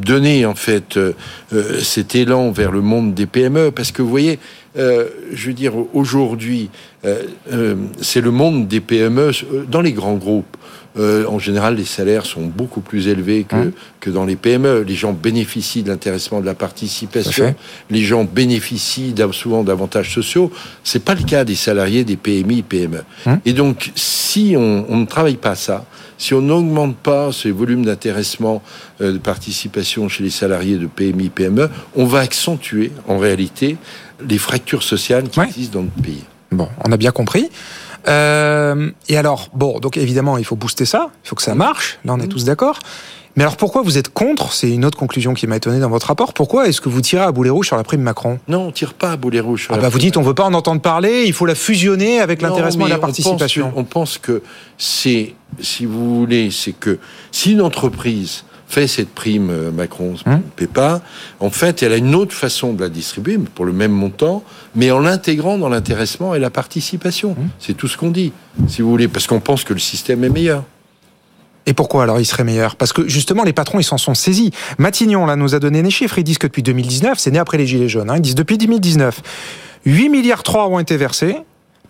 donner 0.01 0.45
en 0.45 0.55
fait 0.55 0.95
euh, 0.97 1.13
euh, 1.53 1.79
cet 1.81 2.15
élan 2.15 2.51
vers 2.51 2.71
le 2.71 2.81
monde 2.81 3.13
des 3.13 3.25
PME, 3.25 3.71
parce 3.71 3.91
que 3.91 4.01
vous 4.01 4.09
voyez, 4.09 4.39
euh, 4.77 5.07
je 5.33 5.47
veux 5.47 5.53
dire 5.53 5.73
aujourd'hui, 5.93 6.69
c'est 8.01 8.21
le 8.21 8.31
monde 8.31 8.67
des 8.67 8.79
PME 8.81 9.31
dans 9.69 9.81
les 9.81 9.93
grands 9.93 10.15
groupes. 10.15 10.57
Euh, 10.97 11.25
en 11.27 11.39
général, 11.39 11.75
les 11.75 11.85
salaires 11.85 12.25
sont 12.25 12.45
beaucoup 12.45 12.81
plus 12.81 13.07
élevés 13.07 13.43
que, 13.43 13.55
Hein 13.55 13.71
que 13.99 14.09
dans 14.09 14.25
les 14.25 14.35
PME. 14.35 14.81
Les 14.87 14.95
gens 14.95 15.11
bénéficient 15.13 15.83
de 15.83 15.89
l'intéressement 15.89 16.39
de 16.41 16.45
la 16.45 16.53
participation. 16.53 17.53
Les 17.89 18.01
gens 18.01 18.23
bénéficient 18.23 19.13
souvent 19.31 19.63
d'avantages 19.63 20.13
sociaux. 20.13 20.51
C'est 20.83 21.03
pas 21.03 21.15
le 21.15 21.23
cas 21.23 21.43
des 21.43 21.55
salariés 21.55 22.03
des 22.03 22.15
PMI, 22.17 22.61
PME. 22.61 23.03
Hein 23.25 23.39
Et 23.45 23.53
donc, 23.53 23.91
si 23.95 24.55
on, 24.57 24.85
on 24.89 24.97
ne 24.97 25.05
travaille 25.05 25.37
pas 25.37 25.55
ça, 25.55 25.85
si 26.17 26.33
on 26.33 26.41
n'augmente 26.41 26.95
pas 26.95 27.31
ces 27.33 27.51
volumes 27.51 27.83
d'intéressement, 27.83 28.61
euh, 29.01 29.11
de 29.13 29.17
participation 29.17 30.07
chez 30.07 30.23
les 30.23 30.29
salariés 30.29 30.77
de 30.77 30.87
PMI, 30.87 31.29
PME, 31.29 31.69
on 31.95 32.05
va 32.05 32.19
accentuer 32.19 32.91
en 33.07 33.17
réalité 33.17 33.75
les 34.29 34.37
fractures 34.37 34.83
sociales 34.83 35.27
qui 35.29 35.39
Ouais. 35.39 35.47
existent 35.47 35.79
dans 35.79 35.85
notre 35.85 36.01
pays. 36.01 36.23
Bon, 36.51 36.69
on 36.85 36.91
a 36.91 36.97
bien 36.97 37.11
compris. 37.11 37.49
Euh, 38.07 38.91
et 39.09 39.17
alors, 39.17 39.49
bon, 39.53 39.79
donc 39.79 39.97
évidemment, 39.97 40.37
il 40.37 40.45
faut 40.45 40.55
booster 40.55 40.85
ça, 40.85 41.09
il 41.23 41.27
faut 41.29 41.35
que 41.35 41.41
ça 41.41 41.55
marche, 41.55 41.99
là 42.05 42.13
on 42.13 42.19
est 42.19 42.27
tous 42.27 42.45
d'accord. 42.45 42.79
Mais 43.37 43.43
alors 43.43 43.57
pourquoi 43.57 43.81
vous 43.81 43.97
êtes 43.97 44.07
contre? 44.13 44.53
C'est 44.53 44.69
une 44.71 44.85
autre 44.85 44.97
conclusion 44.97 45.33
qui 45.33 45.45
m'a 45.45 45.57
étonné 45.57 45.79
dans 45.81 45.89
votre 45.89 46.07
rapport. 46.07 46.33
Pourquoi 46.33 46.69
est-ce 46.69 46.79
que 46.79 46.87
vous 46.87 47.01
tirez 47.01 47.23
à 47.23 47.33
boulet 47.33 47.49
rouge 47.49 47.67
sur 47.67 47.75
la 47.75 47.83
prime 47.83 47.99
Macron? 48.01 48.39
Non, 48.47 48.67
on 48.67 48.71
tire 48.71 48.93
pas 48.93 49.11
à 49.11 49.17
boulet 49.17 49.41
rouge. 49.41 49.63
sur 49.65 49.73
ah 49.73 49.75
la 49.75 49.81
bah 49.83 49.89
Vous 49.89 49.99
dites 49.99 50.15
on 50.15 50.21
veut 50.21 50.33
pas 50.33 50.45
en 50.45 50.53
entendre 50.53 50.79
parler, 50.79 51.25
il 51.25 51.33
faut 51.33 51.45
la 51.45 51.55
fusionner 51.55 52.21
avec 52.21 52.41
l'intéressement 52.41 52.85
et 52.87 52.89
la 52.89 52.95
on 52.95 52.99
pense 52.99 53.07
participation. 53.07 53.71
que- 53.71 53.77
On 53.79 53.83
pense 53.83 54.17
que 54.17 54.41
c'est, 54.77 55.33
si 55.59 55.85
vous 55.85 56.15
voulez, 56.19 56.49
c'est 56.49 56.71
que 56.71 56.97
si 57.31 57.51
une 57.51 57.61
entreprise 57.61 58.45
fait 58.67 58.87
cette 58.87 59.09
prime 59.09 59.49
euh, 59.49 59.71
Macron 59.71 60.15
Hum. 60.25 60.41
PEPA, 60.55 61.01
en 61.39 61.49
fait, 61.49 61.83
elle 61.83 61.93
a 61.93 61.97
une 61.97 62.15
autre 62.15 62.33
façon 62.33 62.73
de 62.73 62.81
la 62.81 62.89
distribuer 62.89 63.37
pour 63.37 63.65
le 63.65 63.73
même 63.73 63.91
montant, 63.91 64.43
mais 64.75 64.91
en 64.91 64.99
l'intégrant 64.99 65.57
dans 65.57 65.69
l'intéressement 65.69 66.35
et 66.35 66.39
la 66.39 66.49
participation. 66.49 67.31
Hum. 67.31 67.49
C'est 67.59 67.75
tout 67.75 67.87
ce 67.87 67.97
qu'on 67.97 68.11
dit, 68.11 68.31
si 68.67 68.81
vous 68.81 68.89
voulez, 68.89 69.07
parce 69.07 69.27
qu'on 69.27 69.39
pense 69.39 69.63
que 69.63 69.73
le 69.73 69.79
système 69.79 70.23
est 70.23 70.29
meilleur. 70.29 70.63
Et 71.65 71.73
pourquoi 71.73 72.03
alors 72.03 72.19
il 72.19 72.25
serait 72.25 72.43
meilleur? 72.43 72.75
Parce 72.75 72.93
que 72.93 73.07
justement 73.07 73.43
les 73.43 73.53
patrons 73.53 73.79
ils 73.79 73.83
s'en 73.83 73.97
sont 73.97 74.13
saisis. 74.13 74.51
Matignon 74.77 75.25
là 75.25 75.35
nous 75.35 75.55
a 75.55 75.59
donné 75.59 75.81
des 75.81 75.89
chiffres, 75.89 76.19
ils 76.19 76.23
disent 76.23 76.37
que 76.37 76.45
depuis 76.45 76.61
2019, 76.61 77.17
c'est 77.17 77.31
né 77.31 77.39
après 77.39 77.57
les 77.57 77.65
gilets 77.65 77.89
jaunes, 77.89 78.09
hein, 78.09 78.17
ils 78.17 78.21
disent 78.21 78.35
depuis 78.35 78.59
2019, 78.59 79.21
8 79.85 80.09
milliards 80.09 80.43
3 80.43 80.67
ont 80.67 80.79
été 80.79 80.95
versés 80.95 81.37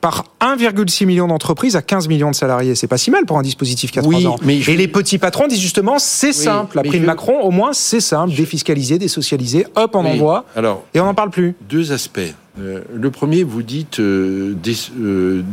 par 0.06 0.26
1,6 0.40 1.08
million 1.08 1.26
d'entreprises 1.26 1.76
à 1.76 1.82
15 1.82 2.08
millions 2.08 2.30
de 2.30 2.36
salariés. 2.36 2.76
C'est 2.76 2.86
pas 2.86 3.00
si 3.00 3.10
mal 3.10 3.26
pour 3.26 3.40
un 3.40 3.42
dispositif 3.42 3.90
qui 3.92 3.98
a 3.98 4.04
3 4.04 4.14
Oui, 4.14 4.28
ans. 4.28 4.36
mais 4.44 4.62
je- 4.62 4.70
Et 4.70 4.78
les 4.78 4.88
petits 4.88 5.18
patrons 5.18 5.48
disent 5.48 5.60
justement 5.60 5.98
c'est 5.98 6.32
simple, 6.32 6.76
la 6.78 6.84
prime 6.84 7.02
je- 7.02 7.08
Macron 7.08 7.40
au 7.42 7.50
moins 7.50 7.74
c'est 7.74 8.00
simple, 8.02 8.32
défiscaliser, 8.36 9.00
désocialiser, 9.00 9.66
hop 9.76 9.96
on 9.96 10.04
Oui. 10.04 10.12
envoie 10.12 10.46
Alors, 10.56 10.84
et 10.94 11.00
on 11.00 11.06
n'en 11.06 11.16
parle 11.16 11.32
plus. 11.32 11.56
deux 11.68 11.92
aspects. 11.92 12.20
Euh, 12.58 12.82
le 12.94 13.12
premier, 13.12 13.44
vous 13.44 13.64
dites 13.64 14.00
euh, 14.00 14.56
euh, 14.98 15.44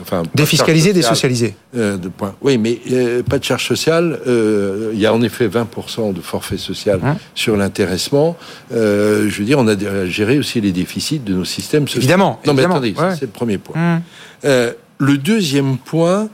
enfin, 0.00 0.22
de 0.22 0.28
Défiscaliser, 0.34 0.92
désocialiser. 0.92 1.56
De 1.74 2.08
point. 2.08 2.34
Oui, 2.40 2.56
mais 2.56 2.80
pas 3.28 3.38
de 3.38 3.44
charge 3.44 3.66
sociale. 3.66 4.20
il 4.26 4.98
y 4.98 5.06
a 5.06 5.12
en 5.12 5.22
effet 5.22 5.48
20% 5.48 6.12
de 6.12 6.20
forfait 6.20 6.56
social 6.56 7.00
Hein 7.02 7.16
sur 7.34 7.56
l'intéressement. 7.56 8.36
Je 8.70 9.28
veux 9.28 9.44
dire, 9.44 9.58
on 9.58 9.68
a 9.68 10.06
géré 10.06 10.38
aussi 10.38 10.60
les 10.60 10.72
déficits 10.72 11.18
de 11.18 11.34
nos 11.34 11.44
systèmes 11.44 11.86
sociaux. 11.86 12.00
Évidemment. 12.00 12.40
Non, 12.46 12.54
mais 12.54 12.64
attendez, 12.64 12.94
ouais. 12.96 13.14
c'est 13.14 13.26
le 13.26 13.32
premier 13.32 13.58
point. 13.58 14.00
Hum. 14.44 14.72
Le 14.98 15.18
deuxième 15.18 15.76
point, 15.76 16.28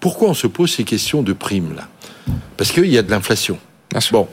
pourquoi 0.00 0.30
on 0.30 0.34
se 0.34 0.46
pose 0.46 0.72
ces 0.72 0.84
questions 0.84 1.22
de 1.22 1.32
primes 1.32 1.74
là? 1.76 1.86
Parce 2.56 2.72
qu'il 2.72 2.86
y 2.86 2.98
a 2.98 3.02
de 3.02 3.10
l'inflation. 3.10 3.58
Bon, 4.10 4.26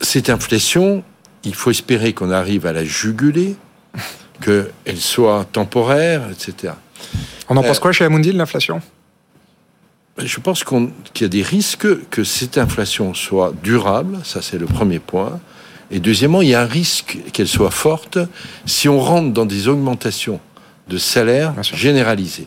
cette 0.00 0.28
inflation, 0.28 1.02
il 1.44 1.54
faut 1.54 1.70
espérer 1.70 2.12
qu'on 2.12 2.30
arrive 2.30 2.66
à 2.66 2.72
la 2.72 2.84
juguler 2.84 3.56
qu'elle 4.40 4.96
soit 4.96 5.46
temporaire, 5.52 6.22
etc. 6.30 6.74
On 7.48 7.56
en 7.56 7.62
pense 7.62 7.78
quoi 7.78 7.92
chez 7.92 8.04
Amundi 8.04 8.32
de 8.32 8.38
l'inflation 8.38 8.80
je 10.18 10.38
pense 10.38 10.62
qu'il 10.62 11.22
y 11.22 11.24
a 11.24 11.28
des 11.28 11.42
risques 11.42 12.08
que 12.10 12.22
cette 12.22 12.56
inflation 12.56 13.14
soit 13.14 13.52
durable, 13.64 14.18
ça 14.22 14.42
c'est 14.42 14.58
le 14.58 14.66
premier 14.66 15.00
point. 15.00 15.40
Et 15.90 15.98
deuxièmement, 15.98 16.40
il 16.40 16.48
y 16.48 16.54
a 16.54 16.62
un 16.62 16.66
risque 16.66 17.18
qu'elle 17.32 17.48
soit 17.48 17.70
forte 17.70 18.18
si 18.64 18.88
on 18.88 19.00
rentre 19.00 19.32
dans 19.32 19.44
des 19.44 19.68
augmentations 19.68 20.40
de 20.88 20.98
salaires 20.98 21.52
généralisées. 21.62 22.46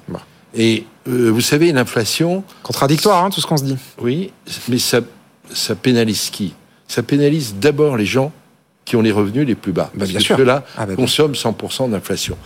Et 0.56 0.86
euh, 1.08 1.30
vous 1.30 1.42
savez, 1.42 1.72
l'inflation... 1.72 2.44
Contradictoire, 2.64 3.24
hein, 3.24 3.30
tout 3.30 3.42
ce 3.42 3.48
qu'on 3.48 3.58
se 3.58 3.64
dit. 3.64 3.78
Oui, 4.00 4.32
mais 4.70 4.80
ça, 4.80 5.02
ça 5.54 5.76
pénalise 5.76 6.30
qui? 6.30 6.54
Ça 6.88 7.04
pénalise 7.04 7.56
d'abord 7.56 7.98
les 7.98 8.06
gens 8.06 8.32
qui 8.88 8.96
ont 8.96 9.02
les 9.02 9.12
revenus 9.12 9.46
les 9.46 9.56
plus 9.56 9.74
bas. 9.74 9.90
Bah, 9.94 10.00
parce 10.00 10.12
bien 10.12 10.20
que 10.20 10.24
sûr. 10.26 10.38
ceux-là 10.38 10.64
Ah, 10.78 10.86
bah, 10.86 10.96
consomment 10.96 11.34
100% 11.36 11.90
d'inflation. 11.90 12.38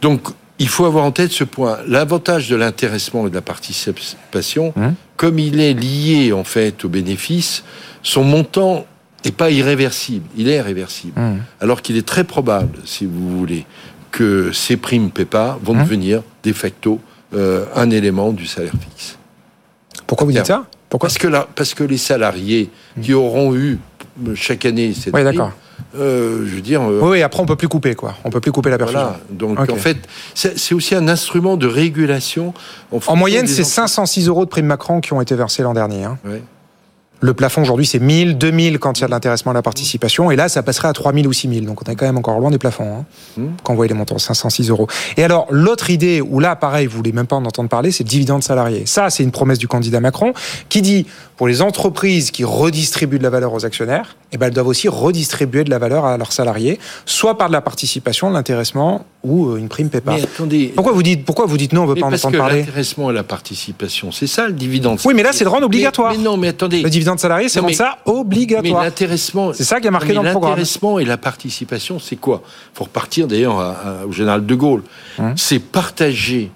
Donc, 0.00 0.28
il 0.58 0.68
faut 0.68 0.86
avoir 0.86 1.04
en 1.04 1.10
tête 1.12 1.32
ce 1.32 1.44
point. 1.44 1.78
L'avantage 1.86 2.48
de 2.48 2.56
l'intéressement 2.56 3.26
et 3.26 3.30
de 3.30 3.34
la 3.34 3.42
participation, 3.42 4.72
Hum. 4.76 4.94
comme 5.18 5.38
il 5.38 5.60
est 5.60 5.74
lié 5.74 6.32
en 6.32 6.44
fait 6.44 6.82
aux 6.86 6.88
bénéfices, 6.88 7.62
son 8.02 8.24
montant 8.24 8.86
n'est 9.24 9.32
pas 9.32 9.50
irréversible. 9.50 10.24
Il 10.34 10.48
est 10.48 10.62
réversible. 10.62 11.18
Hum. 11.20 11.40
Alors 11.60 11.82
qu'il 11.82 11.98
est 11.98 12.06
très 12.06 12.24
probable, 12.24 12.78
si 12.86 13.04
vous 13.04 13.36
voulez, 13.38 13.66
que 14.10 14.50
ces 14.52 14.78
primes 14.78 15.10
PEPA 15.10 15.58
vont 15.62 15.74
Hum. 15.74 15.82
devenir 15.82 16.22
de 16.42 16.52
facto 16.54 17.00
euh, 17.34 17.66
un 17.74 17.90
élément 17.90 18.32
du 18.32 18.46
salaire 18.46 18.72
fixe. 18.80 19.18
Pourquoi 20.06 20.24
vous 20.26 20.32
dites 20.32 20.46
ça? 20.46 20.64
Pourquoi? 20.88 21.08
Parce 21.08 21.18
que, 21.18 21.26
là, 21.28 21.48
parce 21.54 21.74
que 21.74 21.84
les 21.84 21.96
salariés 21.98 22.70
qui 23.02 23.12
auront 23.14 23.54
eu 23.54 23.78
chaque 24.34 24.64
année 24.66 24.92
cette 24.94 25.14
Oui, 25.14 25.22
prime. 25.24 25.50
Euh, 25.96 26.44
je 26.46 26.54
veux 26.54 26.60
dire, 26.60 26.82
euh, 26.82 27.00
Oui, 27.02 27.08
oui, 27.12 27.22
après 27.22 27.40
on 27.42 27.46
peut 27.46 27.56
plus 27.56 27.68
couper, 27.68 27.94
quoi. 27.94 28.14
On 28.24 28.30
peut 28.30 28.40
plus 28.40 28.52
couper 28.52 28.70
la 28.70 28.78
perfusion. 28.78 29.00
voilà. 29.00 29.20
Donc 29.30 29.58
en 29.70 29.76
fait, 29.76 29.96
c'est 30.34 30.74
aussi 30.74 30.94
un 30.94 31.08
instrument 31.08 31.56
de 31.56 31.66
régulation. 31.66 32.54
En 33.06 33.16
moyenne, 33.16 33.46
c'est 33.46 33.62
entreprises. 33.62 33.72
506 33.74 34.28
euros 34.28 34.44
de 34.44 34.50
prime 34.50 34.66
Macron 34.66 35.00
qui 35.00 35.12
ont 35.12 35.20
été 35.20 35.34
versés 35.34 35.62
l'an 35.62 35.74
dernier. 35.74 36.04
hein. 36.04 36.18
Ouais. 36.24 36.42
Le 37.24 37.34
plafond 37.34 37.62
aujourd'hui, 37.62 37.86
c'est 37.86 38.00
1000, 38.00 38.36
2000 38.36 38.80
quand 38.80 38.98
il 38.98 39.02
y 39.02 39.04
a 39.04 39.06
de 39.06 39.12
l'intéressement 39.12 39.52
à 39.52 39.54
la 39.54 39.62
participation. 39.62 40.32
Et 40.32 40.36
là, 40.36 40.48
ça 40.48 40.64
passerait 40.64 40.88
à 40.88 40.92
3000 40.92 41.28
ou 41.28 41.32
6000. 41.32 41.66
Donc 41.66 41.80
on 41.86 41.88
est 41.92 41.94
quand 41.94 42.04
même 42.04 42.18
encore 42.18 42.40
loin 42.40 42.50
des 42.50 42.58
plafonds. 42.58 42.96
Hein, 42.98 43.04
Hmm. 43.36 43.46
Quand 43.62 43.74
vous 43.74 43.76
voyez 43.76 43.90
les 43.92 43.94
montants, 43.96 44.18
506 44.18 44.70
euros. 44.70 44.88
Et 45.16 45.22
alors, 45.22 45.46
l'autre 45.50 45.88
idée, 45.90 46.20
où 46.20 46.40
là, 46.40 46.56
pareil, 46.56 46.86
vous 46.88 46.96
voulez 46.96 47.12
même 47.12 47.28
pas 47.28 47.36
en 47.36 47.44
entendre 47.44 47.68
parler, 47.68 47.92
c'est 47.92 48.02
le 48.02 48.08
dividende 48.08 48.42
salarié. 48.42 48.86
Ça, 48.86 49.08
c'est 49.08 49.22
une 49.22 49.30
promesse 49.30 49.58
du 49.58 49.68
candidat 49.68 50.00
Macron 50.00 50.32
qui 50.68 50.82
dit, 50.82 51.06
pour 51.42 51.48
les 51.48 51.60
entreprises 51.60 52.30
qui 52.30 52.44
redistribuent 52.44 53.18
de 53.18 53.24
la 53.24 53.28
valeur 53.28 53.52
aux 53.52 53.66
actionnaires, 53.66 54.14
eh 54.30 54.36
ben, 54.36 54.46
elles 54.46 54.54
doivent 54.54 54.68
aussi 54.68 54.86
redistribuer 54.86 55.64
de 55.64 55.70
la 55.70 55.80
valeur 55.80 56.04
à 56.04 56.16
leurs 56.16 56.30
salariés, 56.30 56.78
soit 57.04 57.36
par 57.36 57.48
de 57.48 57.52
la 57.52 57.60
participation, 57.60 58.30
de 58.30 58.34
l'intéressement 58.34 59.04
ou 59.24 59.48
euh, 59.48 59.56
une 59.56 59.68
prime 59.68 59.88
PEPA. 59.88 60.14
Mais 60.14 60.22
attendez. 60.22 60.72
Pourquoi 60.72 60.92
vous 60.92 61.02
dites, 61.02 61.24
pourquoi 61.24 61.46
vous 61.46 61.56
dites 61.56 61.72
non, 61.72 61.82
on 61.82 61.86
veut 61.86 61.94
mais 61.94 62.00
pas 62.02 62.06
en 62.06 62.12
entendre 62.12 62.38
parler? 62.38 62.60
l'intéressement 62.60 63.10
et 63.10 63.14
la 63.14 63.24
participation, 63.24 64.12
c'est 64.12 64.28
ça 64.28 64.46
le 64.46 64.52
dividende. 64.52 65.00
Oui, 65.04 65.14
mais 65.14 65.24
là, 65.24 65.32
c'est 65.32 65.42
le 65.42 65.50
rendre 65.50 65.66
obligatoire. 65.66 66.12
Mais, 66.12 66.18
mais 66.18 66.22
non, 66.22 66.36
mais 66.36 66.46
attendez. 66.46 66.80
Le 66.80 66.90
dividende 66.90 67.18
salarié, 67.18 67.48
c'est 67.48 67.58
rendre 67.58 67.70
mais- 67.70 67.76
ça 67.76 67.98
Mais 68.06 68.12
obligatoire. 68.12 68.84
l'intéressement. 68.84 69.52
C'est 69.52 69.64
ça 69.64 69.80
qui 69.80 69.88
est 69.88 69.90
marqué 69.90 70.10
mais 70.10 70.14
dans 70.14 70.22
le 70.22 70.30
programme. 70.30 70.52
L'intéressement 70.52 71.00
et 71.00 71.04
la 71.04 71.16
participation, 71.16 71.98
c'est 71.98 72.14
quoi? 72.14 72.42
Il 72.72 72.78
faut 72.78 72.84
repartir 72.84 73.26
d'ailleurs 73.26 73.74
au 74.06 74.12
général 74.12 74.46
de 74.46 74.54
Gaulle. 74.54 74.84
Hum. 75.18 75.34
C'est 75.36 75.58
partager 75.58 76.52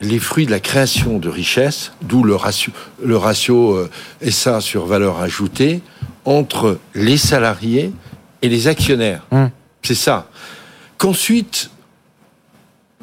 les 0.00 0.18
fruits 0.18 0.46
de 0.46 0.50
la 0.50 0.60
création 0.60 1.18
de 1.18 1.28
richesse, 1.28 1.92
d'où 2.02 2.24
le 2.24 2.34
ratio, 2.34 2.72
le 3.02 3.16
ratio 3.16 3.74
euh, 3.74 3.90
SA 4.30 4.60
sur 4.60 4.86
valeur 4.86 5.20
ajoutée, 5.20 5.82
entre 6.24 6.78
les 6.94 7.16
salariés 7.16 7.92
et 8.42 8.48
les 8.48 8.68
actionnaires. 8.68 9.22
Hum. 9.30 9.50
C'est 9.82 9.94
ça. 9.94 10.28
Qu'ensuite, 10.98 11.70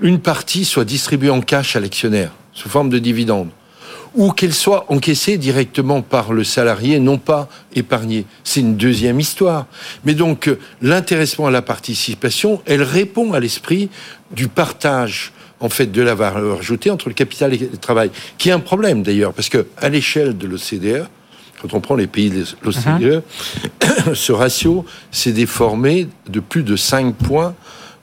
une 0.01 0.19
partie 0.19 0.65
soit 0.65 0.85
distribuée 0.85 1.29
en 1.29 1.41
cash 1.41 1.75
à 1.75 1.79
l'actionnaire, 1.79 2.31
sous 2.53 2.69
forme 2.69 2.89
de 2.89 2.99
dividende 2.99 3.49
ou 4.15 4.31
qu'elle 4.31 4.53
soit 4.53 4.85
encaissée 4.91 5.37
directement 5.37 6.01
par 6.01 6.33
le 6.33 6.43
salarié, 6.43 6.99
non 6.99 7.17
pas 7.17 7.47
épargnée. 7.75 8.25
C'est 8.43 8.59
une 8.59 8.75
deuxième 8.75 9.19
histoire. 9.19 9.67
Mais 10.03 10.13
donc, 10.13 10.47
euh, 10.47 10.59
l'intéressement 10.81 11.47
à 11.47 11.51
la 11.51 11.61
participation, 11.61 12.61
elle 12.65 12.83
répond 12.83 13.33
à 13.33 13.39
l'esprit 13.39 13.89
du 14.31 14.47
partage 14.47 15.31
en 15.62 15.70
fait 15.70 15.91
de 15.91 16.01
la 16.01 16.16
valeur 16.16 16.59
ajoutée 16.59 16.89
entre 16.89 17.07
le 17.07 17.14
capital 17.16 17.53
et 17.53 17.57
le 17.72 17.78
travail, 17.78 18.12
qui 18.38 18.49
est 18.49 18.51
un 18.51 18.59
problème 18.59 19.03
d'ailleurs, 19.03 19.34
parce 19.34 19.47
que 19.49 19.68
à 19.78 19.89
l'échelle 19.89 20.38
de 20.38 20.47
l'OCDE, 20.47 21.05
quand 21.62 21.74
on 21.76 21.80
prend 21.80 21.95
les 21.95 22.07
pays 22.07 22.30
de 22.32 22.43
l'OCDE, 22.64 23.22
ce 24.14 24.32
ratio 24.32 24.84
s'est 25.12 25.32
déformé 25.32 26.07
de 26.28 26.39
plus 26.39 26.64
de 26.64 26.76
5 26.76 27.14
points 27.16 27.53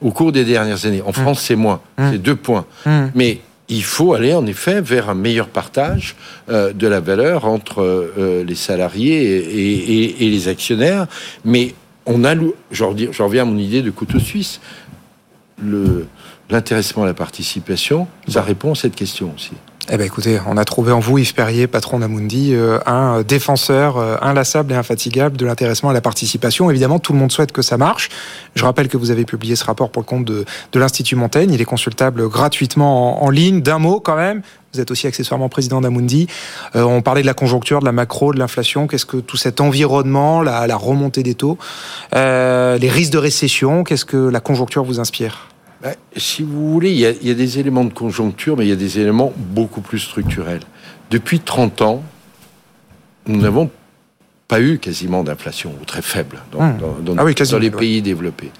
au 0.00 0.12
cours 0.12 0.30
des 0.30 0.44
dernières 0.44 0.86
années. 0.86 1.02
En 1.04 1.12
France, 1.12 1.40
c'est 1.42 1.56
moins, 1.56 1.80
c'est 2.12 2.22
2 2.22 2.36
points. 2.36 2.64
Hum. 2.86 3.10
Mais 3.16 3.40
il 3.68 3.82
faut 3.84 4.14
aller 4.14 4.32
en 4.32 4.46
effet 4.46 4.80
vers 4.80 5.10
un 5.10 5.14
meilleur 5.14 5.48
partage 5.48 6.14
euh, 6.48 6.72
de 6.72 6.86
la 6.86 7.00
valeur 7.00 7.44
entre 7.44 7.82
euh, 7.82 8.44
les 8.44 8.54
salariés 8.54 9.20
et, 9.24 10.04
et- 10.04 10.24
et 10.26 10.30
les 10.30 10.46
actionnaire. 10.48 11.06
Mais 11.44 11.74
on 12.06 12.22
a, 12.24 12.34
lou- 12.34 12.54
je 12.70 12.84
reviens 12.84 13.08
je 13.10 13.22
reviens 13.22 13.42
à 13.42 13.44
mon 13.44 13.58
idée 13.58 13.82
de 13.82 13.90
couteau 13.90 14.20
suisse, 14.20 14.60
le 15.62 16.06
l'intéressement 16.50 17.04
à 17.04 17.06
la 17.06 17.14
participation, 17.14 18.06
ça 18.28 18.42
répond 18.42 18.72
à 18.72 18.74
cette 18.74 18.94
question 18.94 19.32
aussi. 19.34 19.52
Eh 19.90 19.96
ben 19.96 20.04
écoutez, 20.04 20.38
on 20.46 20.58
a 20.58 20.66
trouvé 20.66 20.92
en 20.92 21.00
vous, 21.00 21.16
Yves 21.16 21.32
Perrier, 21.32 21.66
patron 21.66 22.00
d'Amundi, 22.00 22.50
euh, 22.52 22.78
un 22.84 23.22
défenseur 23.22 23.96
euh, 23.96 24.16
inlassable 24.20 24.74
et 24.74 24.76
infatigable 24.76 25.38
de 25.38 25.46
l'intéressement 25.46 25.88
à 25.88 25.94
la 25.94 26.02
participation. 26.02 26.68
Évidemment, 26.68 26.98
tout 26.98 27.14
le 27.14 27.18
monde 27.18 27.32
souhaite 27.32 27.52
que 27.52 27.62
ça 27.62 27.78
marche. 27.78 28.10
Je 28.54 28.66
rappelle 28.66 28.88
que 28.88 28.98
vous 28.98 29.10
avez 29.10 29.24
publié 29.24 29.56
ce 29.56 29.64
rapport 29.64 29.88
pour 29.88 30.02
le 30.02 30.06
compte 30.06 30.26
de, 30.26 30.44
de 30.72 30.78
l'Institut 30.78 31.16
Montaigne. 31.16 31.54
Il 31.54 31.62
est 31.62 31.64
consultable 31.64 32.28
gratuitement 32.28 33.24
en, 33.24 33.30
ligne. 33.30 33.62
D'un 33.62 33.78
mot 33.78 33.98
quand 33.98 34.16
même, 34.16 34.42
vous 34.74 34.80
êtes 34.80 34.90
aussi 34.90 35.06
accessoirement 35.06 35.48
président 35.48 35.80
d'Amundi. 35.80 36.26
Euh, 36.76 36.82
on 36.82 37.00
parlait 37.00 37.22
de 37.22 37.26
la 37.26 37.32
conjoncture, 37.32 37.80
de 37.80 37.86
la 37.86 37.92
macro, 37.92 38.34
de 38.34 38.38
l'inflation. 38.38 38.88
Qu'est-ce 38.88 39.06
que 39.06 39.16
tout 39.16 39.38
cet 39.38 39.58
environnement, 39.62 40.42
la, 40.42 40.76
remontée 40.76 41.22
des 41.22 41.34
taux, 41.34 41.56
euh, 42.14 42.76
les 42.76 42.90
risques 42.90 43.12
de 43.14 43.18
récession, 43.18 43.84
qu'est-ce 43.84 44.04
que 44.04 44.18
la 44.18 44.40
conjoncture 44.40 44.84
vous 44.84 45.00
inspire? 45.00 45.48
Ben, 45.82 45.94
si 46.16 46.42
vous 46.42 46.72
voulez, 46.72 46.90
il 46.90 46.98
y, 46.98 47.06
a, 47.06 47.10
il 47.10 47.26
y 47.28 47.30
a 47.30 47.34
des 47.34 47.58
éléments 47.60 47.84
de 47.84 47.92
conjoncture, 47.92 48.56
mais 48.56 48.64
il 48.66 48.68
y 48.68 48.72
a 48.72 48.76
des 48.76 48.98
éléments 48.98 49.32
beaucoup 49.36 49.80
plus 49.80 50.00
structurels. 50.00 50.62
Depuis 51.10 51.38
30 51.40 51.82
ans, 51.82 52.02
nous 53.26 53.40
n'avons 53.40 53.70
pas 54.48 54.60
eu 54.60 54.78
quasiment 54.78 55.22
d'inflation, 55.22 55.72
ou 55.80 55.84
très 55.84 56.02
faible, 56.02 56.38
dans, 56.50 56.58
dans- 56.76 56.98
dans- 57.00 57.16
Ah 57.18 57.24
oui, 57.24 57.34
quasiment, 57.34 57.58
dans 57.58 57.62
les 57.62 57.70
pays 57.70 58.02
développés. 58.02 58.50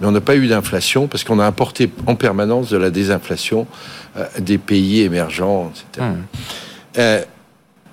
Mais 0.00 0.06
on 0.06 0.12
n'a 0.12 0.20
pas 0.20 0.36
eu 0.36 0.46
d'inflation 0.46 1.06
parce 1.08 1.24
qu'on 1.24 1.38
a 1.38 1.46
importé 1.46 1.90
en 2.06 2.14
permanence 2.16 2.70
de 2.70 2.76
la 2.76 2.90
désinflation 2.90 3.66
euh, 4.16 4.26
des 4.38 4.58
pays 4.58 5.00
émergents, 5.02 5.70
etc. 5.70 6.06
Hum. 6.06 6.22
Euh, 6.98 7.22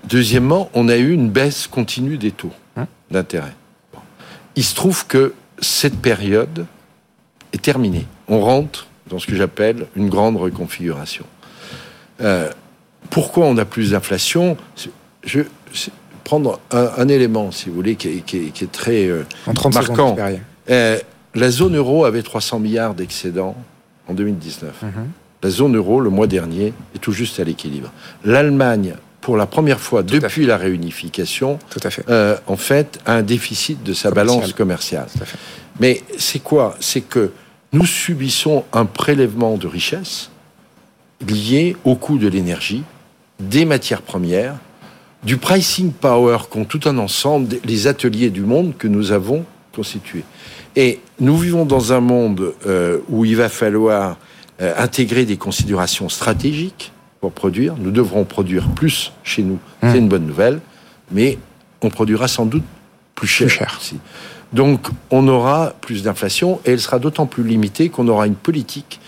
deuxièmement, 0.08 0.70
on 0.74 0.90
a 0.90 0.98
eu 0.98 1.12
une 1.12 1.30
baisse 1.30 1.68
continue 1.68 2.18
des 2.18 2.32
taux 2.32 2.52
Hum. 2.78 2.86
d'intérêt. 3.10 3.54
Bon. 3.94 4.00
Il 4.56 4.64
se 4.64 4.76
trouve 4.76 5.08
que 5.08 5.34
cette 5.60 5.98
période 6.02 6.66
est 7.54 7.62
terminée. 7.62 8.06
On 8.28 8.42
rentre 8.42 8.88
dans 9.10 9.20
ce 9.20 9.26
que 9.28 9.36
j'appelle 9.36 9.88
une 9.96 10.10
grande 10.10 10.38
reconfiguration. 10.38 11.26
Euh, 12.22 12.50
pourquoi 13.10 13.46
on 13.46 13.58
a 13.58 13.66
plus 13.66 13.92
d'inflation? 13.92 14.58
Je 15.24 15.42
prendre 16.24 16.60
un, 16.72 16.90
un 16.98 17.08
élément, 17.08 17.52
si 17.52 17.70
vous 17.70 17.76
voulez, 17.76 17.96
qui 17.96 18.08
est, 18.10 18.22
qui 18.26 18.38
est- 18.38 18.50
qui 18.52 18.64
est 18.64 18.72
très 18.72 19.08
euh, 19.08 19.24
En 19.48 19.54
30 19.56 19.74
Marquant. 19.74 20.16
euh, 20.70 21.00
la 21.34 21.50
zone 21.50 21.76
euro 21.76 22.06
avait 22.06 22.22
300 22.22 22.60
milliards 22.60 22.94
d'excédents 22.94 23.56
en 24.08 24.14
2019. 24.14 24.74
Mhm. 24.84 24.92
La 25.42 25.50
zone 25.50 25.76
euro, 25.76 26.02
le 26.02 26.12
mois 26.12 26.28
dernier, 26.28 26.74
est 26.94 27.00
tout 27.00 27.14
juste 27.14 27.40
à 27.40 27.44
l'équilibre. 27.44 27.92
L'Allemagne, 28.26 28.94
pour 29.22 29.38
la 29.38 29.48
première 29.48 29.80
fois 29.80 30.04
depuis 30.04 30.46
la 30.46 30.58
réunification, 30.58 31.58
Tout 31.72 31.80
à 31.84 31.90
fait. 31.90 32.04
euh, 32.10 32.38
en 32.46 32.58
fait, 32.58 33.00
a 33.08 33.14
un 33.14 33.22
déficit 33.24 33.82
de 33.84 33.94
sa 33.94 34.10
Commercial. 34.10 34.38
balance 34.38 34.54
commerciale. 34.54 35.08
Tout 35.12 35.24
à 35.24 35.26
fait. 35.26 35.38
Mais 35.80 36.02
c'est 36.18 36.44
quoi? 36.44 36.76
C'est 36.80 37.02
que 37.02 37.32
nous 37.72 37.86
subissons 37.86 38.66
un 38.74 38.86
prélèvement 38.86 39.58
de 39.58 39.68
richesse 39.68 40.32
lié 41.28 41.76
au 41.84 41.96
coût 41.96 42.18
de 42.18 42.28
l'énergie, 42.28 42.84
des 43.40 43.66
matières 43.66 44.02
premières, 44.02 44.56
du 45.24 45.38
pricing 45.38 45.92
power 45.92 46.38
qu'ont 46.50 46.66
tout 46.66 46.82
un 46.86 46.98
ensemble 46.98 47.58
les 47.66 47.88
ateliers 47.88 48.30
du 48.30 48.42
monde 48.42 48.76
que 48.78 48.88
nous 48.88 49.12
avons 49.12 49.46
constitués. 49.74 50.24
Et 50.76 51.00
nous 51.20 51.38
vivons 51.38 51.66
dans 51.66 51.94
un 51.94 52.00
monde 52.00 52.54
euh, 52.66 53.00
où 53.10 53.26
il 53.26 53.36
va 53.36 53.50
falloir 53.50 54.18
euh, 54.62 54.74
intégrer 54.78 55.26
des 55.26 55.38
considérations 55.38 56.10
stratégiques 56.10 56.92
pour 57.20 57.32
produire. 57.32 57.76
Nous 57.78 57.92
devrons 57.92 58.24
produire 58.24 58.70
plus 58.70 59.12
chez 59.24 59.44
nous. 59.44 59.60
Mmh. 59.82 59.92
C'est 59.92 59.98
une 59.98 60.08
bonne 60.08 60.26
nouvelle, 60.26 60.62
mais 61.12 61.38
on 61.82 61.90
produira 61.90 62.28
sans 62.28 62.46
doute 62.46 62.64
plus 63.16 63.28
cher. 63.28 63.48
Plus 63.48 63.56
cher. 63.56 63.78
aussi. 63.80 63.98
Donc, 64.54 64.88
on 65.12 65.28
aura 65.28 65.74
plus 65.82 66.04
d'inflation 66.04 66.60
et 66.66 66.72
elle 66.72 66.80
sera 66.80 66.98
d'autant 67.00 67.26
plus 67.28 67.44
limitée 67.44 67.90
qu'on 67.90 68.08
aura 68.08 68.26
une 68.28 68.36
politique 68.36 69.00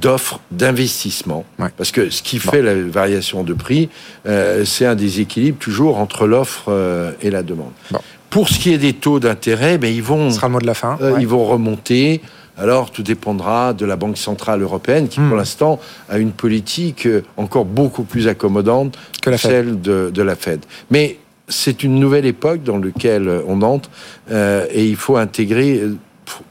d'offre 0.00 0.40
d'investissement. 0.50 1.44
Ouais. 1.58 1.68
Parce 1.76 1.90
que 1.90 2.10
ce 2.10 2.22
qui 2.22 2.38
fait 2.38 2.60
la 2.62 2.74
variation 2.74 3.42
de 3.42 3.54
prix, 3.54 3.88
euh, 4.26 4.64
c'est 4.64 4.84
un 4.86 4.94
déséquilibre 4.94 5.58
toujours 5.58 5.98
entre 5.98 6.26
l'offre 6.26 6.66
euh, 6.68 7.12
et 7.22 7.30
la 7.30 7.42
demande. 7.42 7.72
Bon. 7.90 7.98
Pour 8.28 8.48
ce 8.50 8.58
qui 8.58 8.72
est 8.74 8.78
des 8.78 8.92
taux 8.92 9.20
d'intérêt, 9.20 9.78
ben, 9.78 9.92
ils 9.92 10.02
vont, 10.02 10.30
Ce 10.30 10.36
sera 10.36 10.48
le 10.48 10.52
mot 10.52 10.60
de 10.60 10.66
la 10.66 10.74
fin. 10.74 10.98
euh, 11.00 11.14
Ouais. 11.14 11.20
ils 11.22 11.26
vont 11.28 11.44
remonter 11.46 12.20
alors 12.58 12.90
tout 12.90 13.02
dépendra 13.02 13.74
de 13.74 13.84
la 13.84 13.96
Banque 13.96 14.16
Centrale 14.16 14.62
Européenne 14.62 15.08
qui, 15.08 15.18
pour 15.20 15.28
Hmm. 15.28 15.36
l'instant, 15.36 15.78
a 16.08 16.16
une 16.18 16.32
politique 16.32 17.06
encore 17.36 17.64
beaucoup 17.66 18.04
plus 18.04 18.28
accommodante 18.28 18.96
Que 19.20 19.28
la 19.30 19.36
Fed. 19.38 19.50
celle 19.50 19.80
de, 19.80 20.10
de 20.12 20.22
la 20.22 20.36
Fed. 20.36 20.60
Mais 20.90 21.18
c'est 21.48 21.82
une 21.82 21.98
nouvelle 21.98 22.26
époque 22.26 22.62
dans 22.62 22.78
laquelle 22.78 23.30
on 23.46 23.62
entre 23.62 23.90
euh, 24.30 24.66
et 24.70 24.86
il 24.86 24.96
faut 24.96 25.16
intégrer 25.16 25.80
euh, 25.80 25.96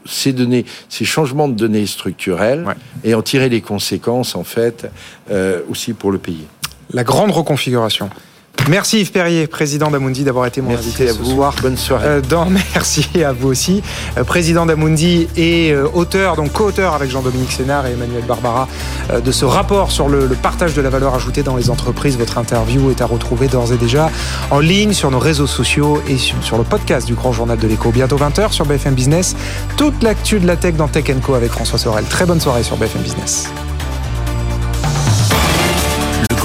ces 0.06 0.32
données, 0.32 0.64
ces 0.88 1.04
changements 1.04 1.48
de 1.48 1.54
données 1.54 1.86
structurelles 1.86 2.64
Ouais. 2.66 2.74
et 3.04 3.14
en 3.14 3.22
tirer 3.22 3.48
les 3.48 3.60
conséquences, 3.60 4.34
en 4.34 4.44
fait, 4.44 4.90
euh, 5.30 5.60
aussi 5.68 5.92
pour 5.92 6.12
le 6.12 6.18
pays. 6.18 6.46
La 6.92 7.04
grande 7.04 7.30
reconfiguration. 7.30 8.08
Merci 8.68 9.00
Yves 9.02 9.12
Perrier, 9.12 9.46
président 9.46 9.90
d'Amundi, 9.92 10.24
d'avoir 10.24 10.44
été 10.46 10.60
mon 10.60 10.70
Merci 10.70 10.88
invité 10.88 11.08
à 11.08 11.12
vous. 11.12 11.24
soir. 11.36 11.54
Bonne 11.62 11.76
soirée. 11.76 12.04
Euh, 12.06 12.20
dans, 12.20 12.46
merci 12.74 13.06
à 13.24 13.32
vous 13.32 13.48
aussi, 13.48 13.80
Euh, 14.18 14.24
président 14.24 14.66
d'Amundi 14.66 15.28
et 15.36 15.70
euh, 15.70 15.86
auteur, 15.94 16.34
donc 16.34 16.52
co-auteur 16.52 16.92
avec 16.94 17.08
Jean-Dominique 17.10 17.52
Sénard 17.52 17.86
et 17.86 17.92
Emmanuel 17.92 18.24
Barbara 18.26 18.66
de 19.24 19.30
ce 19.32 19.44
rapport 19.44 19.92
sur 19.92 20.08
le, 20.08 20.26
le 20.26 20.34
partage 20.34 20.74
de 20.74 20.82
la 20.82 20.90
valeur 20.90 21.14
ajoutée 21.14 21.44
dans 21.44 21.54
les 21.56 21.70
entreprises. 21.70 22.18
Votre 22.18 22.38
interview 22.38 22.90
est 22.90 23.00
à 23.00 23.06
retrouver 23.06 23.46
d'ores 23.46 23.72
et 23.72 23.76
déjà 23.76 24.10
en 24.50 24.58
ligne 24.58 24.92
sur 24.92 25.12
nos 25.12 25.20
réseaux 25.20 25.46
sociaux 25.46 26.02
et 26.08 26.18
sur, 26.18 26.34
sur 26.42 26.58
le 26.58 26.64
podcast 26.64 27.06
du 27.06 27.14
Grand 27.14 27.32
Journal 27.32 27.58
de 27.58 27.68
l'écho. 27.68 27.90
Bientôt 27.92 28.16
20h 28.16 28.50
sur 28.50 28.66
BFM 28.66 28.94
Business. 28.94 29.36
Toute 29.76 30.02
l'actu 30.02 30.40
de 30.40 30.46
la 30.46 30.56
tech 30.56 30.74
dans 30.74 30.88
Tech 30.88 31.04
Co 31.22 31.34
avec 31.34 31.52
François 31.52 31.78
Sorel. 31.78 32.04
Très 32.06 32.26
bonne 32.26 32.40
soirée 32.40 32.64
sur 32.64 32.76
BFM 32.76 33.02
Business. 33.02 33.46